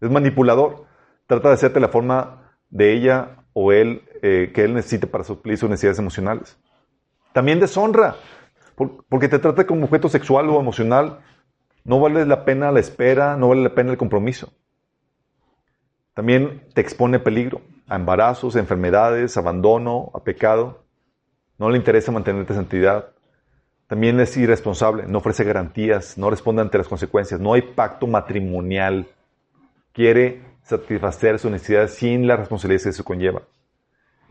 Es 0.00 0.08
manipulador. 0.08 0.84
Trata 1.26 1.48
de 1.48 1.54
hacerte 1.54 1.80
la 1.80 1.88
forma 1.88 2.54
de 2.70 2.92
ella 2.92 3.38
o 3.52 3.72
él 3.72 4.04
eh, 4.22 4.52
que 4.54 4.62
él 4.62 4.74
necesite 4.74 5.08
para 5.08 5.24
suplir 5.24 5.58
sus 5.58 5.68
necesidades 5.68 5.98
emocionales. 5.98 6.56
También 7.32 7.58
deshonra, 7.58 8.14
por, 8.76 9.04
porque 9.08 9.28
te 9.28 9.40
trata 9.40 9.66
como 9.66 9.86
objeto 9.86 10.08
sexual 10.08 10.48
o 10.50 10.60
emocional. 10.60 11.18
No 11.82 11.98
vale 11.98 12.24
la 12.26 12.44
pena 12.44 12.70
la 12.70 12.78
espera, 12.78 13.36
no 13.36 13.48
vale 13.48 13.64
la 13.64 13.74
pena 13.74 13.90
el 13.90 13.98
compromiso. 13.98 14.52
También 16.14 16.62
te 16.74 16.80
expone 16.80 17.18
peligro, 17.18 17.60
a 17.88 17.96
embarazos, 17.96 18.54
a 18.54 18.60
enfermedades, 18.60 19.36
abandono, 19.36 20.12
a 20.14 20.22
pecado. 20.22 20.84
No 21.58 21.70
le 21.70 21.76
interesa 21.76 22.12
mantenerte 22.12 22.52
en 22.52 22.58
santidad. 22.60 23.13
También 23.86 24.18
es 24.20 24.36
irresponsable, 24.36 25.06
no 25.06 25.18
ofrece 25.18 25.44
garantías, 25.44 26.16
no 26.16 26.30
responde 26.30 26.62
ante 26.62 26.78
las 26.78 26.88
consecuencias, 26.88 27.40
no 27.40 27.52
hay 27.52 27.62
pacto 27.62 28.06
matrimonial. 28.06 29.06
Quiere 29.92 30.42
satisfacer 30.62 31.38
sus 31.38 31.50
necesidades 31.50 31.94
sin 31.94 32.26
la 32.26 32.36
responsabilidad 32.36 32.82
que 32.82 32.88
eso 32.88 33.04
conlleva. 33.04 33.42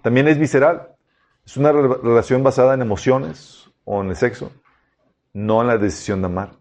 También 0.02 0.28
es 0.28 0.38
visceral. 0.38 0.90
Es 1.46 1.58
una 1.58 1.72
re 1.72 1.88
relación 2.02 2.42
basada 2.42 2.74
en 2.74 2.82
emociones 2.82 3.70
o 3.84 4.02
en 4.02 4.10
el 4.10 4.16
sexo, 4.16 4.52
no 5.34 5.62
en 5.62 5.68
la 5.68 5.78
decisión 5.78 6.22
de 6.22 6.28
amar. 6.28 6.52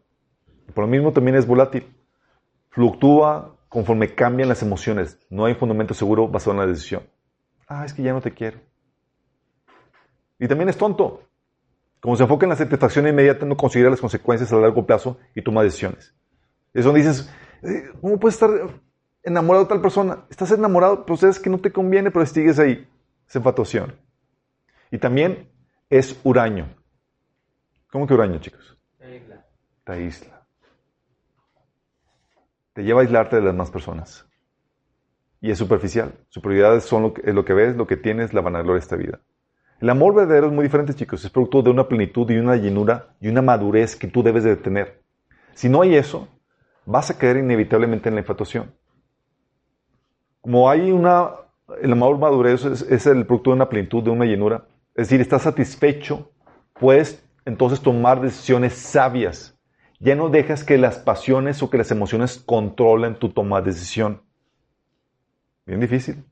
Por 0.75 0.85
lo 0.85 0.89
mismo 0.89 1.13
también 1.13 1.37
es 1.37 1.47
volátil. 1.47 1.87
Fluctúa 2.71 3.57
conforme 3.69 4.15
cambian 4.15 4.49
las 4.49 4.63
emociones. 4.63 5.19
No 5.31 5.45
hay 5.45 5.55
fundamento 5.55 5.95
seguro 5.95 6.29
basado 6.29 6.53
en 6.53 6.59
la 6.59 6.67
decisión. 6.67 7.03
Ah, 7.67 7.85
es 7.85 7.93
que 7.93 8.03
ya 8.03 8.13
no 8.13 8.21
te 8.21 8.33
quiero. 8.33 8.59
Y 10.39 10.49
también 10.49 10.69
es 10.69 10.77
tonto. 10.77 11.23
Como 12.03 12.17
se 12.17 12.25
enfoca 12.25 12.47
en 12.47 12.51
la 12.51 12.57
satisfacción 12.57 13.07
inmediata, 13.07 13.47
no 13.47 13.57
considera 13.57 13.89
las 13.89 14.01
consecuencias 14.01 14.53
a 14.53 14.57
largo 14.57 14.85
plazo 14.85 15.19
y 15.37 15.43
toma 15.43 15.63
decisiones. 15.63 16.13
Es 16.75 16.85
donde 16.85 16.99
dices, 16.99 17.33
¿cómo 18.01 18.19
puedes 18.19 18.35
estar 18.35 18.51
enamorado 19.23 19.67
de 19.67 19.69
tal 19.69 19.81
persona? 19.81 20.25
Estás 20.29 20.51
enamorado, 20.51 21.07
pues 21.07 21.23
es 21.23 21.39
que 21.39 21.49
no 21.49 21.61
te 21.61 21.71
conviene, 21.71 22.11
pero 22.11 22.27
sigues 22.27 22.59
ahí. 22.59 22.91
Es 23.29 23.37
infatuación. 23.37 23.95
Y 24.91 24.99
también 24.99 25.49
es 25.89 26.19
huraño. 26.25 26.75
¿Cómo 27.93 28.09
que 28.09 28.15
huraño, 28.15 28.41
chicos? 28.41 28.77
Te 28.99 29.19
isla. 29.19 29.47
Te 29.85 29.93
aísla. 29.93 30.47
Te 32.73 32.83
lleva 32.83 32.99
a 32.99 33.03
aislarte 33.05 33.37
de 33.37 33.43
las 33.43 33.53
demás 33.53 33.71
personas. 33.71 34.27
Y 35.41 35.53
es 35.53 35.59
superficial. 35.59 36.15
Su 36.31 36.43
prioridad 36.43 36.81
son 36.81 37.03
lo 37.05 37.15
que, 37.15 37.23
es 37.25 37.33
lo 37.33 37.45
que 37.45 37.55
ves, 37.55 37.77
lo 37.77 37.87
que 37.87 37.97
tienes, 37.97 38.35
la 38.35 38.41
vanagloria 38.41 38.81
de 38.81 38.81
esta 38.81 38.97
vida. 38.97 39.21
El 39.83 39.91
amor 39.91 40.15
verdadero 40.15 40.47
es 40.47 40.53
muy 40.53 40.63
diferente, 40.63 40.95
chicos. 40.95 41.25
Es 41.25 41.31
producto 41.33 41.61
de 41.61 41.71
una 41.71 41.89
plenitud 41.89 42.31
y 42.31 42.39
una 42.39 42.55
llenura 42.55 43.17
y 43.21 43.27
una 43.27 43.43
madurez 43.43 43.97
que 43.97 44.07
tú 44.07 44.23
debes 44.23 44.45
de 44.45 44.55
tener. 44.55 45.03
Si 45.55 45.69
no 45.69 45.83
hay 45.83 45.97
eso, 45.97 46.29
vas 46.87 47.11
a 47.11 47.19
caer 47.19 47.39
inevitablemente 47.39 48.09
en 48.09 48.15
la 48.15 48.21
infatuación. 48.21 48.73
Como 50.41 50.71
hay 50.71 50.93
una, 50.93 51.33
el 51.81 51.91
amor 51.91 52.17
madurez 52.17 52.65
es, 52.65 52.83
es 52.83 53.07
el 53.07 53.27
producto 53.27 53.51
de 53.51 53.57
una 53.57 53.69
plenitud, 53.69 54.05
de 54.05 54.11
una 54.11 54.25
llenura. 54.25 54.69
Es 54.95 55.09
decir, 55.09 55.21
estás 55.21 55.43
satisfecho, 55.43 56.31
puedes 56.79 57.29
entonces 57.45 57.81
tomar 57.81 58.21
decisiones 58.21 58.75
sabias. 58.75 59.59
Ya 59.99 60.15
no 60.15 60.29
dejas 60.29 60.63
que 60.63 60.79
las 60.79 60.99
pasiones 60.99 61.61
o 61.61 61.71
que 61.71 61.79
las 61.79 61.91
emociones 61.91 62.39
controlen 62.39 63.17
tu 63.17 63.31
toma 63.31 63.61
de 63.61 63.73
decisión. 63.73 64.23
Bien 65.67 65.81
difícil. 65.81 66.25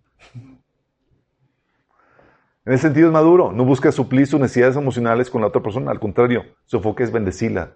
En 2.70 2.74
ese 2.74 2.82
sentido 2.82 3.08
es 3.08 3.12
maduro. 3.12 3.50
No 3.50 3.64
busca 3.64 3.90
suplir 3.90 4.28
sus 4.28 4.38
necesidades 4.38 4.76
emocionales 4.76 5.28
con 5.28 5.40
la 5.40 5.48
otra 5.48 5.60
persona. 5.60 5.90
Al 5.90 5.98
contrario, 5.98 6.44
su 6.66 6.76
enfoque 6.76 7.02
es 7.02 7.10
bendecirla. 7.10 7.72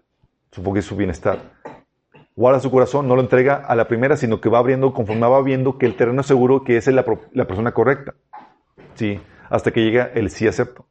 Su 0.52 0.60
enfoque 0.60 0.78
es 0.78 0.84
su 0.84 0.94
bienestar. 0.94 1.40
Guarda 2.36 2.60
su 2.60 2.70
corazón, 2.70 3.08
no 3.08 3.16
lo 3.16 3.22
entrega 3.22 3.56
a 3.56 3.74
la 3.74 3.88
primera, 3.88 4.16
sino 4.16 4.40
que 4.40 4.48
va 4.48 4.60
abriendo 4.60 4.94
conforme 4.94 5.26
va 5.26 5.42
viendo 5.42 5.78
que 5.78 5.86
el 5.86 5.96
terreno 5.96 6.20
es 6.20 6.28
seguro 6.28 6.62
que 6.62 6.76
es 6.76 6.86
la, 6.86 7.04
la 7.32 7.44
persona 7.44 7.72
correcta. 7.72 8.14
Sí, 8.94 9.20
hasta 9.50 9.72
que 9.72 9.82
llega 9.82 10.12
el 10.14 10.30
sí 10.30 10.46
acepto. 10.46 10.86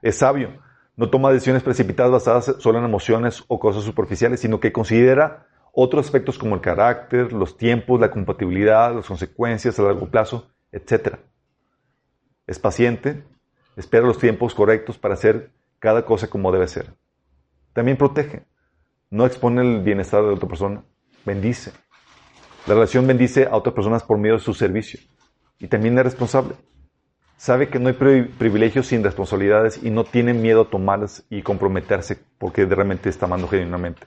Es 0.00 0.18
sabio. 0.18 0.50
No 0.94 1.10
toma 1.10 1.32
decisiones 1.32 1.64
precipitadas 1.64 2.12
basadas 2.12 2.54
solo 2.60 2.78
en 2.78 2.84
emociones 2.84 3.42
o 3.48 3.58
cosas 3.58 3.82
superficiales, 3.82 4.38
sino 4.38 4.60
que 4.60 4.70
considera 4.70 5.48
otros 5.72 6.06
aspectos 6.06 6.38
como 6.38 6.54
el 6.54 6.60
carácter, 6.60 7.32
los 7.32 7.56
tiempos, 7.56 7.98
la 7.98 8.12
compatibilidad, 8.12 8.94
las 8.94 9.06
consecuencias 9.06 9.76
a 9.80 9.82
largo 9.82 10.08
plazo, 10.08 10.46
etc. 10.70 11.16
Es 12.46 12.58
paciente, 12.58 13.24
espera 13.76 14.06
los 14.06 14.18
tiempos 14.18 14.54
correctos 14.54 14.98
para 14.98 15.14
hacer 15.14 15.50
cada 15.78 16.04
cosa 16.04 16.28
como 16.28 16.52
debe 16.52 16.68
ser. 16.68 16.94
También 17.72 17.96
protege, 17.96 18.44
no 19.10 19.26
expone 19.26 19.62
el 19.62 19.82
bienestar 19.82 20.22
de 20.22 20.30
otra 20.30 20.48
persona, 20.48 20.84
bendice. 21.24 21.72
La 22.66 22.74
relación 22.74 23.06
bendice 23.06 23.46
a 23.46 23.56
otras 23.56 23.74
personas 23.74 24.02
por 24.02 24.18
medio 24.18 24.34
de 24.34 24.40
su 24.40 24.54
servicio. 24.54 25.00
Y 25.58 25.68
también 25.68 25.96
es 25.98 26.04
responsable. 26.04 26.54
Sabe 27.36 27.68
que 27.68 27.78
no 27.78 27.88
hay 27.88 27.94
privilegios 27.94 28.86
sin 28.86 29.04
responsabilidades 29.04 29.82
y 29.82 29.90
no 29.90 30.04
tiene 30.04 30.32
miedo 30.32 30.62
a 30.62 30.70
tomarlas 30.70 31.24
y 31.28 31.42
comprometerse 31.42 32.18
porque 32.38 32.64
realmente 32.64 33.08
está 33.08 33.26
amando 33.26 33.48
genuinamente. 33.48 34.06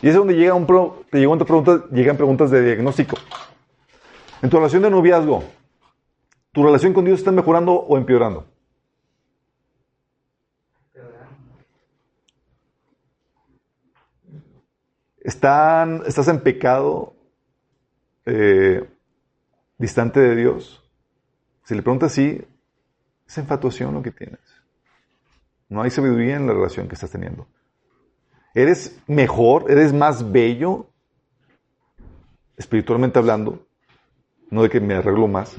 Y 0.00 0.08
es 0.08 0.14
donde 0.14 0.34
llega 0.34 0.54
un 0.54 0.66
pro, 0.66 1.04
te 1.10 1.18
llegan 1.18 1.38
preguntas, 1.38 1.80
llegan 1.90 2.16
preguntas 2.16 2.50
de 2.50 2.64
diagnóstico. 2.64 3.16
En 4.40 4.48
tu 4.48 4.56
relación 4.56 4.82
de 4.82 4.90
noviazgo, 4.90 5.44
¿tu 6.58 6.64
relación 6.64 6.92
con 6.92 7.04
Dios 7.04 7.20
está 7.20 7.30
mejorando 7.30 7.72
o 7.72 7.96
empeorando? 7.96 8.44
¿Están, 15.20 16.02
¿Estás 16.04 16.26
en 16.26 16.40
pecado 16.40 17.14
eh, 18.26 18.90
distante 19.78 20.18
de 20.18 20.34
Dios? 20.34 20.82
Si 21.62 21.76
le 21.76 21.82
preguntas 21.82 22.10
así, 22.10 22.44
es 23.28 23.38
infatuación 23.38 23.94
lo 23.94 24.02
que 24.02 24.10
tienes. 24.10 24.40
No 25.68 25.82
hay 25.82 25.92
sabiduría 25.92 26.34
en 26.34 26.48
la 26.48 26.54
relación 26.54 26.88
que 26.88 26.94
estás 26.94 27.12
teniendo. 27.12 27.46
¿Eres 28.52 29.00
mejor? 29.06 29.70
¿Eres 29.70 29.92
más 29.92 30.32
bello? 30.32 30.88
Espiritualmente 32.56 33.20
hablando. 33.20 33.64
No 34.50 34.64
de 34.64 34.70
que 34.70 34.80
me 34.80 34.94
arreglo 34.94 35.28
más. 35.28 35.56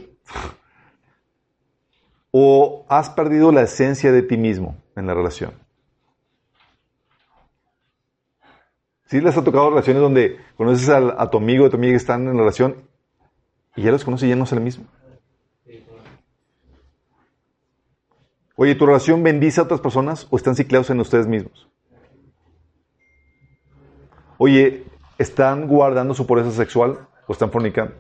¿O 2.32 2.86
has 2.90 3.10
perdido 3.10 3.52
la 3.52 3.64
esencia 3.64 4.12
de 4.12 4.22
ti 4.22 4.38
mismo 4.38 4.78
en 4.96 5.08
la 5.08 5.14
relación? 5.14 5.54
Sí 9.06 9.20
les 9.22 9.36
ha 9.36 9.44
tocado 9.44 9.72
relaciones 9.72 10.04
donde 10.04 10.38
conoces 10.56 10.88
a, 10.90 11.30
tu 11.32 11.38
amigo, 11.38 11.66
a 11.66 11.70
tu 11.70 11.78
amiga 11.78 11.94
que 11.94 11.98
están 11.98 12.28
en 12.28 12.38
relación 12.38 12.76
y 13.76 13.82
ya 13.82 13.92
los 13.92 14.04
conoces 14.04 14.28
y 14.28 14.30
ya 14.30 14.36
no 14.36 14.44
es 14.44 14.52
el 14.52 14.62
mismo. 14.62 14.86
Oye, 18.56 18.76
¿tu 18.76 18.86
relación 18.86 19.24
bendice 19.24 19.62
a 19.62 19.64
otras 19.64 19.80
personas 19.80 20.28
o 20.30 20.38
están 20.38 20.56
ciclados 20.56 20.90
en 20.92 21.00
ustedes 21.00 21.26
mismos? 21.26 21.68
Oye, 24.38 24.86
¿están 25.18 25.68
guardando 25.68 26.14
su 26.14 26.28
pureza 26.28 26.52
sexual 26.52 27.08
o 27.26 27.34
están 27.34 27.52
fornicando? 27.52 27.96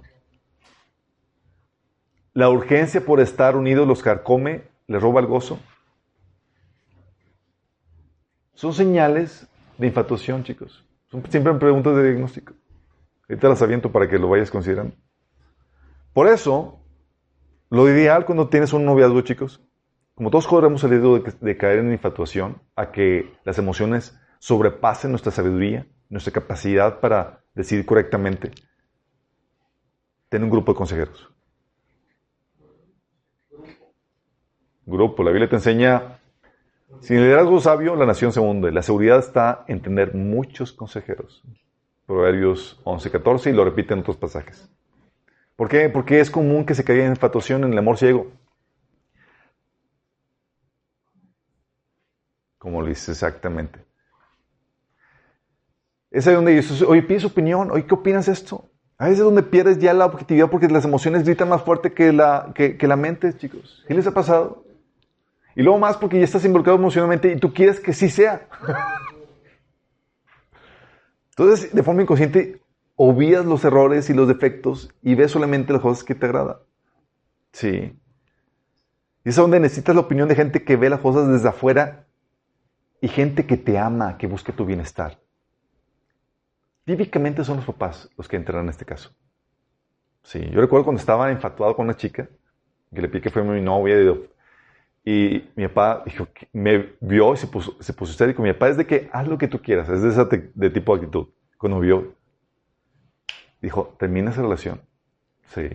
¿La 2.39 2.49
urgencia 2.49 3.03
por 3.05 3.19
estar 3.19 3.57
unidos 3.57 3.85
los 3.85 4.01
carcome, 4.01 4.63
les 4.87 5.01
roba 5.01 5.19
el 5.19 5.27
gozo? 5.27 5.59
Son 8.53 8.71
señales 8.71 9.45
de 9.77 9.87
infatuación, 9.87 10.45
chicos. 10.45 10.85
Son 11.11 11.21
siempre 11.29 11.53
preguntas 11.55 11.97
de 11.97 12.03
diagnóstico. 12.11 12.53
Ahorita 13.27 13.49
las 13.49 13.61
aviento 13.61 13.91
para 13.91 14.07
que 14.07 14.17
lo 14.17 14.29
vayas 14.29 14.49
considerando. 14.49 14.95
Por 16.13 16.27
eso, 16.27 16.79
lo 17.69 17.89
ideal 17.89 18.23
cuando 18.23 18.47
tienes 18.47 18.71
un 18.71 18.85
noviazgo, 18.85 19.19
chicos, 19.19 19.61
como 20.15 20.29
todos 20.29 20.47
corremos 20.47 20.81
el 20.85 20.91
riesgo 20.91 21.19
de, 21.19 21.33
de 21.41 21.57
caer 21.57 21.79
en 21.79 21.91
infatuación, 21.91 22.61
a 22.73 22.93
que 22.93 23.33
las 23.43 23.57
emociones 23.57 24.17
sobrepasen 24.39 25.11
nuestra 25.11 25.33
sabiduría, 25.33 25.87
nuestra 26.07 26.31
capacidad 26.31 27.01
para 27.01 27.43
decidir 27.53 27.85
correctamente, 27.85 28.51
ten 30.29 30.41
un 30.45 30.49
grupo 30.49 30.71
de 30.71 30.77
consejeros. 30.77 31.29
Grupo, 34.89 35.23
la 35.23 35.29
Biblia 35.29 35.47
te 35.47 35.55
enseña, 35.55 36.19
sin 36.99 37.17
liderazgo 37.17 37.59
sabio, 37.61 37.95
la 37.95 38.07
nación 38.07 38.33
se 38.33 38.39
hunde. 38.39 38.71
La 38.71 38.81
seguridad 38.81 39.19
está 39.19 39.63
en 39.67 39.81
tener 39.81 40.15
muchos 40.15 40.73
consejeros. 40.73 41.43
Proverbios 42.07 42.81
11, 42.83 43.11
14 43.11 43.49
y 43.51 43.53
lo 43.53 43.63
repite 43.63 43.93
en 43.93 43.99
otros 43.99 44.17
pasajes. 44.17 44.67
¿Por 45.55 45.69
qué? 45.69 45.89
Porque 45.89 46.19
es 46.19 46.31
común 46.31 46.65
que 46.65 46.73
se 46.73 46.83
caiga 46.83 47.05
en 47.05 47.11
infatuación 47.11 47.63
en 47.63 47.73
el 47.73 47.77
amor 47.77 47.97
ciego. 47.97 48.31
Como 52.57 52.81
lo 52.81 52.87
dice 52.87 53.11
exactamente. 53.11 53.79
Es 56.09 56.25
ahí 56.27 56.33
donde 56.33 56.55
dices, 56.55 56.81
oye, 56.81 57.03
pides 57.03 57.25
opinión, 57.25 57.69
oye, 57.69 57.85
¿qué 57.85 57.93
opinas 57.93 58.25
de 58.25 58.31
esto? 58.31 58.65
A 58.97 59.05
veces 59.05 59.19
es 59.19 59.25
donde 59.25 59.43
pierdes 59.43 59.77
ya 59.77 59.93
la 59.93 60.07
objetividad 60.07 60.49
porque 60.49 60.67
las 60.67 60.83
emociones 60.83 61.23
gritan 61.23 61.47
más 61.47 61.61
fuerte 61.61 61.93
que 61.93 62.11
la, 62.11 62.51
que 62.55 62.87
la 62.87 62.95
mente, 62.95 63.37
chicos. 63.37 63.85
¿Qué 63.87 63.93
les 63.93 64.07
ha 64.07 64.13
pasado? 64.13 64.65
Y 65.59 65.61
luego 65.61 65.77
más 65.77 65.97
porque 65.97 66.17
ya 66.17 66.23
estás 66.23 66.45
involucrado 66.45 66.79
emocionalmente 66.79 67.33
y 67.33 67.35
tú 67.37 67.53
quieres 67.53 67.81
que 67.81 67.91
sí 67.91 68.09
sea. 68.09 68.47
Entonces, 71.31 71.75
de 71.75 71.83
forma 71.83 72.01
inconsciente, 72.01 72.61
obvias 72.95 73.43
los 73.43 73.65
errores 73.65 74.09
y 74.09 74.13
los 74.13 74.29
defectos 74.29 74.89
y 75.01 75.15
ves 75.15 75.31
solamente 75.31 75.73
las 75.73 75.81
cosas 75.81 76.05
que 76.05 76.15
te 76.15 76.27
agradan. 76.27 76.59
Sí. 77.51 77.99
Y 79.25 79.29
es 79.29 79.35
donde 79.35 79.59
necesitas 79.59 79.93
la 79.93 79.99
opinión 79.99 80.29
de 80.29 80.35
gente 80.35 80.63
que 80.63 80.77
ve 80.77 80.89
las 80.89 81.01
cosas 81.01 81.27
desde 81.27 81.49
afuera 81.49 82.07
y 83.01 83.09
gente 83.09 83.45
que 83.45 83.57
te 83.57 83.77
ama, 83.77 84.17
que 84.17 84.27
busque 84.27 84.53
tu 84.53 84.63
bienestar. 84.63 85.19
Típicamente 86.85 87.43
son 87.43 87.57
los 87.57 87.65
papás 87.65 88.09
los 88.15 88.29
que 88.29 88.37
entran 88.37 88.63
en 88.63 88.69
este 88.69 88.85
caso. 88.85 89.11
Sí, 90.23 90.39
yo 90.39 90.61
recuerdo 90.61 90.85
cuando 90.85 91.01
estaba 91.01 91.29
infatuado 91.33 91.75
con 91.75 91.83
una 91.87 91.97
chica, 91.97 92.29
que 92.95 93.01
le 93.01 93.09
pide 93.09 93.23
que 93.23 93.29
fue 93.29 93.43
mi 93.43 93.59
novia, 93.59 94.01
y, 94.01 94.29
y 95.11 95.49
mi 95.55 95.67
papá 95.67 96.03
dijo, 96.05 96.27
me 96.53 96.93
vio 96.99 97.33
y 97.33 97.37
se 97.37 97.47
puso, 97.47 97.75
se 97.79 97.93
puso 97.93 98.11
histérico. 98.11 98.43
Mi 98.43 98.53
papá 98.53 98.69
es 98.69 98.77
de 98.77 98.85
que 98.85 99.09
haz 99.11 99.27
lo 99.27 99.39
que 99.39 99.47
tú 99.47 99.59
quieras, 99.59 99.89
es 99.89 100.03
de 100.03 100.09
ese 100.09 100.51
de 100.53 100.69
tipo 100.69 100.93
de 100.93 101.01
actitud. 101.01 101.29
Cuando 101.57 101.79
vio, 101.79 102.13
dijo, 103.59 103.95
termina 103.97 104.29
esa 104.29 104.43
relación. 104.43 104.81
Sí. 105.47 105.67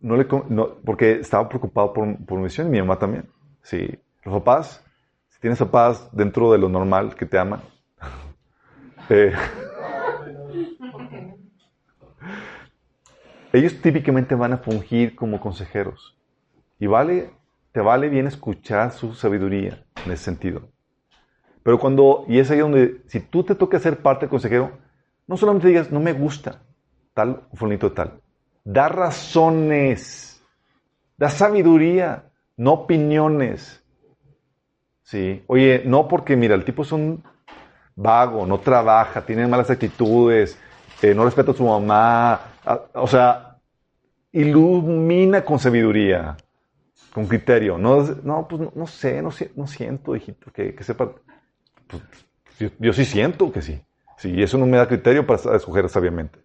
No 0.00 0.16
le, 0.16 0.24
no, 0.50 0.76
porque 0.84 1.18
estaba 1.18 1.48
preocupado 1.48 1.92
por, 1.92 2.24
por 2.24 2.38
mi 2.38 2.44
visión 2.44 2.68
y 2.68 2.70
mi 2.70 2.78
mamá 2.78 2.96
también. 2.96 3.28
Sí. 3.62 3.98
Los 4.24 4.34
papás, 4.34 4.86
si 5.30 5.40
tienes 5.40 5.58
papás 5.58 6.10
dentro 6.12 6.52
de 6.52 6.58
lo 6.58 6.68
normal 6.68 7.16
que 7.16 7.26
te 7.26 7.40
aman, 7.40 7.60
eh, 9.08 9.32
ellos 13.52 13.82
típicamente 13.82 14.36
van 14.36 14.52
a 14.52 14.58
fungir 14.58 15.16
como 15.16 15.40
consejeros. 15.40 16.19
Y 16.80 16.86
vale, 16.86 17.30
te 17.72 17.80
vale 17.80 18.08
bien 18.08 18.26
escuchar 18.26 18.90
su 18.92 19.14
sabiduría 19.14 19.84
en 20.04 20.12
ese 20.12 20.24
sentido. 20.24 20.70
Pero 21.62 21.78
cuando, 21.78 22.24
y 22.26 22.38
es 22.38 22.50
ahí 22.50 22.58
donde, 22.58 23.02
si 23.06 23.20
tú 23.20 23.44
te 23.44 23.54
toca 23.54 23.78
ser 23.78 23.98
parte 23.98 24.22
del 24.22 24.30
consejero, 24.30 24.78
no 25.26 25.36
solamente 25.36 25.68
digas, 25.68 25.92
no 25.92 26.00
me 26.00 26.14
gusta 26.14 26.62
tal 27.14 27.42
o 27.52 27.56
fulanito 27.56 27.92
tal. 27.92 28.20
Da 28.64 28.88
razones, 28.88 30.42
da 31.18 31.28
sabiduría, 31.28 32.30
no 32.56 32.72
opiniones. 32.72 33.84
Sí. 35.02 35.44
Oye, 35.48 35.82
no 35.84 36.08
porque, 36.08 36.34
mira, 36.36 36.54
el 36.54 36.64
tipo 36.64 36.82
es 36.82 36.92
un 36.92 37.22
vago, 37.94 38.46
no 38.46 38.58
trabaja, 38.60 39.20
tiene 39.26 39.46
malas 39.46 39.70
actitudes, 39.70 40.58
eh, 41.02 41.14
no 41.14 41.24
respeta 41.24 41.50
a 41.50 41.54
su 41.54 41.64
mamá. 41.64 42.40
a- 42.64 42.80
o 42.94 43.06
sea, 43.06 43.56
ilumina 44.32 45.42
con 45.44 45.58
sabiduría, 45.58 46.36
con 47.12 47.26
criterio. 47.26 47.78
No, 47.78 48.02
no 48.22 48.46
pues 48.48 48.62
no, 48.62 48.72
no 48.74 48.86
sé, 48.86 49.22
no, 49.22 49.30
no 49.56 49.66
siento, 49.66 50.16
hijito, 50.16 50.50
que, 50.52 50.74
que 50.74 50.84
sepa. 50.84 51.12
Pues, 51.88 52.02
yo, 52.78 52.92
sí 52.92 53.04
siento 53.04 53.52
que 53.52 53.62
sí. 53.62 53.82
Sí, 54.18 54.30
y 54.32 54.42
eso 54.42 54.58
no 54.58 54.66
me 54.66 54.76
da 54.76 54.86
criterio 54.88 55.26
para 55.26 55.56
escoger 55.56 55.88
sabiamente. 55.88 56.38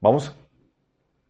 Vamos. 0.00 0.34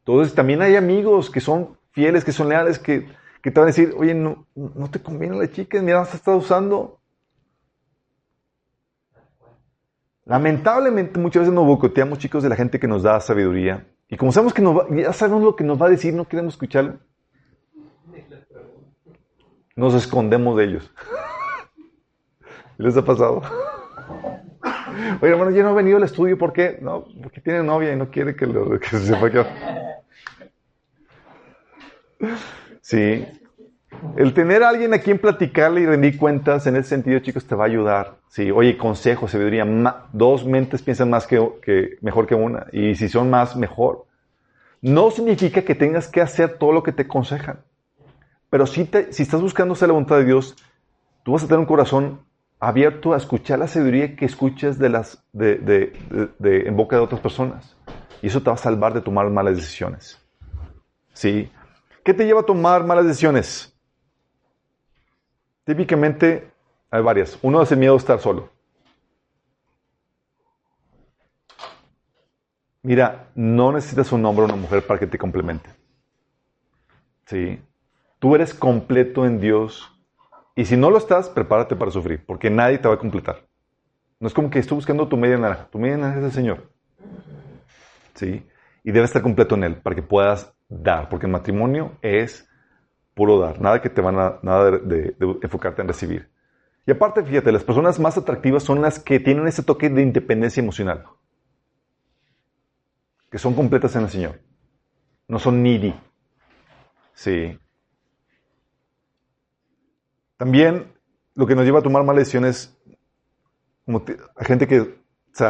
Entonces, 0.01 0.35
también 0.35 0.63
hay 0.63 0.77
amigos 0.77 1.31
que 1.31 1.41
son 1.41 1.79
fieles, 1.93 2.25
que 2.25 2.33
son 2.33 2.49
leales, 2.49 2.79
que, 2.79 3.07
que 3.43 3.51
te 3.51 3.61
van 3.61 3.69
a 3.69 3.73
decir, 3.73 3.95
oye, 3.97 4.15
no, 4.15 4.47
no 4.55 4.91
te 4.91 5.01
conviene 5.01 5.37
la 5.37 5.51
chica, 5.51 5.81
mira, 5.83 6.05
se 6.05 6.17
está 6.17 6.35
usando. 6.35 7.01
Lamentablemente, 10.25 11.19
muchas 11.19 11.41
veces 11.43 11.55
nos 11.55 11.67
boicoteamos, 11.67 12.19
chicos, 12.19 12.43
de 12.43 12.49
la 12.49 12.57
gente 12.57 12.79
que 12.81 12.89
nos 12.89 13.03
da 13.03 13.21
sabiduría. 13.21 13.87
Y 14.09 14.17
como 14.17 14.33
sabemos 14.33 14.55
que 14.55 14.63
nos 14.63 14.77
va- 14.77 14.87
ya 14.91 15.13
sabemos 15.13 15.43
lo 15.43 15.57
que 15.57 15.65
nos 15.65 15.81
va 15.81 15.87
a 15.87 15.91
decir, 15.91 16.15
no 16.15 16.27
queremos 16.29 16.55
escucharlo. 16.55 16.99
Nos 19.77 19.95
escondemos 19.95 20.57
de 20.57 20.65
ellos. 20.65 20.91
¿Les 22.79 22.97
ha 22.97 23.05
pasado? 23.05 23.43
Oye, 25.21 25.33
hermano, 25.33 25.51
ya 25.51 25.63
no 25.63 25.71
ha 25.71 25.75
venido 25.75 25.97
al 25.99 26.03
estudio, 26.05 26.37
¿por 26.39 26.53
qué? 26.53 26.79
No, 26.81 27.05
porque 27.23 27.41
tiene 27.41 27.63
novia 27.63 27.93
y 27.93 27.97
no 27.97 28.11
quiere 28.11 28.35
que, 28.35 28.47
se 28.91 28.99
sepa 29.01 29.31
que... 29.31 29.45
Sí. 32.81 33.27
El 34.17 34.33
tener 34.35 34.63
a 34.63 34.71
alguien 34.71 34.95
a 34.95 34.99
quien 34.99 35.19
platicarle 35.19 35.83
y 35.83 35.87
rendir 35.87 36.17
cuentas 36.17 36.67
en 36.67 36.77
ese 36.77 36.89
sentido, 36.91 37.19
chicos, 37.21 37.47
te 37.47 37.55
va 37.55 37.65
a 37.65 37.67
ayudar. 37.67 38.17
Sí, 38.29 38.51
oye, 38.51 38.77
consejo, 38.79 39.29
sabiduría. 39.29 39.65
ma- 39.65 40.09
dos 40.13 40.47
mentes 40.47 40.83
piensan 40.83 41.11
más 41.11 41.27
que, 41.27 41.47
que 41.63 41.99
mejor 42.01 42.27
que 42.27 42.35
una. 42.35 42.67
Y 42.73 42.95
si 42.95 43.09
son 43.09 43.29
más, 43.31 43.57
mejor. 43.57 44.07
No 44.81 45.11
significa 45.11 45.63
que 45.63 45.75
tengas 45.75 46.09
que 46.09 46.21
hacer 46.23 46.57
todo 46.57 46.73
lo 46.73 46.83
que 46.83 46.93
te 46.93 47.03
aconsejan. 47.03 47.61
Pero 48.51 48.67
si, 48.67 48.85
te, 48.85 49.13
si 49.13 49.23
estás 49.23 49.41
buscando 49.41 49.75
hacer 49.75 49.89
la 49.89 49.95
voluntad 49.95 50.17
de 50.19 50.25
Dios, 50.25 50.57
tú 51.23 51.33
vas 51.33 51.43
a 51.45 51.47
tener 51.47 51.61
un 51.61 51.67
corazón 51.67 52.21
abierto 52.59 53.15
a 53.15 53.17
escuchar 53.17 53.59
la 53.59 53.69
sabiduría 53.69 54.17
que 54.17 54.27
escuchas 54.27 54.79
de 54.79 54.89
las, 54.91 55.25
de, 55.33 55.57
de- 55.57 55.93
de- 56.39 56.69
en 56.69 56.77
boca 56.77 56.97
de 56.97 57.03
otras 57.03 57.21
personas. 57.21 57.77
Y 58.23 58.27
eso 58.27 58.41
te 58.41 58.51
va 58.51 58.55
a 58.55 58.59
salvar 58.59 58.93
de 58.93 59.01
tomar 59.01 59.31
malas 59.31 59.57
decisiones. 59.57 60.19
¿Sí? 61.13 61.51
¿Qué 62.05 62.15
te 62.15 62.25
lleva 62.27 62.41
a 62.41 62.47
tomar 62.47 62.85
malas 62.85 63.07
decisiones? 63.07 63.75
Típicamente 65.65 66.51
hay 66.91 67.03
varias. 67.03 67.39
Uno 67.43 67.63
es 67.63 67.75
miedo 67.77 67.95
a 67.95 67.99
estar 67.99 68.21
solo. 68.21 68.51
Mira, 72.83 73.31
no 73.35 73.73
necesitas 73.73 74.13
un 74.13 74.25
hombre 74.27 74.43
o 74.43 74.47
una 74.47 74.57
mujer 74.57 74.87
para 74.87 75.01
que 75.01 75.07
te 75.07 75.17
complemente. 75.19 75.71
¿Sí? 77.27 77.59
Tú 78.21 78.37
eres 78.37 78.55
completo 78.55 79.27
en 79.27 79.41
Dios. 79.41 79.91
Y 80.55 80.65
si 80.67 80.77
no 80.77 80.91
lo 80.91 80.99
estás, 80.99 81.29
prepárate 81.29 81.75
para 81.75 81.91
sufrir, 81.91 82.25
porque 82.25 82.51
nadie 82.51 82.79
te 82.79 82.87
va 82.87 82.95
a 82.95 82.99
completar. 82.99 83.49
No 84.21 84.29
es 84.29 84.35
como 84.35 84.51
que 84.51 84.61
estoy 84.61 84.77
buscando 84.77 85.09
tu 85.09 85.17
media 85.17 85.39
naranja. 85.39 85.69
Tu 85.71 85.79
media 85.81 85.97
naranja 85.97 86.21
es 86.21 86.25
el 86.27 86.33
Señor. 86.33 86.71
¿Sí? 88.15 88.47
Y 88.85 88.93
debes 88.93 89.11
estar 89.11 89.23
completo 89.23 89.55
en 89.55 89.65
Él 89.65 89.77
para 89.77 89.97
que 89.97 90.03
puedas 90.03 90.53
dar, 90.69 91.09
porque 91.09 91.27
el 91.27 91.33
matrimonio 91.33 91.99
es 92.03 92.49
puro 93.15 93.39
dar. 93.41 93.61
Nada 93.61 93.81
que 93.83 93.91
te 93.91 94.01
van 94.01 94.19
a, 94.19 94.39
nada 94.43 94.71
de- 94.71 94.79
de 95.19 95.39
enfocarte 95.43 95.83
en 95.83 95.89
recibir. 95.89 96.31
Y 96.87 96.93
aparte, 96.93 97.23
fíjate, 97.25 97.53
las 97.53 97.65
personas 97.65 98.01
más 98.01 98.17
atractivas 98.19 98.63
son 98.63 98.83
las 98.83 98.99
que 98.99 99.21
tienen 99.21 99.47
ese 99.47 99.63
toque 99.63 99.91
de 99.91 100.03
independencia 100.03 100.63
emocional. 100.63 101.05
Que 103.31 103.39
son 103.39 103.55
completas 103.55 103.95
en 103.97 104.03
el 104.03 104.09
Señor. 104.11 104.41
No 105.29 105.39
son 105.39 105.63
needy. 105.63 105.95
Sí. 107.15 107.59
También 110.41 110.91
lo 111.35 111.47
que 111.47 111.55
nos 111.55 111.67
lleva 111.67 111.81
a 111.81 111.83
tomar 111.83 112.03
malas 112.03 112.23
decisiones 112.23 112.75
hay 113.87 114.47
gente 114.47 114.67
que 114.67 114.95
se, 115.35 115.45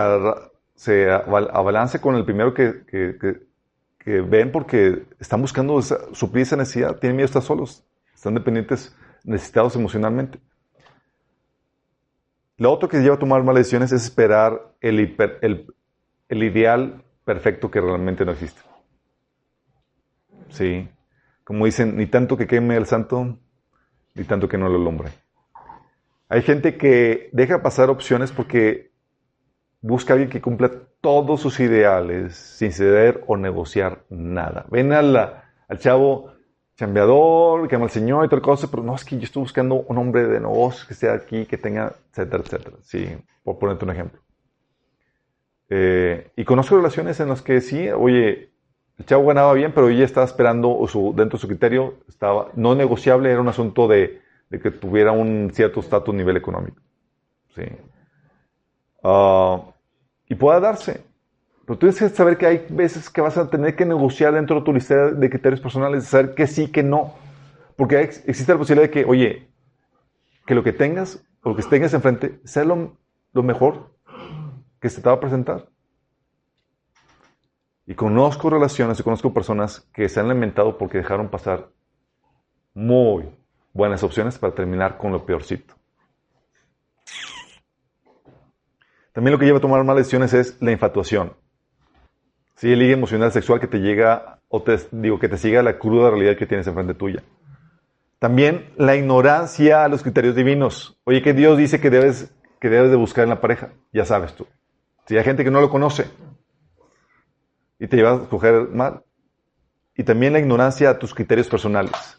se 0.74 1.08
abalance 1.12 2.00
con 2.00 2.16
el 2.16 2.24
primero 2.24 2.52
que, 2.52 2.84
que- 2.90 4.20
ven 4.22 4.50
porque 4.50 5.06
están 5.20 5.40
buscando 5.42 5.78
esa- 5.78 6.12
suplir 6.12 6.42
esa 6.42 6.56
necesidad, 6.56 6.98
tienen 6.98 7.14
miedo 7.18 7.26
de 7.26 7.30
estar 7.30 7.42
solos, 7.42 7.84
están 8.12 8.34
dependientes, 8.34 8.96
necesitados 9.22 9.76
emocionalmente. 9.76 10.40
Lo 12.56 12.72
otro 12.72 12.88
que 12.88 12.98
lleva 12.98 13.14
a 13.14 13.18
tomar 13.20 13.44
malas 13.44 13.60
decisiones 13.60 13.92
es 13.92 14.02
esperar 14.02 14.74
el, 14.80 15.16
el 16.28 16.42
ideal 16.42 17.04
perfecto 17.24 17.70
que 17.70 17.80
realmente 17.80 18.24
no 18.24 18.32
existe. 18.32 18.60
Sí. 20.48 20.88
Como 21.44 21.66
dicen, 21.66 21.96
ni 21.96 22.06
tanto 22.06 22.36
que 22.36 22.48
queme 22.48 22.76
el 22.76 22.86
santo, 22.86 23.38
ni 24.14 24.24
tanto 24.24 24.48
que 24.48 24.58
no 24.58 24.68
lo 24.68 24.76
alumbre. 24.76 25.10
Hay 26.28 26.42
gente 26.42 26.76
que 26.76 27.28
deja 27.32 27.62
pasar 27.62 27.90
opciones 27.90 28.30
porque 28.30 28.92
busca 29.80 30.12
a 30.12 30.14
alguien 30.14 30.30
que 30.30 30.40
cumpla 30.40 30.70
todos 31.00 31.40
sus 31.40 31.58
ideales 31.60 32.34
sin 32.36 32.72
ceder 32.72 33.24
o 33.26 33.36
negociar 33.36 34.04
nada. 34.10 34.66
Ven 34.70 34.92
a 34.92 35.02
la- 35.02 35.44
al 35.68 35.78
chavo 35.78 36.32
chambeador, 36.76 37.68
que 37.68 37.76
ama 37.76 37.84
al 37.86 37.90
Señor 37.90 38.24
y 38.24 38.28
tal 38.28 38.40
cosa, 38.40 38.70
pero 38.70 38.82
no 38.82 38.94
es 38.94 39.04
que 39.04 39.16
yo 39.18 39.24
estoy 39.24 39.42
buscando 39.42 39.76
un 39.76 39.98
hombre 39.98 40.24
de 40.26 40.40
negocios 40.40 40.86
que 40.86 40.94
esté 40.94 41.10
aquí, 41.10 41.46
que 41.46 41.58
tenga, 41.58 41.92
etcétera, 42.10 42.42
etcétera. 42.44 42.76
Sí, 42.82 43.08
por 43.42 43.58
ponerte 43.58 43.84
un 43.84 43.90
ejemplo. 43.90 44.20
Eh, 45.68 46.30
y 46.36 46.44
conozco 46.44 46.76
relaciones 46.76 47.20
en 47.20 47.28
las 47.28 47.42
que 47.42 47.60
sí, 47.60 47.88
oye, 47.90 48.50
el 49.00 49.06
chavo 49.06 49.26
ganaba 49.26 49.54
bien, 49.54 49.72
pero 49.72 49.88
ella 49.88 50.04
estaba 50.04 50.26
esperando, 50.26 50.86
su, 50.86 51.14
dentro 51.16 51.38
de 51.38 51.40
su 51.40 51.48
criterio, 51.48 51.94
estaba 52.06 52.50
no 52.54 52.74
negociable, 52.74 53.30
era 53.30 53.40
un 53.40 53.48
asunto 53.48 53.88
de, 53.88 54.20
que 54.50 54.70
tuviera 54.70 55.10
un 55.10 55.50
cierto 55.54 55.80
estatus 55.80 56.14
nivel 56.14 56.36
económico. 56.36 56.82
Sí. 57.54 57.62
Ah, 59.02 59.62
y 60.28 60.34
pueda 60.34 60.60
darse. 60.60 61.02
Pero 61.64 61.78
tienes 61.78 61.98
que 61.98 62.10
saber 62.10 62.36
que 62.36 62.44
hay 62.44 62.66
veces 62.68 63.08
que 63.08 63.22
vas 63.22 63.38
a 63.38 63.48
tener 63.48 63.74
que 63.74 63.86
negociar 63.86 64.34
dentro 64.34 64.56
de 64.56 64.66
tu 64.66 64.74
lista 64.74 65.12
de 65.12 65.30
criterios 65.30 65.62
personales, 65.62 66.04
saber 66.04 66.34
que 66.34 66.46
sí, 66.46 66.70
que 66.70 66.82
no. 66.82 67.14
Porque 67.76 68.02
existe 68.02 68.52
la 68.52 68.58
posibilidad 68.58 68.86
de 68.86 68.90
que, 68.90 69.06
oye, 69.06 69.48
que 70.44 70.54
lo 70.54 70.62
que 70.62 70.74
tengas, 70.74 71.24
o 71.42 71.48
lo 71.48 71.56
que 71.56 71.62
tengas 71.62 71.94
enfrente, 71.94 72.38
sea 72.44 72.64
lo, 72.64 72.98
lo 73.32 73.42
mejor 73.42 73.94
que 74.78 74.90
se 74.90 75.00
te 75.00 75.08
va 75.08 75.14
a 75.14 75.20
presentar. 75.20 75.70
Y 77.90 77.96
conozco 77.96 78.48
relaciones 78.48 79.00
y 79.00 79.02
conozco 79.02 79.34
personas 79.34 79.80
que 79.92 80.08
se 80.08 80.20
han 80.20 80.28
lamentado 80.28 80.78
porque 80.78 80.98
dejaron 80.98 81.28
pasar 81.28 81.70
muy 82.72 83.28
buenas 83.72 84.04
opciones 84.04 84.38
para 84.38 84.54
terminar 84.54 84.96
con 84.96 85.10
lo 85.10 85.26
peorcito. 85.26 85.74
También 89.12 89.32
lo 89.32 89.40
que 89.40 89.46
lleva 89.46 89.58
a 89.58 89.60
tomar 89.60 89.82
malas 89.82 90.02
decisiones 90.04 90.32
es 90.34 90.56
la 90.62 90.70
infatuación. 90.70 91.32
Sí, 92.54 92.72
el 92.72 92.78
liga 92.78 92.92
emocional 92.92 93.32
sexual 93.32 93.58
que 93.58 93.66
te 93.66 93.80
llega, 93.80 94.38
o 94.46 94.62
te 94.62 94.78
digo, 94.92 95.18
que 95.18 95.28
te 95.28 95.36
siga 95.36 95.60
la 95.64 95.76
cruda 95.76 96.10
realidad 96.10 96.36
que 96.36 96.46
tienes 96.46 96.68
enfrente 96.68 96.94
tuya. 96.94 97.24
También 98.20 98.72
la 98.76 98.94
ignorancia 98.94 99.82
a 99.82 99.88
los 99.88 100.04
criterios 100.04 100.36
divinos. 100.36 100.96
Oye, 101.02 101.22
que 101.22 101.34
Dios 101.34 101.58
dice 101.58 101.80
que 101.80 101.90
debes, 101.90 102.32
que 102.60 102.68
debes 102.68 102.90
de 102.92 102.96
buscar 102.96 103.24
en 103.24 103.30
la 103.30 103.40
pareja. 103.40 103.70
Ya 103.92 104.04
sabes 104.04 104.32
tú. 104.36 104.46
Si 105.06 105.18
hay 105.18 105.24
gente 105.24 105.42
que 105.42 105.50
no 105.50 105.60
lo 105.60 105.70
conoce 105.70 106.08
y 107.80 107.88
te 107.88 107.96
lleva 107.96 108.12
a 108.12 108.22
escoger 108.22 108.68
mal. 108.68 109.02
Y 109.96 110.04
también 110.04 110.34
la 110.34 110.38
ignorancia 110.38 110.90
a 110.90 110.98
tus 110.98 111.14
criterios 111.14 111.48
personales. 111.48 112.18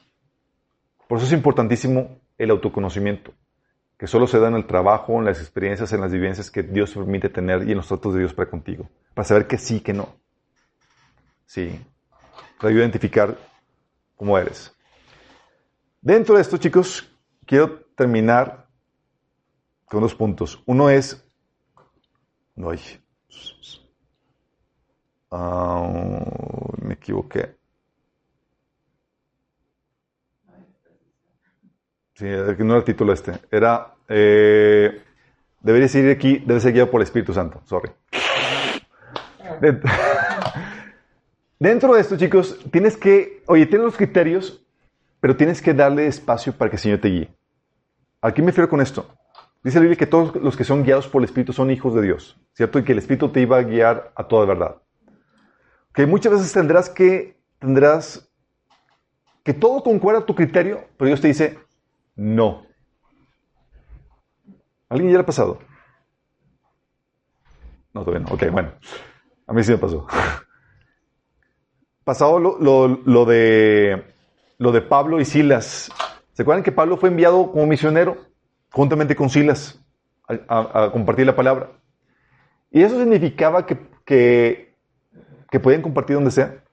Por 1.08 1.18
eso 1.18 1.28
es 1.28 1.34
importantísimo 1.34 2.20
el 2.38 2.50
autoconocimiento, 2.50 3.34
que 3.98 4.08
solo 4.08 4.28
se 4.28 4.40
da 4.40 4.48
en 4.48 4.56
el 4.56 4.66
trabajo, 4.66 5.20
en 5.20 5.26
las 5.26 5.40
experiencias, 5.40 5.94
en 5.94 6.02
las 6.02 6.12
vivencias 6.12 6.50
que 6.50 6.64
Dios 6.64 6.94
permite 6.94 7.30
tener 7.30 7.68
y 7.68 7.72
en 7.72 7.78
los 7.78 7.88
tratos 7.88 8.14
de 8.14 8.22
Dios 8.22 8.34
para 8.34 8.50
contigo, 8.50 8.90
para 9.14 9.28
saber 9.28 9.48
que 9.48 9.58
sí, 9.58 9.80
que 9.80 9.94
no. 9.94 10.16
Sí. 11.46 11.80
Te 12.60 12.68
ayuda 12.68 12.82
a 12.82 12.86
identificar 12.86 13.38
cómo 14.16 14.38
eres. 14.38 14.76
Dentro 16.02 16.36
de 16.36 16.42
esto, 16.42 16.58
chicos, 16.58 17.08
quiero 17.46 17.86
terminar 17.96 18.68
con 19.86 20.02
dos 20.02 20.16
puntos. 20.16 20.62
Uno 20.66 20.90
es... 20.90 21.24
Ay. 22.56 22.80
Ah, 25.32 25.90
me 26.82 26.94
equivoqué. 26.96 27.56
Sí, 32.16 32.26
no 32.26 32.66
era 32.74 32.78
el 32.78 32.84
título 32.84 33.14
este. 33.14 33.34
Era. 33.50 33.94
Eh, 34.08 35.02
debería 35.62 35.88
seguir 35.88 36.12
aquí, 36.12 36.38
debe 36.46 36.60
ser 36.60 36.74
guiado 36.74 36.92
por 36.92 37.02
el 37.02 37.06
Espíritu 37.06 37.34
Santo. 37.34 37.62
Sorry. 37.66 37.92
Dent- 39.62 39.82
Dentro 41.60 41.94
de 41.94 42.02
esto, 42.02 42.18
chicos, 42.18 42.60
tienes 42.72 42.98
que. 42.98 43.44
Oye, 43.48 43.66
tienes 43.68 43.86
los 43.86 43.98
criterios, 43.98 44.62
pero 45.20 45.36
tienes 45.36 45.62
que 45.62 45.74
darle 45.74 46.08
espacio 46.08 46.54
para 46.54 46.70
que 46.70 46.76
el 46.76 46.82
Señor 46.82 47.00
te 47.00 47.08
guíe. 47.10 47.30
¿A 48.22 48.34
qué 48.34 48.42
me 48.42 48.48
refiero 48.48 48.70
con 48.70 48.82
esto? 48.82 49.08
Dice 49.64 49.78
la 49.78 49.82
Biblia 49.84 49.98
que 49.98 50.08
todos 50.08 50.36
los 50.36 50.58
que 50.58 50.64
son 50.64 50.84
guiados 50.84 51.08
por 51.08 51.22
el 51.22 51.26
Espíritu 51.26 51.54
son 51.54 51.70
hijos 51.70 51.94
de 51.94 52.02
Dios, 52.02 52.40
¿cierto? 52.54 52.80
Y 52.80 52.84
que 52.84 52.92
el 52.94 52.98
Espíritu 52.98 53.30
te 53.30 53.42
iba 53.42 53.58
a 53.58 53.64
guiar 53.64 54.12
a 54.16 54.28
toda 54.28 54.46
verdad. 54.48 54.78
Que 55.94 56.06
muchas 56.06 56.32
veces 56.34 56.54
tendrás 56.54 56.90
que, 56.90 57.38
tendrás 57.60 58.30
que 59.44 59.54
todo 59.54 59.84
concuerda 59.84 60.22
a 60.22 60.26
tu 60.26 60.36
criterio, 60.36 60.86
pero 60.98 61.08
Dios 61.08 61.22
te 61.22 61.28
dice, 61.28 61.60
no. 62.16 62.64
¿Alguien 64.90 65.10
ya 65.12 65.18
le 65.18 65.24
ha 65.24 65.26
pasado? 65.26 65.60
No, 67.94 68.04
todavía 68.06 68.26
no. 68.28 68.34
Ok, 68.34 68.44
bueno. 68.52 68.72
A 69.48 69.54
mí 69.54 69.64
sí 69.64 69.72
me 69.72 69.78
pasó. 69.78 70.08
Pasado 72.04 72.40
lo, 72.40 72.58
lo- 73.06 73.26
de, 73.26 74.04
lo 74.58 74.72
de 74.72 74.82
Pablo 74.82 75.20
y 75.22 75.26
Silas. 75.26 75.90
¿Se 76.34 76.42
acuerdan 76.42 76.64
que 76.64 76.72
Pablo 76.72 76.98
fue 76.98 77.10
enviado 77.10 77.52
como 77.52 77.68
misionero 77.68 78.18
juntamente 78.72 79.16
con 79.16 79.30
Silas 79.30 79.80
a, 80.28 80.34
a- 80.48 80.86
a 80.86 80.92
compartir 80.92 81.26
la 81.28 81.36
palabra? 81.36 81.72
Y 82.72 82.82
eso 82.82 82.98
significaba 83.00 83.66
que, 83.66 83.78
que, 84.06 84.71
que 85.52 85.60
podían 85.60 85.84
compartir 85.84 86.16
donde 86.16 86.32
sea. 86.32 86.64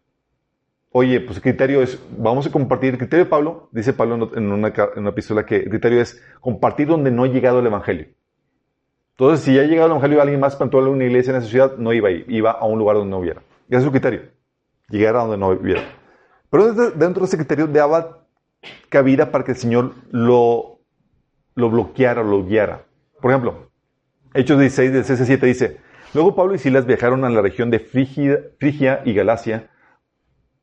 Oye, 0.91 1.21
pues 1.21 1.37
el 1.37 1.43
criterio 1.43 1.83
es, 1.83 2.03
vamos 2.17 2.47
a 2.47 2.51
compartir, 2.51 2.95
el 2.95 2.99
criterio 2.99 3.27
de 3.27 3.31
Pablo, 3.31 3.69
dice 3.73 3.93
Pablo 3.93 4.31
en 4.35 4.51
una, 4.51 4.69
en 4.69 5.01
una 5.01 5.11
epístola 5.11 5.45
que 5.45 5.57
el 5.57 5.69
criterio 5.69 6.01
es 6.01 6.23
compartir 6.41 6.89
donde 6.89 7.11
no 7.11 7.25
ha 7.25 7.27
llegado 7.27 7.59
el 7.59 7.67
Evangelio. 7.67 8.07
Entonces, 9.11 9.45
si 9.45 9.55
ya 9.55 9.63
ha 9.63 9.65
llegado 9.65 9.87
el 9.87 9.93
Evangelio, 9.93 10.23
alguien 10.23 10.41
más 10.41 10.57
plantó 10.57 10.79
una 10.79 11.05
iglesia 11.05 11.33
en 11.33 11.39
esa 11.39 11.49
ciudad, 11.49 11.77
no 11.77 11.93
iba 11.93 12.09
ahí, 12.09 12.25
iba 12.29 12.53
a 12.53 12.65
un 12.65 12.79
lugar 12.79 12.97
donde 12.97 13.11
no 13.11 13.19
hubiera. 13.19 13.43
Y 13.69 13.75
ese 13.75 13.79
es 13.79 13.85
su 13.85 13.91
criterio, 13.91 14.23
llegar 14.89 15.17
a 15.17 15.21
donde 15.21 15.37
no 15.37 15.49
hubiera. 15.49 15.83
Pero 16.49 16.73
dentro 16.73 17.21
de 17.21 17.27
ese 17.27 17.37
criterio 17.37 17.67
daba 17.67 18.25
cabida 18.89 19.31
para 19.31 19.45
que 19.45 19.53
el 19.53 19.59
Señor 19.59 19.93
lo, 20.11 20.79
lo 21.55 21.69
bloqueara, 21.69 22.23
lo 22.23 22.45
guiara. 22.45 22.85
Por 23.21 23.31
ejemplo, 23.33 23.71
Hechos 24.33 24.59
16, 24.59 24.93
del 24.93 25.05
6 25.05 25.21
al 25.21 25.27
7 25.27 25.47
dice, 25.47 25.81
Luego 26.15 26.35
Pablo 26.35 26.55
y 26.55 26.59
Silas 26.59 26.87
viajaron 26.87 27.25
a 27.25 27.31
la 27.31 27.43
región 27.43 27.71
de 27.71 27.81
Frigia, 27.81 29.03
y 29.05 29.13
Galacia, 29.13 29.71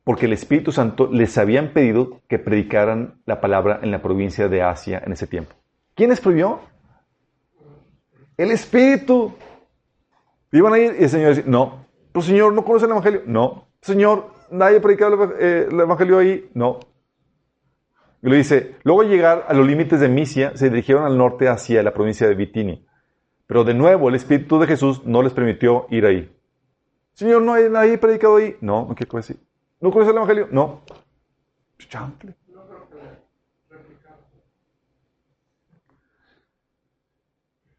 porque 0.02 0.26
el 0.26 0.32
Espíritu 0.32 0.72
Santo 0.72 1.08
les 1.12 1.38
habían 1.38 1.72
pedido 1.72 2.20
que 2.28 2.38
predicaran 2.38 3.20
la 3.26 3.40
palabra 3.40 3.80
en 3.82 3.90
la 3.90 4.02
provincia 4.02 4.48
de 4.48 4.62
Asia 4.62 5.02
en 5.04 5.12
ese 5.12 5.26
tiempo. 5.26 5.54
¿Quién 5.94 6.10
les 6.10 6.20
prohibió? 6.20 6.60
El 8.36 8.50
Espíritu. 8.50 9.34
Iban 10.52 10.74
a 10.74 10.78
ir 10.78 10.96
y 10.98 11.04
el 11.04 11.10
Señor 11.10 11.28
decía, 11.30 11.44
no, 11.46 11.86
pues 12.12 12.26
Señor, 12.26 12.52
¿no 12.52 12.64
conoce 12.64 12.86
el 12.86 12.92
Evangelio? 12.92 13.22
No. 13.26 13.68
Señor, 13.82 14.30
¿nadie 14.50 14.78
ha 14.78 14.80
predicado 14.80 15.24
el, 15.24 15.30
eh, 15.38 15.68
el 15.70 15.80
Evangelio 15.80 16.18
ahí? 16.18 16.50
No. 16.54 16.80
Y 18.22 18.28
lo 18.28 18.34
dice, 18.34 18.76
luego 18.82 19.02
al 19.02 19.08
llegar 19.08 19.44
a 19.48 19.54
los 19.54 19.66
límites 19.66 20.00
de 20.00 20.08
Misia, 20.08 20.56
se 20.56 20.70
dirigieron 20.70 21.04
al 21.04 21.16
norte 21.16 21.48
hacia 21.48 21.82
la 21.82 21.92
provincia 21.92 22.26
de 22.26 22.34
Bitini. 22.34 22.86
Pero 23.46 23.64
de 23.64 23.74
nuevo, 23.74 24.08
el 24.08 24.14
Espíritu 24.16 24.58
de 24.58 24.66
Jesús 24.66 25.04
no 25.04 25.22
les 25.22 25.32
permitió 25.32 25.86
ir 25.90 26.04
ahí. 26.06 26.32
Señor, 27.14 27.42
¿no 27.42 27.54
hay 27.54 27.68
nadie 27.70 27.96
predicado 27.98 28.36
ahí? 28.36 28.56
No, 28.60 28.86
no 28.88 28.94
quiero 28.94 29.16
decir. 29.16 29.38
¿No 29.80 29.90
conoce 29.90 30.10
el 30.10 30.16
Evangelio? 30.16 30.48
No. 30.50 30.82
Chanfle. 31.78 32.34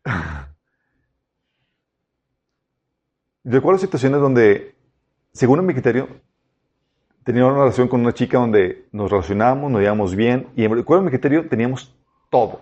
Recuerdo 3.44 3.80
situaciones 3.80 4.22
donde, 4.22 4.76
según 5.34 5.66
mi 5.66 5.74
criterio, 5.74 6.08
tenía 7.24 7.46
una 7.46 7.58
relación 7.60 7.88
con 7.88 8.00
una 8.02 8.14
chica 8.14 8.38
donde 8.40 8.88
nos 8.92 9.12
relacionábamos, 9.12 9.72
nos 9.72 9.82
llevábamos 9.82 10.16
bien, 10.16 10.48
y 10.56 10.66
recuerdo 10.68 11.04
mi 11.04 11.10
criterio, 11.12 11.48
teníamos 11.48 11.94
todo. 12.30 12.62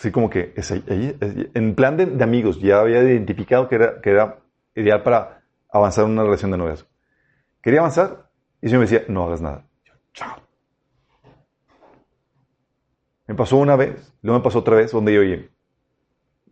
Así 0.00 0.10
como 0.10 0.30
que, 0.30 0.54
es 0.56 0.70
ahí- 0.70 1.14
en 1.52 1.74
plan 1.74 1.98
de, 1.98 2.24
amigos, 2.24 2.58
ya 2.58 2.80
había 2.80 3.02
identificado 3.02 3.68
que 3.68 3.74
era, 3.74 4.38
ideal 4.74 5.02
para 5.02 5.42
avanzar 5.70 6.06
en 6.06 6.12
una 6.12 6.22
relación 6.22 6.50
de 6.50 6.56
noviazgo. 6.56 6.88
Quería 7.60 7.80
avanzar, 7.80 8.30
y 8.62 8.68
Señor 8.68 8.78
me 8.80 8.86
decía, 8.86 9.04
no 9.08 9.26
hagas 9.26 9.42
nada. 9.42 9.66
Yo, 9.84 9.92
chao. 10.14 10.36
Me 13.26 13.34
pasó 13.34 13.58
una 13.58 13.76
vez, 13.76 14.10
luego 14.22 14.38
me 14.38 14.42
pasó 14.42 14.60
otra 14.60 14.76
vez, 14.76 14.90
donde 14.90 15.12
yo, 15.12 15.20
oye, 15.20 15.50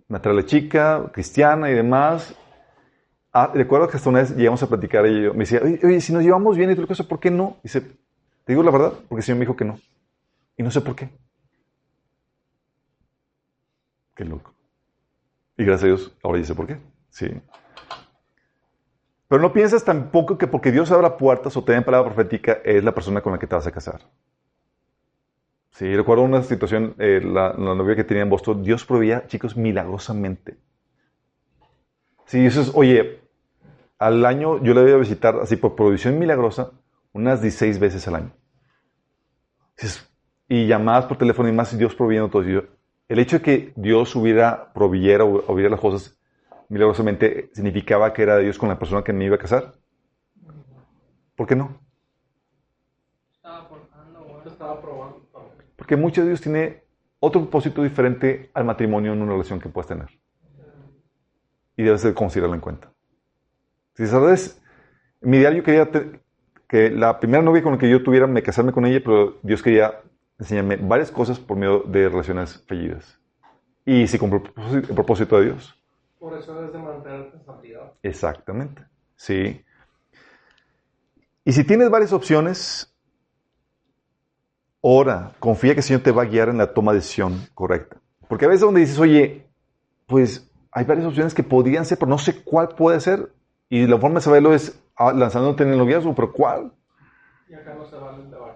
me 0.08 0.18
atrae 0.18 0.34
la 0.34 0.44
chica, 0.44 1.10
cristiana 1.10 1.70
y 1.70 1.74
demás. 1.74 2.34
Ah, 3.32 3.50
recuerdo 3.54 3.88
que 3.88 3.96
hasta 3.96 4.10
una 4.10 4.18
vez 4.18 4.36
llegamos 4.36 4.62
a 4.62 4.68
platicar 4.68 5.06
y 5.06 5.22
yo 5.22 5.32
me 5.32 5.40
decía, 5.40 5.62
oye, 5.64 5.80
oye, 5.82 6.02
si 6.02 6.12
nos 6.12 6.22
llevamos 6.22 6.54
bien 6.58 6.70
y 6.70 6.74
tal 6.76 6.86
cosa, 6.86 7.04
¿por 7.04 7.18
qué 7.18 7.30
no? 7.30 7.56
Dice, 7.62 7.80
te 7.80 8.52
digo 8.52 8.62
la 8.62 8.70
verdad, 8.70 8.92
porque 9.08 9.20
el 9.20 9.22
Señor 9.22 9.38
me 9.38 9.44
dijo 9.46 9.56
que 9.56 9.64
no. 9.64 9.80
Y 10.58 10.62
no 10.62 10.70
sé 10.70 10.82
por 10.82 10.94
qué. 10.94 11.08
Qué 14.18 14.24
loco. 14.24 14.52
Y 15.56 15.64
gracias 15.64 15.84
a 15.84 15.86
Dios, 15.86 16.18
ahora 16.24 16.42
sé 16.42 16.52
por 16.52 16.66
qué. 16.66 16.80
Sí. 17.08 17.30
Pero 19.28 19.40
no 19.40 19.52
pienses 19.52 19.84
tampoco 19.84 20.36
que 20.36 20.48
porque 20.48 20.72
Dios 20.72 20.90
abra 20.90 21.16
puertas 21.16 21.56
o 21.56 21.62
te 21.62 21.70
den 21.70 21.84
palabra 21.84 22.12
profética 22.12 22.58
es 22.64 22.82
la 22.82 22.92
persona 22.92 23.20
con 23.20 23.32
la 23.32 23.38
que 23.38 23.46
te 23.46 23.54
vas 23.54 23.68
a 23.68 23.70
casar. 23.70 24.00
Sí, 25.70 25.94
recuerdo 25.94 26.24
una 26.24 26.42
situación, 26.42 26.96
eh, 26.98 27.20
la, 27.22 27.52
la 27.52 27.76
novia 27.76 27.94
que 27.94 28.02
tenía 28.02 28.24
en 28.24 28.28
Boston, 28.28 28.64
Dios 28.64 28.84
proveía, 28.84 29.24
chicos, 29.28 29.56
milagrosamente. 29.56 30.56
Sí, 32.26 32.44
eso 32.44 32.62
es, 32.62 32.72
oye, 32.74 33.20
al 34.00 34.26
año 34.26 34.60
yo 34.64 34.74
le 34.74 34.82
voy 34.82 34.92
a 34.92 34.96
visitar, 34.96 35.38
así 35.40 35.54
por 35.54 35.76
provisión 35.76 36.18
milagrosa, 36.18 36.72
unas 37.12 37.40
16 37.40 37.78
veces 37.78 38.08
al 38.08 38.16
año. 38.16 38.32
Dices, 39.76 40.10
Y 40.48 40.66
llamadas 40.66 41.04
por 41.04 41.18
teléfono 41.18 41.48
y 41.48 41.52
más, 41.52 41.78
Dios 41.78 41.94
proveyendo 41.94 42.28
todo. 42.28 42.42
Y 42.42 42.77
el 43.08 43.18
hecho 43.18 43.38
de 43.38 43.42
que 43.42 43.72
Dios 43.76 44.14
hubiera, 44.14 44.72
proveyera 44.72 45.24
o 45.24 45.52
hubiera 45.52 45.70
las 45.70 45.80
cosas 45.80 46.18
milagrosamente, 46.68 47.50
significaba 47.54 48.12
que 48.12 48.22
era 48.22 48.36
de 48.36 48.44
Dios 48.44 48.58
con 48.58 48.68
la 48.68 48.78
persona 48.78 49.02
que 49.02 49.12
me 49.12 49.24
iba 49.24 49.36
a 49.36 49.38
casar. 49.38 49.74
¿Por 51.34 51.46
qué 51.46 51.56
no? 51.56 51.80
Porque 55.76 55.96
muchos 55.96 56.24
de 56.24 56.30
Dios 56.30 56.40
tiene 56.40 56.82
otro 57.20 57.40
propósito 57.40 57.82
diferente 57.82 58.50
al 58.52 58.64
matrimonio 58.64 59.12
en 59.12 59.22
una 59.22 59.32
relación 59.32 59.58
que 59.58 59.70
puedas 59.70 59.88
tener. 59.88 60.08
Y 61.76 61.82
debes 61.82 62.02
de 62.02 62.12
considerarlo 62.12 62.54
en 62.54 62.60
cuenta. 62.60 62.92
Si 63.94 64.06
sabes, 64.06 64.60
mi 65.22 65.38
ideal 65.38 65.56
yo 65.56 65.62
quería 65.62 65.88
que 66.68 66.90
la 66.90 67.18
primera 67.18 67.42
novia 67.42 67.62
con 67.62 67.72
la 67.72 67.78
que 67.78 67.88
yo 67.88 68.02
tuviera, 68.02 68.26
me 68.26 68.42
casarme 68.42 68.72
con 68.72 68.84
ella, 68.84 69.00
pero 69.02 69.38
Dios 69.42 69.62
quería 69.62 70.02
enseñarme 70.38 70.76
varias 70.76 71.10
cosas 71.10 71.38
por 71.38 71.56
medio 71.56 71.80
de 71.80 72.08
relaciones 72.08 72.62
fallidas. 72.66 73.18
Y 73.84 74.06
si 74.06 74.18
con 74.18 74.30
propósito- 74.30 74.88
el 74.88 74.94
propósito 74.94 75.38
de 75.38 75.46
Dios. 75.46 75.74
Por 76.18 76.36
eso 76.36 76.54
debes 76.54 76.72
de 76.72 76.78
mantenerte 76.78 77.36
en 77.36 77.44
santidad. 77.44 77.92
Exactamente. 78.02 78.82
Sí. 79.16 79.64
Y 81.44 81.52
si 81.52 81.64
tienes 81.64 81.88
varias 81.90 82.12
opciones, 82.12 82.94
ora, 84.80 85.32
confía 85.40 85.72
que 85.74 85.80
el 85.80 85.84
Señor 85.84 86.02
te 86.02 86.12
va 86.12 86.22
a 86.22 86.26
guiar 86.26 86.48
en 86.48 86.58
la 86.58 86.72
toma 86.74 86.92
de 86.92 86.98
decisión 86.98 87.46
correcta. 87.54 87.96
Porque 88.28 88.44
a 88.44 88.48
veces 88.48 88.60
donde 88.60 88.80
dices, 88.80 88.98
oye, 88.98 89.46
pues 90.06 90.50
hay 90.70 90.84
varias 90.84 91.06
opciones 91.06 91.34
que 91.34 91.42
podrían 91.42 91.84
ser, 91.84 91.98
pero 91.98 92.10
no 92.10 92.18
sé 92.18 92.42
cuál 92.42 92.68
puede 92.70 93.00
ser. 93.00 93.32
Y 93.70 93.86
la 93.86 93.98
forma 93.98 94.16
de 94.16 94.22
saberlo 94.22 94.52
es 94.52 94.78
ah, 94.96 95.12
lanzándote 95.12 95.62
en 95.62 95.70
el 95.70 95.78
noviazgo, 95.78 96.14
pero 96.14 96.32
¿cuál? 96.32 96.72
Y 97.48 97.54
acá 97.54 97.74
no 97.74 97.86
se 97.86 97.96
vale 97.96 98.22
el 98.22 98.30
debate. 98.30 98.47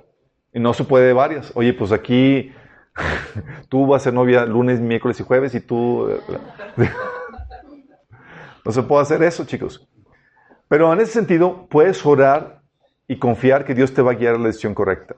Y 0.52 0.60
no 0.60 0.74
se 0.74 0.84
puede 0.84 1.06
de 1.06 1.12
varias. 1.12 1.52
Oye, 1.54 1.72
pues 1.72 1.92
aquí 1.92 2.52
tú 3.68 3.86
vas 3.86 4.02
a 4.02 4.04
ser 4.04 4.14
novia 4.14 4.44
lunes, 4.44 4.80
miércoles 4.80 5.18
y 5.20 5.24
jueves 5.24 5.54
y 5.54 5.60
tú... 5.60 6.08
no 8.64 8.72
se 8.72 8.82
puede 8.82 9.02
hacer 9.02 9.22
eso, 9.22 9.44
chicos. 9.44 9.88
Pero 10.68 10.92
en 10.92 11.00
ese 11.00 11.12
sentido, 11.12 11.66
puedes 11.68 12.04
orar 12.04 12.62
y 13.08 13.18
confiar 13.18 13.64
que 13.64 13.74
Dios 13.74 13.92
te 13.92 14.02
va 14.02 14.12
a 14.12 14.14
guiar 14.14 14.36
a 14.36 14.38
la 14.38 14.46
decisión 14.46 14.74
correcta. 14.74 15.16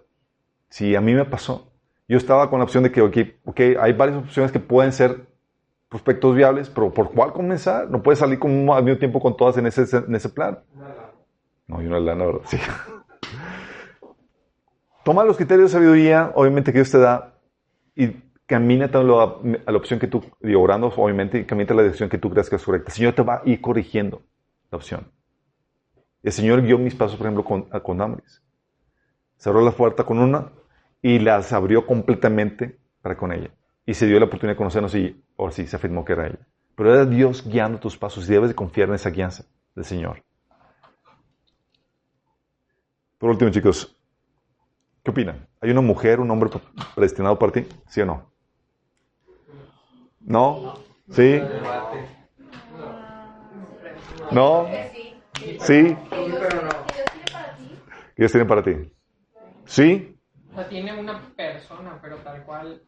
Si 0.68 0.96
a 0.96 1.00
mí 1.00 1.14
me 1.14 1.24
pasó, 1.24 1.70
yo 2.08 2.18
estaba 2.18 2.50
con 2.50 2.58
la 2.58 2.64
opción 2.64 2.82
de 2.82 2.90
que, 2.90 3.00
ok, 3.00 3.60
hay 3.80 3.92
varias 3.92 4.18
opciones 4.18 4.50
que 4.50 4.58
pueden 4.58 4.92
ser 4.92 5.26
prospectos 5.88 6.34
viables, 6.34 6.68
pero 6.68 6.92
¿por 6.92 7.12
cuál 7.12 7.32
comenzar? 7.32 7.88
No 7.88 8.02
puedes 8.02 8.18
salir 8.18 8.38
como 8.40 8.74
al 8.74 8.82
mismo 8.82 8.98
tiempo 8.98 9.20
con 9.20 9.36
todas 9.36 9.56
en 9.58 9.66
ese, 9.66 9.84
en 9.96 10.14
ese 10.14 10.28
plan. 10.28 10.58
No, 11.68 11.80
y 11.80 11.86
una 11.86 12.00
lana, 12.00 12.26
¿verdad? 12.26 12.40
Sí. 12.46 12.58
Toma 15.04 15.24
los 15.24 15.36
criterios 15.36 15.70
de 15.70 15.78
sabiduría, 15.78 16.32
obviamente, 16.34 16.72
que 16.72 16.78
Dios 16.78 16.90
te 16.90 16.98
da, 16.98 17.34
y 17.94 18.08
camina 18.46 18.86
a 18.86 19.02
la, 19.02 19.36
a 19.66 19.72
la 19.72 19.78
opción 19.78 20.00
que 20.00 20.06
tú, 20.06 20.22
digo, 20.40 20.62
orando, 20.62 20.88
obviamente, 20.96 21.38
y 21.38 21.44
camina 21.44 21.72
a 21.72 21.76
la 21.76 21.82
dirección 21.82 22.08
que 22.08 22.18
tú 22.18 22.30
creas 22.30 22.48
que 22.48 22.56
es 22.56 22.64
correcta. 22.64 22.90
El 22.90 22.94
Señor 22.94 23.14
te 23.14 23.22
va 23.22 23.36
a 23.36 23.42
ir 23.44 23.60
corrigiendo 23.60 24.22
la 24.70 24.78
opción. 24.78 25.10
El 26.22 26.32
Señor 26.32 26.62
guió 26.62 26.78
mis 26.78 26.94
pasos, 26.94 27.16
por 27.16 27.26
ejemplo, 27.26 27.44
con, 27.44 27.62
con 27.62 27.98
Damaris. 27.98 28.42
Cerró 29.36 29.60
la 29.60 29.72
puerta 29.72 30.04
con 30.04 30.18
una 30.18 30.52
y 31.02 31.18
las 31.18 31.52
abrió 31.52 31.86
completamente 31.86 32.78
para 33.02 33.16
con 33.16 33.30
ella. 33.30 33.50
Y 33.84 33.92
se 33.92 34.06
dio 34.06 34.18
la 34.18 34.24
oportunidad 34.24 34.54
de 34.54 34.58
conocernos 34.58 34.94
y, 34.94 35.22
ahora 35.36 35.52
sí, 35.52 35.66
se 35.66 35.76
afirmó 35.76 36.02
que 36.02 36.14
era 36.14 36.28
ella. 36.28 36.38
Pero 36.74 36.94
era 36.94 37.04
Dios 37.04 37.46
guiando 37.46 37.78
tus 37.78 37.98
pasos 37.98 38.26
y 38.26 38.32
debes 38.32 38.48
de 38.48 38.54
confiar 38.54 38.88
en 38.88 38.94
esa 38.94 39.10
guianza 39.10 39.44
del 39.74 39.84
Señor. 39.84 40.24
Por 43.18 43.30
último, 43.30 43.50
chicos, 43.50 43.94
¿qué 45.04 45.10
opinan? 45.10 45.46
¿Hay 45.60 45.70
una 45.70 45.80
mujer, 45.82 46.18
un 46.20 46.30
hombre 46.30 46.50
predestinado 46.94 47.38
para 47.38 47.52
ti? 47.52 47.66
¿Sí 47.88 48.00
o 48.00 48.06
no? 48.06 48.32
¿No? 50.20 50.74
¿Sí? 51.10 51.42
¿No? 54.30 54.66
¿Sí? 55.58 55.96
¿Qué 58.16 58.22
Dios 58.22 58.32
tiene 58.32 58.46
para 58.46 58.62
ti? 58.62 58.72
¿Sí? 59.66 60.18
O 60.52 60.54
sea, 60.54 60.68
tiene 60.68 60.98
una 60.98 61.20
persona, 61.36 61.98
pero 62.00 62.16
tal 62.18 62.42
cual. 62.44 62.82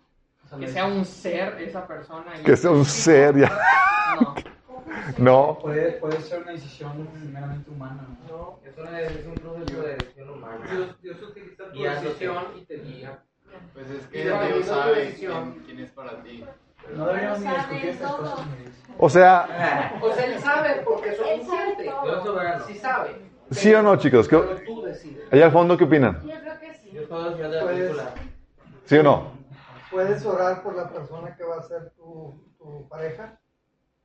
Que 0.61 0.69
sea 0.69 0.85
un 0.87 1.05
ser 1.05 1.61
esa 1.61 1.87
persona. 1.87 2.39
y- 2.39 2.43
Que 2.45 2.57
sea 2.57 2.71
un 2.71 2.85
ser 2.85 3.37
ya. 3.37 3.51
No. 4.21 4.35
No. 5.19 5.59
Puede, 5.61 5.93
puede 5.93 6.21
ser 6.21 6.43
una 6.43 6.53
decisión 6.53 7.09
meramente 7.33 7.71
humana. 7.71 8.07
¿no? 8.29 8.61
Es, 8.65 8.77
es 8.77 9.27
un 9.27 9.35
proceso 9.35 9.83
de 9.83 9.95
decisión 9.97 10.31
humana. 10.31 10.67
Dios, 10.71 11.01
Dios 11.03 11.23
utiliza 11.23 11.65
tu 11.73 11.83
decisión 11.83 12.45
y 12.57 12.65
te 12.65 12.77
guía. 12.79 13.23
Pues 13.73 13.91
es 13.91 14.07
que 14.09 14.23
Dios 14.25 14.67
sabe 14.67 15.15
quién, 15.19 15.63
quién 15.65 15.81
es 15.81 15.91
para 15.93 16.23
ti. 16.23 16.45
No 16.95 17.07
deberíamos 17.07 17.41
ni 17.41 17.49
discutir 17.51 17.89
estas 17.91 18.11
todo. 18.17 18.31
cosas. 18.31 18.47
O 18.99 19.11
sea, 19.11 19.93
O 20.03 20.13
sea, 20.13 20.25
él 20.27 20.41
sabe 20.41 20.83
porque 20.85 21.09
es 21.11 21.17
todo. 21.17 22.41
Dios. 22.41 22.67
Sí 22.67 22.75
sabe. 22.79 23.17
¿sí 23.51 23.75
o 23.75 23.83
no, 23.83 23.97
chicos? 23.97 24.29
¿Qué- 24.29 24.37
Pero 24.39 24.61
tú 24.65 24.83
decides. 24.83 25.33
Allá 25.33 25.47
al 25.47 25.53
fondo, 25.53 25.77
¿qué 25.77 25.85
opinan? 25.85 26.21
Yo 26.23 26.41
creo 26.41 26.61
que 26.61 26.75
sí. 26.75 26.97
Todo 27.09 27.29
el 27.29 27.35
Señor 27.37 27.51
de 27.51 27.57
la 27.57 27.63
Pues- 27.63 27.77
película. 27.77 28.15
¿Sí 28.85 28.97
o 28.99 29.03
no? 29.03 29.33
Puedes 29.91 30.25
orar 30.27 30.63
por 30.63 30.75
la 30.77 30.89
persona 30.91 31.35
que 31.37 31.45
va 31.45 31.57
a 31.57 31.63
ser 31.63 31.91
tu, 31.97 32.41
tu 32.59 32.87
pareja 32.89 33.39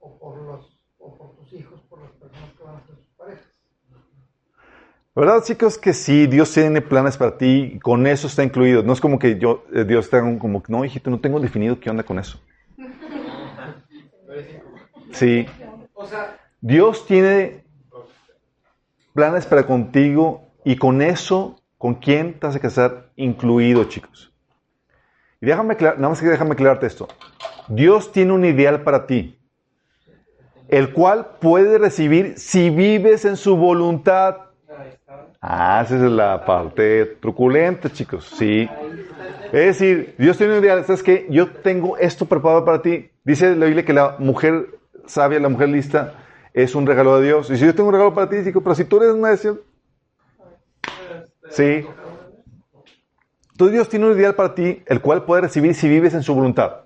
o 0.01 0.19
por, 0.19 0.41
los, 0.41 0.77
o 0.97 1.17
por 1.17 1.35
tus 1.37 1.53
hijos, 1.53 1.79
por 1.89 2.01
las 2.01 2.11
personas 2.11 2.51
que 2.57 2.63
van 2.63 2.75
a 2.75 2.85
ser 2.85 2.95
tus 2.95 3.07
parejas. 3.15 3.47
¿Verdad, 5.13 5.43
chicos? 5.43 5.77
Que 5.77 5.93
sí, 5.93 6.27
Dios 6.27 6.53
tiene 6.53 6.81
planes 6.81 7.17
para 7.17 7.37
ti 7.37 7.73
y 7.75 7.79
con 7.79 8.07
eso 8.07 8.27
está 8.27 8.43
incluido. 8.43 8.81
No 8.81 8.93
es 8.93 9.01
como 9.01 9.19
que 9.19 9.37
yo, 9.37 9.65
eh, 9.73 9.83
Dios 9.83 10.05
está 10.05 10.21
como, 10.21 10.63
no, 10.67 10.85
hijito, 10.85 11.09
no 11.09 11.19
tengo 11.19 11.39
definido 11.39 11.79
qué 11.79 11.89
onda 11.89 12.03
con 12.03 12.17
eso. 12.17 12.39
Sí. 15.11 15.45
O 15.93 16.05
sea, 16.05 16.39
Dios 16.61 17.05
tiene 17.05 17.65
planes 19.13 19.45
para 19.45 19.67
contigo 19.67 20.47
y 20.63 20.77
con 20.77 21.01
eso, 21.01 21.61
¿con 21.77 21.95
quién 21.95 22.39
te 22.39 22.47
vas 22.47 22.55
a 22.55 22.59
casar? 22.59 23.11
Incluido, 23.17 23.83
chicos. 23.83 24.31
Y 25.41 25.47
déjame, 25.47 25.75
nada 25.75 26.09
más 26.09 26.21
que 26.21 26.27
déjame 26.27 26.53
aclararte 26.53 26.87
esto. 26.87 27.09
Dios 27.67 28.11
tiene 28.11 28.31
un 28.31 28.45
ideal 28.45 28.83
para 28.83 29.05
ti, 29.07 29.40
el 30.71 30.93
cual 30.93 31.37
puedes 31.39 31.79
recibir 31.79 32.39
si 32.39 32.69
vives 32.69 33.25
en 33.25 33.35
su 33.35 33.57
voluntad. 33.57 34.37
Ah, 35.41 35.81
esa 35.83 35.95
es 35.95 36.01
la 36.01 36.45
parte 36.45 37.17
truculenta, 37.19 37.91
chicos. 37.91 38.25
Sí. 38.25 38.69
Es 39.51 39.51
decir, 39.51 40.15
Dios 40.17 40.37
tiene 40.37 40.53
un 40.57 40.63
ideal. 40.63 40.85
¿Sabes 40.85 41.03
qué? 41.03 41.27
Yo 41.29 41.51
tengo 41.51 41.97
esto 41.97 42.25
preparado 42.25 42.63
para 42.63 42.81
ti. 42.81 43.11
Dice 43.25 43.53
la 43.55 43.65
Biblia 43.65 43.83
que 43.83 43.91
la 43.91 44.15
mujer 44.17 44.79
sabia, 45.05 45.39
la 45.41 45.49
mujer 45.49 45.69
lista, 45.69 46.13
es 46.53 46.73
un 46.73 46.87
regalo 46.87 47.19
de 47.19 47.27
Dios. 47.27 47.49
Y 47.49 47.57
si 47.57 47.65
yo 47.65 47.75
tengo 47.75 47.89
un 47.89 47.93
regalo 47.93 48.13
para 48.13 48.29
ti, 48.29 48.37
digo, 48.37 48.61
pero 48.61 48.73
si 48.73 48.85
tú 48.85 49.01
eres 49.01 49.15
necio. 49.15 49.61
Sí. 51.49 51.85
Entonces 53.51 53.73
Dios 53.73 53.89
tiene 53.89 54.05
un 54.05 54.17
ideal 54.17 54.35
para 54.35 54.55
ti, 54.55 54.81
el 54.85 55.01
cual 55.01 55.25
puedes 55.25 55.43
recibir 55.43 55.75
si 55.75 55.89
vives 55.89 56.13
en 56.13 56.23
su 56.23 56.33
voluntad. 56.33 56.85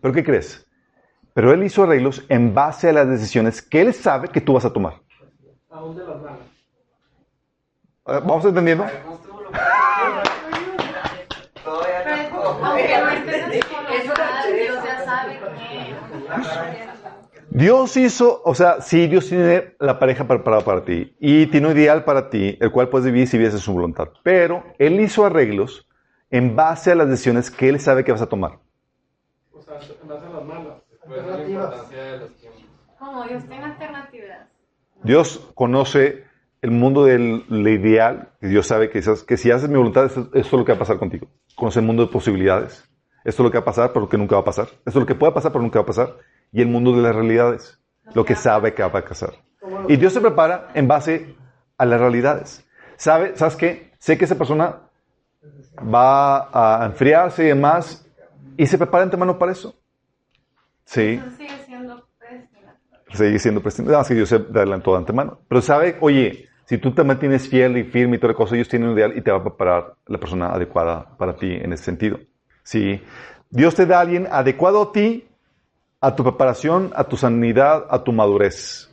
¿Pero 0.00 0.14
qué 0.14 0.22
crees? 0.22 0.67
Pero 1.34 1.52
Él 1.52 1.62
hizo 1.62 1.82
arreglos 1.82 2.24
en 2.28 2.54
base 2.54 2.88
a 2.88 2.92
las 2.92 3.08
decisiones 3.08 3.62
que 3.62 3.80
Él 3.80 3.94
sabe 3.94 4.28
que 4.28 4.40
tú 4.40 4.54
vas 4.54 4.64
a 4.64 4.72
tomar. 4.72 4.94
Aún 5.70 5.96
de 5.96 6.04
las. 6.04 6.16
Ah, 8.04 8.20
¿Vamos 8.20 8.44
entendiendo? 8.46 8.86
Dios 17.50 17.96
hizo, 17.96 18.40
o 18.44 18.54
sea, 18.54 18.80
sí, 18.80 19.08
Dios 19.08 19.28
tiene 19.28 19.74
la 19.80 19.98
pareja 19.98 20.26
preparada 20.28 20.64
para 20.64 20.84
ti 20.84 21.14
y 21.18 21.46
tiene 21.46 21.66
un 21.66 21.76
ideal 21.76 22.04
para 22.04 22.30
ti, 22.30 22.56
el 22.60 22.70
cual 22.70 22.88
puedes 22.88 23.06
vivir 23.06 23.26
si 23.26 23.36
vives 23.36 23.54
su 23.60 23.72
voluntad. 23.72 24.08
Pero 24.22 24.62
Él 24.78 25.00
hizo 25.00 25.26
arreglos 25.26 25.88
en 26.30 26.54
base 26.54 26.92
a 26.92 26.94
las 26.94 27.08
decisiones 27.08 27.50
que 27.50 27.68
Él 27.68 27.80
sabe 27.80 28.04
que 28.04 28.12
vas 28.12 28.22
a 28.22 28.28
tomar. 28.28 28.58
O 29.52 29.60
sea, 29.60 29.74
en 29.74 30.08
base 30.08 30.26
a 30.26 30.30
las 30.30 30.44
malas. 30.44 30.77
Alternativas. 31.08 31.74
Como 32.98 33.24
Dios 33.24 33.44
tenga 33.48 33.66
alternativas. 33.66 34.38
Dios 35.02 35.48
conoce 35.54 36.24
el 36.60 36.70
mundo 36.72 37.04
del 37.04 37.44
lo 37.48 37.68
ideal, 37.68 38.30
y 38.42 38.48
Dios 38.48 38.66
sabe 38.66 38.90
que, 38.90 38.98
esas- 38.98 39.22
que 39.22 39.36
si 39.36 39.50
haces 39.50 39.68
mi 39.68 39.76
voluntad, 39.76 40.06
esto, 40.06 40.22
esto 40.22 40.38
es 40.38 40.52
lo 40.52 40.64
que 40.64 40.72
va 40.72 40.76
a 40.76 40.80
pasar 40.80 40.98
contigo. 40.98 41.28
Conoce 41.54 41.78
el 41.80 41.86
mundo 41.86 42.04
de 42.06 42.12
posibilidades. 42.12 42.84
Esto 43.24 43.42
es 43.42 43.44
lo 43.44 43.50
que 43.50 43.58
va 43.58 43.62
a 43.62 43.64
pasar, 43.64 43.88
pero 43.92 44.02
lo 44.02 44.08
que 44.08 44.18
nunca 44.18 44.34
va 44.34 44.40
a 44.42 44.44
pasar. 44.44 44.66
Esto 44.66 44.90
es 44.90 44.94
lo 44.96 45.06
que 45.06 45.14
puede 45.14 45.32
pasar, 45.32 45.52
pero 45.52 45.62
nunca 45.62 45.78
va 45.78 45.84
a 45.84 45.86
pasar. 45.86 46.16
Y 46.52 46.60
el 46.62 46.68
mundo 46.68 46.92
de 46.92 47.02
las 47.02 47.14
realidades, 47.14 47.78
lo 48.14 48.24
que 48.24 48.34
sabe 48.34 48.74
que 48.74 48.82
va 48.82 48.88
a 48.88 49.04
pasar. 49.04 49.34
Y 49.86 49.96
Dios 49.96 50.12
se 50.12 50.20
prepara 50.20 50.70
en 50.74 50.88
base 50.88 51.36
a 51.76 51.84
las 51.84 52.00
realidades. 52.00 52.66
¿Sabe? 52.96 53.36
¿Sabes 53.36 53.54
qué? 53.54 53.92
Sé 53.98 54.18
que 54.18 54.24
esa 54.24 54.34
persona 54.36 54.80
va 55.94 56.82
a 56.82 56.86
enfriarse 56.86 57.44
y 57.44 57.48
demás, 57.48 58.04
y 58.56 58.66
se 58.66 58.78
prepara 58.78 59.04
antemano 59.04 59.38
para 59.38 59.52
eso. 59.52 59.74
Sí 60.88 61.20
Eso 61.20 61.36
sigue 61.36 61.64
siendo 61.66 62.02
predestinado. 62.18 62.76
sigue 63.12 63.38
siendo 63.38 63.60
presidente. 63.60 63.90
Nada 63.90 64.00
más 64.00 64.08
que 64.08 64.14
Dios 64.14 64.28
se 64.30 64.36
adelantó 64.36 64.92
de 64.92 64.96
antemano. 64.96 65.38
Pero 65.46 65.60
sabe, 65.60 65.98
oye, 66.00 66.48
si 66.64 66.78
tú 66.78 66.94
te 66.94 67.04
mantienes 67.04 67.46
fiel 67.46 67.76
y 67.76 67.84
firme 67.84 68.16
y 68.16 68.18
toda 68.18 68.32
la 68.32 68.36
cosa, 68.36 68.54
ellos 68.54 68.70
tienen 68.70 68.88
un 68.88 68.94
ideal 68.96 69.12
y 69.14 69.20
te 69.20 69.30
va 69.30 69.36
a 69.36 69.42
preparar 69.42 69.96
la 70.06 70.18
persona 70.18 70.50
adecuada 70.50 71.14
para 71.18 71.36
ti 71.36 71.52
en 71.52 71.74
ese 71.74 71.84
sentido. 71.84 72.18
Sí. 72.62 73.02
Dios 73.50 73.74
te 73.74 73.84
da 73.84 73.98
a 73.98 74.00
alguien 74.00 74.28
adecuado 74.30 74.80
a 74.80 74.92
ti, 74.92 75.28
a 76.00 76.16
tu 76.16 76.22
preparación, 76.22 76.90
a 76.94 77.04
tu 77.04 77.18
sanidad, 77.18 77.86
a 77.90 78.02
tu 78.02 78.12
madurez. 78.12 78.90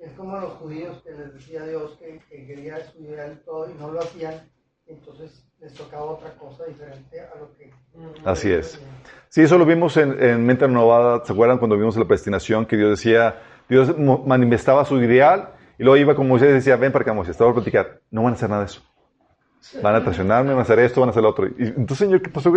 Es 0.00 0.12
como 0.14 0.40
los 0.40 0.54
judíos 0.54 1.00
que 1.04 1.12
les 1.12 1.34
decía 1.34 1.64
Dios 1.66 1.96
que, 2.00 2.20
que 2.28 2.46
quería 2.48 2.78
estudiar 2.78 3.36
todo 3.44 3.70
y 3.70 3.74
no 3.74 3.92
lo 3.92 4.00
hacían, 4.00 4.34
entonces 4.86 5.44
les 5.62 5.72
tocaba 5.74 6.04
otra 6.04 6.30
cosa 6.34 6.64
diferente 6.64 7.20
a 7.20 7.38
lo 7.38 7.54
que... 7.56 7.72
Así 8.24 8.50
es. 8.50 8.80
Sí, 9.28 9.42
eso 9.42 9.56
lo 9.56 9.64
vimos 9.64 9.96
en, 9.96 10.20
en 10.22 10.44
Mente 10.44 10.66
Renovada. 10.66 11.24
¿Se 11.24 11.32
acuerdan 11.32 11.58
cuando 11.58 11.76
vimos 11.76 11.96
la 11.96 12.04
predestinación 12.04 12.66
que 12.66 12.76
Dios 12.76 12.90
decía, 12.90 13.40
Dios 13.68 13.96
manifestaba 14.26 14.84
su 14.84 15.00
ideal 15.00 15.50
y 15.78 15.84
luego 15.84 15.96
iba 15.96 16.14
con 16.14 16.26
Moisés 16.28 16.50
y 16.50 16.54
decía, 16.54 16.76
ven 16.76 16.92
para 16.92 17.02
acá 17.02 17.14
Moisés, 17.14 17.36
te 17.36 17.44
voy 17.44 17.52
a 17.52 17.54
platicar. 17.54 18.00
No 18.10 18.24
van 18.24 18.32
a 18.32 18.36
hacer 18.36 18.50
nada 18.50 18.62
de 18.62 18.66
eso. 18.66 18.82
Van 19.80 19.94
a 19.94 20.02
traicionarme, 20.02 20.50
van 20.50 20.58
a 20.58 20.62
hacer 20.62 20.80
esto, 20.80 21.00
van 21.00 21.08
a 21.08 21.12
hacer 21.12 21.22
lo 21.22 21.30
otro. 21.30 21.46
Y 21.46 21.68
entonces, 21.68 21.98
Señor, 21.98 22.20
¿qué 22.20 22.30
pasó? 22.30 22.52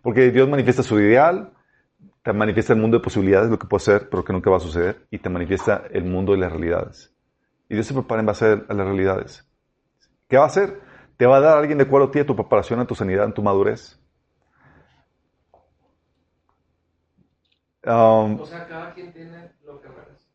Porque 0.00 0.30
Dios 0.30 0.48
manifiesta 0.48 0.82
su 0.82 0.98
ideal, 0.98 1.52
te 2.22 2.32
manifiesta 2.32 2.72
el 2.72 2.80
mundo 2.80 2.96
de 2.96 3.04
posibilidades, 3.04 3.50
lo 3.50 3.58
que 3.58 3.66
puede 3.66 3.84
ser, 3.84 4.08
pero 4.08 4.24
que 4.24 4.32
nunca 4.32 4.50
va 4.50 4.56
a 4.56 4.60
suceder, 4.60 5.06
y 5.10 5.18
te 5.18 5.28
manifiesta 5.28 5.82
el 5.92 6.04
mundo 6.04 6.32
de 6.32 6.38
las 6.38 6.50
realidades. 6.50 7.14
Y 7.68 7.74
Dios 7.74 7.86
se 7.86 7.92
prepara 7.92 8.20
en 8.20 8.26
base 8.26 8.46
a 8.46 8.74
las 8.74 8.86
realidades. 8.86 9.46
¿Qué 10.28 10.38
va 10.38 10.44
a 10.44 10.46
hacer? 10.46 10.80
Te 11.16 11.26
va 11.26 11.36
a 11.36 11.40
dar 11.40 11.58
alguien 11.58 11.78
de 11.78 11.84
acuerdo 11.84 12.08
a 12.08 12.10
ti, 12.10 12.18
a 12.18 12.26
tu 12.26 12.34
preparación, 12.36 12.80
a 12.80 12.86
tu 12.86 12.94
sanidad, 12.94 13.26
a 13.28 13.34
tu 13.34 13.42
madurez. 13.42 13.98
Um, 17.84 18.40
O 18.40 18.46
sea, 18.46 18.66
cada 18.68 18.92
quien 18.94 19.12
tiene 19.12 19.50
lo 19.66 19.80
que 19.80 19.88
merece. 19.88 20.26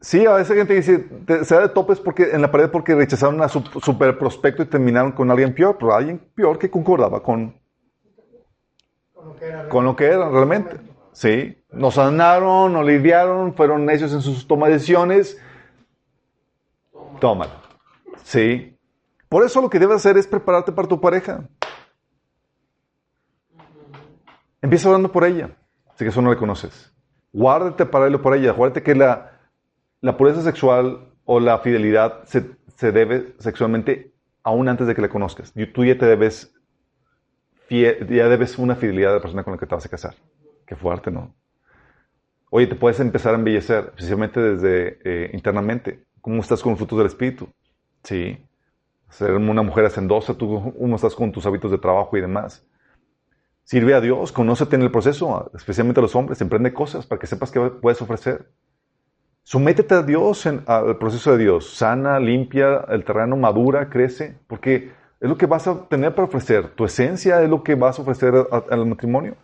Sí, 0.00 0.24
a 0.26 0.34
veces 0.34 0.56
gente 0.56 0.74
dice, 0.74 0.98
te- 1.26 1.44
se 1.44 1.54
da 1.54 1.62
de 1.62 1.68
topes 1.70 2.00
porque, 2.00 2.30
en 2.32 2.40
la 2.42 2.50
pared 2.50 2.70
porque 2.70 2.94
rechazaron 2.94 3.42
a 3.42 3.48
su 3.48 3.60
super 3.82 4.18
prospecto 4.18 4.62
y 4.62 4.66
terminaron 4.66 5.12
con 5.12 5.30
alguien 5.30 5.54
peor, 5.54 5.76
pero 5.78 5.94
alguien 5.94 6.18
peor 6.34 6.58
que 6.58 6.70
concordaba 6.70 7.22
con, 7.22 7.58
Con 9.14 9.26
lo 9.28 9.36
que 9.36 9.44
era. 9.46 9.68
con 9.68 9.84
lo 9.84 9.96
que 9.96 10.04
eran 10.06 10.32
realmente. 10.32 10.76
Sí, 11.12 11.58
nos 11.70 11.94
sanaron, 11.94 12.72
nos 12.72 12.84
lidiaron, 12.86 13.54
fueron 13.54 13.84
necios 13.86 14.12
en 14.12 14.20
sus 14.20 14.46
tomas 14.46 14.68
de 14.68 14.74
decisiones. 14.74 15.38
Tómalo. 17.20 17.52
Sí. 18.22 18.75
Por 19.28 19.44
eso 19.44 19.60
lo 19.60 19.70
que 19.70 19.78
debes 19.78 19.96
hacer 19.96 20.16
es 20.16 20.26
prepararte 20.26 20.72
para 20.72 20.88
tu 20.88 21.00
pareja. 21.00 21.48
Empieza 24.62 24.88
orando 24.88 25.12
por 25.12 25.24
ella, 25.24 25.50
si 25.94 26.04
que 26.04 26.10
eso 26.10 26.22
no 26.22 26.30
le 26.30 26.36
conoces. 26.36 26.92
Guárdate 27.32 27.86
para 27.86 28.06
él 28.06 28.14
o 28.14 28.22
por 28.22 28.34
ella. 28.34 28.52
Guárdate 28.52 28.82
que 28.82 28.94
la, 28.94 29.32
la 30.00 30.16
pureza 30.16 30.42
sexual 30.42 31.12
o 31.24 31.40
la 31.40 31.58
fidelidad 31.58 32.24
se, 32.24 32.50
se 32.76 32.92
debe 32.92 33.34
sexualmente 33.38 34.12
aún 34.42 34.68
antes 34.68 34.86
de 34.86 34.94
que 34.94 35.02
la 35.02 35.08
conozcas. 35.08 35.52
Tú 35.74 35.84
ya 35.84 35.98
te 35.98 36.06
debes, 36.06 36.54
ya 37.68 38.28
debes 38.28 38.58
una 38.58 38.76
fidelidad 38.76 39.10
a 39.12 39.14
la 39.16 39.20
persona 39.20 39.42
con 39.42 39.52
la 39.52 39.58
que 39.58 39.66
te 39.66 39.74
vas 39.74 39.84
a 39.84 39.88
casar. 39.88 40.14
Qué 40.64 40.76
fuerte, 40.76 41.10
¿no? 41.10 41.34
Oye, 42.50 42.68
te 42.68 42.76
puedes 42.76 43.00
empezar 43.00 43.34
a 43.34 43.38
embellecer, 43.38 43.86
especialmente 43.96 44.40
desde 44.40 44.98
eh, 45.04 45.30
internamente. 45.32 46.04
¿Cómo 46.20 46.40
estás 46.40 46.62
con 46.62 46.70
los 46.70 46.78
frutos 46.78 46.98
del 46.98 47.08
Espíritu? 47.08 47.48
Sí. 48.04 48.38
Ser 49.08 49.32
una 49.32 49.62
mujer 49.62 49.86
hacendosa, 49.86 50.34
tú 50.34 50.74
cómo 50.78 50.96
estás 50.96 51.14
con 51.14 51.32
tus 51.32 51.46
hábitos 51.46 51.70
de 51.70 51.78
trabajo 51.78 52.16
y 52.16 52.20
demás. 52.20 52.64
Sirve 53.62 53.94
a 53.94 54.00
Dios, 54.00 54.30
conócete 54.32 54.76
en 54.76 54.82
el 54.82 54.90
proceso, 54.90 55.50
especialmente 55.54 56.00
a 56.00 56.02
los 56.02 56.14
hombres, 56.14 56.40
emprende 56.40 56.72
cosas 56.72 57.06
para 57.06 57.18
que 57.18 57.26
sepas 57.26 57.50
qué 57.50 57.60
puedes 57.60 58.00
ofrecer. 58.00 58.50
Sométete 59.42 59.94
a 59.94 60.02
Dios, 60.02 60.44
en- 60.46 60.62
al 60.66 60.98
proceso 60.98 61.32
de 61.32 61.38
Dios. 61.38 61.74
Sana, 61.74 62.18
limpia 62.18 62.84
el 62.88 63.04
terreno, 63.04 63.36
madura, 63.36 63.88
crece, 63.88 64.36
porque 64.46 64.92
es 65.20 65.28
lo 65.28 65.36
que 65.36 65.46
vas 65.46 65.66
a 65.66 65.88
tener 65.88 66.14
para 66.14 66.26
ofrecer. 66.26 66.70
Tu 66.74 66.84
esencia 66.84 67.42
es 67.42 67.48
lo 67.48 67.62
que 67.62 67.74
vas 67.74 67.98
a 67.98 68.02
ofrecer 68.02 68.34
al 68.70 68.86
matrimonio. 68.86 69.36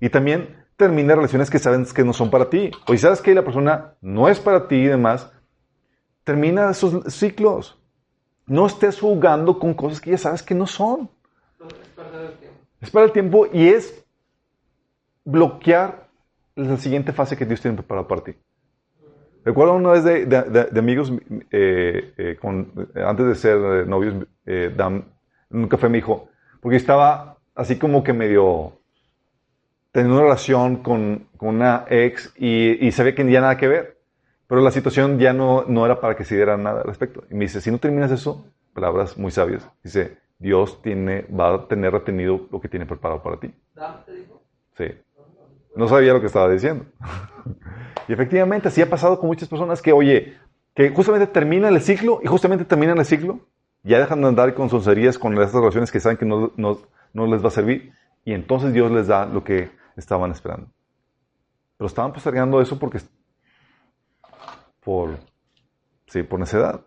Y 0.00 0.08
también 0.08 0.64
termina 0.76 1.14
relaciones 1.14 1.50
que 1.50 1.58
sabes 1.58 1.92
que 1.92 2.04
no 2.04 2.12
son 2.12 2.30
para 2.30 2.48
ti. 2.48 2.70
O 2.86 2.92
si 2.92 2.98
sabes 2.98 3.20
que 3.20 3.34
la 3.34 3.44
persona 3.44 3.94
no 4.00 4.28
es 4.28 4.40
para 4.40 4.68
ti 4.68 4.76
y 4.76 4.86
demás, 4.86 5.32
termina 6.24 6.70
esos 6.70 7.04
ciclos. 7.12 7.79
No 8.50 8.66
estés 8.66 8.98
jugando 8.98 9.60
con 9.60 9.74
cosas 9.74 10.00
que 10.00 10.10
ya 10.10 10.18
sabes 10.18 10.42
que 10.42 10.56
no 10.56 10.66
son. 10.66 11.08
No, 11.60 11.66
es 12.80 12.90
para 12.90 13.04
el 13.06 13.12
tiempo 13.12 13.46
y 13.52 13.68
es 13.68 14.04
bloquear 15.24 16.08
la 16.56 16.76
siguiente 16.76 17.12
fase 17.12 17.36
que 17.36 17.46
Dios 17.46 17.60
tiene 17.60 17.76
preparado 17.76 18.08
para 18.08 18.24
ti. 18.24 18.32
Recuerdo 19.44 19.74
una 19.74 19.92
vez 19.92 20.02
de, 20.02 20.26
de- 20.26 20.42
de- 20.42 20.64
de 20.64 20.78
amigos, 20.80 21.12
eh, 21.52 22.12
eh, 22.16 22.36
con- 22.40 22.90
antes 22.96 23.26
de 23.26 23.34
ser 23.36 23.56
eh, 23.56 23.84
novios, 23.86 24.14
eh, 24.44 24.74
Dan, 24.76 25.04
en 25.50 25.58
un 25.60 25.68
café 25.68 25.88
me 25.88 25.98
dijo, 25.98 26.28
porque 26.60 26.76
estaba 26.76 27.38
así 27.54 27.78
como 27.78 28.02
que 28.02 28.12
medio 28.12 28.80
teniendo 29.92 30.16
una 30.16 30.24
relación 30.24 30.82
con, 30.82 31.28
con 31.36 31.50
una 31.50 31.84
ex 31.88 32.32
y, 32.36 32.84
y 32.84 32.90
sabía 32.90 33.14
que 33.14 33.30
ya 33.30 33.40
nada 33.40 33.56
que 33.56 33.68
ver, 33.68 33.99
pero 34.50 34.62
la 34.62 34.72
situación 34.72 35.20
ya 35.20 35.32
no, 35.32 35.64
no 35.68 35.86
era 35.86 36.00
para 36.00 36.16
que 36.16 36.24
se 36.24 36.34
diera 36.34 36.56
nada 36.56 36.80
al 36.80 36.86
respecto. 36.88 37.22
Y 37.30 37.34
me 37.34 37.44
dice, 37.44 37.60
si 37.60 37.70
no 37.70 37.78
terminas 37.78 38.10
eso, 38.10 38.44
palabras 38.74 39.16
muy 39.16 39.30
sabias, 39.30 39.70
dice, 39.84 40.18
Dios 40.40 40.82
tiene, 40.82 41.24
va 41.26 41.54
a 41.54 41.68
tener 41.68 41.92
retenido 41.92 42.48
lo 42.50 42.60
que 42.60 42.68
tiene 42.68 42.84
preparado 42.84 43.22
para 43.22 43.38
ti. 43.38 43.54
Sí. 44.76 44.86
No 45.76 45.86
sabía 45.86 46.12
lo 46.14 46.20
que 46.20 46.26
estaba 46.26 46.50
diciendo. 46.50 46.84
y 48.08 48.12
efectivamente, 48.12 48.66
así 48.66 48.82
ha 48.82 48.90
pasado 48.90 49.20
con 49.20 49.28
muchas 49.28 49.48
personas 49.48 49.80
que, 49.80 49.92
oye, 49.92 50.36
que 50.74 50.90
justamente 50.90 51.28
terminan 51.28 51.72
el 51.72 51.80
ciclo 51.80 52.18
y 52.20 52.26
justamente 52.26 52.64
terminan 52.64 52.98
el 52.98 53.04
ciclo, 53.04 53.38
ya 53.84 54.00
dejan 54.00 54.20
de 54.20 54.26
andar 54.26 54.52
con 54.54 54.68
soncerías 54.68 55.16
con 55.16 55.32
estas 55.34 55.60
relaciones 55.60 55.92
que 55.92 56.00
saben 56.00 56.18
que 56.18 56.26
no, 56.26 56.50
no, 56.56 56.76
no 57.12 57.26
les 57.28 57.40
va 57.40 57.48
a 57.48 57.52
servir 57.52 57.92
y 58.24 58.32
entonces 58.32 58.72
Dios 58.72 58.90
les 58.90 59.06
da 59.06 59.26
lo 59.26 59.44
que 59.44 59.70
estaban 59.96 60.32
esperando. 60.32 60.66
Pero 61.76 61.86
estaban 61.86 62.12
postergando 62.12 62.60
eso 62.60 62.80
porque 62.80 62.98
por 64.80 65.18
sí, 66.06 66.22
por 66.22 66.40
necedad. 66.40 66.84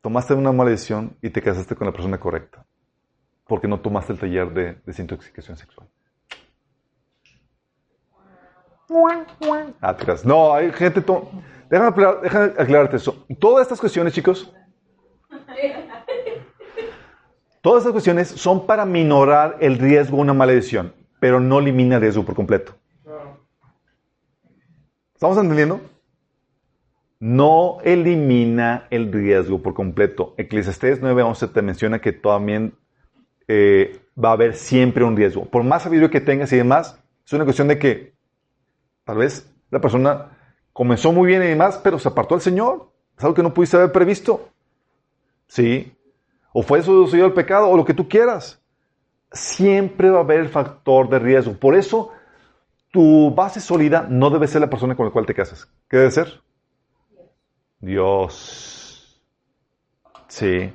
Tomaste 0.00 0.34
una 0.34 0.52
mala 0.52 0.74
y 1.22 1.30
te 1.30 1.42
casaste 1.42 1.74
con 1.74 1.86
la 1.86 1.92
persona 1.92 2.18
correcta 2.18 2.64
porque 3.50 3.66
no 3.66 3.80
tomaste 3.80 4.12
el 4.12 4.18
taller 4.20 4.50
de 4.54 4.80
desintoxicación 4.86 5.56
sexual. 5.56 5.88
Ah. 9.80 9.96
No, 10.24 10.54
hay 10.54 10.70
gente... 10.70 11.04
Déjame, 11.68 11.92
déjame 12.22 12.44
aclararte 12.56 12.96
eso. 12.96 13.26
Todas 13.40 13.62
estas 13.62 13.80
cuestiones, 13.80 14.12
chicos, 14.12 14.52
todas 17.60 17.82
estas 17.82 17.92
cuestiones 17.92 18.28
son 18.28 18.66
para 18.66 18.84
minorar 18.84 19.56
el 19.60 19.78
riesgo 19.78 20.16
de 20.16 20.22
una 20.22 20.32
mala 20.32 20.52
decisión, 20.52 20.94
pero 21.18 21.40
no 21.40 21.58
elimina 21.58 21.96
el 21.96 22.02
riesgo 22.02 22.24
por 22.24 22.36
completo. 22.36 22.79
¿Estamos 25.20 25.36
entendiendo? 25.36 25.82
No 27.18 27.76
elimina 27.84 28.86
el 28.88 29.12
riesgo 29.12 29.60
por 29.60 29.74
completo. 29.74 30.32
Eclesiastés 30.38 31.02
9:11 31.02 31.52
te 31.52 31.60
menciona 31.60 32.00
que 32.00 32.12
también 32.12 32.72
eh, 33.46 34.00
va 34.16 34.30
a 34.30 34.32
haber 34.32 34.54
siempre 34.54 35.04
un 35.04 35.14
riesgo. 35.14 35.44
Por 35.44 35.62
más 35.62 35.82
sabiduría 35.82 36.08
que 36.08 36.22
tengas 36.22 36.50
y 36.54 36.56
demás, 36.56 36.98
es 37.26 37.32
una 37.34 37.44
cuestión 37.44 37.68
de 37.68 37.78
que 37.78 38.14
tal 39.04 39.18
vez 39.18 39.46
la 39.68 39.78
persona 39.78 40.38
comenzó 40.72 41.12
muy 41.12 41.26
bien 41.26 41.42
y 41.42 41.48
demás, 41.48 41.78
pero 41.84 41.98
se 41.98 42.08
apartó 42.08 42.34
del 42.34 42.40
Señor. 42.40 42.90
Es 43.18 43.22
algo 43.22 43.34
que 43.34 43.42
no 43.42 43.52
pudiste 43.52 43.76
haber 43.76 43.92
previsto. 43.92 44.48
¿Sí? 45.48 45.94
O 46.54 46.62
fue 46.62 46.82
seducido 46.82 47.26
al 47.26 47.34
pecado, 47.34 47.68
o 47.68 47.76
lo 47.76 47.84
que 47.84 47.92
tú 47.92 48.08
quieras. 48.08 48.62
Siempre 49.32 50.08
va 50.08 50.20
a 50.20 50.22
haber 50.22 50.40
el 50.40 50.48
factor 50.48 51.10
de 51.10 51.18
riesgo. 51.18 51.52
Por 51.52 51.76
eso, 51.76 52.10
tu 52.90 53.32
base 53.34 53.60
sólida 53.60 54.06
no 54.08 54.30
debe 54.30 54.48
ser 54.48 54.60
la 54.60 54.70
persona 54.70 54.96
con 54.96 55.06
la 55.06 55.12
cual 55.12 55.26
te 55.26 55.34
casas. 55.34 55.68
¿Qué 55.88 55.96
debe 55.96 56.10
ser? 56.10 56.42
Dios. 57.78 59.22
Sí. 60.28 60.72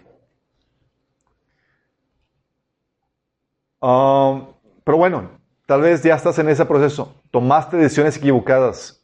Um, 3.79 4.47
pero 4.83 4.97
bueno, 4.97 5.29
tal 5.65 5.81
vez 5.81 6.01
ya 6.03 6.15
estás 6.15 6.39
en 6.39 6.49
ese 6.49 6.65
proceso. 6.65 7.21
Tomaste 7.31 7.77
decisiones 7.77 8.17
equivocadas. 8.17 9.03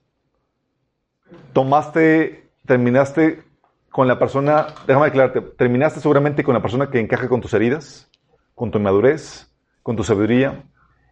Tomaste, 1.53 2.49
terminaste 2.65 3.43
con 3.89 4.07
la 4.07 4.17
persona, 4.17 4.67
déjame 4.87 5.07
aclararte, 5.07 5.41
terminaste 5.41 5.99
seguramente 5.99 6.43
con 6.43 6.53
la 6.53 6.61
persona 6.61 6.89
que 6.89 6.99
encaja 6.99 7.27
con 7.27 7.41
tus 7.41 7.53
heridas, 7.53 8.09
con 8.55 8.71
tu 8.71 8.77
inmadurez, 8.77 9.53
con 9.83 9.97
tu 9.97 10.03
sabiduría 10.03 10.63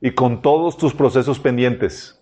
y 0.01 0.11
con 0.11 0.41
todos 0.41 0.77
tus 0.77 0.93
procesos 0.93 1.39
pendientes. 1.39 2.15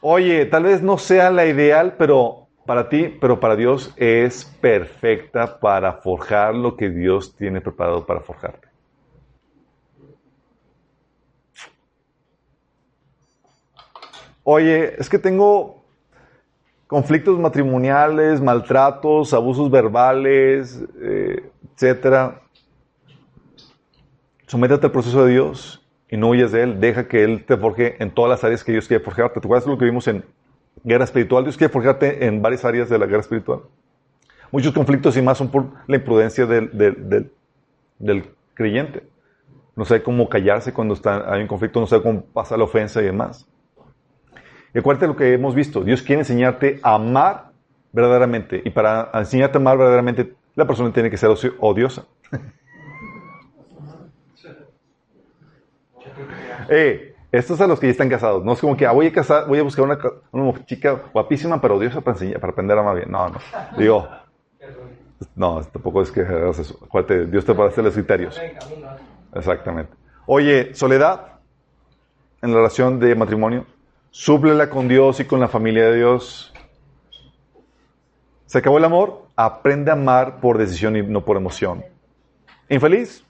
Oye, 0.00 0.44
tal 0.46 0.64
vez 0.64 0.82
no 0.82 0.98
sea 0.98 1.30
la 1.30 1.46
ideal, 1.46 1.94
pero 1.96 2.48
para 2.66 2.88
ti, 2.88 3.08
pero 3.20 3.40
para 3.40 3.56
Dios 3.56 3.92
es 3.96 4.44
perfecta 4.60 5.58
para 5.60 5.94
forjar 5.94 6.54
lo 6.54 6.76
que 6.76 6.90
Dios 6.90 7.34
tiene 7.36 7.60
preparado 7.60 8.04
para 8.04 8.20
forjarte. 8.20 8.68
Oye, 14.42 14.94
es 15.00 15.08
que 15.08 15.18
tengo 15.18 15.83
conflictos 16.86 17.38
matrimoniales, 17.38 18.40
maltratos, 18.40 19.32
abusos 19.32 19.70
verbales, 19.70 20.82
eh, 21.00 21.50
etcétera. 21.74 22.42
Sométete 24.46 24.86
al 24.86 24.92
proceso 24.92 25.24
de 25.24 25.32
Dios 25.32 25.84
y 26.08 26.16
no 26.16 26.28
huyas 26.28 26.52
de 26.52 26.62
Él. 26.62 26.80
Deja 26.80 27.08
que 27.08 27.24
Él 27.24 27.44
te 27.44 27.56
forje 27.56 28.02
en 28.02 28.10
todas 28.10 28.30
las 28.30 28.44
áreas 28.44 28.62
que 28.62 28.72
Dios 28.72 28.86
quiere 28.86 29.02
forjarte. 29.02 29.40
¿Te 29.40 29.46
acuerdas 29.46 29.64
de 29.64 29.70
lo 29.70 29.78
que 29.78 29.84
vimos 29.84 30.06
en 30.08 30.24
guerra 30.84 31.04
espiritual? 31.04 31.44
Dios 31.44 31.56
quiere 31.56 31.72
forjarte 31.72 32.26
en 32.26 32.42
varias 32.42 32.64
áreas 32.64 32.88
de 32.88 32.98
la 32.98 33.06
guerra 33.06 33.20
espiritual. 33.20 33.60
Muchos 34.50 34.72
conflictos 34.72 35.16
y 35.16 35.22
más 35.22 35.38
son 35.38 35.50
por 35.50 35.66
la 35.88 35.96
imprudencia 35.96 36.46
del, 36.46 36.70
del, 36.76 37.32
del, 37.98 38.30
creyente. 38.54 39.02
No 39.74 39.84
sabe 39.84 40.04
cómo 40.04 40.28
callarse 40.28 40.72
cuando 40.72 40.94
está, 40.94 41.32
hay 41.32 41.42
un 41.42 41.48
conflicto, 41.48 41.80
no 41.80 41.88
sabe 41.88 42.02
cómo 42.02 42.22
pasar 42.22 42.58
la 42.58 42.64
ofensa 42.64 43.02
y 43.02 43.06
demás. 43.06 43.48
Y 44.74 44.78
acuérdate 44.78 45.06
lo 45.06 45.16
que 45.16 45.32
hemos 45.32 45.54
visto. 45.54 45.82
Dios 45.82 46.02
quiere 46.02 46.22
enseñarte 46.22 46.80
a 46.82 46.94
amar 46.94 47.52
verdaderamente. 47.92 48.60
Y 48.64 48.70
para 48.70 49.10
enseñarte 49.14 49.58
a 49.58 49.60
amar 49.60 49.78
verdaderamente, 49.78 50.34
la 50.56 50.66
persona 50.66 50.92
tiene 50.92 51.10
que 51.10 51.16
ser 51.16 51.30
odiosa. 51.60 52.04
eh, 56.68 57.14
estos 57.30 57.56
son 57.56 57.68
los 57.68 57.78
que 57.78 57.86
ya 57.86 57.92
están 57.92 58.08
casados. 58.08 58.44
No 58.44 58.52
es 58.52 58.60
como 58.60 58.76
que 58.76 58.86
ah, 58.86 58.92
voy, 58.92 59.06
a 59.06 59.12
casar, 59.12 59.46
voy 59.46 59.60
a 59.60 59.62
buscar 59.62 59.84
una, 60.32 60.66
chica 60.66 61.02
guapísima, 61.12 61.60
pero 61.60 61.76
odiosa 61.76 62.00
para, 62.00 62.16
enseñar, 62.16 62.40
para 62.40 62.52
aprender 62.52 62.76
a 62.76 62.80
amar 62.80 62.96
bien. 62.96 63.10
No, 63.10 63.28
no. 63.28 63.38
Digo, 63.78 64.08
no, 65.36 65.62
tampoco 65.62 66.02
es 66.02 66.10
que 66.10 66.22
hagas 66.22 66.58
eso. 66.58 66.80
Acuérdate, 66.84 67.26
Dios 67.26 67.44
te 67.44 67.52
hacer 67.52 67.84
los 67.84 67.94
criterios. 67.94 68.40
Exactamente. 69.32 69.92
Oye, 70.26 70.74
soledad 70.74 71.34
en 72.42 72.50
la 72.50 72.56
relación 72.56 72.98
de 72.98 73.14
matrimonio. 73.14 73.66
Súplela 74.16 74.70
con 74.70 74.86
Dios 74.86 75.18
y 75.18 75.24
con 75.24 75.40
la 75.40 75.48
familia 75.48 75.86
de 75.86 75.96
Dios. 75.96 76.52
¿Se 78.46 78.58
acabó 78.58 78.78
el 78.78 78.84
amor? 78.84 79.26
Aprende 79.34 79.90
a 79.90 79.94
amar 79.94 80.38
por 80.38 80.56
decisión 80.56 80.96
y 80.96 81.02
no 81.02 81.24
por 81.24 81.36
emoción. 81.36 81.84
¿Infeliz? 82.68 83.24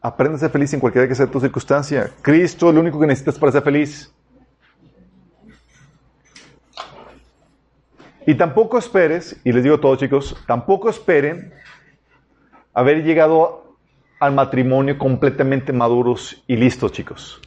Aprende 0.00 0.36
a 0.36 0.38
ser 0.38 0.50
feliz 0.50 0.72
en 0.72 0.78
cualquiera 0.78 1.08
que 1.08 1.16
sea 1.16 1.26
tu 1.26 1.40
circunstancia. 1.40 2.12
Cristo 2.22 2.68
es 2.68 2.76
lo 2.76 2.80
único 2.80 3.00
que 3.00 3.08
necesitas 3.08 3.36
para 3.40 3.50
ser 3.50 3.62
feliz. 3.62 4.14
Y 8.24 8.36
tampoco 8.36 8.78
esperes, 8.78 9.36
y 9.42 9.50
les 9.50 9.64
digo 9.64 9.74
a 9.74 9.80
todos 9.80 9.98
chicos, 9.98 10.36
tampoco 10.46 10.90
esperen 10.90 11.52
haber 12.72 13.02
llegado 13.02 13.74
al 14.20 14.32
matrimonio 14.32 14.96
completamente 14.96 15.72
maduros 15.72 16.40
y 16.46 16.54
listos, 16.54 16.92
chicos. 16.92 17.40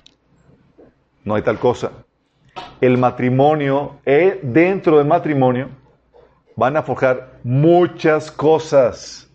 No 1.23 1.35
hay 1.35 1.41
tal 1.41 1.59
cosa 1.59 2.04
el 2.81 2.97
matrimonio, 2.97 3.97
eh, 4.05 4.39
dentro 4.43 4.97
del 4.97 5.07
matrimonio, 5.07 5.69
van 6.55 6.77
a 6.77 6.83
forjar 6.83 7.39
muchas 7.43 8.31
cosas. 8.31 9.29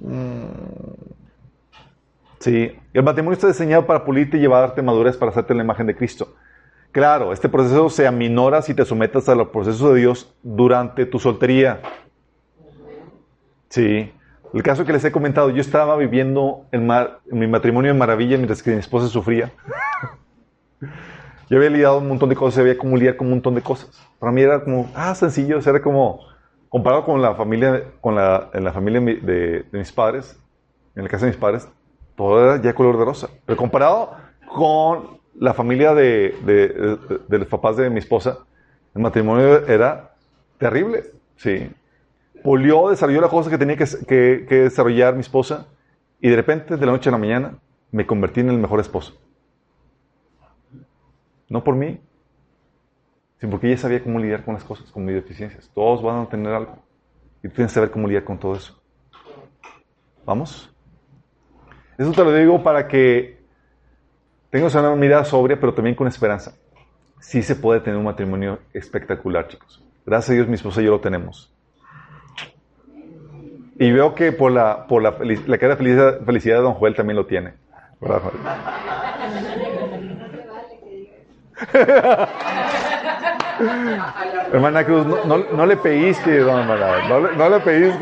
Mm. 0.00 0.44
Sí, 2.38 2.72
el 2.94 3.02
matrimonio 3.02 3.34
está 3.34 3.48
diseñado 3.48 3.86
para 3.86 4.04
pulirte 4.04 4.38
y 4.38 4.40
llevarte 4.40 4.80
madurez 4.80 5.16
para 5.16 5.30
hacerte 5.30 5.54
la 5.54 5.62
imagen 5.62 5.86
de 5.86 5.96
Cristo. 5.96 6.34
Claro, 6.90 7.32
este 7.32 7.48
proceso 7.48 7.90
se 7.90 8.06
aminora 8.06 8.62
si 8.62 8.74
te 8.74 8.84
sometas 8.84 9.28
a 9.28 9.34
los 9.34 9.48
procesos 9.48 9.92
de 9.92 10.00
Dios 10.00 10.34
durante 10.42 11.06
tu 11.06 11.18
soltería. 11.18 11.82
Sí, 13.68 14.10
el 14.52 14.62
caso 14.62 14.84
que 14.84 14.92
les 14.92 15.04
he 15.04 15.12
comentado, 15.12 15.50
yo 15.50 15.60
estaba 15.60 15.96
viviendo 15.96 16.66
en 16.72 16.88
mi 17.30 17.46
matrimonio 17.46 17.90
en 17.90 17.98
maravilla 17.98 18.36
mientras 18.36 18.62
que 18.62 18.72
mi 18.72 18.78
esposa 18.78 19.08
sufría. 19.08 19.52
Yo 21.50 21.56
había 21.56 21.70
lidiado 21.70 21.98
un 21.98 22.06
montón 22.06 22.28
de 22.28 22.36
cosas, 22.36 22.60
había 22.60 22.78
como 22.78 22.96
lidiar 22.96 23.16
con 23.16 23.26
un 23.26 23.32
montón 23.34 23.56
de 23.56 23.60
cosas. 23.60 23.90
Para 24.20 24.30
mí 24.30 24.40
era 24.40 24.62
como, 24.62 24.88
ah, 24.94 25.16
sencillo, 25.16 25.58
era 25.58 25.82
como, 25.82 26.20
comparado 26.68 27.04
con 27.04 27.20
la 27.20 27.34
familia, 27.34 27.82
con 28.00 28.14
la, 28.14 28.50
en 28.54 28.62
la 28.62 28.72
familia 28.72 29.00
de, 29.00 29.66
mis 29.72 29.90
padres, 29.90 30.38
en 30.94 31.02
la 31.02 31.10
casa 31.10 31.26
de 31.26 31.32
mis 31.32 31.40
padres, 31.40 31.68
todo 32.14 32.44
era 32.44 32.62
ya 32.62 32.72
color 32.72 32.96
de 32.96 33.04
rosa. 33.04 33.28
Pero 33.44 33.56
comparado 33.56 34.12
con 34.46 35.18
la 35.34 35.52
familia 35.52 35.92
de, 35.92 36.36
de, 37.28 37.38
los 37.38 37.48
papás 37.48 37.76
de 37.76 37.90
mi 37.90 37.98
esposa, 37.98 38.38
el 38.94 39.02
matrimonio 39.02 39.66
era 39.66 40.14
terrible, 40.56 41.02
sí. 41.34 41.68
Polió, 42.44 42.90
desarrolló 42.90 43.20
las 43.20 43.30
cosas 43.30 43.50
que 43.50 43.58
tenía 43.58 43.76
que, 43.76 43.86
que, 44.06 44.46
que 44.48 44.54
desarrollar 44.54 45.14
mi 45.14 45.20
esposa 45.20 45.66
y 46.20 46.28
de 46.28 46.36
repente, 46.36 46.76
de 46.76 46.86
la 46.86 46.92
noche 46.92 47.08
a 47.08 47.12
la 47.12 47.18
mañana, 47.18 47.58
me 47.90 48.06
convertí 48.06 48.38
en 48.38 48.50
el 48.50 48.58
mejor 48.58 48.78
esposo. 48.78 49.18
No 51.50 51.62
por 51.62 51.74
mí, 51.74 52.00
sino 53.40 53.50
porque 53.50 53.66
ella 53.66 53.76
sabía 53.76 54.02
cómo 54.02 54.18
lidiar 54.18 54.44
con 54.44 54.54
las 54.54 54.64
cosas, 54.64 54.90
con 54.90 55.04
mis 55.04 55.16
deficiencias. 55.16 55.68
Todos 55.74 56.02
van 56.02 56.20
a 56.20 56.28
tener 56.28 56.54
algo. 56.54 56.78
Y 57.42 57.48
tú 57.48 57.54
tienes 57.56 57.72
que 57.72 57.74
saber 57.74 57.90
cómo 57.90 58.06
lidiar 58.06 58.24
con 58.24 58.38
todo 58.38 58.54
eso. 58.54 58.80
¿Vamos? 60.24 60.72
Eso 61.98 62.12
te 62.12 62.24
lo 62.24 62.32
digo 62.32 62.62
para 62.62 62.86
que 62.86 63.42
tengas 64.50 64.74
una 64.76 64.94
mirada 64.94 65.24
sobria, 65.24 65.58
pero 65.58 65.74
también 65.74 65.96
con 65.96 66.06
esperanza. 66.06 66.54
Sí 67.18 67.42
se 67.42 67.56
puede 67.56 67.80
tener 67.80 67.98
un 67.98 68.04
matrimonio 68.04 68.60
espectacular, 68.72 69.48
chicos. 69.48 69.84
Gracias 70.06 70.30
a 70.30 70.34
Dios, 70.34 70.48
mi 70.48 70.54
esposa 70.54 70.80
y 70.80 70.84
yo 70.84 70.92
lo 70.92 71.00
tenemos. 71.00 71.52
Y 73.76 73.90
veo 73.90 74.14
que 74.14 74.30
por 74.30 74.52
la, 74.52 74.86
por 74.86 75.02
la, 75.02 75.16
la 75.46 75.58
cara 75.58 75.74
de 75.74 75.76
felicidad, 75.76 76.20
felicidad 76.24 76.56
de 76.58 76.62
don 76.62 76.74
Joel 76.74 76.94
también 76.94 77.16
lo 77.16 77.26
tiene. 77.26 77.54
¿Verdad, 78.00 78.20
Joel? 78.22 79.09
Hermana 84.52 84.84
Cruz, 84.84 85.06
no, 85.06 85.38
no, 85.38 85.66
le 85.66 85.76
pellizque, 85.76 86.38
don 86.38 86.60
hermana. 86.60 87.08
No, 87.08 87.20
le, 87.20 87.36
no 87.36 87.48
le 87.48 87.80
dijo. 87.80 87.98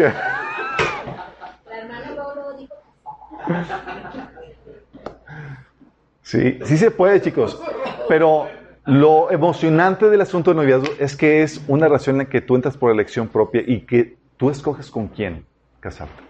Sí, 6.23 6.59
sí 6.65 6.77
se 6.77 6.91
puede, 6.91 7.21
chicos. 7.23 7.61
Pero 8.09 8.49
lo 8.85 9.31
emocionante 9.31 10.09
del 10.11 10.21
asunto 10.21 10.51
de 10.51 10.57
noviazgo 10.57 10.89
es 10.99 11.17
que 11.17 11.43
es 11.43 11.61
una 11.69 11.87
relación 11.87 12.17
en 12.17 12.27
la 12.27 12.31
que 12.31 12.41
tú 12.41 12.55
entras 12.55 12.77
por 12.77 12.93
elección 12.93 13.29
propia 13.29 13.63
y 13.67 13.81
que 13.81 14.17
tú 14.37 14.51
escoges 14.51 14.91
con 14.91 15.09
quién 15.09 15.45
casarte. 15.81 16.23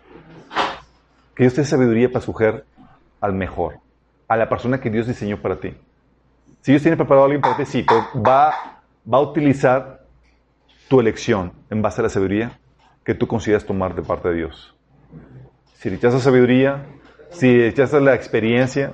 Que 1.35 1.45
Dios 1.45 1.55
te 1.55 1.61
dé 1.61 1.67
sabiduría 1.67 2.09
para 2.09 2.21
escoger 2.21 2.65
al 3.21 3.33
mejor, 3.33 3.79
a 4.27 4.37
la 4.37 4.49
persona 4.49 4.81
que 4.81 4.91
Dios 4.91 5.07
diseñó 5.07 5.39
para 5.39 5.57
ti. 5.57 5.75
Si 6.69 6.73
Dios 6.73 6.83
tiene 6.83 6.99
preparado 6.99 7.23
a 7.23 7.25
alguien 7.25 7.41
para 7.41 7.65
ti, 7.65 7.87
va, 8.15 8.83
va 9.11 9.17
a 9.17 9.21
utilizar 9.23 10.05
tu 10.87 11.01
elección 11.01 11.51
en 11.71 11.81
base 11.81 12.03
a 12.03 12.05
la 12.05 12.11
sabiduría 12.11 12.61
que 13.03 13.15
tú 13.15 13.27
consideras 13.27 13.65
tomar 13.65 13.95
de 13.95 14.03
parte 14.03 14.29
de 14.29 14.35
Dios. 14.35 14.77
Si 15.77 15.89
rechazas 15.89 16.23
sabiduría, 16.23 16.85
si 17.31 17.59
rechazas 17.59 18.03
la 18.03 18.15
experiencia, 18.15 18.93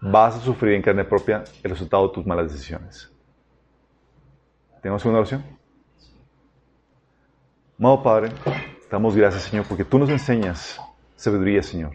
vas 0.00 0.36
a 0.36 0.38
sufrir 0.38 0.74
en 0.74 0.82
carne 0.82 1.02
propia 1.02 1.42
el 1.64 1.72
resultado 1.72 2.06
de 2.06 2.14
tus 2.14 2.24
malas 2.24 2.52
decisiones. 2.52 3.12
¿Tenemos 4.80 5.04
una 5.06 5.18
oración? 5.18 5.44
Amado 7.80 8.00
Padre, 8.00 8.30
damos 8.88 9.16
gracias, 9.16 9.42
Señor, 9.42 9.66
porque 9.68 9.84
tú 9.84 9.98
nos 9.98 10.08
enseñas 10.08 10.80
sabiduría, 11.16 11.64
Señor. 11.64 11.94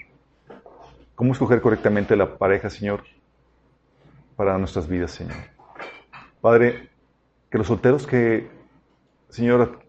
¿Cómo 1.15 1.31
escoger 1.31 1.61
correctamente 1.61 2.13
la 2.17 2.37
pareja, 2.37 2.69
Señor? 2.69 3.05
Para 4.41 4.57
nuestras 4.57 4.87
vidas, 4.87 5.11
Señor. 5.11 5.35
Padre, 6.41 6.89
que 7.51 7.59
los 7.59 7.67
solteros 7.67 8.07
que, 8.07 8.49
Señor, 9.29 9.81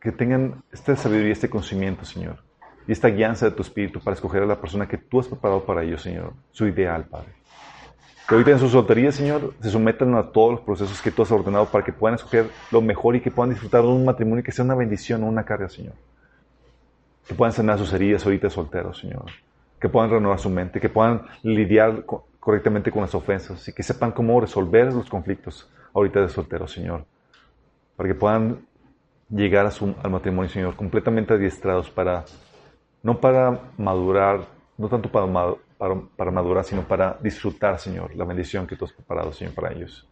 que 0.00 0.10
tengan 0.10 0.64
esta 0.72 0.96
sabiduría, 0.96 1.32
este 1.32 1.48
conocimiento, 1.48 2.04
Señor, 2.04 2.42
y 2.88 2.90
esta 2.90 3.06
guianza 3.06 3.46
de 3.46 3.52
tu 3.52 3.62
espíritu 3.62 4.00
para 4.00 4.14
escoger 4.14 4.42
a 4.42 4.46
la 4.46 4.60
persona 4.60 4.88
que 4.88 4.98
tú 4.98 5.20
has 5.20 5.28
preparado 5.28 5.64
para 5.64 5.84
ellos, 5.84 6.02
Señor, 6.02 6.32
su 6.50 6.66
ideal, 6.66 7.04
Padre. 7.04 7.28
Que 8.26 8.34
ahorita 8.34 8.50
en 8.50 8.58
su 8.58 8.68
soltería, 8.68 9.12
Señor, 9.12 9.54
se 9.60 9.70
sometan 9.70 10.12
a 10.16 10.24
todos 10.32 10.50
los 10.50 10.60
procesos 10.62 11.00
que 11.00 11.12
tú 11.12 11.22
has 11.22 11.30
ordenado 11.30 11.66
para 11.66 11.84
que 11.84 11.92
puedan 11.92 12.16
escoger 12.16 12.50
lo 12.72 12.80
mejor 12.80 13.14
y 13.14 13.20
que 13.20 13.30
puedan 13.30 13.50
disfrutar 13.50 13.82
de 13.82 13.86
un 13.88 14.04
matrimonio 14.04 14.42
que 14.42 14.50
sea 14.50 14.64
una 14.64 14.74
bendición, 14.74 15.20
no 15.20 15.28
una 15.28 15.44
carga, 15.44 15.68
Señor. 15.68 15.94
que 17.28 17.34
puedan 17.36 17.52
sanar 17.52 17.78
sus 17.78 17.92
heridas 17.92 18.24
ahorita 18.24 18.50
solteros, 18.50 18.98
Señor. 18.98 19.26
Que 19.80 19.88
puedan 19.88 20.10
renovar 20.10 20.40
su 20.40 20.50
mente, 20.50 20.80
que 20.80 20.88
puedan 20.88 21.22
lidiar 21.44 22.04
co- 22.04 22.26
correctamente 22.42 22.90
con 22.90 23.02
las 23.02 23.14
ofensas 23.14 23.68
y 23.68 23.72
que 23.72 23.84
sepan 23.84 24.12
cómo 24.12 24.40
resolver 24.40 24.92
los 24.92 25.08
conflictos 25.08 25.70
ahorita 25.94 26.20
de 26.22 26.28
solteros, 26.28 26.72
Señor. 26.72 27.06
Para 27.96 28.08
que 28.08 28.16
puedan 28.16 28.66
llegar 29.30 29.66
a 29.66 29.70
su- 29.70 29.94
al 30.02 30.10
matrimonio, 30.10 30.50
Señor, 30.50 30.76
completamente 30.76 31.34
adiestrados 31.34 31.90
para, 31.90 32.24
no 33.02 33.20
para 33.20 33.60
madurar, 33.78 34.42
no 34.78 34.88
tanto 34.88 35.10
para, 35.10 35.26
para, 35.78 35.96
para 36.16 36.30
madurar, 36.32 36.64
sino 36.64 36.82
para 36.82 37.18
disfrutar, 37.22 37.78
Señor, 37.78 38.14
la 38.16 38.24
bendición 38.24 38.66
que 38.66 38.76
tú 38.76 38.86
has 38.86 38.92
preparado, 38.92 39.32
Señor, 39.32 39.54
para 39.54 39.72
ellos. 39.72 40.08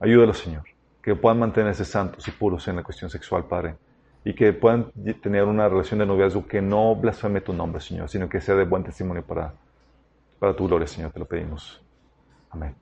Ayúdalos, 0.00 0.38
Señor, 0.38 0.64
que 1.02 1.16
puedan 1.16 1.38
mantenerse 1.40 1.84
santos 1.84 2.26
y 2.28 2.30
puros 2.32 2.66
en 2.68 2.76
la 2.76 2.82
cuestión 2.82 3.10
sexual, 3.10 3.44
Padre, 3.46 3.76
y 4.24 4.34
que 4.34 4.52
puedan 4.52 4.90
tener 5.22 5.44
una 5.44 5.68
relación 5.68 6.00
de 6.00 6.06
noviazgo 6.06 6.46
que 6.46 6.62
no 6.62 6.94
blasfeme 6.96 7.40
tu 7.42 7.52
nombre, 7.52 7.80
Señor, 7.80 8.08
sino 8.08 8.28
que 8.28 8.40
sea 8.40 8.54
de 8.56 8.64
buen 8.64 8.84
testimonio 8.84 9.22
para, 9.24 9.54
para 10.38 10.54
tu 10.54 10.66
gloria, 10.66 10.86
Señor, 10.86 11.12
te 11.12 11.18
lo 11.18 11.26
pedimos. 11.26 11.82
Amén. 12.50 12.74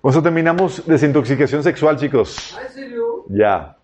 Con 0.00 0.10
eso 0.10 0.22
terminamos 0.22 0.84
desintoxicación 0.86 1.62
sexual, 1.62 1.96
chicos. 1.96 2.56
Ya. 3.28 3.76